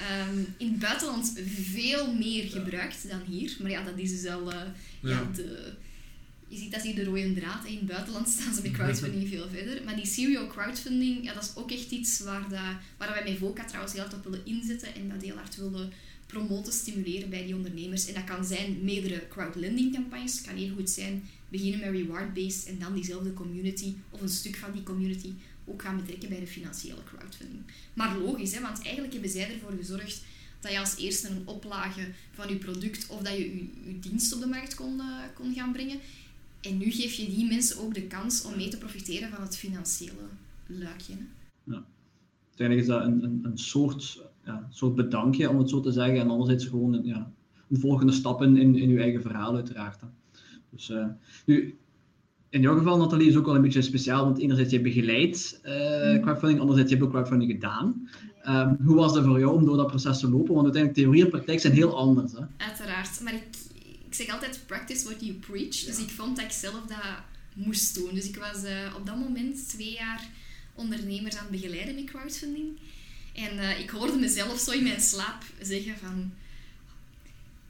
Um, 0.00 0.54
in 0.56 0.70
het 0.70 0.78
buitenland 0.78 1.32
veel 1.46 2.14
meer 2.14 2.44
gebruikt 2.50 3.08
dan 3.08 3.20
hier. 3.26 3.56
Maar 3.60 3.70
ja, 3.70 3.84
dat 3.84 3.98
is 3.98 4.10
dus 4.10 4.30
al 4.30 4.52
uh, 4.52 4.60
ja. 5.00 5.30
de, 5.34 5.72
je 6.48 6.56
ziet 6.56 6.72
dat 6.72 6.82
hier 6.82 6.94
de 6.94 7.04
rode 7.04 7.34
draad. 7.34 7.64
In 7.64 7.76
het 7.76 7.86
buitenland 7.86 8.28
staan 8.28 8.54
ze 8.54 8.62
met 8.62 8.72
crowdfunding 8.78 9.28
veel 9.28 9.48
verder. 9.48 9.84
Maar 9.84 9.96
die 9.96 10.06
serial 10.06 10.46
crowdfunding, 10.46 11.24
ja, 11.24 11.34
dat 11.34 11.42
is 11.42 11.56
ook 11.56 11.70
echt 11.70 11.90
iets 11.90 12.20
waar, 12.20 12.48
dat, 12.48 12.60
waar 12.96 13.08
wij 13.08 13.24
met 13.24 13.38
VOCA 13.38 13.64
trouwens 13.64 13.92
heel 13.94 14.02
hard 14.02 14.14
op 14.14 14.24
willen 14.24 14.46
inzetten. 14.46 14.94
En 14.94 15.08
dat 15.08 15.22
heel 15.22 15.36
hard 15.36 15.56
willen 15.56 15.92
promoten, 16.26 16.72
stimuleren 16.72 17.30
bij 17.30 17.44
die 17.44 17.54
ondernemers. 17.54 18.06
En 18.06 18.14
dat 18.14 18.24
kan 18.24 18.44
zijn 18.44 18.84
meerdere 18.84 19.22
crowdlending 19.28 19.92
campagnes. 19.94 20.36
Het 20.36 20.46
kan 20.46 20.56
even 20.56 20.76
goed 20.76 20.90
zijn 20.90 21.22
beginnen 21.48 21.80
met 21.80 21.90
reward-based 21.90 22.66
en 22.66 22.78
dan 22.78 22.94
diezelfde 22.94 23.32
community 23.32 23.94
of 24.10 24.20
een 24.20 24.28
stuk 24.28 24.56
van 24.56 24.72
die 24.72 24.82
community 24.82 25.32
ook 25.66 25.82
gaan 25.82 25.96
betrekken 25.96 26.28
bij 26.28 26.40
de 26.40 26.46
financiële 26.46 27.04
crowdfunding. 27.04 27.62
Maar 27.94 28.18
logisch, 28.18 28.54
hè, 28.54 28.60
want 28.60 28.82
eigenlijk 28.82 29.12
hebben 29.12 29.30
zij 29.30 29.52
ervoor 29.52 29.72
gezorgd 29.78 30.24
dat 30.60 30.72
je 30.72 30.78
als 30.78 30.96
eerste 30.96 31.28
een 31.28 31.42
oplage 31.44 32.08
van 32.32 32.48
je 32.48 32.56
product 32.56 33.06
of 33.08 33.22
dat 33.22 33.36
je 33.36 33.56
je, 33.56 33.98
dienst 33.98 34.34
op 34.34 34.40
de 34.40 34.46
markt 34.46 34.74
kon, 34.74 34.94
uh, 34.94 35.18
kon 35.34 35.54
gaan 35.54 35.72
brengen. 35.72 35.98
En 36.60 36.78
nu 36.78 36.90
geef 36.90 37.12
je 37.12 37.28
die 37.28 37.46
mensen 37.46 37.80
ook 37.80 37.94
de 37.94 38.06
kans 38.06 38.44
om 38.44 38.56
mee 38.56 38.68
te 38.68 38.78
profiteren 38.78 39.30
van 39.30 39.42
het 39.42 39.56
financiële 39.56 40.28
luikje. 40.66 41.12
Hè. 41.12 41.24
Ja. 41.72 41.84
Uiteindelijk 42.48 42.88
is 42.88 42.94
dat 42.94 43.04
een, 43.04 43.24
een, 43.24 43.40
een 43.42 43.58
soort, 43.58 44.22
ja, 44.44 44.68
soort 44.70 44.94
bedankje, 44.94 45.50
om 45.50 45.58
het 45.58 45.70
zo 45.70 45.80
te 45.80 45.92
zeggen. 45.92 46.20
En 46.20 46.30
anderzijds 46.30 46.66
gewoon 46.66 46.92
een, 46.92 47.06
ja, 47.06 47.32
een 47.68 47.80
volgende 47.80 48.12
stap 48.12 48.42
in, 48.42 48.56
in, 48.56 48.76
in 48.76 48.88
je 48.88 49.00
eigen 49.00 49.22
verhaal, 49.22 49.54
uiteraard. 49.54 50.00
Dus, 50.70 50.90
uh, 50.90 51.06
nu, 51.46 51.78
in 52.56 52.62
jouw 52.62 52.76
geval, 52.76 52.98
Nathalie, 52.98 53.28
is 53.28 53.36
ook 53.36 53.46
wel 53.46 53.54
een 53.54 53.62
beetje 53.62 53.82
speciaal, 53.82 54.24
want 54.24 54.38
enerzijds 54.38 54.70
je 54.70 54.80
begeleid 54.80 55.60
uh, 55.64 56.20
crowdfunding, 56.22 56.60
anderzijds 56.60 56.90
je 56.90 56.96
hebt 56.96 57.06
ook 57.06 57.14
crowdfunding 57.14 57.50
gedaan. 57.50 58.08
Um, 58.48 58.76
hoe 58.84 58.94
was 58.94 59.14
dat 59.14 59.24
voor 59.24 59.38
jou 59.38 59.54
om 59.54 59.64
door 59.64 59.76
dat 59.76 59.86
proces 59.86 60.18
te 60.18 60.30
lopen? 60.30 60.54
Want 60.54 60.64
uiteindelijk 60.64 61.02
theorie 61.02 61.24
en 61.24 61.30
praktijk 61.30 61.60
zijn 61.60 61.72
heel 61.72 61.96
anders. 61.96 62.32
Hè? 62.32 62.40
Uiteraard, 62.56 63.20
maar 63.20 63.34
ik, 63.34 63.46
ik 64.06 64.14
zeg 64.14 64.28
altijd 64.28 64.60
practice 64.66 65.04
what 65.04 65.20
you 65.20 65.32
preach. 65.32 65.84
Dus 65.84 65.98
ik 65.98 66.10
vond 66.10 66.36
dat 66.36 66.44
ik 66.44 66.50
zelf 66.50 66.82
dat 66.86 66.98
moest 67.54 67.94
doen. 67.94 68.14
Dus 68.14 68.28
ik 68.28 68.36
was 68.36 68.64
uh, 68.64 68.70
op 68.98 69.06
dat 69.06 69.16
moment 69.16 69.68
twee 69.68 69.92
jaar 69.92 70.28
ondernemers 70.74 71.36
aan 71.36 71.46
het 71.50 71.60
begeleiden 71.60 71.94
met 71.94 72.04
crowdfunding. 72.04 72.78
En 73.34 73.56
uh, 73.56 73.80
ik 73.80 73.90
hoorde 73.90 74.18
mezelf 74.18 74.58
zo 74.58 74.70
in 74.70 74.82
mijn 74.82 75.00
slaap 75.00 75.42
zeggen 75.60 75.94
van 76.04 76.32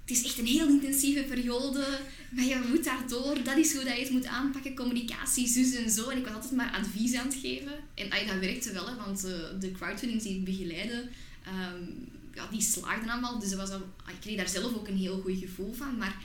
het 0.07 0.17
is 0.17 0.25
echt 0.25 0.39
een 0.39 0.47
heel 0.47 0.69
intensieve 0.69 1.23
periode, 1.23 1.99
maar 2.31 2.45
je 2.45 2.67
moet 2.69 2.85
daardoor, 2.85 3.43
dat 3.43 3.57
is 3.57 3.75
hoe 3.75 3.85
dat 3.85 3.97
je 3.97 4.03
het 4.03 4.11
moet 4.11 4.27
aanpakken, 4.27 4.75
communicatie, 4.75 5.49
zus 5.49 5.75
en 5.75 5.91
zo. 5.91 6.09
En 6.09 6.19
ik 6.19 6.25
was 6.25 6.35
altijd 6.35 6.53
maar 6.53 6.73
advies 6.73 7.15
aan 7.15 7.27
het 7.27 7.37
geven. 7.43 7.73
En 7.95 8.11
ay, 8.11 8.27
dat 8.27 8.39
werkte 8.39 8.73
wel, 8.73 8.89
hè, 8.89 8.95
want 8.97 9.25
uh, 9.25 9.31
de 9.61 9.73
crowdfundings 9.73 10.25
die 10.25 10.37
ik 10.37 10.45
begeleide, 10.45 11.09
um, 11.49 12.09
ja, 12.35 12.49
die 12.51 12.61
slaagden 12.61 13.09
allemaal. 13.09 13.39
Dus 13.39 13.55
was 13.55 13.71
al, 13.71 13.83
ik 14.09 14.21
kreeg 14.21 14.37
daar 14.37 14.49
zelf 14.49 14.75
ook 14.75 14.89
een 14.89 14.97
heel 14.97 15.21
goed 15.21 15.39
gevoel 15.39 15.73
van, 15.73 15.97
maar 15.97 16.23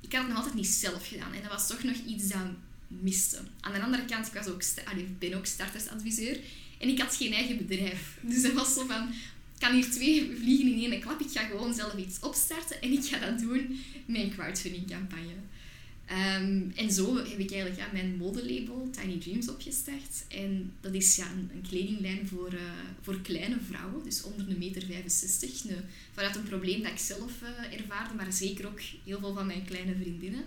ik 0.00 0.12
had 0.12 0.20
het 0.20 0.28
nog 0.28 0.38
altijd 0.38 0.54
niet 0.54 0.66
zelf 0.66 1.08
gedaan. 1.08 1.32
En 1.32 1.42
dat 1.42 1.50
was 1.50 1.66
toch 1.66 1.82
nog 1.82 1.96
iets 2.06 2.28
dat 2.28 2.46
miste. 2.86 3.38
Aan 3.60 3.72
de 3.72 3.82
andere 3.82 4.04
kant, 4.04 4.26
ik 4.26 4.32
was 4.32 4.46
ook, 4.46 4.62
ik 4.96 5.18
ben 5.18 5.34
ook 5.34 5.46
startersadviseur. 5.46 6.38
En 6.78 6.88
ik 6.88 7.00
had 7.00 7.16
geen 7.16 7.32
eigen 7.32 7.56
bedrijf. 7.56 8.18
Dus 8.20 8.42
dat 8.42 8.52
was 8.52 8.74
zo 8.74 8.86
van, 8.86 9.08
kan 9.58 9.74
hier 9.74 9.90
twee 9.90 10.36
vliegen 10.40 10.72
in 10.72 10.92
één 10.92 11.00
klap. 11.00 11.20
Ik 11.20 11.30
ga 11.30 11.44
gewoon 11.44 11.74
zelf 11.74 11.96
iets 11.96 12.20
opstarten 12.20 12.82
en 12.82 12.92
ik 12.92 13.04
ga 13.04 13.18
dat 13.18 13.38
doen 13.38 13.80
met 14.06 14.38
een 14.38 14.86
campagne. 14.88 15.34
Ehm, 16.08 16.62
en 16.74 16.92
zo 16.92 17.16
heb 17.16 17.38
ik 17.38 17.50
eigenlijk 17.50 17.80
ja, 17.80 17.88
mijn 17.92 18.16
modelabel 18.16 18.90
Tiny 18.90 19.18
Dreams 19.18 19.48
opgestart. 19.48 20.24
En 20.28 20.72
dat 20.80 20.94
is 20.94 21.16
ja, 21.16 21.26
een, 21.30 21.64
kledinglijn 21.68 22.28
voor, 22.28 22.52
uh, 22.52 22.60
voor 23.02 23.20
kleine 23.20 23.56
vrouwen, 23.68 24.04
dus 24.04 24.22
onder 24.22 24.48
een 24.48 24.58
meter 24.58 24.82
65. 24.82 25.64
Nu, 25.64 25.74
vanuit 26.12 26.36
een 26.36 26.42
probleem 26.42 26.82
dat 26.82 26.92
ik 26.92 26.98
zelf 26.98 27.32
uh, 27.42 27.78
ervaarde, 27.78 28.14
maar 28.14 28.32
zeker 28.32 28.66
ook 28.66 28.80
heel 29.04 29.18
veel 29.18 29.34
van 29.34 29.46
mijn 29.46 29.64
kleine 29.64 29.94
vriendinnen. 30.00 30.44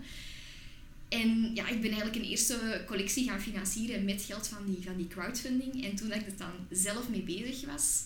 En 1.09 1.51
ja, 1.53 1.67
ik 1.67 1.81
ben 1.81 1.91
eigenlijk 1.91 2.15
een 2.15 2.29
eerste 2.29 2.83
collectie 2.87 3.29
gaan 3.29 3.41
financieren 3.41 4.05
met 4.05 4.21
geld 4.21 4.47
van 4.47 4.65
die, 4.65 4.83
van 4.83 4.97
die 4.97 5.07
crowdfunding. 5.07 5.85
En 5.85 5.95
toen 5.95 6.11
ik 6.11 6.25
er 6.25 6.37
dan 6.37 6.53
zelf 6.69 7.09
mee 7.09 7.21
bezig 7.23 7.65
was, 7.65 8.03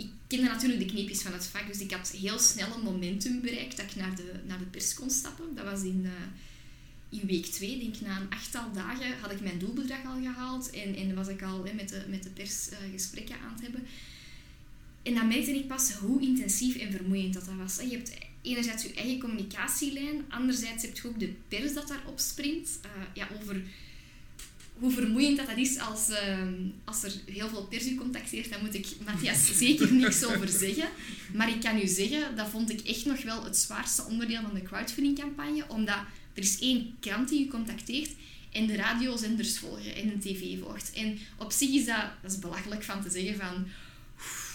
ik 0.00 0.10
kende 0.26 0.46
natuurlijk 0.46 0.80
de 0.80 0.92
kneepjes 0.94 1.22
van 1.22 1.32
het 1.32 1.46
vak, 1.46 1.66
dus 1.66 1.80
ik 1.80 1.92
had 1.92 2.10
heel 2.10 2.38
snel 2.38 2.74
een 2.74 2.82
momentum 2.82 3.40
bereikt 3.40 3.76
dat 3.76 3.86
ik 3.86 3.96
naar 3.96 4.16
de, 4.16 4.32
naar 4.46 4.58
de 4.58 4.64
pers 4.64 4.94
kon 4.94 5.10
stappen. 5.10 5.54
Dat 5.54 5.64
was 5.64 5.82
in, 5.82 6.02
uh, 6.04 7.20
in 7.20 7.26
week 7.26 7.46
twee, 7.46 7.78
denk 7.78 7.94
ik, 7.94 8.00
na 8.00 8.20
een 8.20 8.30
achttal 8.30 8.72
dagen 8.72 9.18
had 9.20 9.32
ik 9.32 9.40
mijn 9.40 9.58
doelbedrag 9.58 10.04
al 10.04 10.20
gehaald 10.22 10.70
en, 10.70 10.94
en 10.94 11.14
was 11.14 11.28
ik 11.28 11.42
al 11.42 11.66
met, 11.74 11.88
de, 11.88 12.04
met 12.08 12.22
de 12.22 12.28
pers 12.28 12.68
uh, 12.70 12.76
gesprekken 12.92 13.36
aan 13.40 13.52
het 13.52 13.62
hebben. 13.62 13.86
En 15.02 15.14
dan 15.14 15.28
merkte 15.28 15.50
ik 15.50 15.68
pas 15.68 15.92
hoe 15.92 16.20
intensief 16.20 16.76
en 16.76 16.92
vermoeiend 16.92 17.34
dat, 17.34 17.44
dat 17.44 17.54
was. 17.54 17.76
Je 17.76 17.96
hebt 17.96 18.12
enerzijds 18.42 18.82
je 18.82 18.94
eigen 18.94 19.18
communicatielijn, 19.18 20.24
anderzijds 20.28 20.82
heb 20.82 20.96
je 20.96 21.08
ook 21.08 21.18
de 21.18 21.34
pers 21.48 21.74
dat 21.74 21.88
daarop 21.88 22.18
springt. 22.18 22.70
Uh, 22.84 23.02
ja, 23.14 23.28
over 23.40 23.62
hoe 24.80 24.92
vermoeiend 24.92 25.36
dat, 25.36 25.46
dat 25.46 25.56
is 25.56 25.78
als, 25.78 26.10
ehm, 26.10 26.54
als 26.84 27.02
er 27.02 27.12
heel 27.26 27.48
veel 27.48 27.66
pers 27.66 27.86
u 27.86 27.94
contacteert, 27.94 28.50
dan 28.50 28.60
moet 28.60 28.74
ik 28.74 28.86
Matthias 29.04 29.46
zeker 29.58 29.92
niks 29.92 30.24
over 30.24 30.48
zeggen. 30.48 30.88
Maar 31.32 31.48
ik 31.48 31.60
kan 31.60 31.78
u 31.78 31.86
zeggen, 31.86 32.36
dat 32.36 32.48
vond 32.48 32.70
ik 32.70 32.80
echt 32.80 33.04
nog 33.04 33.22
wel 33.22 33.44
het 33.44 33.56
zwaarste 33.56 34.04
onderdeel 34.04 34.42
van 34.42 34.54
de 34.54 34.62
crowdfunding-campagne, 34.62 35.64
omdat 35.68 35.98
er 36.34 36.42
is 36.42 36.60
één 36.60 36.96
krant 37.00 37.28
die 37.28 37.46
u 37.46 37.48
contacteert 37.48 38.10
en 38.52 38.66
de 38.66 38.76
radiozenders 38.76 39.58
volgen 39.58 39.94
en 39.94 40.12
een 40.12 40.20
tv 40.20 40.60
volgt. 40.60 40.92
En 40.92 41.18
op 41.38 41.52
zich 41.52 41.70
is 41.70 41.86
dat, 41.86 42.04
dat 42.22 42.32
is 42.32 42.38
belachelijk 42.38 42.82
van 42.82 43.02
te 43.02 43.10
zeggen 43.10 43.36
van, 43.36 43.66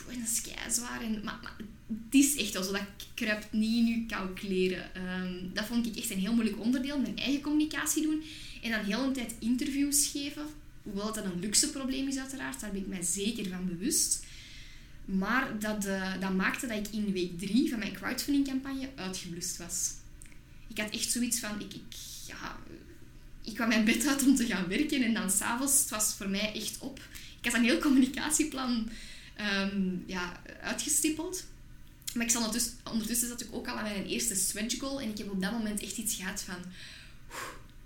en 0.10 0.20
dat 0.20 0.30
is 0.68 0.76
zwaar. 0.76 1.02
En, 1.02 1.22
maar, 1.24 1.40
maar, 1.42 1.56
het 1.88 2.16
is 2.16 2.36
echt 2.36 2.52
zo, 2.52 2.72
dat 2.72 2.82
kruipt 3.14 3.52
niet 3.52 3.88
in 3.88 3.94
uw 3.94 4.06
koude 4.08 4.34
kleren. 4.34 4.84
Um, 5.22 5.52
dat 5.54 5.66
vond 5.66 5.86
ik 5.86 5.96
echt 5.96 6.10
een 6.10 6.20
heel 6.20 6.34
moeilijk 6.34 6.60
onderdeel, 6.60 7.00
mijn 7.00 7.18
eigen 7.18 7.42
communicatie 7.42 8.04
doen. 8.04 8.24
En 8.66 8.72
dan 8.72 8.84
heel 8.84 9.04
een 9.04 9.14
tijd 9.14 9.36
interviews 9.40 10.10
geven. 10.12 10.46
Hoewel 10.84 11.14
dat 11.14 11.26
een 11.26 11.40
luxe 11.40 11.70
probleem 11.70 12.08
is 12.08 12.18
uiteraard, 12.18 12.60
daar 12.60 12.72
ben 12.72 12.82
ik 12.82 12.88
mij 12.88 13.04
zeker 13.04 13.50
van 13.50 13.68
bewust. 13.68 14.26
Maar 15.06 15.60
dat, 15.60 15.86
uh, 15.86 16.20
dat 16.20 16.34
maakte 16.34 16.68
dat 16.68 16.78
ik 16.78 16.94
in 16.94 17.12
week 17.12 17.40
drie 17.40 17.70
van 17.70 17.80
mijn 17.80 17.94
crowdfunding 17.94 18.48
campagne 18.48 18.90
uitgeblust 18.96 19.58
was. 19.58 19.92
Ik 20.68 20.78
had 20.78 20.90
echt 20.90 21.12
zoiets 21.12 21.40
van, 21.40 21.60
ik, 21.60 21.74
ik, 21.74 21.96
ja, 22.28 22.58
ik 23.44 23.54
kwam 23.54 23.68
mijn 23.68 23.86
bed 23.86 24.08
uit 24.08 24.24
om 24.24 24.36
te 24.36 24.46
gaan 24.46 24.68
werken 24.68 25.04
en 25.04 25.14
dan 25.14 25.32
s'avonds, 25.32 25.80
het 25.80 25.90
was 25.90 26.14
voor 26.14 26.30
mij 26.30 26.54
echt 26.54 26.78
op. 26.80 27.00
Ik 27.42 27.52
had 27.52 27.54
een 27.54 27.64
heel 27.64 27.80
communicatieplan 27.80 28.90
um, 29.40 30.04
ja, 30.06 30.42
uitgestippeld. 30.62 31.46
Maar 32.14 32.26
ik 32.26 32.32
zal 32.32 32.42
ondertussen, 32.42 32.78
ondertussen 32.92 33.28
zat 33.28 33.42
ik 33.42 33.48
ook 33.52 33.68
al 33.68 33.78
aan 33.78 33.84
mijn 33.84 34.06
eerste 34.06 34.36
stretch 34.36 34.80
goal 34.80 35.02
en 35.02 35.10
ik 35.10 35.18
heb 35.18 35.32
op 35.32 35.42
dat 35.42 35.52
moment 35.52 35.82
echt 35.82 35.98
iets 35.98 36.16
gehad 36.16 36.42
van 36.42 36.58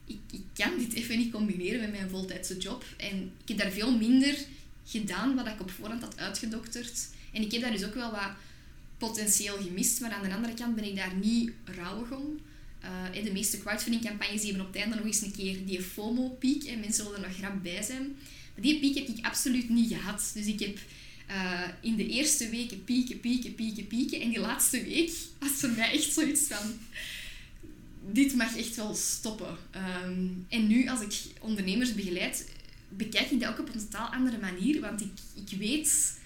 ik, 0.09 0.19
ik 0.31 0.43
kan 0.53 0.77
dit 0.77 0.93
even 0.93 1.17
niet 1.17 1.31
combineren 1.31 1.79
met 1.79 1.91
mijn 1.91 2.09
voltijdse 2.09 2.57
job. 2.57 2.85
En 2.97 3.31
ik 3.43 3.47
heb 3.47 3.57
daar 3.57 3.71
veel 3.71 3.97
minder 3.97 4.37
gedaan 4.85 5.35
wat 5.35 5.47
ik 5.47 5.61
op 5.61 5.71
voorhand 5.71 6.01
had 6.01 6.17
uitgedokterd. 6.17 7.07
En 7.31 7.41
ik 7.41 7.51
heb 7.51 7.61
daar 7.61 7.71
dus 7.71 7.85
ook 7.85 7.93
wel 7.93 8.11
wat 8.11 8.31
potentieel 8.97 9.57
gemist. 9.57 10.01
Maar 10.01 10.11
aan 10.11 10.23
de 10.23 10.35
andere 10.35 10.53
kant 10.53 10.75
ben 10.75 10.83
ik 10.83 10.95
daar 10.95 11.15
niet 11.15 11.51
rouwig 11.63 12.11
om. 12.11 12.39
Uh, 12.83 13.23
de 13.23 13.31
meeste 13.31 13.59
crowdfunding 13.59 14.05
campagnes 14.05 14.43
hebben 14.43 14.61
op 14.61 14.67
het 14.67 14.81
einde 14.81 14.95
nog 14.95 15.05
eens 15.05 15.21
een 15.21 15.35
keer 15.35 15.65
die 15.65 15.81
FOMO-piek. 15.81 16.63
En 16.63 16.79
mensen 16.79 17.03
zullen 17.03 17.23
er 17.23 17.27
nog 17.27 17.37
grap 17.37 17.63
bij 17.63 17.81
zijn. 17.81 18.15
Maar 18.53 18.63
die 18.63 18.79
piek 18.79 18.95
heb 18.95 19.07
ik 19.07 19.25
absoluut 19.25 19.69
niet 19.69 19.93
gehad. 19.93 20.31
Dus 20.33 20.45
ik 20.45 20.59
heb 20.59 20.77
uh, 21.29 21.61
in 21.81 21.95
de 21.95 22.07
eerste 22.07 22.49
weken 22.49 22.83
pieken, 22.83 23.19
pieken, 23.19 23.55
pieken, 23.55 23.87
pieken. 23.87 24.21
En 24.21 24.29
die 24.29 24.39
laatste 24.39 24.83
week 24.83 25.11
was 25.39 25.51
voor 25.51 25.69
mij 25.69 25.91
echt 25.91 26.13
zoiets 26.13 26.41
van 26.41 26.79
dit 28.11 28.35
mag 28.35 28.57
echt 28.57 28.75
wel 28.75 28.95
stoppen. 28.95 29.57
Ehm, 29.71 30.27
en 30.49 30.67
nu, 30.67 30.87
als 30.89 31.01
ik 31.01 31.13
ondernemers 31.39 31.95
begeleid, 31.95 32.49
bekijk 32.89 33.31
ik 33.31 33.39
dat 33.39 33.49
ook 33.49 33.59
op 33.59 33.73
een 33.73 33.79
totaal 33.79 34.07
andere 34.07 34.37
manier. 34.37 34.81
Want 34.81 35.01
ik, 35.01 35.11
ik 35.33 35.57
weet 35.57 36.17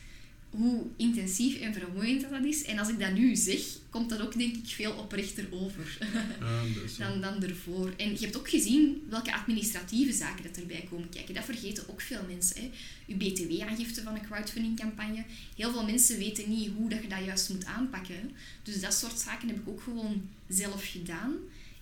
hoe 0.49 0.83
intensief 0.97 1.59
en 1.59 1.73
vermoeiend 1.73 2.21
dat, 2.21 2.29
dat 2.29 2.43
is. 2.45 2.63
En 2.63 2.79
als 2.79 2.89
ik 2.89 2.99
dat 2.99 3.13
nu 3.13 3.35
zeg, 3.35 3.61
komt 3.89 4.09
dat 4.09 4.21
ook 4.21 4.37
denk 4.37 4.55
ik 4.55 4.67
veel 4.67 4.91
oprechter 4.91 5.47
over 5.51 5.97
dan, 6.97 7.21
dan 7.21 7.43
ervoor. 7.43 7.93
En 7.97 8.11
je 8.11 8.19
hebt 8.19 8.37
ook 8.37 8.49
gezien 8.49 9.03
welke 9.09 9.33
administratieve 9.33 10.13
zaken 10.13 10.43
dat 10.43 10.57
erbij 10.57 10.87
komen 10.89 11.09
kijken. 11.09 11.33
Dat 11.33 11.45
vergeten 11.45 11.89
ook 11.89 12.01
veel 12.01 12.21
mensen. 12.27 12.61
Hè. 12.61 12.71
Je 13.05 13.15
btw-aangifte 13.15 14.01
van 14.01 14.15
een 14.15 14.25
crowdfunding-campagne. 14.25 15.23
Heel 15.55 15.71
veel 15.71 15.85
mensen 15.85 16.17
weten 16.17 16.49
niet 16.49 16.69
hoe 16.75 16.89
dat 16.89 17.01
je 17.01 17.07
dat 17.07 17.25
juist 17.25 17.49
moet 17.49 17.65
aanpakken. 17.65 18.31
Dus 18.63 18.81
dat 18.81 18.93
soort 18.93 19.19
zaken 19.19 19.47
heb 19.47 19.57
ik 19.57 19.67
ook 19.67 19.81
gewoon 19.81 20.29
zelf 20.47 20.85
gedaan. 20.91 21.33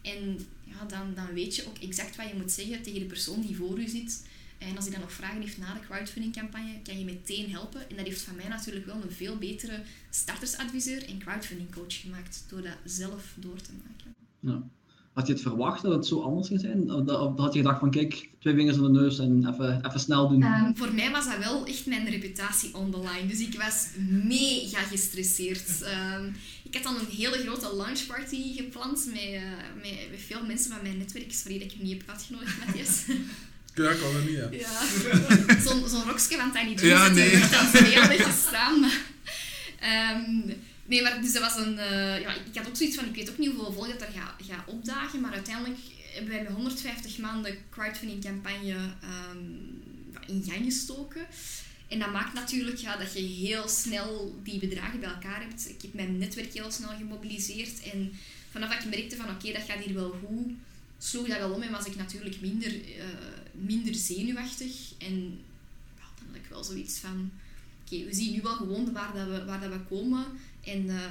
En 0.02 0.48
ja, 0.64 0.86
dan, 0.88 1.14
dan 1.14 1.34
weet 1.34 1.56
je 1.56 1.68
ook 1.68 1.78
exact 1.78 2.16
wat 2.16 2.28
je 2.28 2.36
moet 2.36 2.52
zeggen 2.52 2.82
tegen 2.82 3.00
de 3.00 3.06
persoon 3.06 3.42
die 3.42 3.56
voor 3.56 3.80
u 3.80 3.88
zit. 3.88 4.24
En 4.58 4.76
als 4.76 4.86
hij 4.86 4.94
dan 4.94 5.02
nog 5.02 5.12
vragen 5.12 5.42
heeft 5.42 5.58
na 5.58 5.74
de 5.74 5.80
crowdfunding-campagne, 5.80 6.82
kan 6.84 7.00
je 7.00 7.06
meteen 7.06 7.52
helpen. 7.52 7.90
En 7.90 7.96
dat 7.96 8.06
heeft 8.06 8.22
van 8.22 8.36
mij 8.36 8.48
natuurlijk 8.48 8.86
wel 8.86 9.02
een 9.04 9.12
veel 9.12 9.38
betere 9.38 9.82
startersadviseur 10.10 11.08
en 11.08 11.20
crowdfunding-coach 11.20 12.02
gemaakt 12.02 12.44
door 12.48 12.62
dat 12.62 12.78
zelf 12.86 13.34
door 13.36 13.62
te 13.62 13.72
maken. 13.74 14.16
Ja. 14.40 14.64
Had 15.14 15.28
je 15.28 15.34
het 15.34 15.42
verwacht 15.42 15.82
dat 15.82 15.92
het 15.92 16.06
zo 16.06 16.22
anders 16.22 16.48
ging 16.48 16.60
zijn? 16.60 16.92
Of, 16.92 17.08
of 17.08 17.38
had 17.38 17.54
je 17.54 17.60
gedacht 17.60 17.80
van 17.80 17.92
kijk, 17.92 18.30
twee 18.40 18.54
vingers 18.54 18.78
in 18.78 18.84
de 18.84 18.90
neus 18.90 19.20
en 19.20 19.48
even, 19.54 19.86
even 19.86 20.00
snel 20.00 20.30
doen? 20.30 20.44
Um, 20.44 20.78
voor 20.78 20.94
mij 20.94 21.12
was 21.12 21.26
dat 21.26 21.38
wel 21.38 21.66
echt 21.66 21.86
mijn 21.86 22.10
reputatie 22.10 22.76
on 22.76 22.92
the 22.92 22.98
line. 22.98 23.28
Dus 23.28 23.40
ik 23.40 23.62
was 23.62 23.88
mega 24.24 24.80
gestresseerd. 24.80 25.82
Um, 26.18 26.36
ik 26.64 26.74
had 26.74 26.84
dan 26.84 26.96
een 26.96 27.16
hele 27.16 27.38
grote 27.38 27.76
lunchparty 27.76 28.56
gepland 28.56 29.06
met, 29.06 29.24
uh, 29.24 29.42
met, 29.82 30.10
met, 30.12 30.20
veel 30.28 30.46
mensen 30.46 30.72
van 30.72 30.82
mijn 30.84 30.98
netwerk. 30.98 31.34
Sorry 31.34 31.60
dat 31.60 31.72
ik 31.72 31.78
je 31.78 31.84
niet 31.84 31.98
heb 31.98 32.10
uitgenodigd, 32.10 32.58
Matthias. 32.66 33.04
Ja, 33.74 33.94
kan 33.94 34.14
dat 34.14 34.26
niet, 34.26 34.36
ja. 34.36 34.48
ja. 34.52 35.60
Zo'n 35.60 35.90
zo 35.90 36.02
rokje 36.08 36.38
van 36.38 36.52
Tiny 36.52 36.76
Dreams 36.76 36.82
ja, 36.82 37.08
nee. 37.08 37.40
dat 37.40 37.52
er 37.52 37.68
veel 37.68 38.26
gestaan. 38.26 38.80
Maar, 38.80 39.02
um, 40.16 40.54
nee, 40.92 41.02
maar 41.02 41.22
dus 41.22 41.34
dat 41.34 41.42
was 41.42 41.66
een... 41.66 41.74
Uh, 41.74 42.22
ja, 42.22 42.34
ik 42.34 42.56
had 42.56 42.68
ook 42.68 42.76
zoiets 42.76 42.96
van, 42.96 43.06
ik 43.06 43.16
weet 43.16 43.30
ook 43.30 43.38
niet 43.38 43.50
hoeveel 43.50 43.74
volk 43.74 43.88
dat 43.88 44.02
er 44.02 44.14
gaat 44.14 44.34
ga 44.48 44.64
opdagen, 44.68 45.22
maar 45.22 45.34
uiteindelijk 45.34 45.80
hebben 46.14 46.32
wij 46.32 46.44
met 46.44 46.52
150 46.52 47.18
man 47.18 47.44
de 47.44 47.58
crowdfunding 47.70 48.24
campagne 48.24 48.76
um, 49.34 49.84
in 50.28 50.44
gang 50.48 50.64
gestoken. 50.64 51.26
En 51.88 52.00
dat 52.00 52.12
maakt 52.12 52.34
natuurlijk 52.34 52.78
ja, 52.78 52.98
dat 52.98 53.14
je 53.14 53.20
heel 53.20 53.68
snel 53.68 54.40
die 54.44 54.60
bedragen 54.60 55.00
bij 55.00 55.10
elkaar 55.10 55.42
hebt. 55.42 55.70
Ik 55.70 55.82
heb 55.82 55.94
mijn 55.94 56.18
netwerk 56.18 56.54
heel 56.54 56.72
snel 56.72 56.90
gemobiliseerd. 56.98 57.90
En 57.94 58.12
vanaf 58.52 58.70
dat 58.70 58.84
ik 58.84 58.90
merkte 58.90 59.16
van 59.16 59.30
oké, 59.30 59.52
dat 59.52 59.64
gaat 59.68 59.84
hier 59.84 59.94
wel 59.94 60.16
goed, 60.26 60.52
sloeg 60.98 61.28
dat 61.28 61.38
wel 61.38 61.52
om 61.52 61.62
en 61.62 61.72
was 61.72 61.86
ik 61.86 61.96
natuurlijk 61.96 62.42
minder, 62.42 62.74
uh, 62.74 63.06
minder 63.52 63.96
zenuwachtig. 63.96 64.94
En 64.98 65.40
ja, 65.98 66.06
dan 66.18 66.28
had 66.28 66.36
ik 66.36 66.50
wel 66.50 66.64
zoiets 66.64 67.00
van 67.00 67.32
oké, 67.92 68.06
we 68.06 68.14
zien 68.14 68.34
nu 68.34 68.42
wel 68.42 68.56
gewoon 68.56 68.92
waar, 68.92 69.14
dat 69.14 69.28
we, 69.28 69.46
waar 69.46 69.60
dat 69.60 69.72
we 69.72 69.80
komen. 69.80 70.26
En 70.64 70.86
uh, 70.86 71.02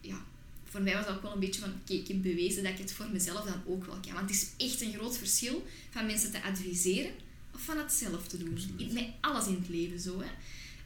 ja, 0.00 0.24
voor 0.64 0.82
mij 0.82 0.94
was 0.94 1.06
dat 1.06 1.14
ook 1.14 1.22
wel 1.22 1.32
een 1.32 1.40
beetje 1.40 1.60
van, 1.60 1.70
oké, 1.70 1.78
okay, 1.82 1.96
ik 1.96 2.08
heb 2.08 2.22
bewezen 2.22 2.62
dat 2.62 2.72
ik 2.72 2.78
het 2.78 2.92
voor 2.92 3.08
mezelf 3.12 3.44
dan 3.44 3.62
ook 3.66 3.86
wel 3.86 4.00
kan. 4.00 4.14
Want 4.14 4.30
het 4.30 4.30
is 4.30 4.66
echt 4.66 4.80
een 4.80 4.92
groot 4.92 5.18
verschil 5.18 5.66
van 5.90 6.06
mensen 6.06 6.30
te 6.30 6.42
adviseren 6.42 7.10
of 7.54 7.60
van 7.60 7.78
het 7.78 7.92
zelf 7.92 8.28
te 8.28 8.38
doen. 8.38 8.58
Met 8.92 9.06
alles 9.20 9.46
in 9.46 9.54
het 9.54 9.68
leven 9.68 10.00
zo. 10.00 10.20
Hè. 10.20 10.28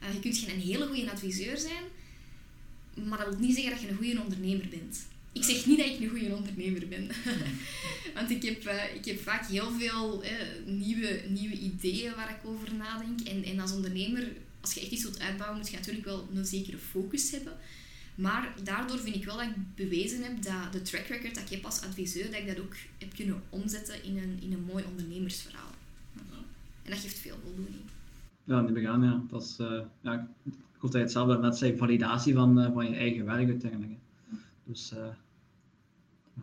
Uh, 0.09 0.15
je 0.15 0.21
kunt 0.21 0.39
geen 0.39 0.61
hele 0.61 0.87
goede 0.87 1.11
adviseur 1.11 1.59
zijn, 1.59 1.85
maar 3.09 3.19
dat 3.19 3.29
wil 3.29 3.39
niet 3.39 3.55
zeggen 3.55 3.73
dat 3.73 3.81
je 3.81 3.89
een 3.89 3.97
goede 3.97 4.21
ondernemer 4.21 4.69
bent. 4.69 5.07
Ik 5.33 5.45
zeg 5.45 5.67
niet 5.67 5.79
dat 5.79 5.87
ik 5.87 6.01
een 6.01 6.09
goede 6.09 6.35
ondernemer 6.35 6.89
ben. 6.89 7.11
Want 8.15 8.31
ik 8.31 8.43
heb, 8.43 8.67
uh, 8.67 8.95
ik 8.95 9.05
heb 9.05 9.23
vaak 9.23 9.47
heel 9.47 9.73
veel 9.79 10.25
uh, 10.25 10.31
nieuwe, 10.67 11.23
nieuwe 11.29 11.55
ideeën 11.55 12.15
waar 12.15 12.31
ik 12.31 12.49
over 12.51 12.75
nadenk. 12.75 13.21
En, 13.21 13.45
en 13.45 13.61
als 13.61 13.73
ondernemer, 13.73 14.33
als 14.61 14.75
je 14.75 14.81
echt 14.81 14.91
iets 14.91 15.03
wilt 15.03 15.21
uitbouwen, 15.21 15.59
moet 15.59 15.71
je 15.71 15.77
natuurlijk 15.77 16.05
wel 16.05 16.29
een 16.35 16.47
zekere 16.47 16.79
focus 16.79 17.31
hebben. 17.31 17.57
Maar 18.19 18.55
daardoor 18.65 18.99
vind 18.99 19.15
ik 19.15 19.25
wel 19.25 19.37
dat 19.37 19.45
ik 19.45 19.75
bewezen 19.75 20.23
heb 20.23 20.43
dat 20.43 20.73
de 20.73 20.83
track 20.83 21.07
record 21.07 21.35
dat 21.35 21.45
ik 21.45 21.51
heb 21.51 21.65
als 21.65 21.83
adviseur, 21.83 22.25
dat 22.25 22.41
ik 22.41 22.47
dat 22.47 22.61
ook 22.61 22.75
heb 22.99 23.15
kunnen 23.15 23.43
omzetten 23.49 24.05
in 24.05 24.19
een, 24.19 24.39
in 24.41 24.53
een 24.53 24.65
mooi 24.65 24.85
ondernemersverhaal. 24.89 25.71
En 26.83 26.91
dat 26.91 26.99
geeft 26.99 27.19
veel 27.19 27.37
voldoening. 27.43 27.77
Ja, 28.45 28.61
niet 28.61 28.75
begaan, 28.75 29.03
ja. 29.03 29.23
Dat 29.31 29.43
is, 29.43 29.59
uh, 29.61 29.81
ja, 30.01 30.29
ik 30.45 30.53
hoop 30.79 30.93
hetzelfde 30.93 31.39
net 31.39 31.57
zei, 31.57 31.77
validatie 31.77 32.35
van, 32.35 32.59
uh, 32.59 32.73
van 32.73 32.91
je 32.91 32.97
eigen 32.97 33.25
werk 33.25 33.49
uiteindelijk. 33.49 33.99
Dus, 34.65 34.93
uh, 34.93 34.99
ja. 36.35 36.43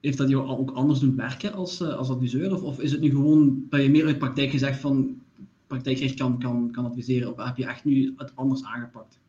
Heeft 0.00 0.18
dat 0.18 0.28
jou 0.28 0.46
ook 0.46 0.70
anders 0.70 1.00
doen 1.00 1.16
werken 1.16 1.52
als, 1.52 1.80
als 1.80 2.08
adviseur? 2.08 2.52
Of, 2.54 2.62
of 2.62 2.80
is 2.80 2.92
het 2.92 3.00
nu 3.00 3.10
gewoon 3.10 3.66
dat 3.68 3.82
je 3.82 3.90
meer 3.90 4.06
uit 4.06 4.18
praktijk 4.18 4.50
gezegd 4.50 4.80
van 4.80 5.22
praktijkrecht 5.66 6.14
kan, 6.14 6.38
kan, 6.38 6.70
kan 6.70 6.84
adviseren? 6.84 7.32
Of 7.32 7.44
heb 7.44 7.56
je 7.56 7.66
echt 7.66 7.84
nu 7.84 8.14
het 8.16 8.36
anders 8.36 8.64
aangepakt? 8.64 9.22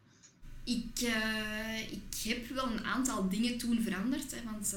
Ik, 0.66 1.02
ik 1.90 2.24
heb 2.24 2.50
wel 2.50 2.72
een 2.72 2.84
aantal 2.84 3.30
dingen 3.30 3.58
toen 3.58 3.82
veranderd. 3.84 4.32
Hè, 4.32 4.44
want 4.44 4.76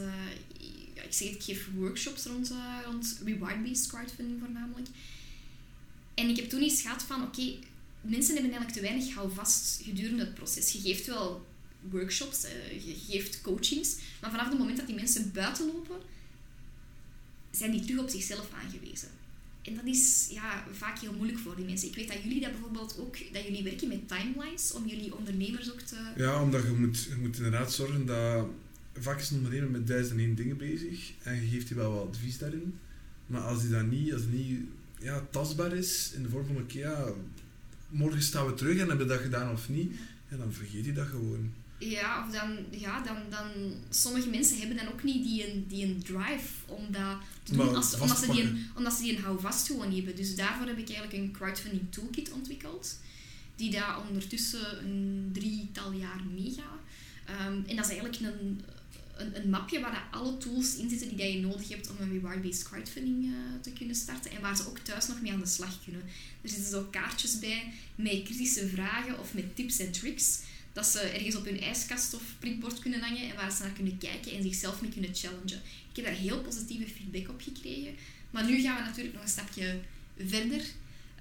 ik 0.95 1.14
zeg 1.14 1.28
ik 1.28 1.43
geef 1.43 1.68
workshops 1.74 2.24
rond, 2.24 2.53
rond 2.84 3.20
reward-based 3.24 3.86
crowdfunding 3.86 4.41
voornamelijk. 4.41 4.89
En 6.14 6.28
ik 6.28 6.36
heb 6.36 6.49
toen 6.49 6.61
eens 6.61 6.82
gehad 6.82 7.03
van, 7.03 7.22
oké, 7.22 7.55
mensen 8.01 8.34
hebben 8.34 8.53
eigenlijk 8.53 8.72
te 8.72 8.80
weinig 8.80 9.14
houvast 9.14 9.80
gedurende 9.82 10.24
het 10.24 10.34
proces. 10.34 10.72
Je 10.72 10.80
geeft 10.80 11.07
wel 11.07 11.47
workshops, 11.91 12.45
uh, 12.45 12.86
je 12.86 12.97
geeft 13.09 13.41
coachings, 13.41 13.97
maar 14.20 14.30
vanaf 14.30 14.49
het 14.49 14.59
moment 14.59 14.76
dat 14.76 14.86
die 14.86 14.95
mensen 14.95 15.32
buiten 15.32 15.66
lopen, 15.66 15.97
zijn 17.51 17.70
die 17.70 17.84
terug 17.84 18.01
op 18.01 18.09
zichzelf 18.09 18.49
aangewezen. 18.53 19.09
En 19.62 19.74
dat 19.74 19.84
is 19.84 20.28
ja, 20.30 20.64
vaak 20.72 20.98
heel 20.98 21.12
moeilijk 21.12 21.38
voor 21.38 21.56
die 21.56 21.64
mensen. 21.64 21.88
Ik 21.88 21.94
weet 21.94 22.09
dat 22.09 22.22
jullie 22.22 22.40
dat 22.40 22.50
bijvoorbeeld 22.50 22.98
ook, 22.98 23.16
dat 23.32 23.42
jullie 23.42 23.62
werken 23.62 23.88
met 23.88 24.09
timelines, 24.09 24.72
om 24.72 24.86
jullie 24.86 25.16
ondernemers 25.16 25.72
ook 25.72 25.80
te... 25.80 25.96
Ja, 26.16 26.42
omdat 26.42 26.62
je 26.62 26.72
moet, 26.72 27.02
je 27.02 27.16
moet 27.20 27.36
inderdaad 27.36 27.72
zorgen 27.72 28.06
dat... 28.06 28.46
Vaak 29.00 29.20
is 29.20 29.30
een 29.30 29.36
ondernemer 29.36 29.70
met 29.70 29.86
duizend 29.86 30.18
en 30.18 30.24
één 30.24 30.34
dingen 30.34 30.56
bezig 30.56 31.12
en 31.22 31.34
je 31.34 31.48
geeft 31.48 31.66
die 31.66 31.76
wel 31.76 31.92
wat 31.92 32.06
advies 32.06 32.38
daarin. 32.38 32.78
Maar 33.26 33.40
als 33.40 33.61
die 33.61 33.70
dat 33.70 33.86
niet, 33.86 34.12
als 34.12 34.22
die 34.30 34.44
niet 34.44 34.61
ja, 35.00 35.26
tastbaar 35.30 35.76
is, 35.76 36.12
in 36.14 36.22
de 36.22 36.28
vorm 36.28 36.46
van, 36.46 36.56
oké, 36.56 36.78
ja, 36.78 37.12
morgen 37.88 38.22
staan 38.22 38.46
we 38.46 38.54
terug 38.54 38.78
en 38.78 38.88
hebben 38.88 39.06
we 39.06 39.12
dat 39.12 39.22
gedaan 39.22 39.52
of 39.52 39.68
niet, 39.68 39.92
ja, 40.28 40.36
dan 40.36 40.52
vergeet 40.52 40.84
je 40.84 40.92
dat 40.92 41.06
gewoon. 41.06 41.52
Ja, 41.79 42.24
of 42.26 42.33
dan, 42.33 42.57
ja, 42.70 43.03
dan, 43.03 43.16
dan, 43.31 43.74
sommige 43.91 44.29
mensen 44.29 44.59
hebben 44.59 44.76
dan 44.76 44.89
ook 44.89 45.03
niet 45.03 45.22
die 45.22 45.51
een, 45.51 45.66
die 45.68 45.85
een 45.85 46.03
drive 46.03 46.49
om 46.66 46.87
dat 46.91 47.16
te 47.43 47.53
doen, 47.53 47.74
als, 47.74 47.99
omdat, 47.99 48.18
ze 48.18 48.31
die 48.31 48.43
een, 48.43 48.66
omdat 48.76 48.93
ze 48.93 49.03
die 49.03 49.16
een 49.16 49.22
houvast 49.22 49.66
gewoon 49.66 49.95
hebben. 49.95 50.16
Dus 50.16 50.37
daarvoor 50.37 50.66
heb 50.66 50.79
ik 50.79 50.89
eigenlijk 50.89 51.12
een 51.12 51.33
crowdfunding 51.33 51.83
toolkit 51.91 52.33
ontwikkeld, 52.33 52.99
die 53.57 53.70
daar 53.70 54.01
ondertussen 54.09 54.85
een 54.85 55.31
drietal 55.33 55.93
jaar 55.93 56.22
meegaat. 56.35 56.81
Um, 57.31 57.64
en 57.66 57.76
dat 57.76 57.85
is 57.85 57.91
eigenlijk 57.91 58.20
een, 58.20 58.61
een, 59.16 59.43
een, 59.43 59.51
mapje 59.51 59.81
waar 59.81 60.09
alle 60.11 60.39
tools 60.39 60.76
in 60.76 60.89
zitten 60.89 61.16
die 61.16 61.33
je 61.33 61.41
nodig 61.41 61.68
hebt 61.68 61.91
om 61.91 61.97
een 62.01 62.12
reward-based 62.12 62.62
crowdfunding 62.62 63.24
uh, 63.24 63.33
te 63.61 63.72
kunnen 63.72 63.97
starten 63.97 64.31
en 64.31 64.41
waar 64.41 64.57
ze 64.57 64.68
ook 64.68 64.79
thuis 64.79 65.07
nog 65.07 65.20
mee 65.20 65.33
aan 65.33 65.41
de 65.41 65.47
slag 65.47 65.85
kunnen. 65.85 66.03
Er 66.43 66.49
zitten 66.49 66.70
zo 66.70 66.89
kaartjes 66.91 67.39
bij 67.39 67.72
met 67.95 68.22
kritische 68.22 68.68
vragen 68.68 69.18
of 69.18 69.35
met 69.35 69.57
tips 69.57 69.79
en 69.79 69.93
tricks 69.93 70.41
dat 70.79 70.87
ze 70.87 71.01
ergens 71.01 71.37
op 71.37 71.45
hun 71.45 71.61
ijskast 71.61 72.14
of 72.14 72.22
prikbord 72.39 72.79
kunnen 72.79 73.01
hangen 73.01 73.31
en 73.31 73.37
waar 73.37 73.53
ze 73.53 73.62
naar 73.62 73.72
kunnen 73.72 73.99
kijken 73.99 74.33
en 74.33 74.43
zichzelf 74.43 74.81
mee 74.81 74.91
kunnen 74.91 75.14
challengen. 75.14 75.61
Ik 75.91 75.97
heb 75.97 76.05
daar 76.05 76.14
heel 76.14 76.41
positieve 76.41 76.87
feedback 76.97 77.29
op 77.29 77.41
gekregen. 77.41 77.95
Maar 78.31 78.45
nu 78.45 78.61
gaan 78.61 78.76
we 78.76 78.83
natuurlijk 78.83 79.14
nog 79.14 79.22
een 79.22 79.29
stapje 79.29 79.81
verder. 80.16 80.61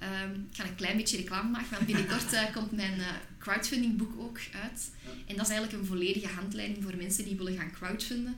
Um, 0.03 0.47
ik 0.49 0.55
ga 0.55 0.66
een 0.66 0.76
klein 0.76 0.97
beetje 0.97 1.18
reclame 1.18 1.49
maken, 1.49 1.70
want 1.72 1.86
binnenkort 1.86 2.34
uh, 2.34 2.53
komt 2.53 2.72
mijn 2.72 2.99
uh, 2.99 3.12
crowdfunding 3.38 3.97
boek 3.97 4.20
ook 4.20 4.39
uit. 4.64 4.91
En 5.26 5.36
dat 5.36 5.45
is 5.45 5.51
eigenlijk 5.51 5.74
een 5.82 5.88
volledige 5.88 6.28
handleiding 6.28 6.84
voor 6.84 6.95
mensen 6.95 7.24
die 7.24 7.36
willen 7.36 7.58
gaan 7.58 7.72
crowdfunden. 7.72 8.36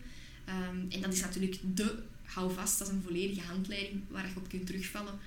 Um, 0.49 0.87
en 0.91 1.01
dat 1.01 1.13
is 1.13 1.21
natuurlijk 1.21 1.57
de 1.75 2.03
houvast, 2.23 2.79
dat 2.79 2.87
is 2.87 2.93
een 2.93 3.03
volledige 3.03 3.41
handleiding 3.41 4.01
waar 4.07 4.27
je 4.27 4.35
op 4.35 4.49
kunt 4.49 4.65
terugvallen. 4.65 5.19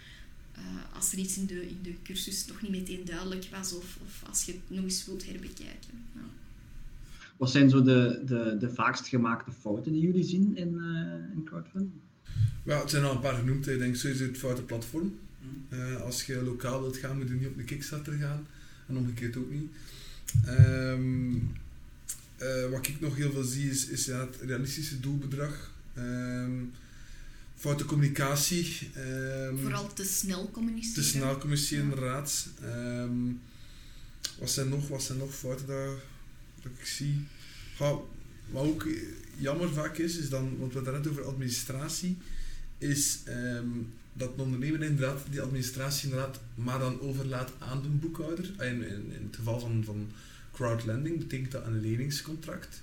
Uh, 0.63 0.97
als 0.97 1.13
er 1.13 1.19
iets 1.19 1.37
in 1.37 1.47
de, 1.47 1.69
in 1.69 1.79
de 1.83 1.95
cursus 2.03 2.47
nog 2.47 2.63
niet 2.63 2.71
meteen 2.71 3.05
duidelijk 3.05 3.49
was 3.51 3.77
of, 3.77 3.99
of 4.05 4.23
als 4.29 4.45
je 4.45 4.53
het 4.53 4.61
nog 4.67 4.85
eens 4.85 5.07
wilt 5.07 5.27
herbekijken. 5.27 5.95
Ja. 6.15 6.21
Wat 7.37 7.51
zijn 7.51 7.71
zo 7.71 7.83
de, 7.83 8.23
de, 8.27 8.57
de 8.61 8.71
vaakst 8.75 9.07
gemaakte 9.07 9.53
fouten 9.61 9.93
die 9.93 10.01
jullie 10.01 10.25
zien 10.25 10.57
in, 10.57 10.81
in 11.35 11.45
crowdfunding? 11.45 11.93
Well, 12.63 12.81
het 12.81 12.91
zijn 12.91 13.05
al 13.05 13.15
een 13.15 13.21
paar 13.21 13.35
genoemd. 13.35 13.69
Ik 13.69 13.79
denk 13.79 13.97
sowieso 13.97 14.25
het 14.25 14.39
foute 14.39 14.63
platform. 14.63 15.19
Uh, 15.71 16.01
als 16.01 16.25
je 16.25 16.43
lokaal 16.43 16.81
wilt 16.81 16.97
gaan, 16.97 17.19
moet 17.19 17.29
je 17.29 17.35
niet 17.35 17.47
op 17.47 17.57
de 17.57 17.65
Kickstarter 17.65 18.13
gaan. 18.13 18.47
En 18.87 18.97
omgekeerd 18.97 19.37
ook 19.37 19.51
niet. 19.51 19.71
Um, 20.49 21.53
uh, 22.41 22.71
wat 22.71 22.87
ik 22.87 23.01
nog 23.01 23.17
heel 23.17 23.33
veel 23.33 23.43
zie 23.45 23.71
is, 23.71 23.89
is 23.89 24.05
ja, 24.05 24.21
het 24.21 24.37
realistische 24.41 25.01
doelbedrag. 25.01 25.71
Um, 25.99 26.73
foute 27.63 27.85
communicatie. 27.85 28.91
Um, 28.97 29.59
Vooral 29.59 29.93
te 29.93 30.05
snel 30.05 30.51
communiceren. 30.51 31.03
Te 31.03 31.09
snel 31.09 31.39
communiceren, 31.39 31.85
ja. 31.85 31.91
inderdaad. 31.91 32.49
wat, 34.39 34.51
zijn 34.51 34.69
nog, 34.69 34.89
wat 34.89 35.03
zijn 35.03 35.19
nog 35.19 35.35
fouten 35.35 35.67
dat, 35.67 35.97
dat 36.63 36.73
ik 36.79 36.87
zie? 36.87 37.27
Ja, 37.79 37.99
wat 38.51 38.65
ook 38.65 38.89
jammer 39.39 39.73
vaak 39.73 39.99
is, 39.99 40.17
is 40.17 40.29
dan, 40.29 40.59
want 40.59 40.73
we 40.73 40.79
hadden 40.79 40.95
het 40.95 41.03
net 41.03 41.13
over 41.13 41.25
administratie, 41.25 42.17
is 42.79 43.19
dat 44.13 44.33
een 44.37 44.45
ondernemer 44.45 44.83
inderdaad 44.83 45.21
die 45.31 45.41
administratie 45.41 46.11
inderdaad 46.11 46.41
maar 46.55 46.79
dan 46.79 47.01
overlaat 47.01 47.53
aan 47.59 47.83
de 47.83 47.89
boekhouder. 47.89 48.45
In, 48.45 48.89
in, 48.89 49.13
in 49.13 49.27
het 49.27 49.37
geval 49.37 49.61
van, 49.61 49.83
van 49.85 50.09
crowdlending 50.53 51.19
betekent 51.19 51.53
dat 51.53 51.67
een 51.67 51.81
leningscontract. 51.81 52.83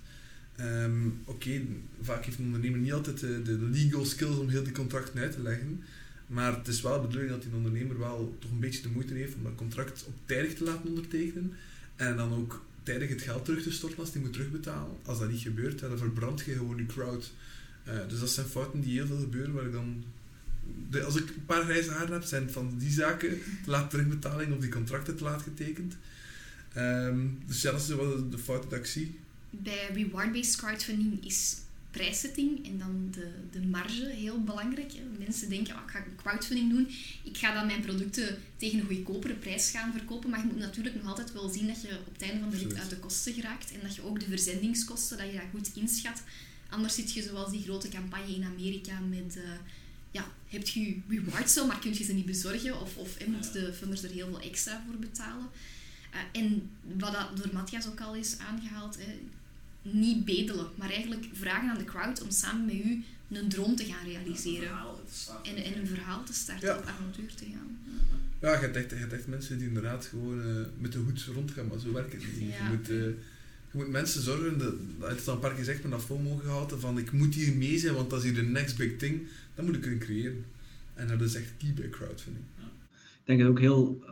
Um, 0.60 1.22
Oké, 1.26 1.62
vaak 2.01 2.26
heeft 2.26 2.38
een 2.38 2.45
ondernemer 2.45 2.80
niet 2.80 2.93
altijd 2.93 3.20
de, 3.20 3.41
de, 3.41 3.57
legal 3.57 4.05
skills 4.05 4.38
om 4.38 4.49
heel 4.49 4.64
die 4.64 4.74
contracten 4.74 5.20
uit 5.20 5.32
te 5.32 5.41
leggen. 5.41 5.84
Maar 6.28 6.57
het 6.57 6.68
is 6.68 6.82
wel 6.82 7.01
de 7.01 7.07
bedoeling 7.07 7.32
dat 7.32 7.41
die 7.41 7.53
ondernemer 7.53 7.99
wel 7.99 8.36
toch 8.39 8.51
een 8.51 8.60
beetje 8.60 8.82
de 8.82 8.89
moeite 8.89 9.14
heeft 9.14 9.36
om 9.36 9.43
dat 9.43 9.55
contract 9.55 10.05
op 10.07 10.14
tijdig 10.26 10.53
te 10.53 10.64
laten 10.64 10.89
ondertekenen. 10.89 11.53
En 11.95 12.16
dan 12.16 12.34
ook 12.34 12.66
tijdig 12.84 13.10
het 13.10 13.22
geld 13.22 13.45
terug 13.45 13.64
te 13.64 13.72
storten 13.72 13.99
als 13.99 14.12
die 14.12 14.22
moet 14.22 14.34
terugbetalen. 14.34 14.97
Als 15.05 15.20
dat 15.20 15.30
niet 15.30 15.41
gebeurt, 15.41 15.80
dan 15.80 15.97
verbrand 15.97 16.41
je 16.41 16.53
gewoon 16.53 16.78
je 16.78 16.86
crowd. 16.86 17.34
Uh, 17.88 17.93
dus 18.07 18.20
dat 18.20 18.30
zijn 18.30 18.47
fouten 18.47 18.82
die 18.82 18.93
heel 18.93 19.07
veel 19.07 19.20
gebeuren, 19.20 19.53
waar 19.53 19.66
ik 19.66 19.72
dan 19.72 20.03
de, 20.89 21.03
als 21.03 21.16
ik 21.16 21.30
een 21.30 21.45
paar 21.45 21.64
grijze 21.64 21.91
haren 21.91 22.14
heb, 22.14 22.24
zijn 22.24 22.49
van 22.49 22.74
die 22.78 22.91
zaken, 22.91 23.30
te 23.64 23.70
laat 23.70 23.89
terugbetaling 23.89 24.53
of 24.53 24.60
die 24.60 24.70
contracten 24.70 25.16
te 25.16 25.24
laat 25.24 25.41
getekend. 25.41 25.97
Um, 26.78 27.39
dus 27.45 27.62
ja, 27.62 27.72
dat 27.72 27.82
is 27.82 27.88
wel 27.88 28.30
de 28.30 28.38
fouten 28.38 28.70
dat 28.70 28.80
ik 28.80 28.86
zie. 28.86 29.20
Bij 29.50 29.89
reward-based 29.93 30.56
crowdfunding 30.56 31.26
is 31.26 31.58
prijszetting 31.91 32.66
en 32.66 32.78
dan 32.78 33.08
de, 33.12 33.32
de 33.52 33.68
marge 33.68 34.06
heel 34.06 34.43
belangrijk. 34.43 34.91
Hè. 34.91 35.02
Mensen 35.18 35.50
denken, 35.50 35.76
oh, 35.76 35.82
ik 35.84 35.89
ga 35.89 36.04
crowdfunding 36.16 36.70
doen, 36.70 36.88
ik 37.24 37.38
ga 37.38 37.54
dan 37.54 37.66
mijn 37.66 37.82
producten 37.82 38.38
tegen 38.58 38.80
een 38.80 38.86
goedkopere 38.86 39.34
prijs 39.34 39.72
gaan 39.72 39.91
verkopen, 39.91 40.30
maar 40.30 40.39
je 40.39 40.45
moet 40.45 40.58
natuurlijk 40.58 40.95
nog 40.95 41.06
altijd 41.06 41.34
wel 41.34 41.50
zien 41.50 41.68
dat 41.68 41.82
je 41.82 41.97
op 42.08 42.14
het 42.14 42.22
einde 42.22 42.39
van 42.39 42.50
de 42.50 42.58
rit 42.58 42.80
uit 42.80 42.89
de 42.89 42.97
kosten 42.97 43.34
geraakt 43.34 43.72
en 43.72 43.80
dat 43.82 43.95
je 43.95 44.04
ook 44.04 44.20
de 44.20 44.26
verzendingskosten, 44.26 45.18
dat 45.18 45.28
je 45.28 45.34
dat 45.34 45.43
goed 45.52 45.72
inschat. 45.76 46.24
Anders 46.70 46.95
zit 46.95 47.14
je 47.14 47.22
zoals 47.22 47.52
die 47.52 47.64
grote 47.64 47.89
campagne 47.89 48.36
in 48.36 48.43
Amerika 48.43 49.00
met... 49.00 49.36
Uh, 49.38 49.43
ja, 50.12 50.32
heb 50.47 50.68
je 50.68 50.97
rewards 51.08 51.54
zo, 51.54 51.68
maar 51.68 51.80
kun 51.80 51.93
je 51.93 52.04
ze 52.04 52.14
niet 52.14 52.26
bezorgen? 52.26 52.82
Of, 52.82 52.97
of 52.97 53.18
en 53.18 53.32
moeten 53.32 53.54
de 53.54 53.74
funders 53.74 54.04
er 54.04 54.12
heel 54.12 54.28
veel 54.28 54.41
extra 54.41 54.84
voor 54.86 55.00
betalen? 55.00 55.50
Uh, 56.14 56.41
en 56.41 56.70
wat 56.97 57.14
dat 57.14 57.38
door 57.38 57.54
Matthias 57.54 57.88
ook 57.88 58.02
al 58.02 58.16
is 58.16 58.38
aangehaald, 58.38 58.97
hè, 58.97 59.20
niet 59.93 60.25
bedelen, 60.25 60.67
maar 60.75 60.89
eigenlijk 60.89 61.25
vragen 61.33 61.69
aan 61.69 61.77
de 61.77 61.83
crowd 61.83 62.21
om 62.21 62.31
samen 62.31 62.65
met 62.65 62.75
u 62.75 63.03
een 63.29 63.49
droom 63.49 63.75
te 63.75 63.83
gaan 63.83 64.05
realiseren. 64.05 64.69
En, 65.43 65.55
en 65.55 65.79
een 65.79 65.87
verhaal 65.87 66.23
te 66.23 66.33
starten, 66.33 66.67
ja. 66.67 66.81
avontuur 66.81 67.33
te 67.35 67.45
gaan. 67.45 67.77
Ja, 68.41 68.51
je 68.53 68.57
hebt 68.57 68.75
echt, 68.75 68.89
je 68.89 68.95
hebt 68.95 69.13
echt 69.13 69.27
mensen 69.27 69.57
die 69.57 69.67
inderdaad 69.67 70.05
gewoon 70.05 70.47
uh, 70.47 70.65
met 70.77 70.91
de 70.91 70.97
hoed 70.97 71.23
rondgaan, 71.33 71.67
maar 71.67 71.79
zo 71.79 71.93
werkt 71.93 72.11
het 72.11 72.21
niet. 72.39 72.53
Je, 72.53 72.63
moet, 72.69 72.89
uh, 72.89 73.03
je 73.71 73.77
moet 73.77 73.89
mensen 73.89 74.21
zorgen, 74.21 74.57
dat, 74.57 74.73
het 74.99 75.19
is 75.19 75.27
al 75.27 75.33
een 75.33 75.39
paar 75.39 75.49
keer 75.49 75.59
gezegd 75.59 75.81
met 75.81 75.91
dat 75.91 76.01
FOMO 76.01 76.35
gehaald, 76.35 76.75
van 76.79 76.97
ik 76.97 77.11
moet 77.11 77.35
hier 77.35 77.55
mee 77.55 77.79
zijn, 77.79 77.93
want 77.93 78.09
dat 78.09 78.19
is 78.19 78.25
hier 78.25 78.43
de 78.43 78.49
next 78.49 78.77
big 78.77 78.97
thing. 78.97 79.27
Dat 79.55 79.65
moet 79.65 79.75
ik 79.75 79.81
kunnen 79.81 79.99
creëren. 79.99 80.45
En 80.93 81.07
dat 81.07 81.21
is 81.21 81.35
echt 81.35 81.51
key 81.57 81.73
bij 81.73 81.89
crowdfunding. 81.89 82.45
Denk 83.30 83.41
dat 83.41 83.49
ook 83.49 83.59
heel, 83.59 84.03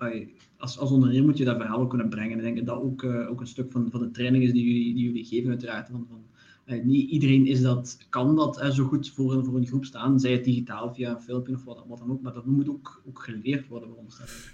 als, 0.58 0.78
als 0.78 0.90
ondernemer 0.90 1.26
moet 1.26 1.38
je 1.38 1.46
dat 1.46 1.58
verhaal 1.58 1.88
kunnen 1.88 2.10
brengen. 2.10 2.38
Ik 2.38 2.44
denk 2.44 2.58
dat 2.58 2.66
dat 2.66 2.82
ook, 2.84 3.04
uh, 3.04 3.30
ook 3.30 3.42
een 3.42 3.48
stuk 3.48 3.72
van, 3.72 3.88
van 3.92 4.00
de 4.00 4.12
training 4.12 4.44
is 4.44 4.52
die 4.52 4.64
jullie, 4.64 4.94
die 4.94 5.04
jullie 5.04 5.26
geven, 5.26 5.50
uiteraard. 5.50 5.90
Van, 5.90 6.08
van, 6.10 6.88
niet 6.88 7.10
iedereen 7.10 7.46
is 7.46 7.62
dat, 7.62 7.98
kan 8.10 8.36
dat 8.36 8.66
zo 8.72 8.86
goed 8.86 9.12
voor, 9.12 9.34
een, 9.34 9.46
voor 9.46 9.58
een 9.58 9.68
groep 9.68 9.86
staan, 9.86 10.20
zij 10.20 10.32
het 10.32 10.44
digitaal 10.44 10.94
via 10.94 11.16
een 11.16 11.22
filmpje 11.22 11.54
of 11.54 11.64
wat, 11.64 11.98
dan 12.00 12.12
ook, 12.12 12.22
maar 12.22 12.34
dat 12.34 12.46
moet 12.46 12.70
ook, 12.70 13.02
ook 13.08 13.24
geleerd 13.24 13.68
worden. 13.68 13.90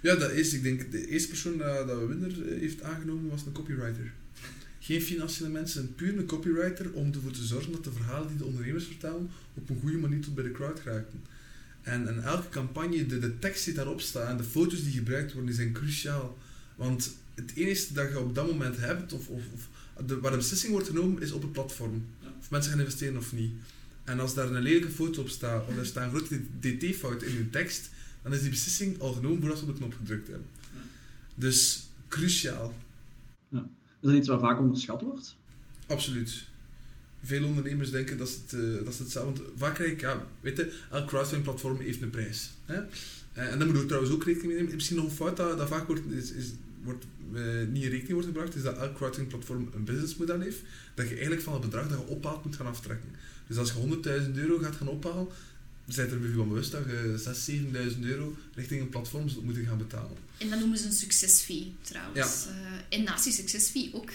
Ja, 0.02 0.14
dat 0.16 0.30
is, 0.30 0.54
ik 0.54 0.62
denk, 0.62 0.90
de 0.90 1.08
eerste 1.08 1.28
persoon 1.28 1.58
dat, 1.58 1.88
dat 1.88 2.06
Winder 2.06 2.32
heeft 2.46 2.82
aangenomen 2.82 3.30
was 3.30 3.46
een 3.46 3.52
copywriter. 3.52 4.12
Geen 4.78 5.00
financiële 5.00 5.50
mensen, 5.50 5.94
puur 5.94 6.18
een 6.18 6.26
copywriter 6.26 6.92
om 6.92 7.12
ervoor 7.12 7.32
te 7.32 7.44
zorgen 7.44 7.72
dat 7.72 7.84
de 7.84 7.92
verhalen 7.92 8.28
die 8.28 8.36
de 8.36 8.44
ondernemers 8.44 8.84
vertellen 8.84 9.30
op 9.54 9.70
een 9.70 9.80
goede 9.80 9.98
manier 9.98 10.20
tot 10.20 10.34
bij 10.34 10.44
de 10.44 10.52
crowd 10.52 10.80
geraken. 10.80 11.20
En, 11.84 12.08
en 12.08 12.22
elke 12.22 12.48
campagne, 12.48 13.06
de, 13.06 13.18
de 13.18 13.38
tekst 13.38 13.64
die 13.64 13.74
daarop 13.74 14.00
staat 14.00 14.28
en 14.28 14.36
de 14.36 14.44
foto's 14.44 14.82
die 14.82 14.92
gebruikt 14.92 15.32
worden, 15.32 15.50
die 15.50 15.60
zijn 15.60 15.72
cruciaal. 15.72 16.38
Want 16.76 17.16
het 17.34 17.52
enige 17.54 17.92
dat 17.92 18.08
je 18.08 18.18
op 18.18 18.34
dat 18.34 18.46
moment 18.46 18.76
hebt, 18.76 19.12
of, 19.12 19.28
of, 19.28 19.42
of 19.52 19.68
de, 20.06 20.20
waar 20.20 20.30
de 20.30 20.36
beslissing 20.36 20.72
wordt 20.72 20.88
genomen, 20.88 21.22
is 21.22 21.32
op 21.32 21.42
het 21.42 21.52
platform. 21.52 22.06
Of 22.40 22.50
mensen 22.50 22.70
gaan 22.70 22.80
investeren 22.80 23.16
of 23.16 23.32
niet. 23.32 23.52
En 24.04 24.20
als 24.20 24.34
daar 24.34 24.50
een 24.50 24.62
lelijke 24.62 24.90
foto 24.90 25.20
op 25.20 25.28
staat, 25.28 25.68
of 25.68 25.76
er 25.76 25.86
staat 25.86 26.04
een 26.04 26.18
grote 26.18 26.40
dt-fout 26.60 27.22
in 27.22 27.32
je 27.32 27.50
tekst, 27.50 27.90
dan 28.22 28.32
is 28.32 28.40
die 28.40 28.50
beslissing 28.50 29.00
al 29.00 29.12
genomen 29.12 29.40
voordat 29.40 29.58
ze 29.58 29.64
op 29.64 29.70
de 29.70 29.78
knop 29.78 29.94
gedrukt 29.94 30.28
hebben. 30.28 30.46
Dus 31.34 31.88
cruciaal. 32.08 32.74
Ja. 33.48 33.68
Is 34.00 34.10
dat 34.10 34.14
iets 34.14 34.28
wat 34.28 34.40
vaak 34.40 34.58
onderschat 34.58 35.00
wordt? 35.00 35.36
Absoluut 35.86 36.52
veel 37.24 37.44
ondernemers 37.44 37.90
denken 37.90 38.18
dat 38.18 38.28
ze 38.28 38.36
het, 38.44 38.52
uh, 38.52 38.84
dat 38.84 38.94
ze 38.94 39.02
het 39.02 39.12
zelf... 39.12 39.24
Want 39.24 39.40
vaak 39.56 39.74
krijg 39.74 39.90
ik, 39.90 40.00
ja, 40.00 40.26
weet 40.40 40.56
je, 40.56 40.72
elk 40.90 41.06
crowdfunding 41.06 41.44
platform 41.44 41.80
heeft 41.80 42.02
een 42.02 42.10
prijs. 42.10 42.50
Hè? 42.64 42.80
Uh, 42.80 43.52
en 43.52 43.58
dan 43.58 43.68
moet 43.68 43.76
je 43.76 43.86
trouwens 43.86 44.12
ook 44.12 44.24
rekening 44.24 44.52
mee 44.52 44.56
nemen. 44.56 44.74
Misschien 44.74 44.96
nog 44.96 45.04
een 45.04 45.10
fout 45.10 45.36
dat, 45.36 45.58
dat 45.58 45.68
vaak 45.68 45.86
wordt, 45.86 46.02
is, 46.10 46.30
is, 46.30 46.46
wordt 46.82 47.04
uh, 47.32 47.42
niet 47.68 47.82
in 47.82 47.90
rekening 47.90 48.12
wordt 48.12 48.26
gebracht, 48.26 48.54
is 48.54 48.62
dat 48.62 48.78
elk 48.78 48.94
crowdfunding 48.94 49.28
platform 49.28 49.68
een 49.74 49.84
businessmodel 49.84 50.40
heeft, 50.40 50.60
dat 50.94 51.06
je 51.08 51.12
eigenlijk 51.12 51.42
van 51.42 51.52
het 51.52 51.62
bedrag 51.62 51.88
dat 51.88 51.98
je 51.98 52.06
ophaalt 52.06 52.44
moet 52.44 52.56
gaan 52.56 52.66
aftrekken. 52.66 53.08
Dus 53.46 53.56
als 53.56 53.72
je 53.72 54.22
100.000 54.26 54.34
euro 54.34 54.58
gaat 54.58 54.76
gaan 54.76 54.88
ophalen, 54.88 55.26
zijn 55.86 56.10
er 56.10 56.18
van 56.34 56.48
bewust 56.48 56.70
dat 56.70 56.84
je 56.84 57.22
6.000, 57.90 57.94
7.000 57.94 58.00
euro 58.00 58.36
richting 58.54 58.80
een 58.80 58.88
platform 58.88 59.28
moeten 59.42 59.66
gaan 59.66 59.78
betalen. 59.78 60.16
En 60.38 60.50
dat 60.50 60.58
noemen 60.58 60.78
ze 60.78 60.86
een 60.86 60.92
succesfee 60.92 61.72
trouwens. 61.82 62.44
Ja. 62.44 62.84
en 62.88 63.02
naast 63.02 63.24
die 63.24 63.32
succesfee 63.32 63.90
ook 63.92 64.10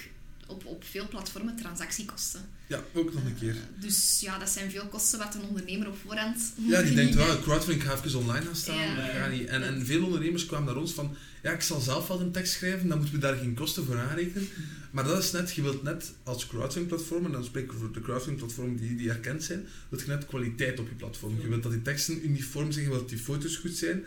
op, 0.50 0.66
op 0.66 0.84
veel 0.84 1.08
platformen 1.08 1.56
transactiekosten. 1.56 2.42
Ja, 2.68 2.84
ook 2.94 3.14
nog 3.14 3.26
een 3.26 3.38
keer. 3.40 3.54
Uh, 3.54 3.62
dus 3.80 4.20
ja, 4.22 4.40
dat 4.40 4.50
zijn 4.50 4.72
veel 4.72 4.88
kosten 4.88 5.20
wat 5.20 5.36
een 5.36 5.44
ondernemer 5.44 5.88
op 5.88 5.98
voorhand 6.06 6.54
Ja, 6.56 6.82
die 6.82 6.96
denkt 6.96 7.16
wel, 7.16 7.40
crowdfunding 7.40 7.84
ga 7.84 7.94
even 7.94 8.20
online 8.20 8.46
gaan 8.46 8.56
staan. 8.56 8.76
Ja. 8.76 9.30
En, 9.48 9.64
en 9.64 9.86
veel 9.86 10.04
ondernemers 10.04 10.46
kwamen 10.46 10.68
naar 10.68 10.82
ons 10.82 10.94
van, 10.94 11.16
ja, 11.44 11.52
ik 11.52 11.62
zal 11.62 11.80
zelf 11.80 12.08
wel 12.08 12.22
een 12.22 12.32
tekst 12.32 12.54
schrijven, 12.54 12.88
dan 12.88 12.98
moeten 12.98 13.16
we 13.16 13.22
daar 13.22 13.38
geen 13.38 13.54
kosten 13.54 13.86
voor 13.86 13.98
aanrekenen. 13.98 14.48
Maar 14.92 15.04
dat 15.04 15.24
is 15.24 15.32
net, 15.32 15.52
je 15.52 15.62
wilt 15.62 15.84
net 15.84 16.14
als 16.24 16.48
crowdfunding 16.48 16.88
platform, 16.88 17.26
en 17.26 17.32
dan 17.32 17.44
spreek 17.44 17.64
ik 17.64 17.78
voor 17.80 17.92
de 17.92 18.02
crowdfunding 18.02 18.38
platform 18.46 18.78
die, 18.78 18.96
die 18.96 19.10
erkend 19.10 19.44
zijn, 19.44 19.68
wil 19.90 20.00
je 20.00 20.06
net 20.08 20.26
kwaliteit 20.26 20.80
op 20.80 20.88
je 20.88 20.96
platform. 20.96 21.42
Je 21.42 21.48
wilt 21.48 21.64
dat 21.64 21.72
die 21.72 21.82
teksten 21.82 22.26
uniform 22.26 22.72
zijn, 22.72 22.84
je 22.84 22.90
wilt 22.90 23.02
dat 23.02 23.10
die 23.10 23.26
foto's 23.26 23.56
goed 23.56 23.76
zijn. 23.76 24.04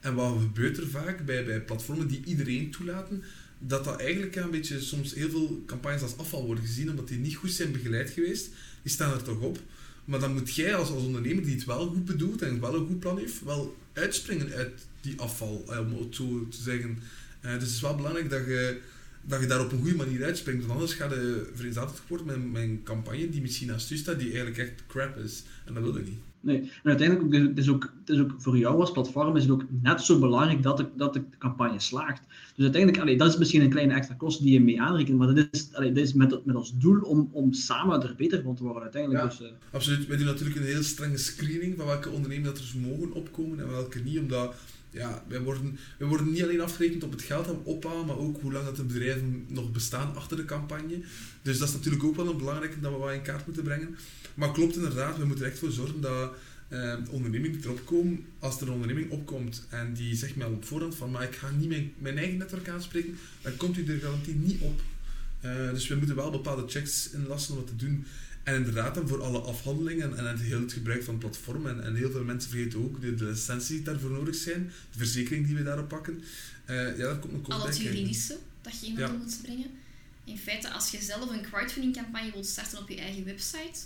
En 0.00 0.14
wat 0.14 0.40
gebeurt 0.40 0.78
er 0.78 0.88
vaak 0.88 1.24
bij, 1.24 1.44
bij 1.44 1.60
platformen 1.60 2.08
die 2.08 2.24
iedereen 2.24 2.70
toelaten? 2.70 3.22
Dat 3.58 3.84
dat 3.84 4.00
eigenlijk 4.00 4.36
een 4.36 4.50
beetje 4.50 4.80
soms 4.80 5.14
heel 5.14 5.30
veel 5.30 5.62
campagnes 5.66 6.02
als 6.02 6.16
afval 6.16 6.46
worden 6.46 6.64
gezien, 6.64 6.90
omdat 6.90 7.08
die 7.08 7.18
niet 7.18 7.34
goed 7.34 7.50
zijn 7.50 7.72
begeleid 7.72 8.10
geweest. 8.10 8.48
Die 8.82 8.92
staan 8.92 9.12
er 9.12 9.22
toch 9.22 9.40
op. 9.40 9.58
Maar 10.04 10.20
dan 10.20 10.32
moet 10.32 10.54
jij 10.54 10.74
als, 10.74 10.90
als 10.90 11.02
ondernemer 11.02 11.44
die 11.44 11.54
het 11.54 11.64
wel 11.64 11.86
goed 11.86 12.04
bedoelt 12.04 12.42
en 12.42 12.60
wel 12.60 12.74
een 12.74 12.86
goed 12.86 13.00
plan 13.00 13.18
heeft, 13.18 13.44
wel 13.44 13.76
uitspringen 13.92 14.52
uit 14.52 14.86
die 15.00 15.20
afval, 15.20 15.64
eh, 15.68 15.78
om 15.78 15.98
het 15.98 16.14
zo 16.14 16.48
te 16.48 16.62
zeggen. 16.62 16.98
Uh, 17.44 17.52
dus 17.52 17.62
het 17.62 17.70
is 17.70 17.80
wel 17.80 17.94
belangrijk 17.94 18.30
dat 18.30 18.46
je, 18.46 18.80
dat 19.22 19.40
je 19.40 19.46
daar 19.46 19.64
op 19.64 19.72
een 19.72 19.78
goede 19.78 19.96
manier 19.96 20.24
uitspringt, 20.24 20.60
want 20.60 20.72
anders 20.72 20.98
gaat 20.98 21.10
je 21.10 21.50
vereenzelvigd 21.54 22.02
worden 22.08 22.50
met, 22.50 22.62
een 22.62 22.80
campagne 22.84 23.28
die 23.28 23.40
misschien 23.40 23.68
naast 23.68 23.90
u 23.90 23.96
staat, 23.96 24.18
die 24.18 24.28
eigenlijk 24.28 24.58
echt 24.58 24.82
crap 24.86 25.16
is. 25.16 25.42
En 25.64 25.74
dat 25.74 25.82
wil 25.82 25.96
je 25.96 26.02
niet. 26.02 26.25
Nee, 26.46 26.60
en 26.60 26.90
uiteindelijk 26.90 27.58
is 27.58 27.68
ook, 27.68 27.92
het 28.00 28.08
is 28.08 28.20
ook 28.20 28.34
voor 28.38 28.58
jou 28.58 28.80
als 28.80 28.92
platform 28.92 29.36
is 29.36 29.42
het 29.42 29.52
ook 29.52 29.64
net 29.82 30.00
zo 30.00 30.18
belangrijk 30.18 30.62
dat 30.62 30.76
de, 30.76 30.86
dat 30.96 31.12
de 31.14 31.22
campagne 31.38 31.80
slaagt. 31.80 32.22
Dus 32.54 32.64
uiteindelijk, 32.64 33.02
allee, 33.02 33.16
dat 33.16 33.28
is 33.28 33.38
misschien 33.38 33.62
een 33.62 33.70
kleine 33.70 33.94
extra 33.94 34.14
kost 34.14 34.42
die 34.42 34.52
je 34.52 34.60
mee 34.60 34.80
aanrekent, 34.80 35.18
maar 35.18 35.34
dat 35.34 35.48
is, 35.50 35.68
allee, 35.72 35.92
dat 35.92 36.04
is 36.04 36.12
met, 36.12 36.44
met 36.44 36.56
als 36.56 36.78
doel 36.78 37.00
om, 37.00 37.28
om 37.32 37.52
samen 37.52 38.02
er 38.02 38.14
beter 38.16 38.42
van 38.42 38.54
te 38.54 38.62
worden 38.62 38.82
uiteindelijk. 38.82 39.22
Ja, 39.22 39.28
dus, 39.28 39.40
uh... 39.40 39.46
absoluut. 39.70 40.06
Wij 40.06 40.16
doen 40.16 40.26
natuurlijk 40.26 40.56
een 40.56 40.62
heel 40.62 40.82
strenge 40.82 41.16
screening 41.16 41.76
van 41.76 41.86
welke 41.86 42.10
ondernemers 42.10 42.74
er 42.74 42.80
mogen 42.80 43.12
opkomen 43.12 43.60
en 43.60 43.70
welke 43.70 43.98
niet, 43.98 44.18
omdat 44.18 44.54
ja, 44.96 45.24
wij 45.28 45.40
worden, 45.40 45.78
wij 45.98 46.08
worden 46.08 46.30
niet 46.30 46.42
alleen 46.42 46.60
afgerekend 46.60 47.04
op 47.04 47.10
het 47.10 47.22
geld 47.22 47.44
dat 47.44 47.56
we 47.56 47.70
ophalen, 47.70 48.06
maar 48.06 48.18
ook 48.18 48.40
hoe 48.40 48.52
lang 48.52 48.64
dat 48.64 48.76
de 48.76 48.84
bedrijven 48.84 49.44
nog 49.48 49.72
bestaan 49.72 50.14
achter 50.14 50.36
de 50.36 50.44
campagne. 50.44 51.00
Dus 51.42 51.58
dat 51.58 51.68
is 51.68 51.74
natuurlijk 51.74 52.04
ook 52.04 52.16
wel 52.16 52.28
een 52.28 52.36
belangrijke 52.36 52.80
dat 52.80 52.92
we 52.92 52.98
wat 52.98 53.12
in 53.12 53.22
kaart 53.22 53.46
moeten 53.46 53.64
brengen. 53.64 53.96
Maar 54.34 54.52
klopt 54.52 54.76
inderdaad, 54.76 55.18
we 55.18 55.24
moeten 55.24 55.44
er 55.44 55.50
echt 55.50 55.60
voor 55.60 55.70
zorgen 55.70 56.00
dat 56.00 56.32
uh, 56.68 56.94
onderneming 57.10 57.54
die 57.54 57.64
erop 57.64 57.86
komen, 57.86 58.24
als 58.38 58.60
er 58.60 58.66
een 58.66 58.72
onderneming 58.72 59.10
opkomt 59.10 59.66
en 59.68 59.94
die 59.94 60.14
zegt 60.14 60.36
mij 60.36 60.46
op 60.46 60.64
voorhand 60.64 60.94
van 60.94 61.10
maar 61.10 61.22
ik 61.22 61.34
ga 61.34 61.50
niet 61.50 61.68
mijn, 61.68 61.92
mijn 61.98 62.18
eigen 62.18 62.38
netwerk 62.38 62.68
aanspreken, 62.68 63.18
dan 63.42 63.56
komt 63.56 63.76
u 63.76 63.86
er 63.86 63.98
garantie 63.98 64.34
niet 64.34 64.60
op. 64.60 64.80
Uh, 65.44 65.70
dus 65.70 65.88
we 65.88 65.94
moeten 65.94 66.16
wel 66.16 66.30
bepaalde 66.30 66.64
checks 66.66 67.10
inlassen 67.10 67.54
om 67.54 67.60
dat 67.60 67.68
te 67.68 67.76
doen. 67.76 68.06
En 68.46 68.54
inderdaad, 68.54 68.94
dan 68.94 69.08
voor 69.08 69.22
alle 69.22 69.38
afhandelingen 69.38 70.16
en, 70.16 70.26
het 70.26 70.40
heel 70.40 70.60
het 70.60 70.72
gebruik 70.72 71.02
van 71.02 71.14
het 71.14 71.22
platform. 71.22 71.66
En, 71.66 71.84
en 71.84 71.94
heel 71.94 72.10
veel 72.10 72.24
mensen 72.24 72.50
vergeten 72.50 72.84
ook 72.84 73.00
de, 73.00 73.14
de 73.14 73.24
licenties 73.24 73.68
die 73.68 73.82
daarvoor 73.82 74.10
nodig 74.10 74.34
zijn, 74.34 74.72
de 74.92 74.98
verzekering 74.98 75.46
die 75.46 75.56
we 75.56 75.62
daarop 75.62 75.88
pakken. 75.88 76.22
Uh, 76.70 76.98
ja, 76.98 77.04
dat 77.04 77.18
komt 77.18 77.32
nog 77.32 77.60
Al 77.60 77.66
het 77.66 77.78
juridische 77.78 78.38
dat 78.62 78.80
je 78.80 78.86
in 78.86 78.96
ja. 78.96 79.12
moet 79.12 79.38
brengen. 79.42 79.70
In 80.24 80.38
feite, 80.38 80.70
als 80.70 80.90
je 80.90 81.02
zelf 81.02 81.30
een 81.30 81.42
crowdfunding 81.42 81.94
campagne 81.94 82.32
wilt 82.32 82.46
starten 82.46 82.78
op 82.78 82.88
je 82.88 82.96
eigen 82.96 83.24
website, 83.24 83.80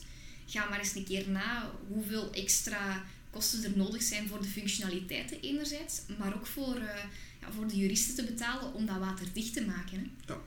ga 0.46 0.68
maar 0.68 0.78
eens 0.78 0.94
een 0.94 1.04
keer 1.04 1.30
na 1.30 1.70
hoeveel 1.88 2.32
extra 2.32 3.04
kosten 3.30 3.64
er 3.64 3.76
nodig 3.76 4.02
zijn 4.02 4.28
voor 4.28 4.42
de 4.42 4.48
functionaliteiten 4.48 5.40
enerzijds, 5.40 6.00
maar 6.18 6.34
ook 6.34 6.46
voor, 6.46 6.76
uh, 6.76 7.04
ja, 7.40 7.52
voor 7.56 7.68
de 7.68 7.76
juristen 7.76 8.14
te 8.14 8.24
betalen 8.24 8.74
om 8.74 8.86
dat 8.86 8.98
waterdicht 8.98 9.52
te 9.52 9.64
maken. 9.64 9.98
Hè. 9.98 10.32
Ja. 10.32 10.40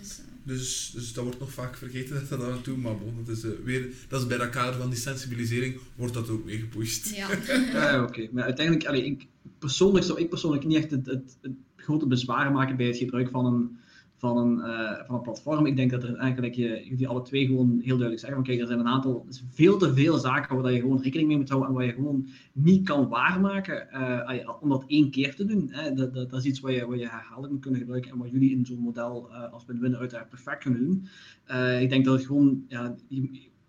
Dus, 0.00 0.20
dus, 0.42 0.90
dus 0.94 1.12
dat 1.12 1.24
wordt 1.24 1.40
nog 1.40 1.52
vaak 1.52 1.76
vergeten 1.76 2.14
dat 2.14 2.28
dat 2.28 2.50
aan 2.50 2.62
toe, 2.62 2.76
maar 2.76 2.98
bon, 2.98 3.24
dat 3.24 3.36
is, 3.36 3.44
uh, 3.44 3.50
weer, 3.64 3.88
dat 4.08 4.20
is 4.20 4.26
bij 4.26 4.38
dat 4.38 4.50
kader 4.50 4.80
van 4.80 4.90
die 4.90 4.98
sensibilisering 4.98 5.78
wordt 5.96 6.14
dat 6.14 6.28
ook 6.28 6.44
mee 6.44 6.58
gepusht. 6.58 7.16
Ja, 7.16 7.28
ja 7.72 8.02
oké. 8.02 8.28
Maar 8.32 8.44
uiteindelijk, 8.44 8.86
allee, 8.86 9.04
ik, 9.04 9.26
persoonlijk 9.58 10.04
zou 10.04 10.20
ik 10.20 10.28
persoonlijk 10.28 10.64
niet 10.64 10.76
echt 10.76 10.90
het, 10.90 11.06
het, 11.06 11.36
het 11.40 11.52
grote 11.76 12.06
bezwaar 12.06 12.52
maken 12.52 12.76
bij 12.76 12.86
het 12.86 12.96
gebruik 12.96 13.30
van 13.30 13.46
een 13.46 13.78
van 14.16 14.36
een, 14.36 14.58
uh, 14.58 15.06
van 15.06 15.14
een 15.14 15.22
platform. 15.22 15.66
Ik 15.66 15.76
denk 15.76 15.90
dat 15.90 16.02
er 16.02 16.16
eigenlijk 16.16 16.54
je, 16.54 16.84
jullie 16.84 17.08
alle 17.08 17.22
twee 17.22 17.46
gewoon 17.46 17.70
heel 17.70 17.96
duidelijk 17.96 18.18
zeggen: 18.18 18.38
van 18.38 18.46
kijk, 18.46 18.60
er 18.60 18.66
zijn 18.66 18.78
een 18.78 18.86
aantal, 18.86 19.26
veel 19.50 19.78
te 19.78 19.94
veel 19.94 20.18
zaken 20.18 20.62
waar 20.62 20.72
je 20.72 20.80
gewoon 20.80 21.02
rekening 21.02 21.28
mee 21.28 21.36
moet 21.36 21.48
houden 21.48 21.70
en 21.70 21.74
waar 21.76 21.84
je 21.84 21.92
gewoon 21.92 22.28
niet 22.52 22.84
kan 22.84 23.08
waarmaken 23.08 23.88
uh, 23.92 24.50
om 24.60 24.68
dat 24.68 24.84
één 24.86 25.10
keer 25.10 25.34
te 25.34 25.44
doen. 25.44 25.68
Hè. 25.70 25.92
Dat, 25.92 26.14
dat, 26.14 26.30
dat, 26.30 26.40
is 26.40 26.46
iets 26.46 26.60
waar 26.60 26.72
je, 26.72 26.86
waar 26.86 26.96
je 26.96 27.08
herhaaldelijk 27.08 27.52
moet 27.52 27.62
kunnen 27.62 27.80
gebruiken 27.80 28.10
en 28.10 28.18
wat 28.18 28.30
jullie 28.30 28.50
in 28.50 28.66
zo'n 28.66 28.78
model 28.78 29.28
uh, 29.30 29.52
als 29.52 29.64
win-win 29.66 29.96
uiteraard 29.96 30.28
perfect 30.28 30.62
kunnen 30.62 30.80
doen. 30.80 31.08
ik 31.80 31.90
denk 31.90 32.04
dat 32.04 32.14
het 32.14 32.26
gewoon, 32.26 32.64
ja, 32.68 32.96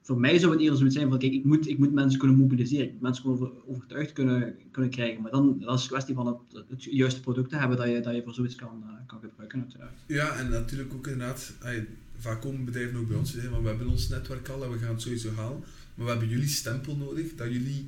voor 0.08 0.20
mij 0.20 0.38
zou 0.40 0.52
het 0.52 0.62
eerder 0.62 0.78
zoiets 0.78 0.96
zijn 0.96 1.10
van, 1.10 1.20
kijk, 1.20 1.34
ik 1.34 1.44
moet, 1.44 1.68
ik 1.68 1.78
moet 1.78 1.94
mensen 1.94 2.20
kunnen 2.20 2.38
mobiliseren, 2.38 2.86
ik 2.86 2.92
moet 2.92 3.02
mensen 3.02 3.24
gewoon 3.24 3.52
overtuigd 3.66 4.14
kunnen, 4.14 4.56
kunnen 4.72 4.92
krijgen. 4.92 5.22
Maar 5.22 5.32
dan 5.32 5.60
dat 5.60 5.76
is 5.76 5.82
het 5.82 5.92
kwestie 5.92 6.16
van 6.16 6.28
het, 6.28 6.64
het 6.70 6.84
juiste 6.84 7.20
product 7.20 7.50
te 7.50 7.56
hebben 7.56 7.78
dat 7.78 7.88
je, 7.88 8.00
dat 8.00 8.16
je 8.16 8.24
voor 8.24 8.34
zoiets 8.34 8.56
kan, 8.56 8.84
uh, 8.86 9.08
kan 9.08 9.20
gebruiken 9.20 9.60
uiteraard. 9.62 9.98
Ja, 10.06 10.36
en 10.36 10.50
natuurlijk 10.50 10.94
ook 10.94 11.08
inderdaad, 11.08 11.54
vaak 12.18 12.42
komen 12.42 12.66
bedrijven 12.66 13.00
ook 13.00 13.08
bij 13.08 13.18
ons 13.18 13.32
die 13.32 13.42
zeggen, 13.42 13.62
we 13.62 13.68
hebben 13.68 13.88
ons 13.88 14.08
netwerk 14.08 14.50
al 14.50 14.64
en 14.64 14.72
we 14.72 14.78
gaan 14.78 14.94
het 14.94 15.02
sowieso 15.02 15.32
halen. 15.36 15.60
Maar 15.96 16.06
we 16.06 16.12
hebben 16.12 16.30
jullie 16.30 16.48
stempel 16.48 16.96
nodig, 16.96 17.36
dat 17.36 17.52
jullie, 17.52 17.88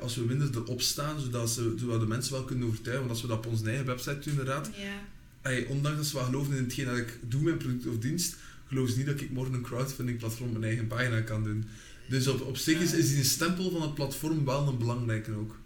als 0.00 0.16
we 0.16 0.26
winnen, 0.26 0.50
erop 0.54 0.80
staan, 0.80 1.20
zodat, 1.20 1.50
ze, 1.50 1.74
zodat 1.76 2.00
de 2.00 2.06
mensen 2.06 2.32
wel 2.32 2.44
kunnen 2.44 2.66
overtuigen. 2.66 3.06
Want 3.06 3.14
als 3.14 3.22
we 3.22 3.28
dat 3.28 3.46
op 3.46 3.52
onze 3.52 3.68
eigen 3.68 3.86
website 3.86 4.18
doen, 4.18 4.30
inderdaad, 4.30 4.70
ja. 5.42 5.64
ondanks 5.68 5.96
dat 5.96 6.06
ze 6.06 6.16
wel 6.16 6.24
geloven 6.24 6.56
in 6.56 6.62
hetgeen 6.62 6.86
dat 6.86 6.96
ik 6.96 7.18
doe, 7.28 7.42
mijn 7.42 7.56
product 7.56 7.86
of 7.86 7.98
dienst, 7.98 8.36
ze 8.72 8.96
niet 8.96 9.06
dat 9.06 9.20
ik 9.20 9.30
morgen 9.30 9.54
een 9.54 9.62
crowdfunding 9.62 10.18
platform 10.18 10.46
op 10.46 10.52
mijn 10.52 10.64
eigen 10.64 10.86
pagina 10.86 11.20
kan 11.20 11.44
doen. 11.44 11.64
Dus 12.08 12.26
op, 12.26 12.40
op 12.40 12.56
zich 12.56 12.80
is, 12.80 12.92
is 12.92 13.14
die 13.14 13.24
stempel 13.24 13.70
van 13.70 13.82
het 13.82 13.94
platform 13.94 14.44
wel 14.44 14.68
een 14.68 14.78
belangrijke 14.78 15.32
ook. 15.32 15.60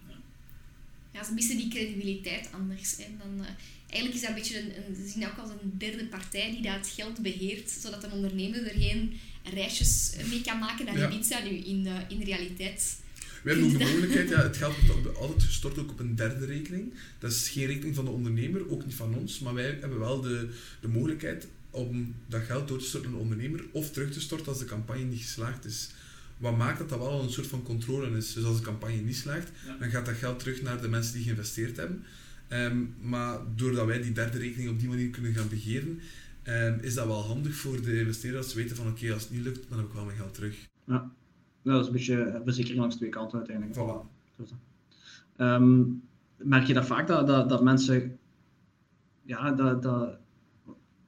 Ja, 1.13 1.25
ze 1.25 1.33
missen 1.33 1.57
die 1.57 1.69
credibiliteit 1.69 2.49
anders. 2.53 2.97
Hè. 2.97 3.05
Dan, 3.19 3.45
uh, 3.45 3.47
eigenlijk 3.89 4.15
is 4.15 4.21
dat 4.21 4.29
een 4.31 4.35
beetje 4.37 4.61
een, 4.61 4.71
een, 4.77 4.95
ze 4.95 5.09
zien 5.09 5.27
ook 5.27 5.39
als 5.39 5.51
een 5.51 5.79
derde 5.79 6.07
partij 6.07 6.51
die 6.51 6.63
dat 6.63 6.89
geld 6.89 7.23
beheert, 7.23 7.71
zodat 7.71 8.05
een 8.05 8.13
ondernemer 8.13 8.67
er 8.67 8.81
geen 8.81 9.13
reisjes 9.55 10.13
mee 10.31 10.41
kan 10.41 10.59
maken 10.59 10.85
naar 10.85 10.99
ja. 10.99 11.11
Ibiza 11.11 11.43
nu 11.43 11.51
in, 11.51 11.87
uh, 11.87 11.99
in 12.09 12.23
realiteit. 12.23 12.97
We 13.43 13.51
hebben 13.51 13.67
ook 13.67 13.79
de 13.79 13.85
mogelijkheid, 13.91 14.29
ja, 14.29 14.43
het 14.43 14.57
geld 14.57 14.75
wordt 14.87 15.17
altijd 15.17 15.43
gestort 15.43 15.79
ook 15.79 15.91
op 15.91 15.99
een 15.99 16.17
derde 16.17 16.47
rekening. 16.47 16.93
Dat 17.19 17.33
is 17.33 17.49
geen 17.49 17.67
rekening 17.67 17.95
van 17.95 18.05
de 18.05 18.11
ondernemer, 18.11 18.71
ook 18.71 18.85
niet 18.85 18.95
van 18.95 19.15
ons, 19.15 19.39
maar 19.39 19.55
wij 19.55 19.77
hebben 19.81 19.99
wel 19.99 20.21
de, 20.21 20.51
de 20.81 20.89
mogelijkheid 20.89 21.47
om 21.77 22.15
dat 22.27 22.43
geld 22.43 22.69
door 22.69 22.79
te 22.79 22.85
storten 22.85 23.11
aan 23.11 23.17
de 23.17 23.23
ondernemer 23.23 23.65
of 23.73 23.91
terug 23.91 24.13
te 24.13 24.21
storten 24.21 24.47
als 24.47 24.59
de 24.59 24.65
campagne 24.65 25.05
niet 25.05 25.21
geslaagd 25.21 25.65
is. 25.65 25.91
Wat 26.39 26.57
maakt 26.57 26.79
dat 26.79 26.89
dat 26.89 26.99
wel 26.99 27.23
een 27.23 27.31
soort 27.31 27.47
van 27.47 27.63
controle 27.63 28.17
is. 28.17 28.33
Dus 28.33 28.45
als 28.45 28.57
de 28.57 28.63
campagne 28.63 28.97
niet 28.97 29.17
slaagt, 29.17 29.51
dan 29.79 29.91
gaat 29.91 30.07
dat 30.07 30.15
geld 30.15 30.39
terug 30.39 30.63
naar 30.63 30.81
de 30.81 30.89
mensen 30.89 31.15
die 31.15 31.23
geïnvesteerd 31.23 31.77
hebben. 31.77 32.05
Ehm, 32.49 32.85
maar 33.01 33.39
doordat 33.55 33.87
wij 33.87 34.03
die 34.03 34.13
derde 34.13 34.39
rekening 34.39 34.71
op 34.71 34.79
die 34.79 34.89
manier 34.89 35.11
kunnen 35.11 35.35
gaan 35.35 35.49
begeren, 35.49 36.01
um, 36.45 36.79
is 36.81 36.95
dat 36.95 37.07
wel 37.07 37.23
handig 37.23 37.55
voor 37.55 37.83
de 37.83 37.99
investeerders 37.99 38.45
als 38.45 38.53
ze 38.53 38.59
weten 38.59 38.77
van 38.77 38.89
oké, 38.89 39.13
als 39.13 39.23
het 39.23 39.33
niet 39.33 39.45
lukt, 39.45 39.69
dan 39.69 39.79
heb 39.79 39.87
ik 39.87 39.93
wel 39.93 40.05
mijn 40.05 40.17
geld 40.17 40.35
terug. 40.35 40.69
Ja, 40.85 41.11
dat 41.63 41.81
is 41.81 41.87
een 41.87 41.93
beetje 41.93 42.41
verzekering 42.45 42.81
langs 42.81 42.97
twee 42.97 43.11
kanten 43.11 43.39
uiteindelijk. 43.39 43.79
Voilà. 43.79 44.15
Um, 45.37 46.03
merk 46.37 46.67
je 46.67 46.75
dat 46.75 46.87
vaak 46.87 47.07
dat, 47.07 47.27
dat, 47.27 47.49
dat 47.49 47.63
mensen 47.63 48.19
ja, 49.23 49.51
dat, 49.51 49.83
dat 49.83 50.19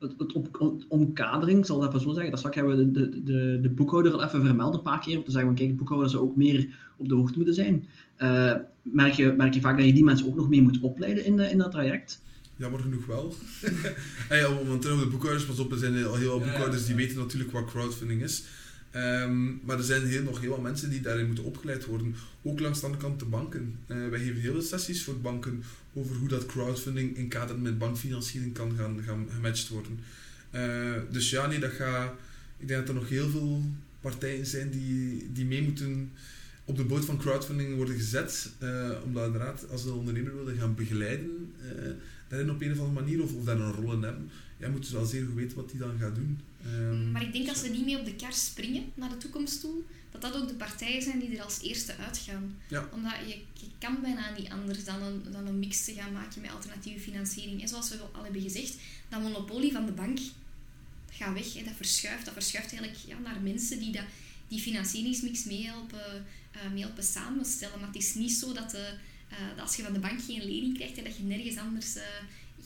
het, 0.01 0.15
het, 0.19 0.33
op, 0.33 0.85
omkadering, 0.89 1.67
zal 1.67 1.81
dat 1.81 1.89
even 1.89 2.01
zo 2.01 2.13
zeggen. 2.13 2.31
Dat 2.31 2.39
straks 2.39 2.57
hebben 2.57 2.77
we 2.77 2.91
de, 2.91 3.23
de, 3.23 3.59
de, 3.63 3.71
boekhouder 3.71 4.13
al 4.13 4.25
even 4.25 4.45
vermeld 4.45 4.75
een 4.75 4.83
paar 4.83 5.01
keer. 5.01 5.17
Om 5.17 5.25
te 5.25 5.31
zeggen, 5.31 5.49
van, 5.49 5.59
kijk, 5.59 5.71
de 5.71 5.77
boekhouder 5.77 6.11
zou 6.11 6.23
ook 6.23 6.37
meer 6.37 6.69
op 6.97 7.09
de 7.09 7.15
hoogte 7.15 7.37
moeten 7.37 7.55
zijn. 7.55 7.87
Uh, 8.19 8.55
merk, 8.83 9.13
je, 9.13 9.35
merk 9.37 9.55
je 9.55 9.61
vaak 9.61 9.77
dat 9.77 9.87
je 9.87 9.93
die 9.93 10.05
mensen 10.05 10.27
ook 10.27 10.37
nog 10.37 10.49
meer 10.49 10.63
moet 10.63 10.81
opleiden 10.81 11.25
in, 11.25 11.37
de, 11.37 11.51
in 11.51 11.59
dat 11.59 11.71
traject? 11.71 12.23
Jammer 12.57 12.81
genoeg 12.81 13.07
wel. 13.07 13.35
hey, 14.29 14.43
want 14.67 14.83
de 14.83 15.09
boekhouders, 15.11 15.47
pas 15.47 15.59
op, 15.59 15.73
er 15.73 15.79
zijn 15.79 16.05
al 16.05 16.15
heel 16.15 16.39
veel 16.39 16.39
boekhouders 16.39 16.87
die 16.87 16.95
weten 16.95 17.19
natuurlijk 17.19 17.53
wat 17.53 17.65
crowdfunding 17.65 18.23
is. 18.23 18.45
Um, 18.95 19.61
maar 19.65 19.79
er 19.79 19.85
zijn 19.85 20.07
heel, 20.07 20.23
nog 20.23 20.41
heel 20.41 20.51
wat 20.51 20.63
mensen 20.63 20.91
die 20.91 21.01
daarin 21.01 21.27
moeten 21.27 21.45
opgeleid 21.45 21.85
worden. 21.85 22.15
Ook 22.43 22.61
langs 22.61 22.81
de 22.81 22.87
andere 22.87 23.03
kant 23.03 23.19
de 23.19 23.25
banken. 23.25 23.79
Uh, 23.87 24.09
wij 24.09 24.19
geven 24.19 24.41
heel 24.41 24.53
veel 24.53 24.63
sessies 24.63 25.05
voor 25.05 25.21
banken 25.21 25.63
over 25.93 26.17
hoe 26.17 26.29
dat 26.29 26.47
crowdfunding 26.47 27.17
in 27.17 27.29
kader 27.29 27.59
met 27.59 27.79
bankfinanciering 27.79 28.55
kan 28.55 28.77
gaan, 28.77 29.03
gaan 29.07 29.27
gematcht 29.35 29.69
worden. 29.69 29.99
Uh, 30.55 30.93
dus 31.11 31.31
ja, 31.31 31.47
nee, 31.47 31.59
dat 31.59 31.71
gaat... 31.71 32.15
Ik 32.59 32.69
denk 32.69 32.81
dat 32.81 32.89
er 32.89 33.01
nog 33.01 33.09
heel 33.09 33.29
veel 33.29 33.63
partijen 34.01 34.47
zijn 34.47 34.71
die, 34.71 35.31
die 35.33 35.45
mee 35.45 35.63
moeten 35.63 36.11
op 36.65 36.77
de 36.77 36.85
boot 36.85 37.05
van 37.05 37.19
crowdfunding 37.19 37.77
worden 37.77 37.95
gezet. 37.95 38.51
Uh, 38.63 38.91
omdat 39.05 39.27
inderdaad, 39.27 39.71
als 39.71 39.85
een 39.85 39.93
ondernemer 39.93 40.35
wilde 40.35 40.55
gaan 40.55 40.75
begeleiden, 40.75 41.53
daarin 42.29 42.51
op 42.51 42.63
een 42.63 42.73
of 42.73 42.79
andere 42.79 43.01
manier, 43.01 43.23
of, 43.23 43.35
of 43.35 43.45
daar 43.45 43.61
een 43.61 43.73
rol 43.73 43.93
in 43.93 44.03
hebben, 44.03 44.31
ja, 44.57 44.69
moeten 44.69 44.91
ze 44.91 44.97
wel 44.97 45.07
zeer 45.07 45.25
goed 45.25 45.35
weten 45.35 45.57
wat 45.57 45.71
die 45.71 45.81
dan 45.81 45.99
gaat 45.99 46.15
doen. 46.15 46.39
Um, 46.67 47.13
maar 47.13 47.23
ik 47.23 47.33
denk 47.33 47.49
als 47.49 47.61
we 47.61 47.69
niet 47.69 47.85
mee 47.85 47.99
op 47.99 48.05
de 48.05 48.15
kar 48.15 48.33
springen 48.33 48.93
naar 48.95 49.09
de 49.09 49.17
toekomst 49.17 49.61
toe, 49.61 49.83
dat 50.11 50.21
dat 50.21 50.35
ook 50.35 50.49
de 50.49 50.55
partijen 50.55 51.03
zijn 51.03 51.21
die 51.21 51.37
er 51.37 51.45
als 51.45 51.61
eerste 51.63 51.97
uitgaan. 51.97 52.57
Ja. 52.69 52.89
Omdat 52.93 53.13
je, 53.27 53.39
je 53.53 53.67
kan 53.79 54.01
bijna 54.01 54.31
niet 54.39 54.49
anders 54.49 54.85
dan 54.85 55.03
een, 55.03 55.23
dan 55.31 55.47
een 55.47 55.59
mix 55.59 55.85
te 55.85 55.93
gaan 55.93 56.13
maken 56.13 56.41
met 56.41 56.51
alternatieve 56.51 57.01
financiering. 57.01 57.63
En 57.63 57.69
zoals 57.69 57.89
we 57.89 57.99
al 58.13 58.23
hebben 58.23 58.43
gezegd, 58.43 58.77
dat 59.09 59.23
monopolie 59.23 59.73
van 59.73 59.87
de 59.87 59.93
bank 59.93 60.19
gaat 61.11 61.35
weg. 61.35 61.55
Hè. 61.55 61.65
Dat 61.65 61.75
verschuift. 61.77 62.25
Dat 62.25 62.35
verschuift 62.35 62.71
eigenlijk 62.71 63.03
ja, 63.07 63.19
naar 63.19 63.41
mensen 63.41 63.79
die 63.79 63.93
dat, 63.93 64.05
die 64.49 64.61
financieringsmix 64.61 65.45
meehelpen, 65.45 66.27
uh, 66.57 66.73
meehelpen 66.73 67.05
samenstellen. 67.05 67.79
Maar 67.79 67.89
het 67.89 67.97
is 67.97 68.15
niet 68.15 68.33
zo 68.33 68.53
dat, 68.53 68.71
de, 68.71 68.93
uh, 69.33 69.39
dat 69.57 69.65
als 69.65 69.77
je 69.77 69.83
van 69.83 69.93
de 69.93 69.99
bank 69.99 70.21
geen 70.23 70.45
lening 70.45 70.75
krijgt, 70.75 71.05
dat 71.05 71.17
je 71.17 71.23
nergens 71.23 71.57
anders 71.57 71.97
uh, 71.97 72.03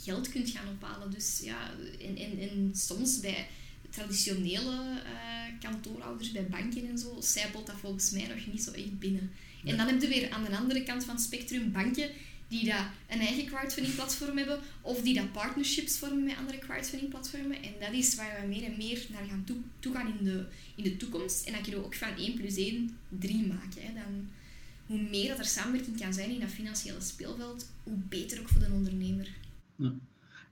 geld 0.03 0.29
kunt 0.29 0.51
gaan 0.51 0.69
ophalen. 0.77 1.11
Dus 1.11 1.41
ja, 1.43 1.71
en, 2.01 2.17
en, 2.17 2.39
en 2.39 2.71
soms 2.75 3.21
bij 3.21 3.49
traditionele 3.93 4.73
uh, 4.73 5.61
kantoorhouders 5.61 6.33
bij 6.33 6.47
banken 6.47 6.89
en 6.89 6.99
zo, 6.99 7.17
zijpelt 7.21 7.67
dat 7.67 7.77
volgens 7.81 8.11
mij 8.11 8.27
nog 8.27 8.53
niet 8.53 8.63
zo 8.63 8.71
echt 8.71 8.99
binnen. 8.99 9.31
En 9.65 9.77
dan 9.77 9.87
heb 9.87 10.01
je 10.01 10.09
weer 10.09 10.31
aan 10.31 10.45
de 10.45 10.57
andere 10.57 10.83
kant 10.83 11.05
van 11.05 11.15
het 11.15 11.25
spectrum 11.25 11.73
banken 11.73 12.11
die 12.49 12.65
dat 12.65 12.85
een 13.09 13.21
eigen 13.21 13.47
crowdfunding 13.47 13.95
platform 13.95 14.37
hebben 14.37 14.61
of 14.81 15.03
die 15.03 15.15
dat 15.15 15.33
partnerships 15.33 15.99
vormen 15.99 16.25
met 16.25 16.37
andere 16.37 16.59
crowdfunding 16.59 17.11
platformen. 17.11 17.63
En 17.63 17.73
dat 17.81 17.93
is 17.93 18.15
waar 18.15 18.41
we 18.41 18.47
meer 18.47 18.65
en 18.65 18.77
meer 18.77 19.07
naar 19.13 19.25
gaan 19.29 19.45
toe, 19.45 19.57
toe 19.79 19.95
gaan 19.95 20.19
in 20.19 20.25
de, 20.25 20.45
in 20.75 20.85
de 20.85 20.97
toekomst. 20.97 21.47
En 21.47 21.53
dan 21.53 21.63
kunnen 21.63 21.81
we 21.81 21.87
ook 21.87 21.95
van 21.95 22.17
1 22.17 22.35
plus 22.35 22.57
1 22.57 22.91
3 23.09 23.47
maken. 23.47 23.83
Hè. 23.83 23.95
Dan, 23.95 24.29
hoe 24.87 25.11
meer 25.11 25.29
dat 25.29 25.39
er 25.39 25.45
samenwerking 25.45 26.01
kan 26.01 26.13
zijn 26.13 26.31
in 26.31 26.41
dat 26.41 26.49
financiële 26.49 27.01
speelveld, 27.01 27.71
hoe 27.83 27.97
beter 28.09 28.41
ook 28.41 28.49
voor 28.49 28.61
de 28.61 28.73
ondernemer. 28.73 29.29
Ja. 29.77 29.93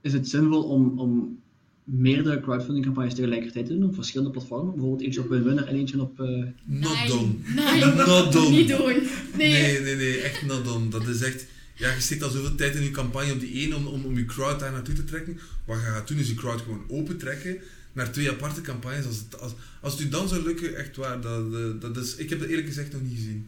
Is 0.01 0.13
het 0.13 0.29
zinvol 0.29 0.63
om, 0.63 0.99
om 0.99 1.41
meerdere 1.83 2.41
crowdfunding 2.41 2.85
campagnes 2.85 3.13
tegelijkertijd 3.13 3.65
te 3.65 3.73
doen 3.73 3.83
op 3.83 3.95
verschillende 3.95 4.31
platformen. 4.31 4.71
Bijvoorbeeld 4.73 5.01
eentje 5.01 5.21
op 5.21 5.29
Winner 5.29 5.67
en 5.67 5.75
eentje 5.75 6.01
op... 6.01 6.19
Uh... 6.19 6.27
Not 6.65 6.93
nee, 6.93 7.07
done. 7.07 7.33
Nee, 7.55 7.85
not 8.07 8.33
done. 8.33 8.49
Niet 8.49 8.67
doen. 8.67 9.07
Nee. 9.37 9.51
nee, 9.51 9.79
nee, 9.81 9.95
nee, 9.95 10.21
echt 10.21 10.45
not 10.45 10.65
done. 10.65 10.89
Dat 10.89 11.07
is 11.07 11.21
echt... 11.21 11.45
Ja, 11.75 11.93
je 11.93 12.01
steekt 12.01 12.23
al 12.23 12.29
zoveel 12.29 12.55
tijd 12.55 12.75
in 12.75 12.83
je 12.83 12.91
campagne 12.91 13.33
op 13.33 13.39
die 13.39 13.51
ene 13.51 13.75
om, 13.75 13.87
om, 13.87 14.05
om 14.05 14.17
je 14.17 14.25
crowd 14.25 14.59
daar 14.59 14.71
naartoe 14.71 14.95
te 14.95 15.03
trekken. 15.03 15.39
Wat 15.65 15.77
je 15.79 15.83
gaat 15.83 16.07
doen 16.07 16.17
is 16.17 16.27
je 16.27 16.33
crowd 16.33 16.61
gewoon 16.61 16.83
open 16.87 17.17
trekken 17.17 17.57
naar 17.93 18.11
twee 18.11 18.29
aparte 18.29 18.61
campagnes. 18.61 19.05
Als 19.05 19.17
het, 19.17 19.39
als, 19.39 19.53
als 19.81 19.93
het 19.93 20.01
u 20.01 20.09
dan 20.09 20.27
zou 20.27 20.43
lukken, 20.43 20.75
echt 20.75 20.95
waar, 20.95 21.21
dat, 21.21 21.81
dat 21.81 21.97
is... 21.97 22.15
Ik 22.15 22.29
heb 22.29 22.39
dat 22.39 22.47
eerlijk 22.47 22.67
gezegd 22.67 22.91
nog 22.91 23.01
niet 23.01 23.15
gezien. 23.15 23.47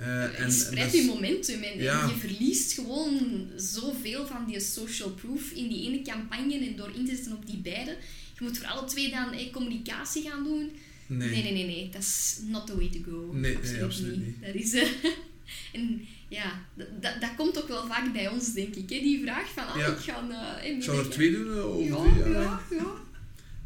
Uh, 0.00 0.40
en, 0.40 0.46
je 0.46 0.52
spreidt 0.52 0.92
je 0.92 1.04
momentum 1.04 1.62
en, 1.62 1.82
ja. 1.82 2.06
je 2.06 2.14
verliest 2.14 2.72
gewoon 2.72 3.48
zoveel 3.56 4.26
van 4.26 4.46
die 4.46 4.60
social 4.60 5.10
proof 5.10 5.50
in 5.50 5.68
die 5.68 5.86
ene 5.86 6.02
campagne 6.02 6.58
en 6.66 6.76
door 6.76 6.90
in 6.94 7.06
te 7.06 7.14
zetten 7.14 7.32
op 7.32 7.46
die 7.46 7.58
beide. 7.58 7.96
Je 8.38 8.44
moet 8.44 8.58
voor 8.58 8.66
alle 8.66 8.86
twee 8.86 9.10
dan 9.10 9.32
hey, 9.32 9.50
communicatie 9.52 10.22
gaan 10.22 10.44
doen. 10.44 10.70
Nee. 11.06 11.30
nee, 11.30 11.42
nee, 11.42 11.52
nee, 11.52 11.66
nee. 11.66 11.88
Dat 11.90 12.00
is 12.00 12.38
not 12.46 12.66
the 12.66 12.76
way 12.76 12.88
to 12.88 12.98
go. 13.10 13.32
Nee, 13.32 13.56
absoluut, 13.56 13.76
nee, 13.76 13.84
absoluut 13.84 14.16
niet. 14.16 14.26
niet. 14.26 14.46
Dat 14.46 14.54
is... 14.54 14.74
Uh, 14.74 14.88
en 15.80 16.06
ja, 16.28 16.66
dat, 16.74 17.20
dat 17.20 17.34
komt 17.36 17.62
ook 17.62 17.68
wel 17.68 17.86
vaak 17.86 18.12
bij 18.12 18.28
ons, 18.28 18.52
denk 18.52 18.74
ik. 18.74 18.90
Hè? 18.90 18.98
Die 18.98 19.22
vraag 19.22 19.48
van, 19.48 19.66
ah, 19.66 19.76
ja. 19.76 19.86
ik 19.86 19.98
ga... 19.98 20.26
Uh, 20.62 20.76
ik 20.76 20.82
zal 20.82 20.98
er 20.98 21.10
twee 21.10 21.30
doen? 21.30 21.62
Of 21.64 21.84
ja, 21.84 22.30
ja. 22.30 22.60
ja. 22.70 23.04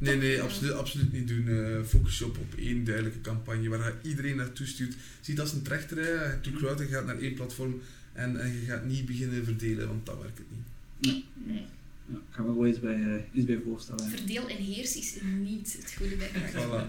Nee, 0.00 0.16
nee, 0.16 0.42
absoluut, 0.42 0.72
absoluut 0.72 1.12
niet 1.12 1.28
doen. 1.28 1.44
Uh, 1.46 1.82
focus 1.82 2.18
je 2.18 2.24
op, 2.24 2.38
op 2.38 2.54
één 2.58 2.84
duidelijke 2.84 3.20
campagne 3.20 3.68
waar 3.68 3.96
je 4.02 4.08
iedereen 4.08 4.36
naartoe 4.36 4.66
stuurt. 4.66 4.96
Zie 5.20 5.34
dat 5.34 5.44
als 5.44 5.54
een 5.54 5.62
trechter, 5.62 5.96
hè. 5.96 6.40
to 6.40 6.50
crowd, 6.50 6.78
je 6.78 6.84
gaat 6.84 7.06
naar 7.06 7.18
één 7.18 7.34
platform 7.34 7.80
en, 8.12 8.40
en 8.40 8.52
je 8.52 8.60
gaat 8.66 8.84
niet 8.84 9.06
beginnen 9.06 9.44
verdelen, 9.44 9.88
want 9.88 10.06
dat 10.06 10.18
werkt 10.22 10.38
het 10.38 10.46
niet. 10.50 11.12
Nee. 11.12 11.24
nee. 11.46 11.64
Ja, 12.06 12.16
ik 12.16 12.34
ga 12.34 12.42
me 12.42 12.54
wel 12.54 12.66
iets 12.66 12.80
bij, 12.80 12.96
uh, 12.96 13.14
iets 13.32 13.46
bij 13.46 13.60
voorstellen. 13.64 14.08
Verdeel 14.08 14.48
en 14.48 14.56
heers 14.56 14.96
is 14.96 15.18
niet 15.40 15.76
het 15.80 15.94
goede 15.96 16.16
bij 16.16 16.30
voilà. 16.52 16.88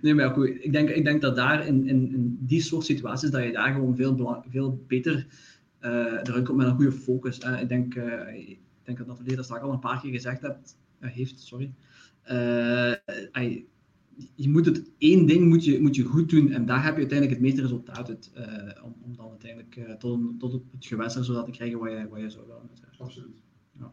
Nee, 0.00 0.14
maar 0.14 0.30
goed, 0.30 0.48
ik 0.60 0.72
denk, 0.72 0.88
ik 0.88 1.04
denk 1.04 1.20
dat 1.20 1.36
daar 1.36 1.66
in, 1.66 1.88
in, 1.88 2.12
in 2.12 2.38
die 2.40 2.62
soort 2.62 2.84
situaties, 2.84 3.30
dat 3.30 3.42
je 3.42 3.52
daar 3.52 3.72
gewoon 3.72 3.96
veel, 3.96 4.44
veel 4.50 4.84
beter 4.86 5.26
uh, 5.82 5.90
eruit 6.22 6.44
komt 6.44 6.58
met 6.58 6.66
een 6.66 6.74
goede 6.74 6.92
focus. 6.92 7.38
Hè. 7.38 7.60
Ik, 7.60 7.68
denk, 7.68 7.94
uh, 7.94 8.04
ik 8.34 8.58
denk 8.84 8.98
dat 8.98 9.06
Nathalie 9.06 9.36
dat 9.36 9.44
straks 9.44 9.62
al 9.62 9.72
een 9.72 9.78
paar 9.78 10.00
keer 10.00 10.12
gezegd 10.12 10.42
hebt, 10.42 10.76
heeft, 10.98 11.40
sorry. 11.40 11.70
Uh, 12.30 12.92
je 14.34 14.48
moet 14.48 14.66
het 14.66 14.90
één 14.98 15.26
ding 15.26 15.48
moet 15.48 15.64
je, 15.64 15.80
moet 15.80 15.96
je 15.96 16.04
goed 16.04 16.30
doen 16.30 16.50
en 16.50 16.66
daar 16.66 16.84
heb 16.84 16.94
je 16.94 17.00
uiteindelijk 17.00 17.40
het 17.40 17.48
meeste 17.48 17.62
resultaat 17.62 18.08
uit, 18.08 18.30
uh, 18.36 18.84
om, 18.84 18.94
om 19.02 19.16
dan 19.16 19.28
uiteindelijk 19.28 19.76
uh, 19.76 19.92
tot, 19.92 20.20
tot 20.38 20.52
het 20.52 20.86
gewenste 20.86 21.18
resultaat 21.18 21.44
te 21.44 21.50
krijgen 21.50 21.78
wat 21.78 21.90
je, 21.90 22.06
wat 22.10 22.20
je 22.20 22.30
zou 22.30 22.46
willen. 22.46 22.70
Absoluut. 22.98 23.42
Ja. 23.78 23.92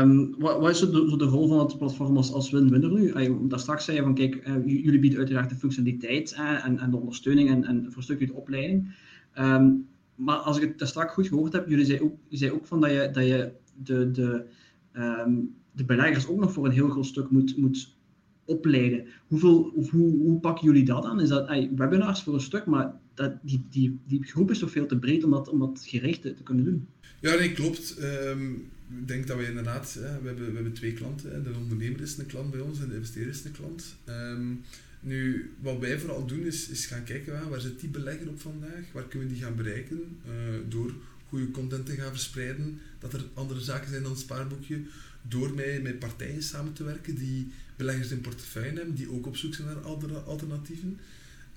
Um, 0.00 0.34
wat, 0.38 0.60
wat, 0.60 0.70
is 0.70 0.78
zo 0.78 0.90
de, 0.90 1.08
zo 1.10 1.16
de, 1.16 1.24
rol 1.24 1.48
van 1.48 1.58
het 1.58 1.78
platform 1.78 2.16
als, 2.16 2.32
als 2.32 2.50
win-winner 2.50 2.92
nu? 2.92 3.02
Uh, 3.02 3.48
daar 3.48 3.60
straks 3.60 3.84
zei 3.84 3.96
je 3.96 4.02
van 4.02 4.14
kijk, 4.14 4.62
jullie 4.64 4.98
bieden 4.98 5.18
uiteraard 5.18 5.50
de 5.50 5.56
functionaliteit 5.56 6.32
en, 6.32 6.78
en 6.78 6.90
de 6.90 6.96
ondersteuning 6.96 7.50
en, 7.50 7.64
en 7.64 7.84
voor 7.86 7.96
een 7.96 8.02
stukje 8.02 8.26
de 8.26 8.34
opleiding. 8.34 8.94
Um, 9.38 9.86
maar 10.14 10.36
als 10.36 10.56
ik 10.56 10.68
het 10.68 10.78
daar 10.78 10.88
straks 10.88 11.12
goed 11.12 11.28
gehoord 11.28 11.52
heb, 11.52 11.68
jullie 11.68 11.84
zei 11.84 12.00
ook, 12.00 12.16
zei 12.28 12.52
ook 12.52 12.66
van 12.66 12.80
dat 12.80 12.90
je, 12.90 13.10
dat 13.12 13.26
je 13.26 13.52
de, 13.76 14.10
de 14.10 14.44
um, 14.92 15.54
de 15.74 15.84
beleggers 15.84 16.26
ook 16.26 16.40
nog 16.40 16.52
voor 16.52 16.66
een 16.66 16.72
heel 16.72 16.88
groot 16.88 17.06
stuk 17.06 17.30
moet, 17.30 17.56
moet 17.56 17.96
opleiden. 18.44 19.06
Hoeveel, 19.26 19.72
hoe, 19.90 20.16
hoe 20.16 20.40
pakken 20.40 20.66
jullie 20.66 20.84
dat 20.84 21.04
aan? 21.04 21.20
Is 21.20 21.28
dat 21.28 21.48
webinars 21.76 22.22
voor 22.22 22.34
een 22.34 22.40
stuk, 22.40 22.66
maar 22.66 22.94
dat, 23.14 23.32
die, 23.42 23.66
die, 23.70 23.98
die 24.06 24.24
groep 24.24 24.50
is 24.50 24.58
toch 24.58 24.70
veel 24.70 24.86
te 24.86 24.98
breed 24.98 25.24
om 25.24 25.30
dat, 25.30 25.48
om 25.48 25.58
dat 25.58 25.82
gericht 25.86 26.22
te, 26.22 26.34
kunnen 26.42 26.64
doen? 26.64 26.86
Ja, 27.20 27.34
nee, 27.34 27.52
klopt. 27.52 27.96
Um, 28.02 28.70
ik 29.00 29.08
denk 29.08 29.26
dat 29.26 29.36
we 29.36 29.46
inderdaad, 29.46 29.94
we, 29.94 30.26
hebben, 30.26 30.46
we 30.46 30.54
hebben 30.54 30.72
twee 30.72 30.92
klanten. 30.92 31.44
De 31.44 31.50
ondernemer 31.58 32.00
is 32.00 32.18
een 32.18 32.26
klant 32.26 32.50
bij 32.50 32.60
ons 32.60 32.80
en 32.80 32.88
de 32.88 32.94
investeerder 32.94 33.32
is 33.32 33.44
een 33.44 33.52
klant. 33.52 33.96
Ehm, 34.04 34.52
nu, 35.00 35.50
wat 35.60 35.78
wij 35.78 35.98
vooral 35.98 36.26
doen 36.26 36.42
is, 36.42 36.68
is 36.68 36.86
gaan 36.86 37.04
kijken 37.04 37.48
waar 37.48 37.60
zit 37.60 37.80
die 37.80 37.88
belegger 37.88 38.28
op 38.28 38.40
vandaag, 38.40 38.92
waar 38.92 39.04
kunnen 39.04 39.28
we 39.28 39.34
die 39.34 39.42
gaan 39.42 39.56
bereiken 39.56 40.18
uh, 40.26 40.32
door 40.68 40.94
goede 41.28 41.50
content 41.50 41.86
te 41.86 41.92
gaan 41.92 42.10
verspreiden, 42.10 42.80
dat 42.98 43.12
er 43.12 43.24
andere 43.34 43.60
zaken 43.60 43.90
zijn 43.90 44.02
dan 44.02 44.10
het 44.10 44.20
spaarboekje, 44.20 44.80
door 45.28 45.54
met, 45.54 45.82
met 45.82 45.98
partijen 45.98 46.42
samen 46.42 46.72
te 46.72 46.84
werken 46.84 47.14
die 47.14 47.52
beleggers 47.76 48.10
in 48.10 48.20
portefeuille 48.20 48.76
hebben, 48.76 48.94
die 48.94 49.10
ook 49.10 49.26
op 49.26 49.36
zoek 49.36 49.54
zijn 49.54 49.68
naar 49.68 50.22
alternatieven. 50.22 50.98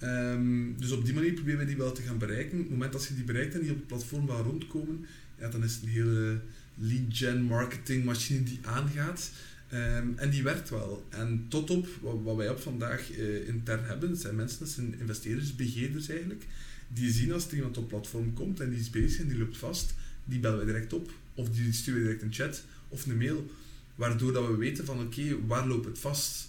Um, 0.04 0.76
dus 0.78 0.92
op 0.92 1.06
die 1.06 1.14
manier 1.14 1.34
proberen 1.34 1.60
we 1.60 1.66
die 1.66 1.78
wel 1.78 1.92
te 1.92 2.02
gaan 2.02 2.18
bereiken. 2.18 2.58
Op 2.58 2.64
het 2.64 2.70
moment 2.70 2.92
dat 2.92 3.06
je 3.06 3.16
die 3.16 3.24
bereikt 3.24 3.54
en 3.54 3.62
die 3.62 3.72
op 3.72 3.78
het 3.78 3.88
platform 3.88 4.28
wel 4.28 4.44
rondkomen, 4.44 5.06
ja, 5.40 5.50
dan 5.50 5.64
is 5.64 5.74
het 5.74 5.84
een 5.84 5.90
hele 5.90 6.40
lead 6.76 7.02
gen 7.10 7.42
marketing 7.42 8.04
machine 8.04 8.44
die 8.44 8.60
aangaat. 8.62 9.32
Um, 9.74 10.14
en 10.18 10.30
die 10.30 10.44
werkt 10.44 10.70
wel. 10.70 11.06
En 11.10 11.46
tot 11.48 11.70
op 11.70 11.88
wat, 12.24 12.36
wij 12.36 12.50
op 12.50 12.60
vandaag 12.60 13.18
uh, 13.18 13.48
intern 13.48 13.86
hebben, 13.86 14.18
zijn 14.18 14.36
mensen, 14.36 14.60
dat 14.60 14.70
zijn 14.70 15.00
investeerders, 15.00 15.56
begeerders 15.56 16.10
eigenlijk, 16.10 16.44
die 16.88 17.12
zien 17.12 17.34
als 17.34 17.48
er 17.48 17.56
iemand 17.56 17.78
op 17.78 17.84
het 17.84 17.92
platform 17.92 18.34
komt 18.34 18.60
en 18.60 18.70
die 18.70 18.80
is 18.80 18.90
bezig 18.90 19.22
en 19.22 19.28
die 19.28 19.38
loopt 19.38 19.58
vast, 19.58 19.94
die 20.26 20.40
bellen 20.40 20.60
we 20.60 20.66
direct 20.66 20.94
op. 20.94 21.12
Of 21.34 21.50
die 21.50 21.74
sturen 21.74 22.02
direct 22.02 22.22
een 22.22 22.34
chat 22.34 22.64
of 22.90 23.06
een 23.06 23.18
mail. 23.18 23.52
Waardoor 23.96 24.34
dat 24.34 24.48
we 24.48 24.56
weten 24.56 24.86
van 24.86 25.02
oké, 25.02 25.46
waar 25.48 25.68
loopt 25.68 25.86
het 25.86 26.00
vast? 26.00 26.48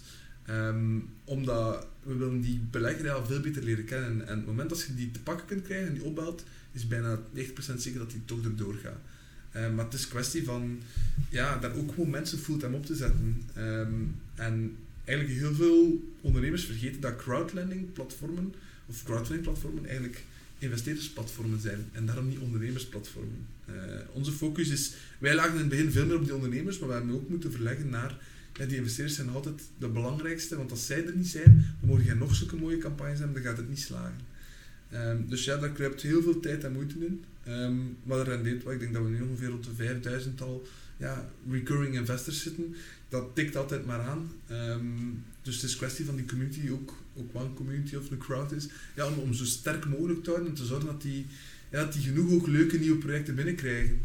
Um, 0.49 1.09
omdat 1.23 1.87
we 2.03 2.15
willen 2.15 2.41
die 2.41 2.61
belegger 2.71 3.11
al 3.11 3.25
veel 3.25 3.39
beter 3.39 3.63
leren 3.63 3.85
kennen. 3.85 4.27
En 4.27 4.33
op 4.33 4.37
het 4.37 4.45
moment 4.45 4.69
dat 4.69 4.81
je 4.81 4.95
die 4.95 5.11
te 5.11 5.19
pakken 5.19 5.45
kunt 5.45 5.63
krijgen 5.63 5.87
en 5.87 5.93
die 5.93 6.03
opbelt, 6.03 6.43
is 6.71 6.87
bijna 6.87 7.19
90% 7.35 7.75
zeker 7.75 7.99
dat 7.99 8.11
die 8.11 8.25
toch 8.25 8.43
erdoor 8.43 8.73
gaat. 8.73 8.99
Um, 9.55 9.75
maar 9.75 9.85
het 9.85 9.93
is 9.93 10.07
kwestie 10.07 10.43
van 10.43 10.79
ja, 11.29 11.57
daar 11.57 11.75
ook 11.75 11.89
gewoon 11.89 12.09
mensen 12.09 12.39
fulltime 12.39 12.75
op 12.75 12.85
te 12.85 12.95
zetten. 12.95 13.43
Um, 13.57 14.15
en 14.35 14.77
eigenlijk 15.03 15.39
heel 15.39 15.53
veel 15.53 16.09
ondernemers 16.21 16.65
vergeten 16.65 17.01
dat 17.01 17.15
crowdlending 17.15 17.93
platformen 17.93 18.53
of 18.85 19.03
crowdfunding 19.03 19.43
platformen 19.43 19.85
eigenlijk 19.85 20.23
investeerdersplatformen 20.59 21.59
zijn 21.59 21.89
en 21.91 22.05
daarom 22.05 22.27
niet 22.27 22.39
ondernemersplatformen. 22.39 23.45
Uh, 23.69 23.75
onze 24.11 24.31
focus 24.31 24.69
is, 24.69 24.93
wij 25.17 25.35
lagen 25.35 25.53
in 25.53 25.59
het 25.59 25.69
begin 25.69 25.91
veel 25.91 26.05
meer 26.05 26.15
op 26.15 26.23
die 26.23 26.35
ondernemers, 26.35 26.79
maar 26.79 26.87
we 26.87 26.95
hebben 26.95 27.15
ook 27.15 27.29
moeten 27.29 27.51
verleggen 27.51 27.89
naar 27.89 28.17
die 28.67 28.77
investeerders 28.77 29.15
zijn 29.15 29.29
altijd 29.29 29.61
de 29.77 29.87
belangrijkste, 29.87 30.57
want 30.57 30.71
als 30.71 30.85
zij 30.85 31.05
er 31.05 31.15
niet 31.15 31.27
zijn, 31.27 31.75
dan 31.79 31.89
mogen 31.89 32.03
jij 32.03 32.13
nog 32.13 32.35
zulke 32.35 32.55
mooie 32.55 32.77
campagnes 32.77 33.19
hebben, 33.19 33.35
dan 33.35 33.51
gaat 33.51 33.57
het 33.57 33.69
niet 33.69 33.79
slagen. 33.79 34.27
Um, 34.93 35.25
dus 35.29 35.43
ja, 35.43 35.57
daar 35.57 35.71
kruipt 35.71 36.01
heel 36.01 36.21
veel 36.21 36.39
tijd 36.39 36.63
en 36.63 36.71
moeite 36.71 36.95
in. 37.05 37.23
Um, 37.47 37.97
maar 38.03 38.17
dat 38.17 38.27
rendeert 38.27 38.63
wel. 38.63 38.73
Ik 38.73 38.79
denk 38.79 38.93
dat 38.93 39.03
we 39.03 39.09
nu 39.09 39.21
ongeveer 39.21 39.49
rond 39.49 39.63
de 39.63 39.73
5000 39.75 40.41
al 40.41 40.67
ja, 40.97 41.29
recurring 41.49 41.95
investors 41.95 42.41
zitten. 42.41 42.75
Dat 43.09 43.35
tikt 43.35 43.55
altijd 43.55 43.85
maar 43.85 44.01
aan. 44.01 44.31
Um, 44.51 45.23
dus 45.41 45.55
het 45.55 45.63
is 45.63 45.75
kwestie 45.75 46.05
van 46.05 46.15
die 46.15 46.25
community 46.25 46.69
ook, 46.69 46.93
ook 47.19 47.33
wel 47.33 47.45
een 47.45 47.53
community 47.53 47.95
of 47.95 48.11
een 48.11 48.17
crowd 48.17 48.51
is. 48.51 48.67
Ja, 48.95 49.07
om, 49.07 49.33
zo 49.33 49.45
sterk 49.45 49.85
mogelijk 49.85 50.23
te 50.23 50.29
houden 50.29 50.49
en 50.49 50.57
te 50.57 50.65
zorgen 50.65 50.87
dat 50.87 51.01
die, 51.01 51.25
ja, 51.71 51.83
dat 51.83 51.93
die 51.93 52.01
genoeg 52.01 52.31
ook 52.31 52.47
leuke 52.47 52.79
nieuwe 52.79 52.97
projecten 52.97 53.35
binnenkrijgen. 53.35 54.01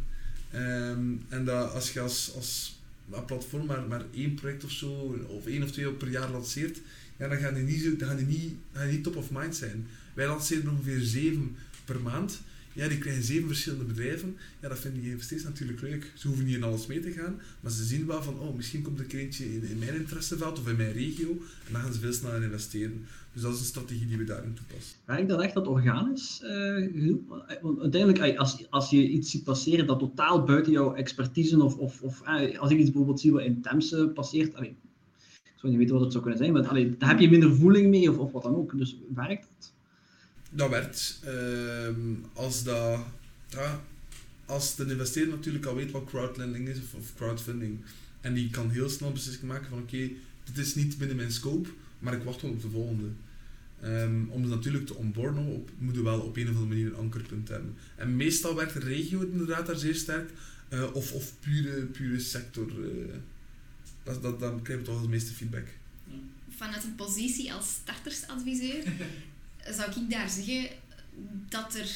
en 1.28 1.44
dat 1.44 1.72
als 1.72 1.92
je 1.92 2.00
als, 2.00 2.32
als 2.34 2.78
platform 3.26 3.66
maar, 3.66 3.82
maar 3.88 4.04
één 4.14 4.34
project 4.34 4.64
of 4.64 4.70
zo, 4.70 5.20
of 5.28 5.46
één 5.46 5.62
of 5.62 5.70
twee 5.70 5.92
per 5.92 6.08
jaar 6.10 6.30
lanceert, 6.30 6.80
ja, 7.16 7.28
dan 7.28 7.38
gaan 7.38 7.54
die 7.54 7.62
niet, 7.62 7.98
dan 7.98 8.08
gaan 8.08 8.16
die 8.16 8.26
niet, 8.26 8.52
gaan 8.72 8.84
die 8.86 8.94
niet 8.94 9.04
top 9.04 9.16
of 9.16 9.30
mind 9.30 9.56
zijn. 9.56 9.86
Wij 10.14 10.26
lanceren 10.26 10.68
ongeveer 10.70 11.00
zeven 11.00 11.56
per 11.84 12.00
maand. 12.00 12.40
Ja, 12.74 12.88
die 12.88 12.98
krijgen 12.98 13.22
zeven 13.22 13.46
verschillende 13.46 13.84
bedrijven. 13.84 14.36
Ja, 14.60 14.68
dat 14.68 14.78
vinden 14.78 15.00
die 15.00 15.10
investeerders 15.10 15.48
natuurlijk 15.48 15.80
leuk. 15.80 16.12
Ze 16.14 16.26
hoeven 16.26 16.44
niet 16.44 16.56
in 16.56 16.62
alles 16.62 16.86
mee 16.86 17.00
te 17.00 17.10
gaan, 17.10 17.40
maar 17.60 17.70
ze 17.70 17.84
zien 17.84 18.06
wel 18.06 18.22
van, 18.22 18.38
oh, 18.38 18.56
misschien 18.56 18.82
komt 18.82 18.98
er 18.98 19.06
een 19.08 19.32
in, 19.38 19.68
in 19.70 19.78
mijn 19.78 19.94
interesseveld 19.94 20.58
of 20.58 20.68
in 20.68 20.76
mijn 20.76 20.92
regio. 20.92 21.30
En 21.66 21.72
dan 21.72 21.80
gaan 21.80 21.92
ze 21.92 21.98
veel 21.98 22.12
sneller 22.12 22.42
investeren. 22.42 23.06
Dus 23.32 23.42
dat 23.42 23.54
is 23.54 23.60
een 23.60 23.64
strategie 23.64 24.06
die 24.06 24.16
we 24.16 24.24
daarin 24.24 24.54
toepassen. 24.54 24.96
Werkt 25.04 25.28
dat 25.28 25.40
echt 25.40 25.54
dat 25.54 25.66
organisch? 25.66 26.40
Uh, 26.42 27.14
want 27.62 27.80
uiteindelijk, 27.80 28.38
als, 28.38 28.70
als 28.70 28.90
je 28.90 29.08
iets 29.08 29.30
ziet 29.30 29.44
passeren 29.44 29.86
dat 29.86 29.98
totaal 29.98 30.44
buiten 30.44 30.72
jouw 30.72 30.94
expertise, 30.94 31.62
of, 31.62 31.76
of, 31.76 32.02
of 32.02 32.22
als 32.58 32.70
ik 32.70 32.78
iets 32.78 32.90
bijvoorbeeld 32.90 33.20
zie 33.20 33.32
wat 33.32 33.42
in 33.42 33.60
Temse 33.60 34.10
passeert, 34.14 34.54
allee, 34.54 34.76
ik 35.44 35.52
zou 35.56 35.72
niet 35.72 35.76
weten 35.76 35.94
wat 35.94 36.02
het 36.02 36.12
zou 36.12 36.24
kunnen 36.24 36.42
zijn, 36.42 36.52
maar 36.52 36.66
allee, 36.66 36.96
daar 36.96 37.08
heb 37.08 37.20
je 37.20 37.30
minder 37.30 37.54
voeling 37.54 37.90
mee 37.90 38.10
of, 38.10 38.18
of 38.18 38.32
wat 38.32 38.42
dan 38.42 38.56
ook. 38.56 38.78
Dus 38.78 38.96
werkt 39.14 39.46
dat? 39.58 39.73
Dat 40.56 40.70
werkt. 40.70 41.20
Uh, 41.24 41.88
als, 42.32 42.62
dat, 42.62 43.00
ja, 43.48 43.84
als 44.46 44.76
de 44.76 44.84
investeerder 44.84 45.34
natuurlijk 45.34 45.64
al 45.64 45.74
weet 45.74 45.90
wat 45.90 46.04
crowdlending 46.04 46.68
is 46.68 46.78
of, 46.78 46.94
of 46.94 47.14
crowdfunding, 47.16 47.78
en 48.20 48.34
die 48.34 48.50
kan 48.50 48.70
heel 48.70 48.88
snel 48.88 49.12
beslissing 49.12 49.46
maken 49.46 49.68
van 49.68 49.78
oké, 49.78 49.94
okay, 49.94 50.16
dit 50.44 50.58
is 50.58 50.74
niet 50.74 50.98
binnen 50.98 51.16
mijn 51.16 51.32
scope, 51.32 51.68
maar 51.98 52.14
ik 52.14 52.22
wacht 52.22 52.42
wel 52.42 52.50
op 52.50 52.62
de 52.62 52.70
volgende. 52.70 53.08
Um, 53.84 54.28
om 54.30 54.40
het 54.40 54.50
natuurlijk 54.50 54.86
te 54.86 54.94
onboarden, 54.94 55.46
op, 55.46 55.70
moeten 55.78 56.02
we 56.02 56.08
wel 56.08 56.20
op 56.20 56.36
een 56.36 56.42
of 56.42 56.48
andere 56.48 56.66
manier 56.66 56.86
een 56.86 56.96
ankerpunt 56.96 57.48
hebben. 57.48 57.76
En 57.96 58.16
meestal 58.16 58.54
werkt 58.54 58.72
de 58.72 58.80
regio 58.80 59.20
inderdaad 59.20 59.66
daar 59.66 59.76
zeer 59.76 59.94
sterk, 59.94 60.30
uh, 60.70 60.94
of, 60.94 61.12
of 61.12 61.32
pure, 61.40 61.82
pure 61.84 62.20
sector. 62.20 62.66
Uh, 62.78 63.14
dat, 64.02 64.22
dat, 64.22 64.40
dan 64.40 64.62
krijg 64.62 64.78
je 64.78 64.84
toch 64.84 65.00
het 65.00 65.10
meeste 65.10 65.32
feedback. 65.32 65.66
Vanuit 66.48 66.84
een 66.84 66.94
positie 66.94 67.52
als 67.52 67.68
startersadviseur 67.68 68.82
zou 69.72 69.90
ik 69.90 70.10
daar 70.10 70.30
zeggen 70.30 70.68
dat 71.48 71.74
er 71.74 71.90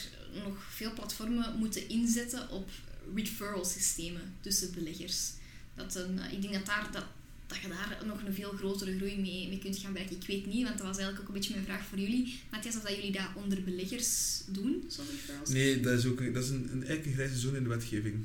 nog 0.45 0.57
veel 0.71 0.93
platformen 0.93 1.59
moeten 1.59 1.89
inzetten 1.89 2.51
op 2.51 2.71
referral 3.15 3.65
systemen 3.65 4.23
tussen 4.41 4.75
beleggers. 4.75 5.31
Dat 5.75 5.95
een, 5.95 6.19
ik 6.33 6.43
denk 6.43 6.55
dat, 6.55 6.67
daar, 6.67 6.89
dat, 6.93 7.05
dat 7.47 7.59
je 7.59 7.69
daar 7.69 8.07
nog 8.07 8.23
een 8.25 8.35
veel 8.35 8.51
grotere 8.51 8.97
groei 8.97 9.21
mee, 9.21 9.49
mee 9.49 9.59
kunt 9.59 9.79
gaan 9.79 9.93
bereiken. 9.93 10.17
Ik 10.17 10.27
weet 10.27 10.47
niet, 10.47 10.65
want 10.65 10.79
dat 10.79 10.87
was 10.87 10.97
eigenlijk 10.97 11.21
ook 11.21 11.29
een 11.29 11.41
beetje 11.41 11.55
mijn 11.55 11.65
vraag 11.65 11.87
voor 11.87 11.99
jullie. 11.99 12.41
Matthias, 12.51 12.77
of 12.77 12.83
dat 12.83 12.95
jullie 12.95 13.13
dat 13.13 13.29
onder 13.35 13.63
beleggers 13.63 14.43
doen, 14.47 14.85
zo'n 14.89 15.07
referrals? 15.11 15.49
Nee, 15.49 15.81
dat 15.81 15.99
is 15.99 16.07
ook 16.07 16.35
dat 16.35 16.45
is 16.45 16.51
een, 16.51 16.69
een, 16.73 16.87
eigenlijk 16.87 17.07
een 17.07 17.13
grijze 17.13 17.39
zone 17.39 17.57
in 17.57 17.63
de 17.63 17.69
wetgeving. 17.69 18.25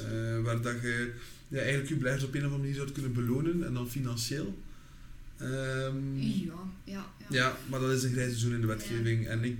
Uh, 0.00 0.40
waar 0.40 0.62
dat 0.62 0.82
je 0.82 1.14
ja, 1.48 1.58
eigenlijk 1.58 1.88
je 1.88 1.96
beleggers 1.96 2.24
op 2.24 2.34
een 2.34 2.38
of 2.38 2.44
andere 2.44 2.62
manier 2.62 2.74
zou 2.74 2.92
kunnen 2.92 3.12
belonen 3.12 3.66
en 3.66 3.74
dan 3.74 3.90
financieel. 3.90 4.58
Um, 5.42 6.16
ja, 6.16 6.52
ja, 6.84 7.06
ja. 7.18 7.26
Ja, 7.28 7.56
maar 7.68 7.80
dat 7.80 7.90
is 7.90 8.02
een 8.02 8.12
grijze 8.12 8.38
zone 8.38 8.54
in 8.54 8.60
de 8.60 8.66
wetgeving. 8.66 9.26
En 9.26 9.44
ik 9.44 9.56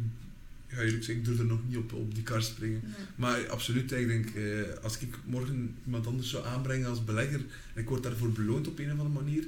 ga 0.68 0.80
eerlijk 0.80 1.04
zeggen, 1.04 1.16
ik 1.16 1.24
durf 1.24 1.38
er 1.38 1.44
nog 1.44 1.60
niet 1.68 1.76
op, 1.76 1.92
op 1.92 2.14
die 2.14 2.22
kar 2.22 2.42
springen. 2.42 2.82
Maar 3.16 3.48
absoluut, 3.48 3.92
ik 3.92 4.08
denk, 4.08 4.28
eh, 4.28 4.82
als 4.82 4.98
ik 4.98 5.14
morgen 5.24 5.74
iemand 5.84 6.06
anders 6.06 6.30
zou 6.30 6.46
aanbrengen 6.46 6.88
als 6.88 7.04
belegger 7.04 7.40
en 7.74 7.82
ik 7.82 7.88
word 7.88 8.02
daarvoor 8.02 8.32
beloond 8.32 8.68
op 8.68 8.78
een 8.78 8.92
of 8.92 8.98
andere 8.98 9.24
manier, 9.24 9.46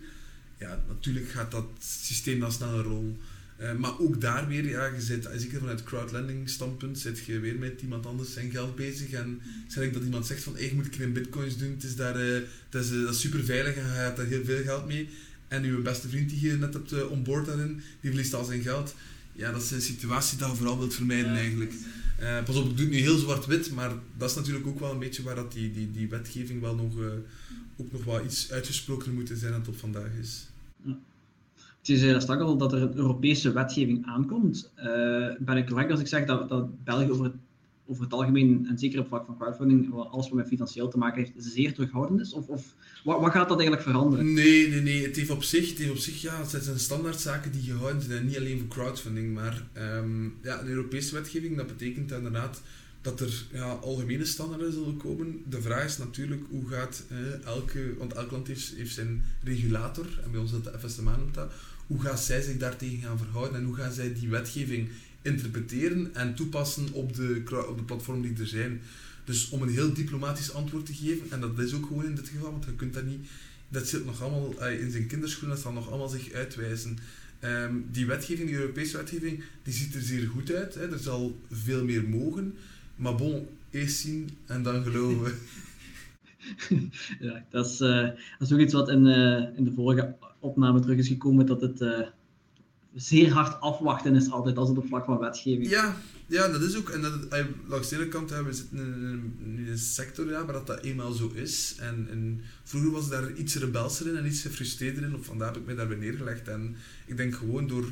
ja, 0.59 0.83
natuurlijk 0.89 1.29
gaat 1.29 1.51
dat 1.51 1.67
systeem 1.79 2.41
dan 2.41 2.53
sneller 2.53 2.85
rollen. 2.85 3.17
Uh, 3.61 3.75
maar 3.75 3.99
ook 3.99 4.21
daar 4.21 4.49
weer, 4.49 4.69
ja, 4.69 4.87
je 4.87 5.01
zit, 5.01 5.29
zeker 5.37 5.59
vanuit 5.59 5.83
crowdlending 5.83 6.49
standpunt, 6.49 6.99
zit 6.99 7.19
je 7.19 7.39
weer 7.39 7.59
met 7.59 7.81
iemand 7.83 8.07
anders 8.07 8.33
zijn 8.33 8.51
geld 8.51 8.77
bezig. 8.77 9.11
En 9.11 9.41
zeg 9.69 9.85
ik 9.85 9.93
dat 9.93 10.03
iemand 10.03 10.27
zegt 10.27 10.43
van, 10.43 10.57
hey, 10.57 10.73
moet 10.75 10.87
ik 10.87 10.97
in 10.97 11.13
bitcoins 11.13 11.59
doen, 11.59 11.71
het 11.71 11.85
is 11.85 11.97
daar, 11.97 12.27
uh, 12.27 12.41
dat, 12.69 12.85
is, 12.85 12.91
dat 12.91 13.15
is 13.15 13.21
super 13.21 13.45
veilig 13.45 13.75
en 13.75 13.83
je 13.83 13.89
hebt 13.89 14.17
daar 14.17 14.27
heel 14.27 14.45
veel 14.45 14.63
geld 14.63 14.87
mee. 14.87 15.09
En 15.51 15.65
uw 15.65 15.83
beste 15.83 16.09
vriend 16.09 16.31
die 16.31 16.41
je 16.41 16.57
net 16.57 16.75
hebt 16.75 16.93
uh, 16.93 17.11
onboard 17.11 17.47
daarin, 17.47 17.75
die 18.01 18.11
verliest 18.11 18.35
al 18.35 18.45
zijn 18.45 18.63
geld 18.63 18.95
ja, 19.41 19.53
dat 19.53 19.63
is 19.63 19.71
een 19.71 19.81
situatie 19.81 20.39
die 20.39 20.47
je 20.47 20.55
vooral 20.55 20.79
wilt 20.79 20.95
vermijden 20.95 21.35
eigenlijk. 21.35 21.73
Uh, 22.21 22.43
pas 22.45 22.57
op, 22.57 22.69
ik 22.69 22.77
doe 22.77 22.87
het 22.87 22.95
nu 22.95 23.01
heel 23.01 23.19
zwart-wit, 23.19 23.73
maar 23.73 23.91
dat 24.17 24.31
is 24.31 24.37
natuurlijk 24.37 24.67
ook 24.67 24.81
wel 24.81 24.93
een 24.93 24.99
beetje 24.99 25.23
waar 25.23 25.35
dat 25.35 25.53
die, 25.53 25.73
die, 25.73 25.91
die 25.91 26.09
wetgeving 26.09 26.61
wel 26.61 26.75
nog, 26.75 26.97
uh, 26.97 27.07
ook 27.77 27.93
nog 27.93 28.05
wel 28.05 28.25
iets 28.25 28.53
uitgesproken 28.53 29.15
moet 29.15 29.33
zijn 29.35 29.53
dan 29.53 29.63
tot 29.63 29.77
vandaag 29.77 30.11
is. 30.21 30.49
Ja. 30.83 30.99
Je 31.83 31.99
zei 31.99 32.21
straks 32.21 32.43
al 32.43 32.57
dat 32.57 32.73
er 32.73 32.83
een 32.83 32.97
Europese 32.97 33.53
wetgeving 33.53 34.07
aankomt. 34.07 34.71
Uh, 34.77 34.85
ben 35.39 35.57
ik 35.57 35.67
correct 35.67 35.91
als 35.91 36.01
ik 36.01 36.07
zeg 36.07 36.25
dat, 36.25 36.49
dat 36.49 36.85
België 36.85 37.11
over 37.11 37.25
het 37.25 37.35
over 37.91 38.03
het 38.05 38.13
algemeen, 38.13 38.67
en 38.69 38.79
zeker 38.79 39.01
op 39.01 39.09
vlak 39.09 39.27
van 39.27 39.37
crowdfunding, 39.37 39.93
alles 39.93 40.29
wat 40.29 40.39
met 40.39 40.49
financieel 40.49 40.89
te 40.89 40.99
maken 40.99 41.19
heeft, 41.19 41.33
zeer 41.37 41.75
terughoudend 41.75 42.21
is? 42.21 42.33
Of, 42.33 42.47
of 42.47 42.75
wat, 43.05 43.21
wat, 43.21 43.33
gaat 43.33 43.49
dat 43.49 43.59
eigenlijk 43.59 43.89
veranderen? 43.89 44.33
Nee, 44.33 44.69
nee, 44.69 44.81
nee. 44.81 45.07
Het 45.07 45.17
heeft 45.17 45.31
op 45.31 45.43
zich, 45.43 45.69
het 45.69 45.79
heeft 45.79 45.91
op 45.91 45.97
zich 45.97 46.23
ja, 46.23 46.41
het 46.41 46.65
zijn 46.65 46.79
standaardzaken 46.79 47.53
die 47.53 47.63
gehouden 47.63 48.03
zijn, 48.03 48.27
niet 48.27 48.37
alleen 48.37 48.59
voor 48.59 48.69
crowdfunding, 48.69 49.35
maar 49.35 49.67
um, 49.99 50.35
ja, 50.43 50.63
de 50.63 50.69
Europese 50.69 51.15
wetgeving, 51.15 51.57
dat 51.57 51.67
betekent 51.67 52.13
inderdaad 52.13 52.61
dat 53.01 53.21
er 53.21 53.47
ja, 53.53 53.73
algemene 53.73 54.25
standaarden 54.25 54.73
zullen 54.73 54.97
komen. 54.97 55.43
De 55.49 55.63
vraag 55.63 55.85
is 55.85 55.99
natuurlijk 55.99 56.43
hoe 56.51 56.69
gaat 56.69 57.05
eh, 57.09 57.45
elke, 57.45 57.95
want 57.99 58.13
elk 58.13 58.31
land 58.31 58.47
heeft, 58.47 58.75
zijn 58.85 59.25
regulator, 59.43 60.07
en 60.25 60.31
bij 60.31 60.41
ons 60.41 60.51
dat 60.51 60.65
de 60.65 60.89
FSMA 60.89 61.17
noemt 61.17 61.35
dat, 61.35 61.53
hoe 61.87 62.01
gaan 62.01 62.19
zij 62.19 62.41
zich 62.41 62.57
daartegen 62.57 62.99
gaan 62.99 63.19
verhouden 63.19 63.59
en 63.59 63.65
hoe 63.65 63.75
gaan 63.75 63.93
zij 63.93 64.15
die 64.15 64.29
wetgeving 64.29 64.89
interpreteren 65.23 66.15
en 66.15 66.35
toepassen 66.35 66.93
op 66.93 67.15
de, 67.15 67.43
op 67.69 67.77
de 67.77 67.85
platformen 67.85 68.23
die 68.23 68.43
er 68.43 68.47
zijn. 68.47 68.81
Dus 69.25 69.49
om 69.49 69.63
een 69.63 69.69
heel 69.69 69.93
diplomatisch 69.93 70.53
antwoord 70.53 70.87
te 70.87 70.95
geven, 70.95 71.31
en 71.31 71.41
dat 71.41 71.59
is 71.59 71.75
ook 71.75 71.87
gewoon 71.87 72.05
in 72.05 72.15
dit 72.15 72.29
geval, 72.29 72.51
want 72.51 72.65
je 72.65 72.75
kunt 72.75 72.95
dat 72.95 73.05
niet, 73.05 73.29
dat 73.69 73.89
zit 73.89 74.05
nog 74.05 74.23
allemaal 74.23 74.69
in 74.69 74.91
zijn 74.91 75.07
kinderschoenen, 75.07 75.57
dat 75.57 75.65
zal 75.65 75.73
nog 75.73 75.89
allemaal 75.89 76.09
zich 76.09 76.33
uitwijzen. 76.33 76.99
Ehm, 77.39 77.75
die 77.91 78.07
wetgeving, 78.07 78.49
die 78.49 78.59
Europese 78.59 78.97
wetgeving, 78.97 79.43
die 79.63 79.75
ziet 79.75 79.95
er 79.95 80.03
zeer 80.03 80.29
goed 80.29 80.53
uit. 80.53 80.75
Hè. 80.75 80.93
Er 80.93 80.99
zal 80.99 81.41
veel 81.51 81.85
meer 81.85 82.09
mogen. 82.09 82.55
Maar 82.97 83.15
bon, 83.15 83.47
eerst 83.71 83.97
zien 83.97 84.31
en 84.47 84.63
dan 84.63 84.83
geloven. 84.83 85.33
ja, 87.21 87.45
dat, 87.51 87.67
is, 87.67 87.81
uh, 87.81 88.03
dat 88.39 88.49
is 88.49 88.53
ook 88.53 88.59
iets 88.59 88.73
wat 88.73 88.89
in, 88.89 89.07
uh, 89.07 89.57
in 89.57 89.65
de 89.65 89.73
vorige 89.73 90.15
opname 90.39 90.81
terug 90.81 90.99
is 90.99 91.09
gekomen, 91.09 91.47
dat 91.47 91.61
het 91.61 91.81
uh, 91.81 91.99
zeer 92.95 93.33
hard 93.33 93.61
afwachten 93.61 94.15
is 94.15 94.31
altijd 94.31 94.57
als 94.57 94.69
het 94.69 94.79
op 94.79 94.87
vlak 94.87 95.05
van 95.05 95.19
wetgeving. 95.19 95.69
Ja, 95.69 95.97
ja 96.27 96.49
dat 96.49 96.63
is 96.63 96.77
ook. 96.77 96.91
En 96.91 97.01
dat, 97.01 97.45
langs 97.67 97.89
de 97.89 97.97
ene 97.97 98.09
kant, 98.09 98.31
we 98.31 98.53
zitten 98.53 98.79
in, 98.79 99.67
een 99.69 99.79
sector 99.79 100.31
ja, 100.31 100.45
waar 100.45 100.53
dat, 100.53 100.67
dat 100.67 100.81
eenmaal 100.81 101.13
zo 101.13 101.31
is. 101.35 101.77
En, 101.79 102.07
en 102.11 102.41
vroeger 102.65 102.91
was 102.91 103.09
daar 103.09 103.33
iets 103.33 103.55
rebelser 103.55 104.09
in 104.09 104.17
en 104.17 104.27
iets 104.27 104.43
gefrustreerder 104.43 105.03
in. 105.03 105.17
Vandaar 105.21 105.49
heb 105.49 105.57
ik 105.57 105.67
mij 105.67 105.75
daarbij 105.75 105.97
neergelegd. 105.97 106.49
En 106.49 106.77
ik 107.07 107.17
denk 107.17 107.35
gewoon 107.35 107.67
door, 107.67 107.85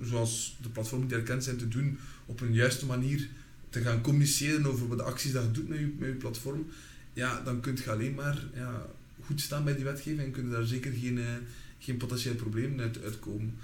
zoals 0.00 0.56
de 0.62 0.68
platformen 0.68 1.08
die 1.08 1.16
erkend 1.16 1.44
zijn, 1.44 1.56
te 1.56 1.68
doen 1.68 1.98
op 2.26 2.40
een 2.40 2.52
juiste 2.52 2.86
manier 2.86 3.28
te 3.70 3.80
gaan 3.80 4.00
communiceren 4.00 4.66
over 4.66 4.96
de 4.96 5.02
acties 5.02 5.32
dat 5.32 5.44
je 5.44 5.50
doet 5.50 5.68
met 5.68 5.78
je, 5.78 5.94
met 5.98 6.08
je 6.08 6.14
platform, 6.14 6.66
ja, 7.12 7.42
dan 7.42 7.60
kun 7.60 7.76
je 7.84 7.90
alleen 7.90 8.14
maar 8.14 8.44
ja, 8.54 8.86
goed 9.26 9.40
staan 9.40 9.64
bij 9.64 9.74
die 9.74 9.84
wetgeving 9.84 10.20
en 10.20 10.30
kunnen 10.30 10.52
daar 10.52 10.64
zeker 10.64 10.92
geen, 10.92 11.16
uh, 11.16 11.24
geen 11.78 11.96
potentiële 11.96 12.34
problemen 12.34 12.80
uit 12.80 13.02
uitkomen. 13.02 13.54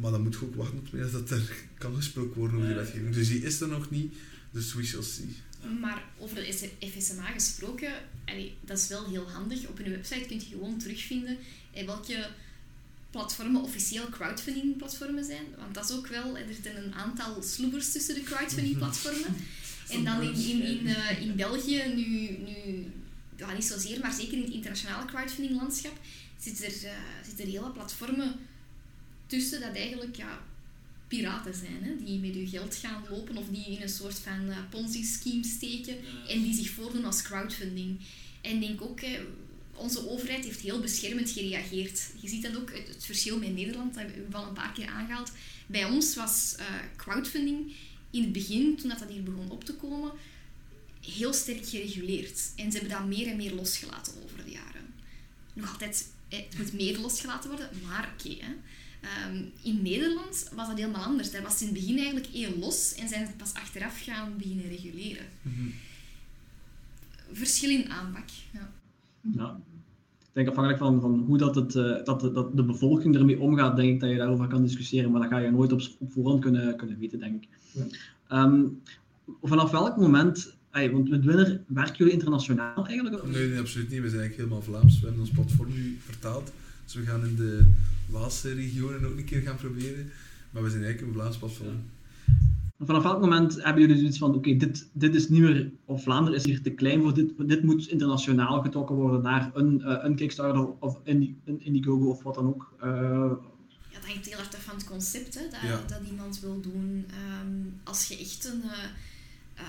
Maar 0.00 0.10
dan 0.10 0.22
moet 0.22 0.34
je 0.34 0.44
ook 0.44 0.54
wachten 0.54 0.82
tot 0.90 1.12
dat 1.12 1.30
er 1.30 1.52
kan 1.78 1.94
gesproken 1.94 2.38
worden 2.38 2.56
over 2.56 2.68
die 2.68 2.76
wetgeving. 2.76 3.14
Dus 3.14 3.28
die 3.28 3.42
is 3.42 3.60
er 3.60 3.68
nog 3.68 3.90
niet, 3.90 4.14
dus 4.50 4.74
we 4.74 4.84
shall 4.84 5.02
see. 5.02 5.36
Maar 5.80 6.04
over 6.18 6.36
de 6.36 6.70
FSMA 6.96 7.26
gesproken, 7.32 7.92
dat 8.60 8.78
is 8.78 8.88
wel 8.88 9.08
heel 9.08 9.30
handig. 9.30 9.66
Op 9.66 9.78
hun 9.78 9.90
website 9.90 10.26
kun 10.26 10.38
je 10.38 10.46
gewoon 10.46 10.78
terugvinden 10.78 11.38
welke 11.86 12.28
platformen 13.10 13.62
officieel 13.62 14.08
crowdfunding 14.08 14.76
platformen 14.76 15.24
zijn. 15.24 15.44
Want 15.58 15.74
dat 15.74 15.90
is 15.90 15.96
ook 15.96 16.06
wel, 16.06 16.36
er 16.36 16.54
zitten 16.54 16.84
een 16.84 16.94
aantal 16.94 17.42
sloebers 17.42 17.92
tussen 17.92 18.14
de 18.14 18.22
crowdfunding 18.22 18.78
platformen. 18.84 19.36
en 19.88 20.04
dan 20.04 20.22
in, 20.22 20.34
in, 20.34 20.62
in, 20.62 20.86
uh, 20.86 21.22
in 21.22 21.36
België 21.36 21.82
nu, 21.94 22.38
nu 22.38 22.86
ja, 23.36 23.52
niet 23.52 23.64
zozeer, 23.64 24.00
maar 24.00 24.12
zeker 24.12 24.32
in 24.32 24.42
het 24.42 24.52
internationale 24.52 25.06
crowdfunding 25.06 25.56
landschap 25.60 25.98
zitten 26.40 26.64
er, 26.64 26.72
uh, 26.72 26.90
zitten 27.26 27.44
er 27.44 27.50
hele 27.50 27.70
platformen 27.70 28.34
tussen 29.28 29.60
dat 29.60 29.74
eigenlijk 29.74 30.16
ja, 30.16 30.42
piraten 31.08 31.54
zijn, 31.54 31.82
hè, 31.82 32.04
die 32.04 32.18
met 32.18 32.34
je 32.34 32.46
geld 32.46 32.74
gaan 32.74 33.04
lopen 33.10 33.36
of 33.36 33.46
die 33.50 33.66
in 33.66 33.82
een 33.82 33.88
soort 33.88 34.18
van 34.18 34.48
uh, 34.48 34.56
ponzi-scheme 34.70 35.44
steken 35.44 35.96
en 36.28 36.42
die 36.42 36.54
zich 36.54 36.70
voordoen 36.70 37.04
als 37.04 37.22
crowdfunding. 37.22 38.00
En 38.40 38.60
denk 38.60 38.82
ook, 38.82 39.00
onze 39.74 40.10
overheid 40.10 40.44
heeft 40.44 40.60
heel 40.60 40.80
beschermend 40.80 41.30
gereageerd. 41.30 42.10
Je 42.20 42.28
ziet 42.28 42.42
dat 42.42 42.56
ook, 42.56 42.72
het, 42.72 43.04
verschil 43.04 43.38
met 43.38 43.54
Nederland, 43.54 43.94
dat 43.94 44.02
hebben 44.02 44.30
we 44.30 44.36
al 44.36 44.48
een 44.48 44.54
paar 44.54 44.72
keer 44.72 44.86
aangehaald. 44.86 45.32
Bij 45.66 45.84
ons 45.84 46.14
was 46.14 46.54
uh, 46.58 46.64
crowdfunding 46.96 47.72
in 48.10 48.22
het 48.22 48.32
begin, 48.32 48.76
toen 48.76 48.88
dat, 48.88 48.98
dat 48.98 49.08
hier 49.08 49.22
begon 49.22 49.50
op 49.50 49.64
te 49.64 49.74
komen, 49.74 50.12
heel 51.00 51.32
sterk 51.32 51.66
gereguleerd. 51.66 52.40
En 52.56 52.72
ze 52.72 52.78
hebben 52.78 52.98
dat 52.98 53.06
meer 53.06 53.26
en 53.26 53.36
meer 53.36 53.54
losgelaten 53.54 54.12
over 54.24 54.44
de 54.44 54.50
jaren. 54.50 54.94
Nog 55.52 55.72
altijd, 55.72 56.06
het 56.28 56.58
moet 56.58 56.72
meer 56.72 56.98
losgelaten 56.98 57.50
worden, 57.50 57.70
maar 57.86 58.12
oké. 58.12 58.36
Ehm, 59.00 59.42
in 59.62 59.82
Nederland 59.82 60.50
was 60.54 60.66
dat 60.68 60.78
helemaal 60.78 61.04
anders. 61.04 61.30
Daar 61.30 61.42
was 61.42 61.52
het 61.52 61.60
in 61.60 61.66
het 61.66 61.76
begin 61.76 61.96
eigenlijk 61.96 62.26
heel 62.26 62.58
los 62.58 62.94
en 62.94 63.08
zijn 63.08 63.26
ze 63.26 63.32
pas 63.32 63.54
achteraf 63.54 64.00
gaan 64.02 64.36
beginnen 64.36 64.68
reguleren. 64.68 65.26
Mm 65.42 65.72
Verschil 67.32 67.70
in 67.70 67.90
aanpak. 67.90 68.28
Ja. 68.52 68.70
Ja. 69.20 69.60
Ik 70.18 70.44
denk 70.44 70.48
afhankelijk 70.48 70.82
van, 70.82 71.00
van 71.00 71.24
hoe 71.26 71.38
dat, 71.38 71.54
het, 71.54 71.74
uh, 71.74 72.04
dat, 72.04 72.20
de, 72.20 72.32
dat 72.32 72.56
de 72.56 72.64
bevolking 72.64 73.16
ermee 73.16 73.40
omgaat, 73.40 73.76
denk 73.76 73.94
ik 73.94 74.00
dat 74.00 74.10
je 74.10 74.16
daarover 74.16 74.46
kan 74.46 74.62
discussiëren, 74.62 75.10
maar 75.10 75.20
dat 75.20 75.30
ga 75.30 75.38
je 75.38 75.50
nooit 75.50 75.72
op, 75.72 75.80
op 75.98 76.12
voorhand 76.12 76.40
kunnen, 76.40 76.76
kunnen 76.76 76.98
weten, 76.98 77.18
denk 77.18 77.42
ik. 77.42 77.48
Ja. 77.72 78.44
Um, 78.44 78.82
vanaf 79.42 79.70
welk 79.70 79.96
moment, 79.96 80.56
want 80.72 81.08
met 81.08 81.24
Winner 81.24 81.60
werken 81.66 81.96
jullie 81.96 82.12
internationaal 82.12 82.86
eigenlijk? 82.86 83.26
Nee, 83.26 83.48
nee, 83.48 83.58
absoluut 83.58 83.90
niet. 83.90 84.00
We 84.00 84.08
zijn 84.08 84.20
eigenlijk 84.20 84.36
helemaal 84.36 84.62
Vlaams. 84.62 85.00
We 85.00 85.06
hebben 85.06 85.24
ons 85.24 85.32
platform 85.32 85.72
nu 85.72 85.98
vertaald. 86.04 86.52
Dus 86.88 86.96
we 86.96 87.06
gaan 87.06 87.26
in 87.26 87.36
de 87.36 87.70
Waalse 88.06 88.54
regionen 88.54 89.06
ook 89.06 89.16
een 89.16 89.24
keer 89.24 89.40
gaan 89.40 89.56
proberen. 89.56 90.10
Maar 90.50 90.62
we 90.62 90.70
zijn 90.70 90.84
eigenlijk 90.84 91.12
een 91.12 91.20
Vlaams 91.20 91.36
platform. 91.36 91.82
Vanaf 92.80 93.02
welk 93.02 93.20
moment 93.20 93.62
hebben 93.62 93.82
jullie 93.82 93.98
zoiets 93.98 94.18
van, 94.18 94.34
oké, 94.34 94.56
dit, 94.56 94.88
dit 94.92 95.14
is 95.14 95.28
niet 95.28 95.40
meer, 95.40 95.70
of 95.84 96.02
Vlaanderen 96.02 96.38
is 96.38 96.44
hier 96.44 96.62
te 96.62 96.70
klein 96.70 97.02
voor, 97.02 97.14
dit, 97.14 97.32
dit 97.38 97.62
moet 97.62 97.88
internationaal 97.88 98.62
getrokken 98.62 98.94
worden 98.94 99.22
naar 99.22 99.50
een, 99.54 99.80
uh, 99.80 99.98
een 100.02 100.16
Kickstarter 100.16 100.68
of 100.78 100.98
een, 101.04 101.40
een 101.44 101.60
Indiegogo 101.64 102.08
of 102.08 102.22
wat 102.22 102.34
dan 102.34 102.46
ook? 102.46 102.74
Uh, 102.82 102.88
ja, 102.88 103.98
dat 103.98 104.06
hangt 104.06 104.26
heel 104.26 104.38
erg 104.38 104.54
af 104.54 104.64
van 104.64 104.74
het 104.74 104.84
concept 104.84 105.34
hè, 105.34 105.42
dat, 105.50 105.60
ja. 105.62 105.82
dat 105.86 106.00
iemand 106.10 106.40
wil 106.40 106.60
doen. 106.60 107.06
Um, 107.42 107.80
als 107.84 108.08
je 108.08 108.18
echt 108.18 108.44
een, 108.44 108.62
uh, 108.64 109.64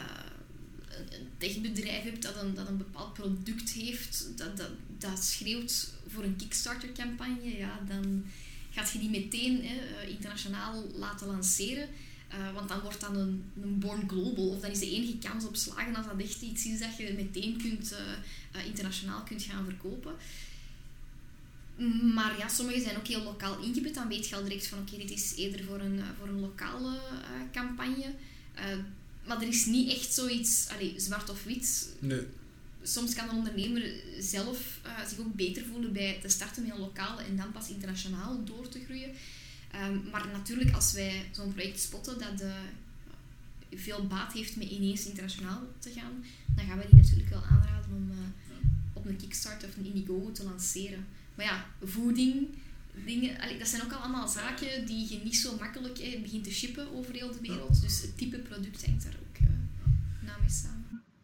een 1.10 1.28
techbedrijf 1.38 2.04
hebt 2.04 2.24
dat 2.24 2.42
een, 2.42 2.54
dat 2.54 2.68
een 2.68 2.78
bepaald 2.78 3.14
product 3.14 3.72
heeft, 3.72 4.32
dat, 4.36 4.58
dat, 4.58 4.72
dat 4.98 5.24
schreeuwt 5.24 5.94
voor 6.10 6.24
een 6.24 6.36
Kickstarter-campagne, 6.36 7.58
ja, 7.58 7.80
dan 7.88 8.26
gaat 8.70 8.92
je 8.92 9.00
die 9.00 9.10
meteen 9.10 9.64
hè, 9.64 10.08
internationaal 10.08 10.84
laten 10.96 11.28
lanceren. 11.28 11.90
Uh, 12.34 12.54
want 12.54 12.70
dan 12.70 12.80
wordt 12.80 13.02
dat 13.02 13.16
een, 13.16 13.44
een 13.62 13.80
born 13.80 14.10
global. 14.10 14.50
Of 14.50 14.60
dan 14.60 14.72
is 14.72 14.80
de 14.80 14.90
enige 14.90 15.18
kans 15.18 15.46
op 15.46 15.56
slagen 15.56 15.96
als 15.96 16.06
dat 16.06 16.22
echt 16.22 16.42
iets 16.42 16.66
is 16.66 16.80
dat 16.80 16.98
je 16.98 17.14
meteen 17.14 17.58
kunt, 17.58 17.96
uh, 18.56 18.66
internationaal 18.66 19.24
kunt 19.24 19.44
gaan 19.44 19.66
verkopen. 19.66 20.14
Maar 22.14 22.38
ja, 22.38 22.48
sommige 22.48 22.82
zijn 22.82 22.98
ook 22.98 23.08
heel 23.08 23.24
lokaal 23.24 23.60
ingebed. 23.60 23.94
Dan 23.94 24.08
weet 24.08 24.28
je 24.28 24.36
al 24.36 24.44
direct 24.44 24.68
van 24.68 24.80
oké, 24.80 24.98
dit 24.98 25.12
is 25.12 25.34
eerder 25.36 25.64
voor 25.64 25.80
een, 25.80 26.02
voor 26.18 26.28
een 26.28 26.40
lokale 26.40 27.00
campagne. 27.52 28.14
maar 29.28 29.42
er 29.42 29.48
is 29.48 29.66
niet 29.66 29.92
echt 29.92 30.14
zoiets, 30.14 30.68
allez, 30.70 31.06
zwart 31.06 31.30
of 31.30 31.44
wit. 31.44 31.90
Nee. 32.00 32.26
Soms 32.84 33.14
kan 33.14 33.30
een 33.30 33.36
ondernemer 33.36 33.94
zelf 34.20 34.80
zich 35.08 35.20
ook 35.20 35.36
beter 35.36 35.66
voelen 35.66 35.94
bij 35.94 36.20
te 36.22 36.30
starten 36.30 36.64
met 36.64 36.72
een 36.72 36.80
lokale 36.80 37.24
en 37.24 37.36
dan 37.38 37.52
pas 37.52 37.70
internationaal 37.70 38.44
door 38.44 38.70
te 38.70 38.84
groeien. 38.86 39.10
Um, 39.76 40.10
maar 40.12 40.28
natuurlijk, 40.28 40.74
als 40.74 40.94
wij 40.94 41.30
zo'n 41.32 41.54
project 41.54 41.80
spotten 41.80 42.20
dat 42.20 42.44
veel 43.76 44.08
baat 44.08 44.34
heeft 44.34 44.56
met 44.56 44.70
ineens 44.70 45.06
internationaal 45.06 45.62
te 45.80 45.92
gaan, 45.92 46.24
dan 46.56 46.66
gaan 46.66 46.78
we 46.78 46.88
die 46.90 47.02
natuurlijk 47.02 47.30
wel 47.30 47.44
aanraden 47.44 47.92
om 47.96 48.12
uh, 48.12 48.18
op 48.94 49.06
een 49.06 49.18
Kickstarter 49.18 49.70
of 49.70 49.76
een 49.76 49.86
Indiegogo 49.86 50.32
te 50.32 50.44
lanceren. 50.44 51.06
Maar 51.36 51.46
ja, 51.46 51.66
voeding, 51.84 52.48
dingen, 53.06 53.40
allee, 53.40 53.58
dat 53.58 53.68
zijn 53.68 53.84
ook 53.84 53.92
allemaal 53.92 54.28
zaken 54.28 54.86
die 54.86 55.14
je 55.14 55.20
niet 55.24 55.38
zo 55.38 55.58
makkelijk 55.60 55.98
eh, 55.98 56.22
begint 56.22 56.44
te 56.44 56.52
shippen 56.52 56.94
over 56.94 57.14
heel 57.14 57.32
de 57.32 57.42
wereld. 57.42 57.82
Dus 57.82 58.02
het 58.02 58.18
type 58.18 58.38
product 58.38 58.86
hangt 58.86 59.04
daar 59.04 59.16
ook 59.20 59.38
uh, 59.42 59.48
na 60.22 60.38
mee 60.40 60.50
samen. 60.50 60.79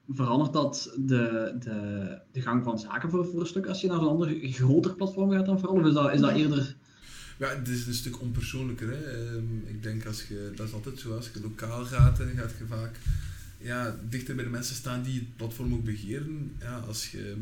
Verandert 0.09 0.53
dat 0.53 0.93
de, 0.97 1.55
de, 1.59 2.17
de 2.31 2.41
gang 2.41 2.63
van 2.63 2.79
zaken 2.79 3.09
voor, 3.09 3.25
voor 3.25 3.39
een 3.39 3.47
stuk 3.47 3.65
als 3.65 3.81
je 3.81 3.87
naar 3.87 3.99
een 3.99 4.07
ander 4.07 4.37
groter 4.41 4.95
platform 4.95 5.31
gaat 5.31 5.45
dan 5.45 5.59
vooral? 5.59 5.79
Of 5.79 5.85
is 5.85 5.93
dat, 5.93 6.13
is 6.13 6.19
dat 6.19 6.35
eerder 6.35 6.75
ja, 7.37 7.55
het 7.55 7.67
is 7.67 7.87
een 7.87 7.93
stuk 7.93 8.21
onpersoonlijker. 8.21 8.89
Hè. 8.89 9.33
Um, 9.35 9.63
ik 9.67 9.83
denk 9.83 10.05
als 10.05 10.27
je, 10.27 10.51
dat 10.55 10.67
is 10.67 10.73
altijd 10.73 10.99
zo, 10.99 11.15
als 11.15 11.29
je 11.33 11.41
lokaal 11.41 11.85
gaat, 11.85 12.17
dan 12.17 12.27
gaat 12.27 12.53
je 12.57 12.65
vaak 12.65 12.99
ja, 13.57 13.99
dichter 14.09 14.35
bij 14.35 14.43
de 14.43 14.49
mensen 14.49 14.75
staan 14.75 15.03
die 15.03 15.19
het 15.19 15.35
platform 15.35 15.73
ook 15.73 15.83
begeren. 15.83 16.55
Ja, 16.59 16.77
als 16.77 17.11
je 17.11 17.35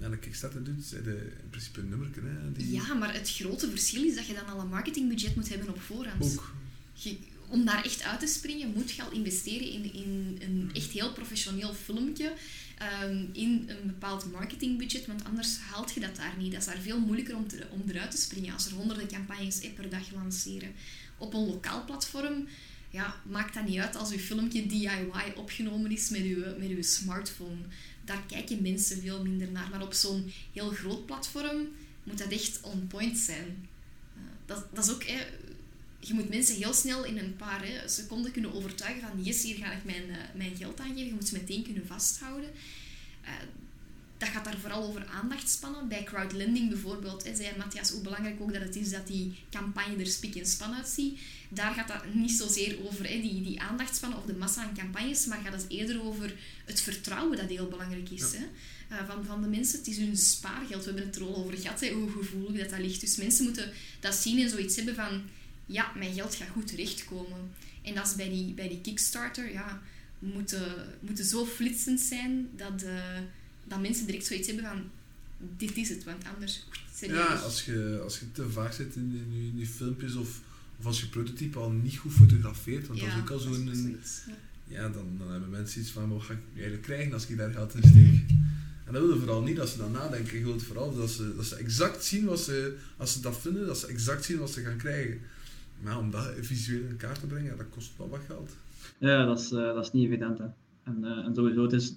ja, 0.00 0.06
een 0.06 0.18
Kickstarter 0.18 0.64
doet, 0.64 0.84
zijn 0.84 1.02
de 1.02 1.32
in 1.42 1.50
principe 1.50 1.80
een 1.80 1.88
nummer. 1.88 2.08
Hè, 2.14 2.52
die... 2.52 2.72
Ja, 2.72 2.94
maar 2.94 3.14
het 3.14 3.30
grote 3.30 3.70
verschil 3.70 4.04
is 4.04 4.14
dat 4.14 4.26
je 4.26 4.34
dan 4.34 4.46
al 4.46 4.60
een 4.60 4.68
marketingbudget 4.68 5.34
moet 5.34 5.48
hebben 5.48 5.68
op 5.68 5.80
voorhand. 5.80 6.24
Ook. 6.24 6.52
Je, 6.92 7.16
om 7.54 7.64
daar 7.64 7.84
echt 7.84 8.02
uit 8.02 8.20
te 8.20 8.26
springen, 8.26 8.72
moet 8.72 8.90
je 8.90 9.02
al 9.02 9.10
investeren 9.10 9.68
in, 9.68 9.94
in 9.94 10.38
een 10.40 10.70
echt 10.74 10.90
heel 10.90 11.12
professioneel 11.12 11.74
filmpje 11.74 12.32
um, 13.02 13.28
in 13.32 13.64
een 13.66 13.86
bepaald 13.86 14.32
marketingbudget, 14.32 15.06
want 15.06 15.24
anders 15.24 15.58
haalt 15.58 15.92
je 15.92 16.00
dat 16.00 16.16
daar 16.16 16.34
niet. 16.38 16.52
Dat 16.52 16.60
is 16.60 16.66
daar 16.66 16.80
veel 16.80 17.00
moeilijker 17.00 17.36
om, 17.70 17.82
eruit 17.88 18.10
te 18.10 18.16
springen 18.16 18.52
als 18.52 18.66
er 18.66 18.72
honderden 18.72 19.08
campagnes 19.08 19.60
per 19.74 19.90
dag 19.90 20.12
lanceren. 20.12 20.72
Op 21.18 21.34
een 21.34 21.46
lokaal 21.46 21.84
platform 21.84 22.46
ja, 22.90 23.14
maakt 23.22 23.54
dat 23.54 23.66
niet 23.66 23.78
uit 23.78 23.96
als 23.96 24.10
je 24.10 24.18
filmpje 24.18 24.66
DIY 24.66 25.32
opgenomen 25.36 25.90
is 25.90 26.08
met 26.08 26.20
je, 26.20 26.54
met 26.58 26.68
uw 26.68 26.82
smartphone. 26.82 27.60
Daar 28.04 28.22
kijken 28.26 28.62
mensen 28.62 29.00
veel 29.00 29.22
minder 29.22 29.50
naar. 29.50 29.68
Maar 29.70 29.82
op 29.82 29.92
zo'n 29.92 30.32
heel 30.52 30.70
groot 30.70 31.06
platform 31.06 31.68
moet 32.02 32.18
dat 32.18 32.32
echt 32.32 32.60
on 32.62 32.86
point 32.86 33.18
zijn. 33.18 33.68
Uh, 34.16 34.22
dat, 34.46 34.66
dat 34.72 34.84
is 34.84 34.92
ook... 34.92 35.04
Hè, 35.04 35.22
je 36.06 36.14
moet 36.14 36.28
mensen 36.28 36.56
heel 36.56 36.72
snel 36.72 37.04
in 37.04 37.18
een 37.18 37.36
paar 37.36 37.64
hè, 37.66 37.88
seconden 37.88 38.32
kunnen 38.32 38.54
overtuigen 38.54 39.00
van 39.00 39.22
yes, 39.22 39.42
hier 39.42 39.56
ga 39.56 39.72
ik 39.72 39.84
mijn, 39.84 40.08
uh, 40.08 40.16
mijn 40.34 40.56
geld 40.56 40.80
aangeven. 40.80 41.06
Je 41.06 41.12
moet 41.12 41.28
ze 41.28 41.36
meteen 41.36 41.62
kunnen 41.62 41.86
vasthouden. 41.86 42.50
Uh, 43.24 43.30
dat 44.18 44.28
gaat 44.28 44.44
daar 44.44 44.58
vooral 44.58 44.82
over 44.82 45.06
aandachtspannen. 45.06 45.88
Bij 45.88 46.02
crowdlending 46.02 46.68
bijvoorbeeld 46.68 47.24
hè, 47.24 47.34
zei 47.34 47.56
Matthias 47.58 47.90
hoe 47.90 48.00
belangrijk 48.00 48.40
ook 48.40 48.52
dat 48.52 48.62
het 48.62 48.76
is 48.76 48.90
dat 48.90 49.06
die 49.06 49.34
campagne 49.50 49.96
er 49.96 50.06
spik 50.06 50.34
en 50.34 50.46
span 50.46 50.74
uitziet. 50.74 51.18
Daar 51.48 51.74
gaat 51.74 51.88
dat 51.88 52.14
niet 52.14 52.30
zozeer 52.30 52.76
over 52.86 53.08
hè, 53.08 53.20
die, 53.20 53.42
die 53.42 53.60
aandachtspannen 53.60 54.18
of 54.18 54.24
de 54.24 54.34
massa 54.34 54.62
aan 54.62 54.76
campagnes, 54.76 55.26
maar 55.26 55.40
gaat 55.44 55.62
het 55.62 55.66
eerder 55.68 56.02
over 56.02 56.34
het 56.64 56.80
vertrouwen 56.80 57.36
dat 57.36 57.48
heel 57.48 57.68
belangrijk 57.68 58.10
is. 58.10 58.32
Hè. 58.32 58.46
Uh, 58.92 59.06
van, 59.08 59.24
van 59.24 59.42
de 59.42 59.48
mensen. 59.48 59.78
Het 59.78 59.88
is 59.88 59.96
hun 59.96 60.16
spaargeld. 60.16 60.84
We 60.84 60.90
hebben 60.90 61.06
het 61.06 61.16
er 61.16 61.22
al 61.22 61.36
over 61.36 61.58
gehad, 61.58 61.80
hè, 61.80 61.90
hoe 61.90 62.10
gevoelig 62.10 62.60
dat, 62.60 62.70
dat 62.70 62.78
ligt. 62.78 63.00
Dus 63.00 63.16
mensen 63.16 63.44
moeten 63.44 63.72
dat 64.00 64.14
zien 64.14 64.42
en 64.42 64.50
zoiets 64.50 64.76
hebben 64.76 64.94
van 64.94 65.22
ja, 65.66 65.92
mijn 65.96 66.14
geld 66.14 66.34
gaat 66.34 66.48
goed 66.48 66.66
terechtkomen. 66.66 67.50
En 67.82 67.94
dat 67.94 68.06
is 68.06 68.14
bij 68.14 68.28
die, 68.28 68.54
bij 68.54 68.68
die 68.68 68.80
Kickstarter, 68.80 69.52
ja, 69.52 69.82
moeten, 70.18 70.62
moeten 71.00 71.24
zo 71.24 71.46
flitsend 71.46 72.00
zijn 72.00 72.48
dat, 72.56 72.82
uh, 72.82 73.18
dat 73.64 73.80
mensen 73.80 74.06
direct 74.06 74.26
zoiets 74.26 74.46
hebben 74.46 74.64
van, 74.64 74.82
dit 75.56 75.76
is 75.76 75.88
het, 75.88 76.04
want 76.04 76.24
anders 76.34 76.64
zijn 76.94 77.12
Ja, 77.12 77.34
als 77.34 77.64
je, 77.64 78.00
als 78.02 78.18
je 78.18 78.32
te 78.32 78.50
vaak 78.50 78.72
zit 78.72 78.94
in, 78.94 79.02
in, 79.02 79.52
in 79.52 79.58
je 79.58 79.66
filmpjes 79.66 80.14
of, 80.14 80.40
of 80.78 80.86
als 80.86 81.00
je 81.00 81.08
prototype 81.08 81.58
al 81.58 81.70
niet 81.70 81.96
goed 81.96 82.12
fotografeert, 82.12 82.86
want 82.86 83.00
dat 83.00 83.08
is 83.08 83.16
ook 83.16 83.30
al 83.30 83.38
zo'n... 83.38 83.98
ja. 84.26 84.34
Ja, 84.66 84.88
dan, 84.88 85.16
dan 85.18 85.30
hebben 85.30 85.50
mensen 85.50 85.80
iets 85.80 85.90
van, 85.90 86.08
wat 86.08 86.22
ga 86.22 86.32
ik 86.32 86.38
nu 86.52 86.60
eigenlijk 86.60 86.82
krijgen 86.82 87.12
als 87.12 87.26
ik 87.26 87.36
daar 87.36 87.52
geld 87.52 87.74
in 87.74 87.82
steek? 87.88 88.36
En 88.84 88.92
dat 88.92 89.02
willen 89.02 89.18
vooral 89.18 89.42
niet 89.42 89.56
dat 89.56 89.68
ze 89.68 89.78
dan 89.78 89.92
nadenken. 89.92 90.38
Je 90.38 90.44
wilt 90.44 90.62
vooral 90.62 90.96
dat 90.96 91.10
ze, 91.10 91.36
dat 91.36 91.44
ze 91.44 91.56
exact 91.56 92.04
zien 92.04 92.24
wat 92.24 92.40
ze, 92.40 92.76
als 92.96 93.12
ze 93.12 93.20
dat 93.20 93.40
vinden, 93.40 93.66
dat 93.66 93.78
ze 93.78 93.86
exact 93.86 94.24
zien 94.24 94.38
wat 94.38 94.50
ze 94.50 94.62
gaan 94.62 94.76
krijgen. 94.76 95.20
Maar 95.84 95.98
om 95.98 96.10
dat 96.10 96.32
visueel 96.40 96.88
in 96.88 96.96
kaart 96.96 97.20
te 97.20 97.26
brengen, 97.26 97.50
ja, 97.50 97.56
dat 97.56 97.68
kost 97.68 97.96
wel 97.96 98.08
wat 98.08 98.20
geld. 98.26 98.56
Ja, 98.98 99.24
dat 99.24 99.40
is, 99.40 99.52
eh, 99.52 99.58
dat 99.58 99.84
is 99.84 99.92
niet 99.92 100.06
evident. 100.06 100.38
Hè. 100.38 100.44
En, 100.82 101.04
eh, 101.04 101.24
en 101.24 101.34
sowieso, 101.34 101.62
het 101.62 101.72
is, 101.72 101.94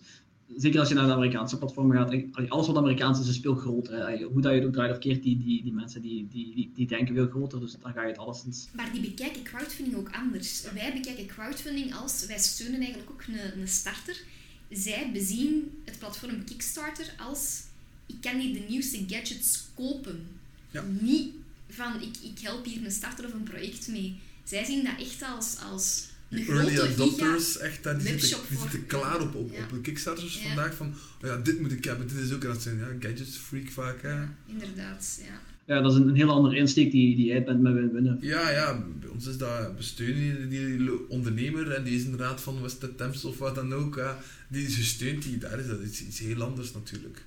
zeker 0.56 0.80
als 0.80 0.90
je 0.90 0.96
naar 0.96 1.06
de 1.06 1.14
Amerikaanse 1.14 1.58
platformen 1.58 1.98
gaat, 1.98 2.50
alles 2.50 2.68
wat 2.68 2.78
Amerikaans 2.78 3.20
is, 3.20 3.28
is 3.28 3.40
veel 3.40 3.56
groter. 3.56 4.08
Hè. 4.08 4.24
Hoe 4.24 4.42
dat 4.42 4.52
je 4.52 4.58
het 4.58 4.68
ook 4.68 4.74
draait 4.74 4.92
of 4.92 4.98
keert, 4.98 5.24
die, 5.24 5.38
die, 5.38 5.64
die 5.64 5.74
mensen 5.74 6.02
die, 6.02 6.28
die, 6.28 6.56
die, 6.56 6.72
die 6.74 6.88
denken 6.88 7.16
veel 7.16 7.28
groter, 7.28 7.60
dus 7.60 7.76
dan 7.82 7.94
ga 7.94 8.02
je 8.02 8.08
het 8.08 8.18
alleszins... 8.18 8.70
Maar 8.74 8.92
die 8.92 9.02
bekijken 9.02 9.44
crowdfunding 9.44 9.98
ook 9.98 10.12
anders. 10.12 10.72
Wij 10.74 10.94
bekijken 10.94 11.26
crowdfunding 11.26 11.96
als, 11.96 12.26
wij 12.26 12.40
steunen 12.40 12.80
eigenlijk 12.80 13.12
ook 13.12 13.24
een, 13.28 13.62
een 13.62 13.68
starter. 13.68 14.24
Zij 14.70 15.10
bezien 15.14 15.72
het 15.86 16.00
platform 16.00 16.44
Kickstarter 16.44 17.14
als, 17.20 17.64
ik 18.06 18.16
kan 18.22 18.40
hier 18.40 18.54
de 18.54 18.66
nieuwste 18.70 19.04
gadgets 19.08 19.68
kopen. 19.76 20.28
Ja. 20.72 20.84
Niet 21.02 21.34
van, 21.70 22.02
ik, 22.02 22.16
ik 22.32 22.40
help 22.42 22.66
hier 22.66 22.86
een 22.86 22.92
starter 22.92 23.26
of 23.26 23.34
een 23.34 23.44
project 23.44 23.88
mee. 23.88 24.20
Zij 24.44 24.64
zien 24.66 24.84
dat 24.84 24.94
echt 25.00 25.24
als, 25.24 25.58
als 25.72 26.06
een 26.30 26.38
Die 26.38 26.48
early 26.50 26.76
grote 26.76 26.92
adopters, 26.94 27.58
echt, 27.58 27.84
daar, 27.84 27.98
die, 27.98 28.08
zitten, 28.20 28.40
die 28.50 28.58
zitten 28.60 28.86
klaar 28.86 29.22
op, 29.22 29.36
op, 29.36 29.52
Ja. 29.54 29.64
op 29.64 29.70
de 29.70 29.82
Kickstarters 29.82 30.36
Ja. 30.42 30.48
vandaag 30.48 30.76
van, 30.76 30.88
oh 31.24 31.28
ja, 31.30 31.38
dit 31.38 31.60
moet 31.62 31.72
ik 31.72 31.84
hebben, 31.84 32.08
dit 32.08 32.18
is 32.18 32.34
ook, 32.34 32.42
en 32.44 32.48
dat 32.50 32.62
zijn 32.62 32.78
ja, 32.78 32.86
gadgets 33.00 33.38
freak 33.38 33.70
vaak, 33.70 34.02
hè. 34.02 34.10
Ja, 34.12 34.34
inderdaad, 34.46 35.20
ja. 35.26 35.42
Ja, 35.76 35.82
dat 35.82 35.92
is 35.92 35.98
een, 35.98 36.08
een 36.08 36.16
heel 36.16 36.30
andere 36.32 36.56
insteek 36.56 36.92
die, 36.92 37.16
die 37.16 37.26
jij 37.26 37.44
bent 37.44 37.62
met 37.62 37.74
win-winnen. 37.74 38.18
Ja, 38.22 38.50
ja, 38.50 38.84
bij 39.00 39.10
ons 39.10 39.26
is 39.26 39.38
dat, 39.38 39.72
we 39.78 39.84
steunen 39.84 40.50
die, 40.50 40.78
die 40.78 41.10
ondernemer 41.10 41.72
en 41.72 41.84
die 41.84 41.96
is 41.96 42.04
inderdaad 42.04 42.42
van 42.42 42.62
West 42.62 42.86
Temps 42.98 43.24
of 43.26 43.38
wat 43.38 43.56
dan 43.56 43.74
ook, 43.74 43.96
ja, 43.96 44.20
die, 44.48 44.70
ze 44.70 44.84
steunt 44.84 45.24
die, 45.24 45.38
daar 45.38 45.60
is 45.60 45.68
dat 45.68 45.82
iets, 45.84 46.02
iets 46.02 46.20
heel 46.20 46.42
anders 46.42 46.74
natuurlijk. 46.74 47.26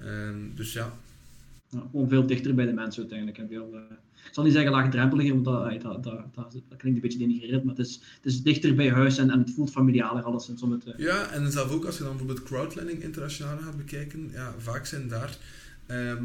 Ehm, 0.00 0.36
dus 0.54 0.72
Ja, 0.72 0.98
gewoon 1.90 2.08
veel 2.08 2.26
dichter 2.26 2.54
bij 2.54 2.66
de 2.66 2.72
mensen 2.72 3.00
uiteindelijk. 3.00 3.38
En 3.38 3.48
veel, 3.48 3.70
eh, 3.74 3.96
ik 4.26 4.34
zal 4.34 4.44
niet 4.44 4.52
zeggen 4.52 4.72
laagdrempeliger, 4.72 5.32
want 5.32 5.44
dat, 5.44 5.82
dat, 5.82 6.04
dat, 6.04 6.34
dat, 6.34 6.62
klinkt 6.76 6.84
een 6.84 7.00
beetje 7.00 7.18
denigrerend, 7.18 7.64
maar 7.64 7.74
het 7.76 7.86
is, 7.86 7.94
het 7.94 8.32
is 8.32 8.42
dichter 8.42 8.74
bij 8.74 8.90
huis 8.90 9.18
en, 9.18 9.30
en 9.30 9.38
het 9.38 9.50
voelt 9.50 9.70
familialer 9.70 10.26
het, 10.26 10.84
eh, 10.84 10.98
Ja, 10.98 11.30
en 11.30 11.52
zelf 11.52 11.70
ook 11.70 11.84
als 11.84 11.96
je 11.96 12.02
dan 12.02 12.16
bijvoorbeeld 12.16 12.46
crowdlending 12.46 13.02
internationaal 13.02 13.58
gaat 13.58 13.76
bekijken, 13.76 14.30
ja, 14.32 14.54
vaak 14.58 14.86
zijn 14.86 15.08
daar 15.08 15.38
ehm, 15.86 16.24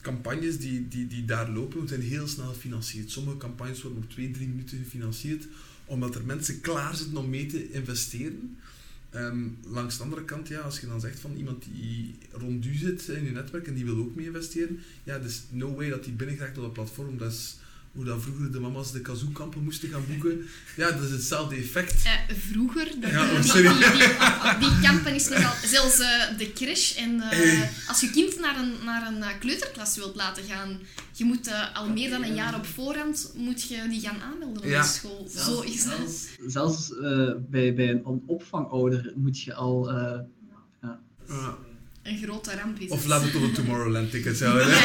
campagnes 0.00 0.58
die, 0.58 0.88
die, 0.88 1.06
die 1.06 1.24
daar 1.24 1.50
lopen, 1.50 1.88
zijn 1.88 2.00
heel 2.00 2.26
snel 2.26 2.46
gefinancierd. 2.46 3.10
Sommige 3.10 3.36
campagnes 3.36 3.82
worden 3.82 4.02
op 4.02 4.10
twee, 4.10 4.30
drie 4.30 4.48
minuten 4.48 4.78
gefinancierd, 4.78 5.46
omdat 5.84 6.14
er 6.14 6.24
mensen 6.24 6.60
klaar 6.60 6.96
zitten 6.96 7.16
om 7.16 7.30
mee 7.30 7.46
te 7.46 7.70
investeren. 7.70 8.56
Ehm, 9.10 9.48
langs 9.66 9.96
de 9.96 10.02
andere 10.02 10.24
kant, 10.24 10.48
ja, 10.48 10.60
als 10.60 10.80
je 10.80 10.86
dan 10.86 11.00
zegt 11.00 11.20
van 11.20 11.36
iemand 11.36 11.64
die 11.64 12.14
rond 12.32 12.66
u 12.66 12.74
zit 12.74 13.08
in 13.08 13.24
je 13.24 13.30
netwerk 13.30 13.66
en 13.66 13.74
die 13.74 13.84
wil 13.84 13.96
ook 13.96 14.14
mee 14.14 14.26
investeren, 14.26 14.78
ja, 15.04 15.18
dus 15.18 15.42
no 15.50 15.74
way 15.74 15.88
dat 15.88 16.04
die 16.04 16.12
binnenkrijgt 16.12 16.56
op 16.56 16.62
dat 16.62 16.72
platform. 16.72 17.18
Dat 17.18 17.32
is 17.32 17.56
hoe 17.92 18.04
dat 18.04 18.22
vroeger 18.22 18.52
de 18.52 18.60
mama's 18.60 18.92
de 18.92 19.00
kazoo-kampen 19.00 19.62
moesten 19.64 19.88
gaan 19.88 20.04
boeken. 20.08 20.46
Ja, 20.76 20.90
dat 20.90 21.02
is 21.02 21.10
hetzelfde 21.10 21.56
effect. 21.56 22.04
Eh, 22.04 22.12
vroeger, 22.52 22.92
dat, 23.00 23.10
Ja, 23.10 23.24
die, 23.24 23.30
oh, 23.36 23.42
die, 23.42 23.50
sorry. 23.50 23.68
die, 23.68 23.78
die, 24.58 24.68
die 24.70 24.80
kampen 24.88 25.14
is 25.14 25.28
nogal... 25.28 25.52
Zelfs 25.64 25.98
eh, 25.98 26.38
de 26.38 26.52
crash 26.52 26.96
en... 26.96 27.20
eh, 27.20 27.28
Hey. 27.30 27.70
Als 27.88 28.00
je 28.00 28.10
kind 28.10 28.38
naar 28.40 28.58
een, 28.58 28.72
naar 28.84 29.06
een 29.06 29.22
eh, 29.22 29.38
kleuterklas 29.38 29.96
wilt 29.96 30.16
laten 30.16 30.42
gaan, 30.44 30.78
je 31.12 31.24
moet 31.24 31.46
eh, 31.46 31.76
al 31.76 31.88
meer 31.88 32.10
dan 32.10 32.22
een 32.24 32.34
jaar 32.34 32.54
op 32.54 32.66
voorhand 32.66 33.32
moet 33.36 33.62
je 33.68 33.86
die 33.88 34.00
gaan 34.00 34.20
aanmelden 34.20 34.62
op 34.62 34.68
Ja. 34.68 34.82
de 34.82 34.88
school. 34.88 35.28
Zo 35.36 35.60
is 35.60 35.84
dat. 35.84 35.92
zelfs 35.96 36.26
zelfs 36.46 36.92
eh, 36.98 37.32
bij, 37.50 37.74
bij 37.74 37.88
een 37.90 38.22
opvangouder 38.26 39.12
moet 39.16 39.40
je 39.40 39.54
al... 39.54 39.90
eh, 39.90 40.18
ja. 40.82 41.00
Een 42.02 42.18
grote 42.18 42.54
ramp 42.54 42.78
is 42.78 42.90
Of 42.90 43.06
laat 43.06 43.22
het 43.22 43.34
een 43.34 43.52
Tomorrowland 43.52 44.10
ticket 44.10 44.40
houden. 44.40 44.66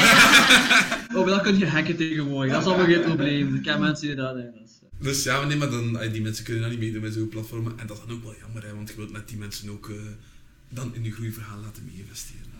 Oh, 1.15 1.25
maar 1.25 1.33
dat 1.33 1.41
kun 1.41 1.57
je 1.57 1.67
hacken 1.67 1.95
tegenwoordig, 1.95 2.51
dat 2.51 2.61
is 2.61 2.67
allemaal 2.67 2.85
geen 2.85 3.01
probleem. 3.01 3.55
Ik 3.55 3.61
ken 3.61 3.79
mensen 3.79 4.07
die 4.07 4.15
dat... 4.15 4.37
Is, 4.37 4.43
eh, 4.81 4.89
Dus 4.99 5.23
ja, 5.23 5.45
nee, 5.45 5.57
maar 5.57 5.69
dan, 5.69 5.97
die 6.11 6.21
mensen 6.21 6.43
kunnen 6.43 6.61
dan 6.61 6.71
niet 6.71 6.79
meedoen 6.79 7.01
met 7.01 7.13
zo'n 7.13 7.29
platformen. 7.29 7.73
En 7.79 7.87
dat 7.87 7.97
is 7.97 8.03
dan 8.07 8.15
ook 8.15 8.23
wel 8.23 8.35
jammer, 8.39 8.63
hè, 8.63 8.75
want 8.75 8.89
je 8.89 8.95
wilt 8.95 9.11
net 9.11 9.27
die 9.27 9.37
mensen 9.37 9.69
ook 9.69 9.89
eh, 9.89 9.95
dan 10.69 10.95
in 10.95 11.03
je 11.03 11.11
groeiverhaal 11.11 11.59
laten 11.61 11.83
mee 11.85 11.95
investeren. 11.97 12.53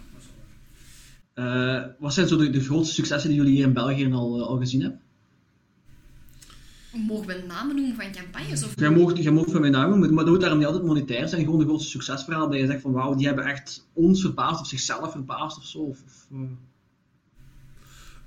Eh, 1.34 1.84
wat 1.99 2.14
zijn 2.14 2.27
zo 2.27 2.38
de, 2.38 2.49
de 2.49 2.64
grootste 2.64 2.94
successen 2.94 3.30
die 3.30 3.40
jullie 3.40 3.56
hier 3.56 3.65
in 3.65 3.73
België 3.73 4.11
al, 4.11 4.48
al 4.48 4.57
gezien 4.57 4.82
hebben? 4.82 4.99
Mogen 7.08 7.28
we 7.28 7.44
namen 7.48 7.76
noemen 7.76 7.96
van 7.96 8.12
campagnes? 8.12 8.64
Of... 8.64 8.74
Jij 8.76 8.90
mag, 8.90 9.18
jij 9.18 9.32
mag 9.32 9.46
van 9.50 9.62
mijn 9.62 9.72
naam 9.72 9.90
noemen, 9.90 10.14
maar 10.14 10.24
dat 10.24 10.34
moet 10.34 10.42
daarom 10.42 10.60
niet 10.60 10.68
altijd 10.68 10.86
monetair 10.86 11.28
zijn. 11.28 11.44
Gewoon 11.44 11.60
de 11.60 11.66
grootste 11.66 11.90
succesverhaal 11.90 12.50
dat 12.50 12.60
je 12.60 12.66
zegt 12.66 12.82
van 12.82 12.92
wauw, 12.92 13.16
die 13.16 13.28
hebben 13.28 13.46
echt 13.46 13.88
ons 13.94 14.22
verbaasd 14.22 14.62
of 14.62 14.68
zichzelf 14.68 15.12
verbaasd 15.12 15.58
of 15.58 15.66
zo. 15.66 15.80
Of, 15.80 16.00
eh, 16.32 16.40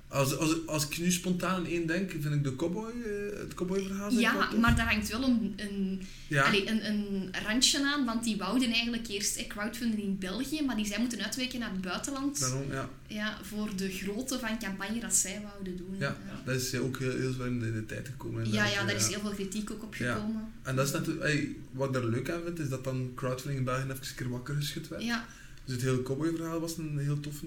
Als, 0.09 0.37
als, 0.37 0.55
als 0.65 0.87
ik 0.87 0.97
nu 0.99 1.11
spontaan 1.11 1.55
aan 1.55 1.65
één 1.65 1.87
denk, 1.87 2.11
vind 2.11 2.33
ik 2.33 2.43
de 2.43 2.55
cowboy, 2.55 2.89
eh, 2.89 3.39
het 3.39 3.53
cowboyverhaal 3.53 4.11
Ja, 4.11 4.49
maar 4.59 4.75
daar 4.75 4.91
hangt 4.91 5.09
wel 5.09 5.23
een, 5.23 5.53
een, 5.55 6.01
Ja, 6.27 6.43
allee, 6.43 6.69
een, 6.69 6.85
een 6.85 7.29
randje 7.47 7.85
aan, 7.85 8.05
want 8.05 8.23
die 8.23 8.37
wouden 8.37 8.71
eigenlijk 8.71 9.07
eerst 9.07 9.35
eh, 9.35 9.47
crowdfunden 9.47 9.99
in 10.01 10.17
België, 10.19 10.61
maar 10.65 10.75
die 10.75 10.85
zijn 10.85 11.01
moeten 11.01 11.23
uitweken 11.23 11.59
naar 11.59 11.71
het 11.71 11.81
buitenland 11.81 12.39
daarom, 12.39 12.71
ja. 12.71 12.89
ja, 13.07 13.37
voor 13.41 13.69
de 13.75 13.89
grootte 13.91 14.39
van 14.39 14.59
campagne 14.59 14.99
dat 14.99 15.13
zij 15.15 15.41
wouden 15.51 15.77
doen. 15.77 15.95
Ja, 15.99 16.17
dat 16.45 16.55
is 16.55 16.73
eh, 16.73 16.83
ook 16.83 16.99
heel, 16.99 17.17
heel 17.17 17.31
zwaar 17.31 17.47
in 17.47 17.59
de, 17.59 17.85
tijd 17.85 18.07
gekomen. 18.07 18.51
ja, 18.51 18.65
ja, 18.67 18.85
daar 18.85 18.95
is 18.95 19.07
heel 19.07 19.19
veel 19.19 19.33
kritiek 19.33 19.71
ook 19.71 19.83
op 19.83 19.95
Ja. 19.95 20.13
gekomen. 20.13 20.51
En 20.63 20.75
dat 20.75 20.85
is 20.87 20.91
natuurlijk, 20.93 21.47
wat 21.71 21.89
ik 21.89 21.95
er 21.95 22.09
leuk 22.09 22.29
aan 22.29 22.41
vind, 22.45 22.59
is 22.59 22.69
dat 22.69 22.83
dan 22.83 23.11
crowdfunding 23.15 23.59
in 23.59 23.65
België 23.65 23.83
even 23.83 23.95
een 23.95 24.15
keer 24.15 24.29
wakker 24.29 24.55
geschud 24.55 24.87
werd. 24.87 25.03
Ja, 25.03 25.25
Dus 25.65 25.73
het 25.75 25.83
hele 25.83 26.03
cowboy-verhaal 26.03 26.59
was 26.59 26.77
een 26.77 26.97
heel 26.97 27.19
toffe. 27.19 27.45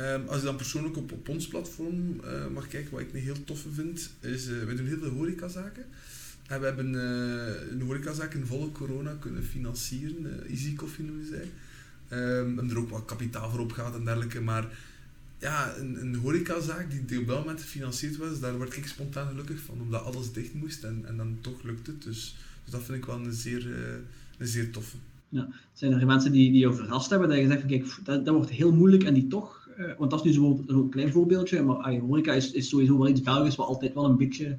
Ehm, 0.00 0.26
als 0.26 0.38
je 0.38 0.44
dan 0.44 0.56
persoonlijk 0.56 0.96
op, 0.96 1.12
op 1.12 1.28
ons 1.28 1.48
platform 1.48 2.20
eh, 2.24 2.46
mag 2.54 2.68
kijken, 2.68 2.90
wat 2.90 3.00
ik 3.00 3.12
een 3.12 3.20
heel 3.20 3.44
toffe 3.44 3.70
vind, 3.70 4.10
is 4.20 4.48
uh, 4.48 4.64
wij 4.64 4.76
doen 4.76 4.86
heel 4.86 4.98
veel 4.98 5.10
horecazaken. 5.10 5.84
En 6.46 6.60
we 6.60 6.66
hebben 6.66 6.94
eh, 6.94 7.70
een 7.70 7.80
horecazaak 7.80 8.34
in 8.34 8.46
volle 8.46 8.72
corona 8.72 9.16
kunnen 9.20 9.44
financieren. 9.44 10.46
Easy 10.48 10.74
Coffee 10.74 11.04
noemen 11.04 11.26
zij. 11.26 11.48
Ehm, 12.08 12.58
en 12.58 12.70
er 12.70 12.78
ook 12.78 12.90
wat 12.90 13.04
kapitaal 13.04 13.50
voor 13.50 13.60
opgaat 13.60 13.94
en 13.94 14.04
dergelijke. 14.04 14.40
Maar 14.40 14.68
ja, 15.38 15.76
een, 15.76 16.00
een 16.00 16.14
horecazaak 16.14 16.90
die, 16.90 17.04
die 17.04 17.20
op 17.20 17.26
dat 17.26 17.38
moment 17.38 17.60
gefinancierd 17.60 18.16
was, 18.16 18.40
daar 18.40 18.56
word 18.56 18.76
ik 18.76 18.86
spontaan 18.86 19.28
gelukkig 19.28 19.60
van. 19.60 19.80
Omdat 19.80 20.04
alles 20.04 20.32
dicht 20.32 20.54
moest 20.54 20.84
en, 20.84 21.04
en 21.06 21.16
dan 21.16 21.38
toch 21.40 21.62
lukt 21.62 21.86
het. 21.86 22.02
Dus, 22.02 22.36
dus 22.64 22.72
dat 22.72 22.82
vind 22.82 22.98
ik 22.98 23.04
wel 23.04 23.16
een 23.16 23.32
zeer, 23.32 23.66
een 24.38 24.46
zeer 24.46 24.70
toffe. 24.70 24.96
zijn 25.72 25.92
er 25.92 26.06
mensen 26.06 26.32
die, 26.32 26.50
die 26.50 26.60
jou 26.60 26.74
verrast 26.74 27.10
hebben, 27.10 27.28
dat 27.28 27.38
je 27.38 27.46
zegt 27.46 27.66
kijk, 27.66 27.86
dat, 28.04 28.24
dat 28.24 28.34
wordt 28.34 28.50
heel 28.50 28.72
moeilijk 28.72 29.02
en 29.02 29.14
die 29.14 29.28
toch... 29.28 29.59
eh, 29.88 29.98
want 29.98 30.10
dat 30.10 30.24
is 30.24 30.26
nu 30.26 30.32
zo'n 30.66 30.88
klein 30.90 31.12
voorbeeldje, 31.12 31.62
maar 31.62 31.76
ah, 31.76 32.00
horeca 32.00 32.32
is, 32.32 32.50
is 32.52 32.68
sowieso 32.68 32.98
wel 32.98 33.08
iets 33.08 33.22
Belgisch 33.22 33.56
wat 33.56 33.66
altijd 33.66 33.94
wel 33.94 34.04
een 34.04 34.16
beetje... 34.16 34.58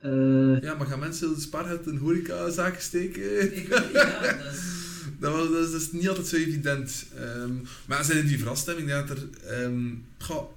eh, 0.00 0.60
Ja, 0.60 0.74
maar 0.74 0.86
gaan 0.86 0.98
mensen 0.98 1.28
het 1.30 1.40
spaargeld 1.42 1.86
in 1.86 1.96
horecazaken 1.96 2.82
steken? 2.82 3.56
Ik, 3.56 3.68
ja, 3.92 4.20
dat 4.20 4.52
is... 4.52 4.76
Dat, 5.20 5.32
was, 5.32 5.48
dat, 5.50 5.64
is, 5.64 5.70
dat 5.72 5.80
is 5.80 5.92
niet 5.92 6.08
altijd 6.08 6.26
zo 6.26 6.36
evident. 6.36 7.06
Ehm, 7.16 7.52
maar 7.86 8.04
zijn 8.04 8.18
er 8.18 8.26
die 8.26 8.38
verrasstemming? 8.38 8.88
Ja, 8.88 9.02
dat 9.02 9.18
er, 9.18 9.28
ehm, 9.46 9.86
goh, 10.18 10.50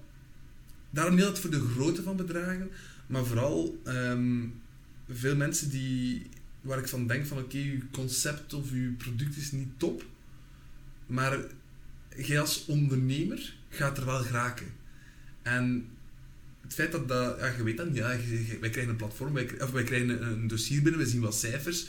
daarom 0.90 1.16
niet 1.16 1.24
altijd 1.24 1.42
voor 1.42 1.50
de 1.52 1.60
grootte 1.76 2.04
van 2.04 2.16
bedragen, 2.16 2.70
maar 3.08 3.26
vooral 3.26 3.78
ehm, 3.84 4.40
veel 5.10 5.36
mensen 5.36 5.70
die, 5.70 6.28
waar 6.62 6.78
ik 6.80 6.88
van 6.88 7.08
denk 7.08 7.26
van 7.26 7.38
oké, 7.38 7.58
uw 7.58 7.80
concept 7.92 8.54
of 8.54 8.72
uw 8.72 8.96
product 8.96 9.38
is 9.38 9.52
niet 9.52 9.70
top, 9.78 10.06
maar 11.06 11.40
jij 12.18 12.40
als 12.40 12.66
ondernemer 12.66 13.56
gaat 13.72 13.98
er 13.98 14.06
wel 14.06 14.20
geraken. 14.20 14.68
En 15.42 15.88
het 16.62 16.74
feit 16.74 16.92
dat 16.92 17.08
dat, 17.08 17.40
ja, 17.40 17.48
je 17.58 17.64
weet 17.64 17.78
dan, 17.78 17.94
ja, 17.94 18.08
wij 18.60 18.70
krijgen 18.70 18.90
een 18.90 18.96
platform, 18.96 19.34
wij, 19.34 19.50
of 19.62 19.72
wij 19.72 19.84
krijgen 19.84 20.24
een, 20.24 20.48
dossier 20.48 20.82
binnen, 20.82 21.02
we 21.02 21.08
zien 21.08 21.22
wat 21.22 21.36
cijfers. 21.36 21.86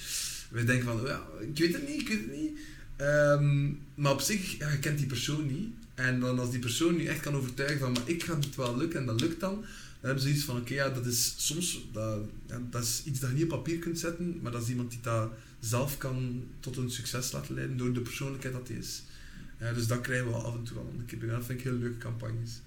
Wij 0.50 0.64
denken 0.64 0.84
van, 0.84 1.06
ja, 1.06 1.22
ik 1.40 1.58
weet 1.58 1.72
het 1.72 1.88
niet, 1.88 2.00
ik 2.00 2.08
weet 2.08 2.20
het 2.20 2.36
niet. 2.36 2.58
Ehm, 2.96 3.70
maar 3.94 4.12
op 4.12 4.20
zich, 4.20 4.58
ja, 4.58 4.70
je 4.70 4.78
kent 4.78 4.98
die 4.98 5.06
persoon 5.06 5.46
niet. 5.46 5.68
En 5.94 6.20
dan 6.20 6.38
als 6.38 6.50
die 6.50 6.58
persoon 6.58 6.96
nu 6.96 7.06
echt 7.06 7.20
kan 7.20 7.34
overtuigen 7.34 7.78
van, 7.78 7.92
maar 7.92 8.02
ik 8.04 8.22
ga 8.22 8.36
het 8.36 8.54
wel 8.54 8.76
lukken 8.76 9.00
en 9.00 9.06
dat 9.06 9.20
lukt 9.20 9.40
dan, 9.40 9.54
dan 9.54 9.64
hebben 10.00 10.22
ze 10.22 10.30
iets 10.30 10.44
van, 10.44 10.56
oké, 10.56 10.74
ja, 10.74 10.88
dat 10.88 11.06
is 11.06 11.34
soms, 11.36 11.84
dat, 11.92 12.18
ja, 12.46 12.60
dat 12.70 12.82
is 12.82 13.02
iets 13.04 13.20
dat 13.20 13.30
je 13.30 13.34
niet 13.34 13.44
op 13.44 13.48
papier 13.48 13.78
kunt 13.78 13.98
zetten, 13.98 14.38
maar 14.42 14.52
dat 14.52 14.62
is 14.62 14.68
iemand 14.68 14.90
die 14.90 15.00
dat 15.02 15.30
zelf 15.60 15.98
kan 15.98 16.44
tot 16.60 16.76
een 16.76 16.90
succes 16.90 17.32
laten 17.32 17.54
leiden 17.54 17.76
door 17.76 17.92
de 17.92 18.00
persoonlijkheid 18.00 18.54
dat 18.54 18.68
hij 18.68 18.76
is. 18.76 19.02
Ja, 19.62 19.72
dus 19.72 19.86
dat 19.86 20.00
krijgen 20.00 20.26
we 20.26 20.34
af 20.34 20.54
en 20.54 20.64
toe 20.64 20.76
wel 20.76 20.86
om 20.92 20.98
de 20.98 21.04
kippen. 21.04 21.28
En 21.28 21.34
dat 21.34 21.44
vind 21.44 21.58
ik 21.58 21.64
heel 21.64 21.78
leuke 21.78 21.98
campagnes. 21.98 22.60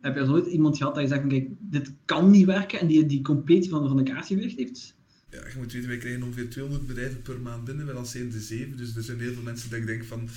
heb 0.00 0.14
je 0.14 0.20
al 0.20 0.26
nooit 0.26 0.46
iemand 0.46 0.76
gehad 0.76 0.94
dat 0.94 1.02
je 1.02 1.08
zegt 1.08 1.26
kijk, 1.26 1.48
dit 1.58 1.92
kan 2.04 2.30
niet 2.30 2.46
werken 2.46 2.80
en 2.80 2.86
die, 2.86 3.06
die 3.06 3.22
compleet 3.22 3.68
van, 3.68 3.88
van 3.88 3.96
de 3.96 4.02
kaart 4.02 4.28
heeft? 4.28 4.94
ja, 5.32 5.48
je 5.48 5.54
moet 5.56 5.72
weten, 5.72 5.88
wij 5.88 5.98
krijgen 5.98 6.22
ongeveer 6.22 6.50
200 6.50 6.86
bedrijven 6.86 7.22
per 7.22 7.40
maand 7.40 7.64
binnen. 7.64 7.86
Wij 7.86 7.94
lanceren 7.94 8.30
de 8.30 8.40
7. 8.40 8.76
Dus 8.76 8.96
er 8.96 9.02
zijn 9.02 9.20
heel 9.20 9.32
veel 9.32 9.42
mensen 9.42 9.70
die 9.70 9.78
ik 9.78 9.86
denk 9.86 10.04
van, 10.04 10.28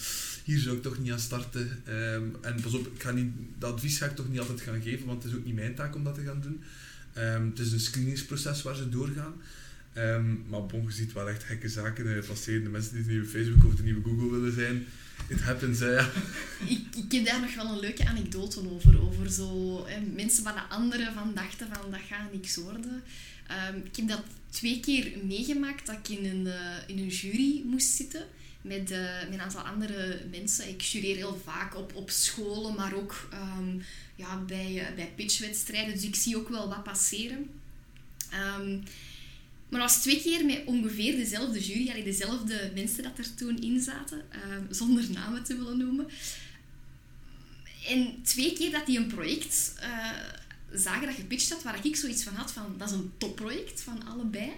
hier 0.43 0.59
zou 0.59 0.75
ik 0.75 0.81
toch 0.81 0.99
niet 0.99 1.11
aan 1.11 1.19
starten. 1.19 1.81
Ehm, 1.85 2.23
en 2.41 2.61
pas 2.61 2.73
op, 2.73 2.87
ik 2.87 3.01
ga 3.01 3.11
niet, 3.11 3.31
dat 3.57 3.73
advies 3.73 3.97
ga 3.97 4.05
ik 4.05 4.15
toch 4.15 4.29
niet 4.29 4.39
altijd 4.39 4.61
gaan 4.61 4.81
geven, 4.81 5.05
want 5.05 5.23
het 5.23 5.31
is 5.31 5.37
ook 5.37 5.45
niet 5.45 5.55
mijn 5.55 5.75
taak 5.75 5.95
om 5.95 6.03
dat 6.03 6.15
te 6.15 6.21
gaan 6.21 6.41
doen. 6.41 6.61
Um, 7.17 7.49
het 7.49 7.59
is 7.59 7.71
een 7.71 7.79
screeningsproces 7.79 8.61
waar 8.61 8.75
ze 8.75 8.89
doorgaan. 8.89 9.33
Um, 9.97 10.45
maar 10.49 10.65
bon, 10.65 10.91
ziet 10.91 11.13
wel 11.13 11.29
echt 11.29 11.43
gekke 11.43 11.69
zaken 11.69 12.05
uh, 12.05 12.27
passeren. 12.27 12.63
De 12.63 12.69
mensen 12.69 12.93
die 12.93 13.03
de 13.03 13.09
nieuwe 13.09 13.27
Facebook 13.27 13.65
of 13.65 13.75
de 13.75 13.83
nieuwe 13.83 14.03
Google 14.03 14.29
willen 14.29 14.53
zijn, 14.53 14.85
it 15.27 15.41
happens, 15.41 15.79
ja. 15.79 16.11
Ik, 16.67 16.95
ik 16.95 17.11
heb 17.11 17.25
daar 17.25 17.41
nog 17.41 17.55
wel 17.55 17.65
een 17.65 17.79
leuke 17.79 18.07
anekdote 18.07 18.69
over. 18.69 19.01
Over 19.01 19.31
zo 19.31 19.87
mensen 20.13 20.43
waar 20.43 20.53
de 20.53 20.75
anderen 20.75 21.13
van 21.13 21.33
dachten 21.33 21.67
van 21.73 21.91
dat 21.91 21.99
gaat 22.09 22.33
niks 22.33 22.55
worden. 22.55 23.03
Um, 23.73 23.83
ik 23.85 23.95
heb 23.95 24.07
dat 24.07 24.23
twee 24.49 24.79
keer 24.79 25.11
meegemaakt 25.23 25.85
dat 25.85 25.95
ik 25.95 26.17
in 26.17 26.25
een, 26.25 26.45
uh, 26.45 26.77
in 26.87 26.97
een 26.97 27.07
jury 27.07 27.61
moest 27.65 27.89
zitten 27.89 28.25
met, 28.61 28.91
uh, 28.91 28.97
met 29.23 29.33
een 29.33 29.41
aantal 29.41 29.61
andere 29.61 30.21
mensen. 30.31 30.69
Ik 30.69 30.81
jureer 30.81 31.15
heel 31.15 31.41
vaak 31.43 31.75
op, 31.75 31.95
op 31.95 32.09
scholen, 32.09 32.75
maar 32.75 32.93
ook 32.93 33.29
um, 33.33 33.81
ja, 34.15 34.41
bij, 34.47 34.73
uh, 34.73 34.95
bij 34.95 35.11
pitchwedstrijden. 35.15 35.93
Dus 35.93 36.03
ik 36.03 36.15
zie 36.15 36.37
ook 36.37 36.49
wel 36.49 36.69
wat 36.69 36.83
passeren. 36.83 37.49
Maar 39.69 39.79
dat 39.79 39.89
was 39.89 40.01
twee 40.01 40.21
keer 40.21 40.45
met 40.45 40.61
ongeveer 40.65 41.15
dezelfde 41.15 41.59
jury, 41.59 41.89
allee, 41.89 42.03
dezelfde 42.03 42.71
mensen 42.73 43.03
dat 43.03 43.17
er 43.17 43.35
toen 43.35 43.61
in 43.61 43.79
zaten, 43.79 44.21
zonder 44.69 45.11
namen 45.11 45.43
te 45.43 45.57
willen 45.57 45.77
noemen. 45.77 46.07
En 47.87 48.21
twee 48.23 48.53
keer 48.53 48.71
dat 48.71 48.85
die 48.85 48.97
een 48.97 49.07
project 49.07 49.73
zagen 50.73 51.07
dat 51.07 51.15
gepitcht 51.15 51.49
had, 51.49 51.63
waar 51.63 51.85
ik 51.85 51.95
zoiets 51.95 52.23
van 52.23 52.33
had 52.33 52.51
van, 52.51 52.75
dat 52.77 52.89
is 52.89 52.95
een 52.95 53.11
topproject 53.17 53.81
van 53.81 54.07
allebei. 54.07 54.51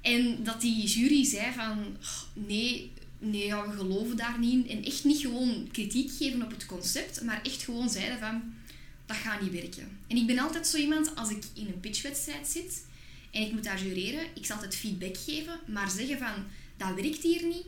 En 0.00 0.44
dat 0.44 0.60
die 0.60 0.86
jury 0.86 1.24
zei 1.24 1.52
van, 1.52 1.96
nee, 2.32 2.92
nee 3.18 3.54
we 3.54 3.72
geloven 3.76 4.16
daar 4.16 4.38
niet 4.38 4.66
in. 4.66 4.76
En 4.76 4.84
echt 4.84 5.04
niet 5.04 5.20
gewoon 5.20 5.68
kritiek 5.72 6.10
geven 6.18 6.42
op 6.42 6.50
het 6.50 6.66
concept, 6.66 7.22
maar 7.22 7.42
echt 7.42 7.62
gewoon 7.62 7.90
zeiden 7.90 8.18
van, 8.18 8.54
dat 9.06 9.16
gaat 9.16 9.40
niet 9.40 9.52
werken. 9.52 9.98
En 10.06 10.16
ik 10.16 10.26
ben 10.26 10.38
altijd 10.38 10.66
zo 10.66 10.76
iemand, 10.76 11.16
als 11.16 11.30
ik 11.30 11.44
in 11.54 11.66
een 11.66 11.80
pitchwedstrijd 11.80 12.48
zit 12.48 12.84
en 13.34 13.42
ik 13.42 13.52
moet 13.52 13.64
daar 13.64 13.82
jureren, 13.82 14.26
ik 14.34 14.46
zal 14.46 14.56
altijd 14.56 14.76
feedback 14.76 15.16
geven, 15.16 15.60
maar 15.66 15.90
zeggen 15.90 16.18
van, 16.18 16.44
dat 16.76 16.94
werkt 16.94 17.22
hier 17.22 17.44
niet, 17.44 17.66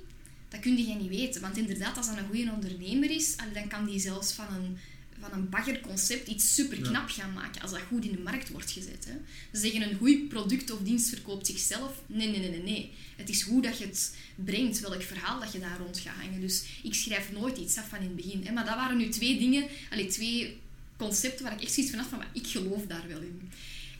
dat 0.48 0.60
kun 0.60 0.76
je 0.76 0.94
niet 0.94 1.08
weten. 1.08 1.40
Want 1.40 1.56
inderdaad, 1.56 1.96
als 1.96 2.06
dat 2.06 2.16
een 2.16 2.26
goede 2.26 2.50
ondernemer 2.50 3.10
is, 3.10 3.36
dan 3.52 3.68
kan 3.68 3.86
die 3.86 4.00
zelfs 4.00 4.32
van 4.32 4.54
een 4.54 4.78
van 5.20 5.32
een 5.32 5.48
baggerconcept 5.48 6.28
iets 6.28 6.54
super 6.54 6.80
knap 6.80 7.08
gaan 7.08 7.32
maken 7.32 7.62
als 7.62 7.70
dat 7.70 7.80
goed 7.88 8.04
in 8.04 8.10
de 8.10 8.18
markt 8.18 8.50
wordt 8.50 8.70
gezet. 8.70 9.04
Hè. 9.04 9.12
Ze 9.52 9.60
zeggen 9.60 9.82
een 9.82 9.96
goed 9.96 10.28
product 10.28 10.70
of 10.70 10.80
dienst 10.80 11.08
verkoopt 11.08 11.46
zichzelf. 11.46 12.02
Nee, 12.06 12.28
nee, 12.28 12.38
nee, 12.38 12.50
nee, 12.50 12.62
nee. 12.62 12.92
Het 13.16 13.28
is 13.28 13.42
hoe 13.42 13.62
dat 13.62 13.78
je 13.78 13.84
het 13.86 14.14
brengt, 14.34 14.80
welk 14.80 15.02
verhaal 15.02 15.40
dat 15.40 15.52
je 15.52 15.58
daar 15.58 15.78
rond 15.78 15.98
gaat 15.98 16.14
hangen. 16.22 16.40
Dus 16.40 16.64
ik 16.82 16.94
schrijf 16.94 17.32
nooit 17.32 17.58
iets 17.58 17.78
af 17.78 17.88
van 17.88 17.98
in 17.98 18.04
het 18.04 18.16
begin. 18.16 18.46
Hè. 18.46 18.52
Maar 18.52 18.64
dat 18.64 18.74
waren 18.74 18.96
nu 18.96 19.08
twee 19.08 19.38
dingen, 19.38 19.66
allee, 19.90 20.06
twee 20.06 20.56
concepten 20.96 21.44
waar 21.44 21.54
ik 21.54 21.62
echt 21.62 21.72
zoiets 21.72 21.92
van 21.92 22.00
had 22.00 22.10
van, 22.10 22.18
maar 22.18 22.30
ik 22.32 22.46
geloof 22.46 22.86
daar 22.86 23.08
wel 23.08 23.20
in. 23.20 23.50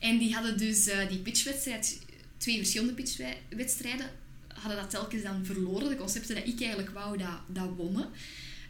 En 0.06 0.18
die 0.18 0.34
hadden 0.34 0.58
dus 0.58 0.88
uh, 0.88 1.08
die 1.08 1.18
pitchwedstrijd, 1.18 1.98
twee 2.36 2.56
verschillende 2.56 2.92
pitchwedstrijden, 2.92 4.10
hadden 4.48 4.76
dat 4.76 4.90
telkens 4.90 5.22
dan 5.22 5.44
verloren. 5.44 5.88
De 5.88 5.96
concepten 5.96 6.34
dat 6.34 6.46
ik 6.46 6.60
eigenlijk 6.60 6.90
wou, 6.90 7.18
dat, 7.18 7.40
dat 7.46 7.68
wonnen. 7.76 8.08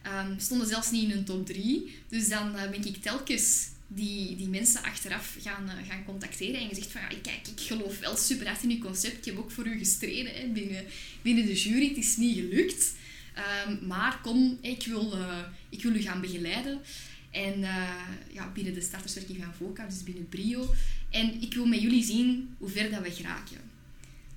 Um, 0.06 0.38
stonden 0.38 0.66
zelfs 0.66 0.90
niet 0.90 1.10
in 1.10 1.16
een 1.16 1.24
top 1.24 1.46
3. 1.46 1.94
Dus 2.08 2.28
dan 2.28 2.54
uh, 2.54 2.70
ben 2.70 2.86
ik 2.86 2.96
telkens 2.96 3.68
die, 3.86 4.36
die 4.36 4.48
mensen 4.48 4.82
achteraf 4.82 5.36
gaan, 5.40 5.64
uh, 5.64 5.88
gaan 5.88 6.04
contacteren 6.04 6.60
en 6.60 6.68
gezegd 6.68 6.90
van 6.90 7.00
ja, 7.00 7.08
kijk, 7.22 7.48
ik 7.48 7.60
geloof 7.60 7.98
wel 7.98 8.16
super 8.16 8.46
hard 8.46 8.62
in 8.62 8.70
uw 8.70 8.78
concept. 8.78 9.16
Ik 9.16 9.24
heb 9.24 9.38
ook 9.38 9.50
voor 9.50 9.66
u 9.66 9.78
gestreden 9.78 10.34
hè, 10.34 10.46
binnen, 10.48 10.84
binnen 11.22 11.46
de 11.46 11.54
jury. 11.54 11.88
Het 11.88 11.96
is 11.96 12.16
niet 12.16 12.36
gelukt. 12.36 12.94
Um, 13.66 13.86
maar 13.86 14.20
kom, 14.22 14.58
ik 14.60 14.86
wil, 14.86 15.14
ik 15.68 15.82
wil 15.82 15.94
u 15.94 16.00
gaan 16.00 16.20
begeleiden. 16.20 16.80
En 17.30 17.60
ja, 18.32 18.50
binnen 18.54 18.74
de 18.74 18.80
starterswerking 18.80 19.38
van 19.42 19.54
VOCA, 19.54 19.86
dus 19.86 20.02
binnen 20.02 20.28
Brio. 20.28 20.74
En 21.16 21.42
ik 21.42 21.54
wil 21.54 21.66
met 21.66 21.82
jullie 21.82 22.04
zien 22.04 22.56
hoe 22.58 22.68
ver 22.68 22.90
dat 22.90 23.02
we 23.02 23.10
geraken. 23.10 23.60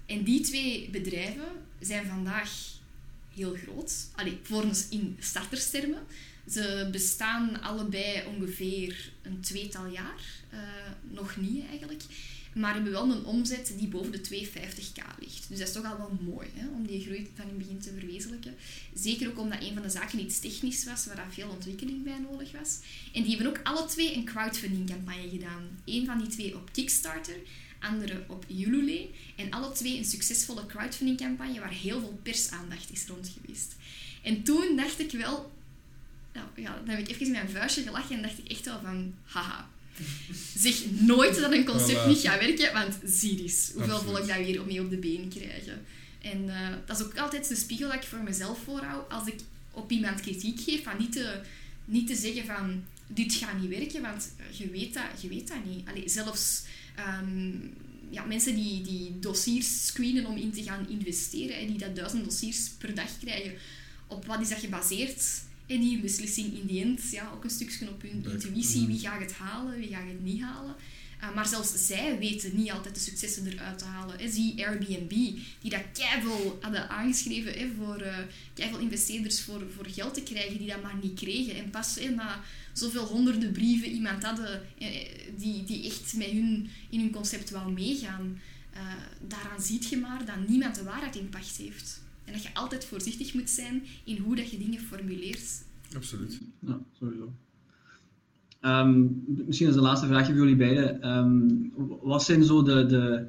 En 0.05 0.23
die 0.23 0.41
twee 0.41 0.89
bedrijven 0.89 1.47
zijn 1.79 2.05
vandaag 2.05 2.51
heel 3.33 3.55
groot. 3.55 4.07
Allee, 4.15 4.39
voor 4.43 4.63
ons 4.63 4.89
in 4.89 5.17
starterstermen. 5.19 6.03
Ze 6.49 6.89
bestaan 6.91 7.61
allebei 7.61 8.23
ongeveer 8.35 9.11
een 9.21 9.39
tweetal 9.41 9.85
jaar. 9.85 10.21
Uh, 10.53 10.59
nog 11.11 11.37
niet 11.37 11.65
eigenlijk. 11.69 12.03
Maar 12.53 12.73
hebben 12.73 12.91
wel 12.91 13.11
een 13.11 13.25
omzet 13.25 13.73
die 13.77 13.87
boven 13.87 14.11
de 14.11 14.21
250k 14.29 15.19
ligt. 15.19 15.49
Dus 15.49 15.57
dat 15.57 15.67
is 15.67 15.73
toch 15.73 15.85
al 15.85 15.97
wel 15.97 16.17
mooi 16.21 16.47
hè, 16.53 16.67
om 16.67 16.87
die 16.87 17.01
groei 17.01 17.29
van 17.35 17.49
in 17.49 17.57
begin 17.57 17.79
te 17.79 17.93
verwezenlijken. 17.97 18.55
Zeker 18.93 19.27
ook 19.27 19.39
omdat 19.39 19.61
een 19.61 19.73
van 19.73 19.81
de 19.81 19.89
zaken 19.89 20.19
iets 20.19 20.39
technisch 20.39 20.85
was, 20.85 21.05
waar 21.05 21.27
veel 21.29 21.49
ontwikkeling 21.49 22.03
bij 22.03 22.19
nodig 22.29 22.51
was. 22.51 22.79
En 23.13 23.23
die 23.23 23.35
hebben 23.35 23.47
ook 23.47 23.59
alle 23.63 23.85
twee 23.85 24.15
een 24.15 24.25
crowdfunding 24.25 24.89
campagne 24.89 25.29
gedaan. 25.29 25.63
Eén 25.85 26.05
van 26.05 26.17
die 26.17 26.27
twee 26.27 26.55
op 26.55 26.69
Kickstarter 26.71 27.37
andere 27.79 28.23
op 28.27 28.45
Ulule. 28.49 29.07
En 29.35 29.51
alle 29.51 29.71
twee 29.71 29.97
een 29.97 30.05
succesvolle 30.05 30.65
crowdfunding 30.65 31.17
campagne 31.17 31.59
waar 31.59 31.71
heel 31.71 31.99
veel 31.99 32.19
persaandacht 32.23 32.91
is 32.91 33.07
rond 33.07 33.31
geweest. 33.39 33.75
En 34.21 34.43
toen 34.43 34.75
dacht 34.75 34.99
ik 34.99 35.11
wel... 35.11 35.51
Nou, 36.33 36.47
ja, 36.55 36.75
dan 36.85 36.95
heb 36.95 36.99
ik 36.99 37.09
even 37.09 37.25
in 37.25 37.31
mijn 37.31 37.49
vuistje 37.49 37.83
gelachen 37.83 38.15
en 38.15 38.21
dacht 38.21 38.37
ik 38.37 38.47
echt 38.47 38.65
wel 38.65 38.79
van... 38.79 39.13
Haha. 39.23 39.69
Zeg 40.55 40.75
nooit 40.91 41.39
dat 41.39 41.51
een 41.51 41.65
concept 41.65 42.05
niet 42.05 42.19
gaat 42.19 42.39
werken, 42.39 42.73
want 42.73 42.97
zie 43.05 43.41
eens 43.41 43.71
hoeveel 43.73 43.99
volk 43.99 44.27
dat 44.27 44.37
weer 44.37 44.65
mee 44.65 44.81
op 44.81 44.89
de 44.89 44.97
been 44.97 45.29
krijgen. 45.29 45.85
En 46.21 46.43
uh, 46.43 46.69
dat 46.85 46.99
is 46.99 47.05
ook 47.05 47.17
altijd 47.17 47.47
de 47.47 47.55
spiegel 47.55 47.87
dat 47.87 48.03
ik 48.03 48.09
voor 48.09 48.23
mezelf 48.23 48.59
voorhoud. 48.63 49.11
Als 49.11 49.27
ik 49.27 49.39
op 49.71 49.91
iemand 49.91 50.21
kritiek 50.21 50.59
geef, 50.61 50.83
van 50.83 50.97
niet 50.99 51.11
te, 51.11 51.41
niet 51.85 52.07
te 52.07 52.15
zeggen 52.15 52.45
van 52.45 52.83
dit 53.07 53.33
gaat 53.33 53.59
niet 53.61 53.69
werken, 53.69 54.01
want 54.01 54.31
je 54.51 54.69
weet 54.69 54.93
dat, 54.93 55.21
je 55.21 55.27
weet 55.27 55.47
dat 55.47 55.65
niet. 55.65 55.87
Allee, 55.87 56.09
zelfs 56.09 56.63
um, 57.21 57.73
ja, 58.09 58.23
mensen 58.23 58.55
die, 58.55 58.81
die 58.81 59.19
dossiers 59.19 59.85
screenen 59.85 60.25
om 60.25 60.37
in 60.37 60.51
te 60.51 60.63
gaan 60.63 60.89
investeren, 60.89 61.57
en 61.57 61.67
die 61.67 61.77
dat 61.77 61.95
duizend 61.95 62.25
dossiers 62.25 62.69
per 62.77 62.95
dag 62.95 63.19
krijgen, 63.19 63.53
op 64.07 64.25
wat 64.25 64.41
is 64.41 64.49
dat 64.49 64.59
gebaseerd? 64.59 65.23
En 65.69 65.79
die 65.79 65.99
beslissing 65.99 66.53
in 66.53 66.67
die 66.67 66.83
end, 66.83 67.11
ja, 67.11 67.31
ook 67.33 67.43
een 67.43 67.49
stukje 67.49 67.89
op 67.89 68.01
hun 68.01 68.25
intuïtie, 68.31 68.87
wie 68.87 68.99
gaat 68.99 69.21
het 69.21 69.33
halen, 69.33 69.79
wie 69.79 69.87
gaat 69.87 70.07
het 70.07 70.23
niet 70.23 70.41
halen. 70.41 70.75
Uh, 71.23 71.35
maar 71.35 71.47
zelfs 71.47 71.85
zij 71.87 72.17
weten 72.19 72.55
niet 72.55 72.71
altijd 72.71 72.95
de 72.95 73.01
successen 73.01 73.47
eruit 73.47 73.77
te 73.77 73.85
halen. 73.85 74.19
Hè. 74.19 74.31
Zie 74.31 74.65
Airbnb, 74.65 75.09
die 75.61 75.69
dat 75.69 75.81
keiveel 75.93 76.57
hadden 76.61 76.89
aangeschreven 76.89 77.53
hè, 77.53 77.69
voor 77.77 78.01
uh, 78.01 78.17
keiveel 78.53 78.79
investeerders 78.79 79.41
voor, 79.41 79.63
voor 79.75 79.85
geld 79.87 80.13
te 80.13 80.23
krijgen, 80.23 80.57
die 80.57 80.67
dat 80.67 80.81
maar 80.81 80.95
niet 81.01 81.19
kregen. 81.19 81.55
En 81.55 81.69
pas 81.69 81.95
hè, 81.95 82.09
na 82.09 82.41
zoveel 82.73 83.05
honderden 83.05 83.51
brieven 83.51 83.91
iemand 83.91 84.23
hadden 84.23 84.61
eh, 84.77 84.87
die, 85.37 85.63
die 85.63 85.85
echt 85.85 86.13
met 86.13 86.27
hun, 86.27 86.69
in 86.89 86.99
hun 86.99 87.11
concept 87.11 87.49
wou 87.49 87.71
meegaan. 87.71 88.41
Uh, 88.73 88.81
daaraan 89.27 89.61
ziet 89.61 89.89
je 89.89 89.97
maar 89.97 90.25
dat 90.25 90.47
niemand 90.47 90.75
de 90.75 90.83
waarheid 90.83 91.15
in 91.15 91.29
pacht 91.29 91.57
heeft. 91.57 92.01
En 92.29 92.35
dat 92.35 92.43
je 92.43 92.53
altijd 92.53 92.85
voorzichtig 92.85 93.33
moet 93.33 93.49
zijn 93.49 93.83
in 94.05 94.17
hoe 94.17 94.35
dat 94.35 94.49
je 94.49 94.57
dingen 94.57 94.79
formuleert. 94.79 95.65
Absoluut. 95.95 96.41
Ja, 96.59 96.79
sowieso. 96.91 97.33
Um, 98.61 99.23
misschien 99.27 99.67
als 99.67 99.75
de 99.75 99.81
laatste 99.81 100.07
vraag 100.07 100.25
voor 100.25 100.35
jullie 100.35 100.55
beiden. 100.55 101.17
Um, 101.17 101.71
wat 102.01 102.23
zijn 102.23 102.43
zo 102.43 102.63
de, 102.63 102.85
de, 102.85 103.27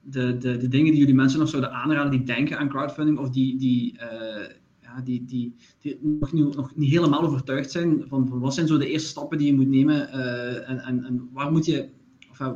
de, 0.00 0.38
de, 0.38 0.56
de 0.56 0.68
dingen 0.68 0.90
die 0.90 1.00
jullie 1.00 1.14
mensen 1.14 1.38
nog 1.38 1.48
zouden 1.48 1.72
aanraden 1.72 2.10
die 2.10 2.22
denken 2.22 2.58
aan 2.58 2.68
crowdfunding 2.68 3.18
of 3.18 3.30
die, 3.30 3.56
die 3.56 3.98
uh, 4.00 5.04
die, 5.04 5.24
die, 5.24 5.54
die 5.80 5.98
nog, 6.02 6.32
niet, 6.32 6.56
nog 6.56 6.76
niet 6.76 6.90
helemaal 6.90 7.22
overtuigd 7.22 7.70
zijn 7.70 8.04
van, 8.08 8.28
van 8.28 8.38
wat 8.38 8.54
zijn 8.54 8.66
zo 8.66 8.78
de 8.78 8.88
eerste 8.88 9.08
stappen 9.08 9.38
die 9.38 9.46
je 9.46 9.54
moet 9.54 9.68
nemen 9.68 10.08
uh, 10.08 10.68
en, 10.68 10.78
en, 10.78 11.04
en 11.04 11.28
waar 11.32 11.52
moet 11.52 11.66
je, 11.66 11.88
of, 12.30 12.40
uh, 12.40 12.54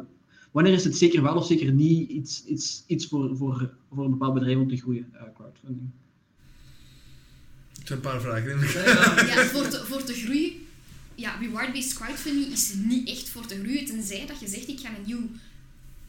wanneer 0.51 0.73
is 0.73 0.85
het 0.85 0.97
zeker 0.97 1.23
wel 1.23 1.37
of 1.37 1.47
zeker 1.47 1.73
niet 1.73 2.09
iets, 2.09 2.45
iets, 2.45 2.85
iets 2.87 3.07
voor, 3.07 3.37
voor, 3.37 3.75
voor 3.95 4.05
een 4.05 4.11
bepaald 4.11 4.35
bedrijf 4.35 4.59
om 4.59 4.69
te 4.69 4.77
groeien, 4.77 5.13
uh, 5.15 5.23
crowdfunding? 5.35 5.91
Het 7.79 7.87
zijn 7.87 7.99
een 7.99 8.05
paar 8.05 8.21
vragen. 8.21 8.59
ja, 9.35 9.45
voor, 9.45 9.69
te, 9.69 9.85
voor 9.85 10.03
te 10.03 10.13
groeien, 10.13 10.53
ja, 11.15 11.37
reward-based 11.37 11.93
crowdfunding 11.93 12.47
is 12.47 12.75
niet 12.75 13.09
echt 13.09 13.29
voor 13.29 13.47
te 13.47 13.59
groeien, 13.61 13.85
tenzij 13.85 14.27
dat 14.27 14.41
je 14.41 14.49
zegt 14.49 14.69
ik 14.69 14.81
ga 14.81 14.89
een 14.89 15.07
nieuw 15.07 15.29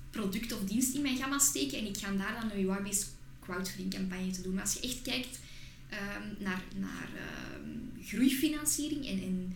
product 0.09 0.53
of 0.53 0.63
dienst 0.63 0.95
in 0.95 1.01
mijn 1.01 1.17
gamma 1.17 1.39
steken 1.39 1.77
en 1.77 1.85
ik 1.85 1.97
ga 1.97 2.11
daar 2.11 2.37
dan 2.41 2.51
een 2.51 2.57
reward-based 2.57 3.07
crowdfunding 3.39 3.93
campagne 3.93 4.31
te 4.31 4.41
doen. 4.41 4.53
Maar 4.53 4.63
als 4.63 4.73
je 4.73 4.79
echt 4.79 5.01
kijkt 5.01 5.39
um, 5.91 6.43
naar, 6.43 6.63
naar 6.75 7.09
um, 7.63 7.91
groeifinanciering 8.03 9.07
en, 9.07 9.21
en 9.21 9.53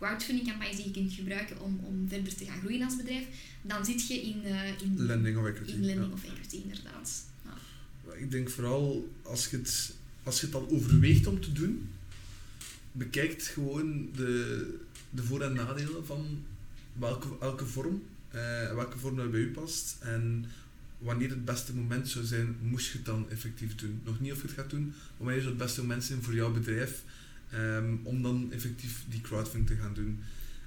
ja, 0.00 0.06
crowdfunding 0.06 0.48
campagnes 0.48 0.76
die 0.76 0.84
je 0.84 0.90
kunt 0.90 1.12
gebruiken 1.12 1.60
om, 1.60 1.80
om 1.84 2.08
verder 2.08 2.34
te 2.34 2.44
gaan 2.44 2.60
groeien 2.60 2.82
als 2.82 2.96
bedrijf, 2.96 3.26
dan 3.62 3.84
zit 3.84 4.06
je 4.06 4.14
in, 4.14 4.42
uh, 4.44 4.80
in 4.80 4.94
lending 4.96 5.38
of 5.38 5.46
equity. 5.46 5.72
In 5.72 5.84
lending 5.84 6.08
ja. 6.08 6.12
of 6.12 6.24
equity, 6.24 6.56
inderdaad. 6.56 7.24
Ja. 7.44 8.12
Ik 8.12 8.30
denk 8.30 8.50
vooral 8.50 9.12
als 9.22 9.46
je, 9.46 9.56
het, 9.56 9.94
als 10.22 10.40
je 10.40 10.46
het 10.46 10.54
al 10.54 10.68
overweegt 10.70 11.26
om 11.26 11.40
te 11.40 11.52
doen, 11.52 11.88
bekijkt 12.92 13.46
gewoon 13.46 14.08
de, 14.16 14.78
de 15.10 15.22
voor- 15.22 15.42
en 15.42 15.52
nadelen 15.52 16.06
van 16.06 16.44
welke, 16.92 17.28
welke 17.40 17.66
vorm, 17.66 18.02
uh, 18.34 18.74
welke 18.74 18.98
vorm 18.98 19.16
dat 19.16 19.30
bij 19.30 19.40
u 19.40 19.50
past. 19.50 19.96
En 20.00 20.44
wanneer 20.98 21.30
het 21.30 21.44
beste 21.44 21.74
moment 21.74 22.08
zou 22.08 22.24
zijn, 22.24 22.56
moest 22.62 22.86
je 22.86 22.96
het 22.96 23.06
dan 23.06 23.30
effectief 23.30 23.74
doen. 23.74 24.00
Nog 24.04 24.20
niet 24.20 24.32
of 24.32 24.40
je 24.40 24.46
het 24.46 24.56
gaat 24.56 24.70
doen, 24.70 24.86
maar 24.86 25.16
wanneer 25.16 25.40
zou 25.42 25.54
het 25.54 25.62
beste 25.62 25.80
moment 25.80 26.04
zijn 26.04 26.22
voor 26.22 26.34
jouw 26.34 26.52
bedrijf 26.52 27.02
ehm, 27.52 27.96
om 28.02 28.22
dan 28.22 28.52
effectief 28.52 29.04
die 29.08 29.20
crowdfunding 29.20 29.66
te 29.66 29.82
gaan 29.82 29.94
doen. 29.94 30.20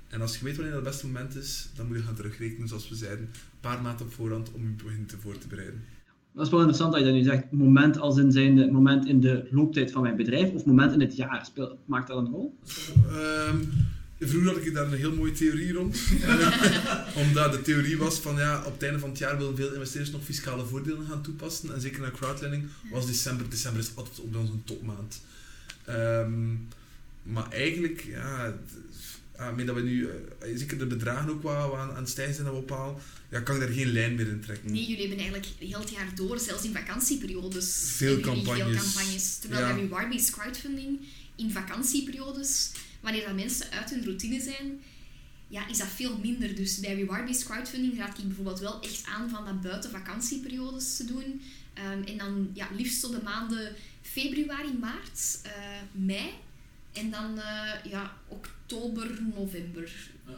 En 0.07 0.21
als 0.21 0.37
je 0.37 0.43
weet 0.43 0.55
wanneer 0.55 0.73
dat 0.73 0.83
het 0.83 0.91
beste 0.91 1.07
moment 1.07 1.35
is, 1.35 1.69
dan 1.75 1.87
moet 1.87 1.97
je 1.97 2.03
gaan 2.03 2.15
terugrekenen, 2.15 2.67
zoals 2.67 2.89
we 2.89 2.95
zeiden, 2.95 3.25
een 3.25 3.59
paar 3.59 3.81
maanden 3.81 4.05
op 4.05 4.13
voorhand 4.13 4.51
om 4.51 4.61
je 4.61 4.83
begin 4.83 5.05
te 5.05 5.17
voor 5.17 5.37
te 5.37 5.47
bereiden. 5.47 5.81
Dat 6.33 6.45
is 6.45 6.51
wel 6.51 6.59
interessant 6.59 6.93
dat 6.93 7.01
je 7.01 7.07
dat 7.07 7.15
nu 7.15 7.23
zegt. 7.23 7.51
Moment 7.51 7.97
als 7.97 8.17
in 8.17 8.31
zijn 8.31 8.71
moment 8.71 9.05
in 9.05 9.21
de 9.21 9.47
looptijd 9.51 9.91
van 9.91 10.01
mijn 10.01 10.15
bedrijf 10.15 10.51
of 10.51 10.65
moment 10.65 10.93
in 10.93 10.99
het 10.99 11.15
jaar. 11.15 11.49
maakt 11.85 12.07
dat 12.07 12.17
een 12.17 12.31
rol? 12.31 12.57
Um, 13.49 13.69
vroeger 14.19 14.53
had 14.53 14.65
ik 14.65 14.73
daar 14.73 14.85
een 14.85 14.97
heel 14.97 15.15
mooie 15.15 15.31
theorie 15.31 15.73
rond. 15.73 15.97
Omdat 17.25 17.51
de 17.51 17.61
theorie 17.63 17.97
was 17.97 18.19
van 18.19 18.35
ja, 18.35 18.63
op 18.65 18.73
het 18.73 18.83
einde 18.83 18.99
van 18.99 19.09
het 19.09 19.17
jaar 19.17 19.37
willen 19.37 19.55
veel 19.55 19.73
investeerders 19.73 20.11
nog 20.11 20.23
fiscale 20.23 20.65
voordelen 20.65 21.05
gaan 21.09 21.21
toepassen. 21.21 21.73
En 21.73 21.81
zeker 21.81 22.01
naar 22.01 22.11
crowdlending 22.11 22.63
was 22.91 23.05
december. 23.05 23.49
December 23.49 23.81
is 23.81 23.95
altijd 23.95 24.19
op 24.19 24.35
onze 24.35 24.63
topmaand. 24.63 25.21
Um, 25.89 26.67
maar 27.23 27.51
eigenlijk, 27.51 28.01
ja, 28.01 28.53
met 29.55 29.67
dat 29.67 29.75
we 29.75 29.81
nu, 29.81 30.01
uh, 30.01 30.11
zeker 30.55 30.77
de 30.77 30.85
bedragen 30.85 31.29
ook 31.29 31.41
wat, 31.41 31.73
aan, 31.73 31.89
aan 31.89 31.95
het 31.95 32.09
stijgen 32.09 32.33
zijn 32.33 32.47
dat 32.47 32.55
we 32.55 32.61
ophalen, 32.61 32.95
ja, 33.29 33.39
kan 33.39 33.55
ik 33.55 33.61
daar 33.61 33.69
geen 33.69 33.91
lijn 33.91 34.15
meer 34.15 34.27
in 34.27 34.41
trekken. 34.41 34.71
Nee, 34.71 34.85
jullie 34.85 35.07
hebben 35.07 35.17
eigenlijk 35.17 35.47
heel 35.57 35.79
het 35.79 35.89
jaar 35.89 36.15
door, 36.15 36.39
zelfs 36.39 36.63
in 36.63 36.73
vakantieperiodes, 36.73 37.93
veel 37.95 38.19
campagnes. 38.19 38.65
Veel 38.65 38.83
campagnes. 38.83 39.37
Terwijl 39.37 39.67
ja. 39.67 39.75
bij 39.75 39.87
Warby's 39.87 40.29
crowdfunding 40.29 40.99
in 41.35 41.51
vakantieperiodes, 41.51 42.71
wanneer 43.01 43.25
dat 43.25 43.35
mensen 43.35 43.71
uit 43.71 43.89
hun 43.89 44.03
routine 44.03 44.41
zijn, 44.41 44.81
ja, 45.47 45.67
is 45.69 45.77
dat 45.77 45.87
veel 45.87 46.17
minder. 46.17 46.55
Dus 46.55 46.79
bij 46.79 46.95
reward-based 46.95 47.45
crowdfunding 47.45 47.97
raad 47.97 48.17
ik 48.17 48.27
bijvoorbeeld 48.27 48.59
wel 48.59 48.81
echt 48.81 49.05
aan 49.05 49.29
van 49.29 49.45
dat 49.45 49.61
buiten 49.61 49.91
vakantieperiodes 49.91 50.97
te 50.97 51.05
doen. 51.05 51.41
Um, 51.93 52.03
en 52.03 52.17
dan 52.17 52.49
ja, 52.53 52.67
liefst 52.77 53.01
tot 53.01 53.11
de 53.11 53.21
maanden 53.23 53.75
februari, 54.13 54.73
maart, 54.79 55.41
uh, 55.45 55.51
mei. 55.91 56.29
En 56.91 57.11
dan 57.11 57.37
uh, 57.37 57.91
ja, 57.91 58.17
oktober, 58.27 59.19
november. 59.35 59.91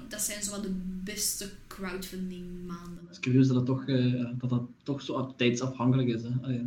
Dat 0.08 0.22
zijn 0.22 0.44
zo 0.44 0.62
de 0.62 0.74
beste 1.04 1.50
crowdfunding 1.68 2.46
maanden. 2.68 3.00
Het 3.02 3.12
is 3.12 3.20
curieus 3.20 3.48
dat, 3.48 3.56
het 3.56 3.66
toch, 3.66 3.88
uh, 3.88 4.26
dat 4.38 4.50
dat 4.50 4.64
toch 4.84 5.02
zo 5.02 5.34
tijdsafhankelijk 5.38 6.08
is. 6.08 6.22
Hè? 6.22 6.62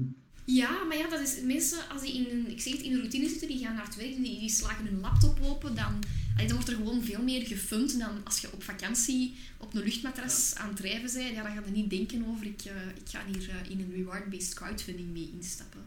Ja, 0.44 0.84
maar 0.84 0.96
ja, 0.96 1.08
dat 1.08 1.20
is, 1.20 1.40
mensen, 1.42 1.78
als 1.92 2.02
die 2.02 2.14
in 2.14 2.26
een, 2.30 2.50
ik 2.50 2.60
zeg 2.60 2.72
het, 2.72 2.82
in 2.82 2.92
een 2.92 2.98
routine 2.98 3.28
zitten, 3.28 3.48
die 3.48 3.58
gaan 3.58 3.74
naar 3.74 3.84
het 3.84 3.96
werk, 3.96 4.16
die, 4.16 4.38
die 4.38 4.50
slagen 4.50 4.86
hun 4.86 5.00
laptop 5.00 5.38
open, 5.42 5.74
dan, 5.74 6.02
dan 6.36 6.52
wordt 6.52 6.68
er 6.68 6.76
gewoon 6.76 7.02
veel 7.02 7.22
meer 7.22 7.46
gefund 7.46 7.98
dan 7.98 8.24
als 8.24 8.40
je 8.40 8.52
op 8.52 8.62
vakantie 8.62 9.34
op 9.58 9.74
een 9.74 9.82
luchtmatras 9.82 10.54
aan 10.54 10.68
het 10.68 10.76
drijven 10.76 11.12
bent. 11.14 11.34
Ja, 11.34 11.42
dan 11.42 11.52
ga 11.52 11.62
je 11.64 11.70
niet 11.70 11.90
denken 11.90 12.24
over, 12.26 12.46
ik, 12.46 12.64
uh, 12.64 12.72
ik 13.02 13.08
ga 13.08 13.20
hier 13.32 13.48
uh, 13.48 13.70
in 13.70 13.80
een 13.80 13.92
reward-based 13.92 14.54
crowdfunding 14.54 15.12
mee 15.12 15.30
instappen. 15.34 15.82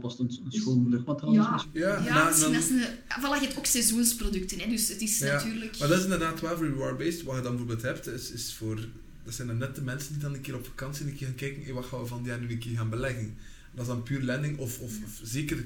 Pas 0.00 0.18
een, 0.18 0.40
een 0.44 0.52
schoon 0.52 0.88
luchtmatras 0.88 1.34
Ja, 1.34 1.64
ja, 1.72 2.04
ja 2.04 2.14
na, 2.14 2.30
dan, 2.30 2.52
dat 2.52 2.62
is 2.62 2.70
een, 2.70 2.84
voilà, 3.08 3.40
je 3.40 3.46
hebt 3.46 3.58
ook 3.58 3.66
seizoensproducten, 3.66 4.58
hè, 4.58 4.68
dus 4.68 4.88
het 4.88 5.00
is 5.00 5.18
ja, 5.18 5.32
natuurlijk... 5.32 5.78
Maar 5.78 5.88
dat 5.88 5.98
is 5.98 6.04
inderdaad 6.04 6.40
wel 6.40 6.56
voor 6.56 6.66
reward-based. 6.66 7.22
Wat 7.22 7.36
je 7.36 7.42
dan 7.42 7.56
bijvoorbeeld 7.56 7.82
hebt, 7.82 8.06
is, 8.06 8.30
is 8.30 8.54
voor... 8.54 8.88
Dat 9.24 9.34
zijn 9.34 9.48
dan 9.48 9.58
net 9.58 9.74
de 9.74 9.82
mensen 9.82 10.12
die 10.12 10.22
dan 10.22 10.34
een 10.34 10.40
keer 10.40 10.54
op 10.54 10.66
vakantie 10.66 11.06
een 11.06 11.16
keer 11.16 11.26
gaan 11.26 11.36
kijken, 11.36 11.62
hey, 11.62 11.72
wat 11.72 11.84
gaan 11.84 12.00
we 12.00 12.06
van 12.06 12.22
die 12.22 12.32
nu 12.32 12.50
een 12.50 12.58
keer 12.58 12.76
gaan 12.76 12.90
beleggen. 12.90 13.34
Dat 13.74 13.80
is 13.80 13.86
dan 13.86 14.02
puur 14.02 14.22
lending, 14.22 14.58
of, 14.58 14.80
of, 14.80 14.92
of 15.04 15.20
zeker, 15.22 15.64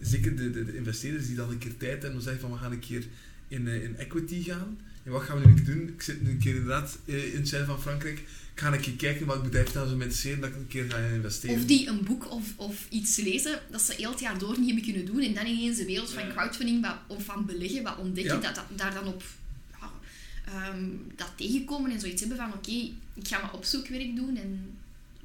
zeker 0.00 0.36
de, 0.36 0.50
de, 0.50 0.64
de, 0.64 0.76
investeerders 0.76 1.26
die 1.26 1.36
dan 1.36 1.50
een 1.50 1.58
keer 1.58 1.76
tijd 1.76 2.02
hebben 2.02 2.12
om 2.12 2.20
zeggen 2.20 2.40
van 2.40 2.50
we 2.50 2.56
gaan 2.56 2.72
een 2.72 2.78
keer 2.78 3.06
in, 3.48 3.66
uh, 3.66 3.84
in 3.84 3.96
equity 3.96 4.42
gaan. 4.42 4.78
En 5.02 5.10
wat 5.12 5.22
gaan 5.22 5.40
we 5.40 5.48
nu 5.48 5.62
doen? 5.62 5.88
Ik 5.88 6.02
zit 6.02 6.22
nu 6.22 6.30
een 6.30 6.38
keer 6.38 6.54
inderdaad 6.54 6.98
uh, 7.04 7.32
in 7.32 7.38
het 7.38 7.48
zuiden 7.48 7.74
van 7.74 7.82
Frankrijk. 7.82 8.18
Ik 8.54 8.60
ga 8.60 8.72
een 8.72 8.80
keer 8.80 8.96
kijken 8.96 9.26
welk 9.26 9.42
bedrijf 9.42 9.74
nou 9.74 9.86
zo 9.86 9.92
interesseren 9.92 10.40
dat 10.40 10.50
ik 10.50 10.56
een 10.56 10.68
keer 10.68 10.90
ga 10.90 10.96
investeren. 10.98 11.56
Of 11.56 11.64
die 11.64 11.88
een 11.88 12.04
boek 12.04 12.30
of, 12.30 12.52
of 12.56 12.86
iets 12.88 13.16
lezen 13.16 13.60
dat 13.70 13.82
ze 13.82 13.94
heel 13.96 14.10
het 14.10 14.20
jaar 14.20 14.38
door 14.38 14.58
niet 14.58 14.66
hebben 14.66 14.84
kunnen 14.84 15.06
doen 15.06 15.20
en 15.20 15.34
dan 15.34 15.46
ineens 15.46 15.76
de 15.76 15.84
wereld 15.84 16.10
van 16.10 16.28
crowdfunding 16.28 16.86
of 17.06 17.24
van 17.24 17.46
beleggen 17.46 17.82
wat 17.82 17.98
ontdekken, 17.98 18.34
ja. 18.34 18.40
dat, 18.40 18.54
dat 18.54 18.64
daar 18.76 18.94
dan 18.94 19.06
op 19.06 19.22
um, 20.48 21.12
dat 21.16 21.32
tegenkomen 21.36 21.90
en 21.90 22.00
zoiets 22.00 22.20
hebben 22.20 22.38
van 22.38 22.46
oké, 22.46 22.56
okay, 22.56 22.92
ik 23.14 23.28
ga 23.28 23.38
mijn 23.38 23.52
opzoekwerk 23.52 24.16
doen 24.16 24.36
en 24.36 24.76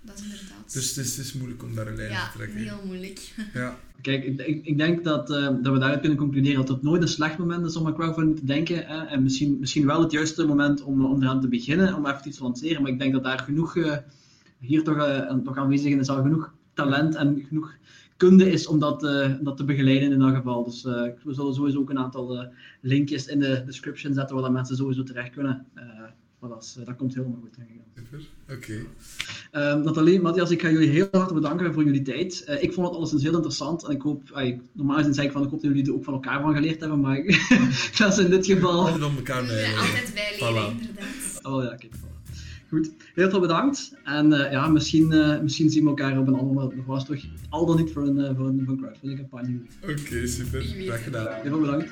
dat 0.07 0.21
inderdaad. 0.23 0.73
Dus 0.73 0.95
het 0.95 1.05
is, 1.05 1.17
het 1.17 1.25
is 1.25 1.33
moeilijk 1.33 1.63
om 1.63 1.75
daar 1.75 1.87
een 1.87 1.95
lijn 1.95 2.11
ja, 2.11 2.29
te 2.29 2.37
trekken. 2.37 2.57
heel 2.57 2.81
moeilijk. 2.85 3.33
Ja. 3.53 3.77
Kijk, 4.01 4.23
ik, 4.23 4.65
ik 4.65 4.77
denk 4.77 5.03
dat, 5.03 5.29
uh, 5.29 5.47
dat 5.61 5.73
we 5.73 5.79
daaruit 5.79 5.99
kunnen 5.99 6.17
concluderen 6.17 6.57
dat 6.57 6.67
het 6.67 6.83
nooit 6.83 7.01
een 7.01 7.07
slecht 7.07 7.37
moment 7.37 7.65
is 7.65 7.75
om 7.75 7.87
aan 7.87 7.93
crowdfunding 7.93 8.39
te 8.39 8.45
denken. 8.45 8.85
Hè? 8.85 9.05
En 9.05 9.23
misschien, 9.23 9.59
misschien 9.59 9.85
wel 9.85 10.01
het 10.01 10.11
juiste 10.11 10.45
moment 10.45 10.83
om, 10.83 11.05
om 11.05 11.21
eraan 11.21 11.41
te 11.41 11.47
beginnen, 11.47 11.95
om 11.95 12.05
even 12.05 12.27
iets 12.27 12.37
te 12.37 12.43
lanceren. 12.43 12.81
Maar 12.81 12.91
ik 12.91 12.99
denk 12.99 13.13
dat 13.13 13.23
daar 13.23 13.39
genoeg, 13.39 13.75
uh, 13.75 13.97
hier 14.59 14.83
toch, 14.83 14.95
uh, 14.95 15.33
toch 15.43 15.57
aanwezig 15.57 15.93
is, 15.93 16.09
al 16.09 16.21
genoeg 16.21 16.53
talent 16.73 17.15
en 17.15 17.45
genoeg 17.47 17.75
kunde 18.17 18.51
is 18.51 18.67
om 18.67 18.79
dat, 18.79 19.01
dat 19.41 19.57
te 19.57 19.63
begeleiden 19.63 20.11
in 20.11 20.19
dat 20.19 20.35
geval. 20.35 20.63
Dus 20.63 20.83
we 20.83 21.33
zullen 21.33 21.53
sowieso 21.53 21.79
ook 21.79 21.89
een 21.89 21.99
aantal 21.99 22.47
linkjes 22.81 23.27
in 23.27 23.39
de 23.39 23.63
description 23.65 24.13
zetten 24.13 24.35
waar 24.35 24.43
dat 24.43 24.53
mensen 24.53 24.75
sowieso 24.75 25.03
terecht 25.03 25.31
kunnen. 25.31 25.65
Maar 26.47 26.85
dat, 26.85 26.95
komt 26.95 27.15
helemaal 27.15 27.39
goed, 27.41 27.55
denk 27.55 27.69
ik. 27.69 27.75
Super, 27.95 28.27
oké. 28.49 28.73
Um, 29.51 29.83
Nathalie, 29.83 30.21
Matthias, 30.21 30.51
ik 30.51 30.61
ga 30.61 30.69
jullie 30.69 30.89
heel 30.89 31.07
hartelijk 31.11 31.41
bedanken 31.41 31.73
voor 31.73 31.83
jullie 31.83 32.01
tijd. 32.01 32.45
Uh, 32.49 32.63
ik 32.63 32.73
vond 32.73 32.87
het 32.87 32.95
alleszins 32.95 33.23
heel 33.23 33.35
interessant 33.35 33.83
en 33.83 33.91
ik 33.91 34.01
hoop, 34.01 34.21
normaal 34.71 34.97
gezien 34.97 35.13
zeg 35.13 35.25
ik 35.25 35.31
van 35.31 35.43
ik 35.43 35.49
hoop 35.49 35.61
dat 35.61 35.71
jullie 35.71 35.87
er 35.87 35.93
ook 35.93 36.03
van 36.03 36.13
elkaar 36.13 36.41
van 36.41 36.53
geleerd 36.53 36.79
hebben, 36.79 36.99
maar 36.99 37.23
dat 37.97 38.11
is 38.11 38.17
in 38.17 38.29
dit 38.29 38.45
geval... 38.45 38.79
Altijd 38.79 39.03
om 39.03 39.15
elkaar 39.15 39.45
bij. 39.45 39.69
Ja, 39.69 39.79
altijd 39.79 40.13
bijleren, 40.13 40.73
voilà. 40.73 40.79
inderdaad. 40.79 41.39
Oh 41.43 41.63
ja, 41.63 41.75
kijk, 41.75 41.95
voilà. 41.95 42.07
Goed, 42.69 42.91
heel 43.13 43.29
veel 43.29 43.39
bedankt. 43.39 43.93
En 44.03 44.31
uh, 44.31 44.51
ja, 44.51 44.67
misschien, 44.67 45.11
uh, 45.11 45.39
misschien 45.39 45.69
zien 45.69 45.83
we 45.83 45.89
elkaar 45.89 46.19
op 46.19 46.27
een 46.27 46.33
ander 46.33 46.53
moment 46.53 46.75
nog 46.75 46.85
wel 46.85 46.95
eens 46.95 47.05
terug. 47.05 47.25
Al 47.49 47.65
dan 47.65 47.77
niet 47.77 47.91
voor 47.91 48.07
een, 48.07 48.17
uh, 48.17 48.35
voor 48.35 48.47
een, 48.47 48.61
voor 48.65 48.73
een 48.73 48.79
crowdfunding 48.79 49.19
campagne. 49.19 49.59
Oké, 49.81 49.91
okay, 49.91 50.27
super. 50.27 50.61
Graag 50.61 51.03
gedaan. 51.03 51.27
Heel 51.41 51.49
veel 51.49 51.59
bedankt. 51.59 51.91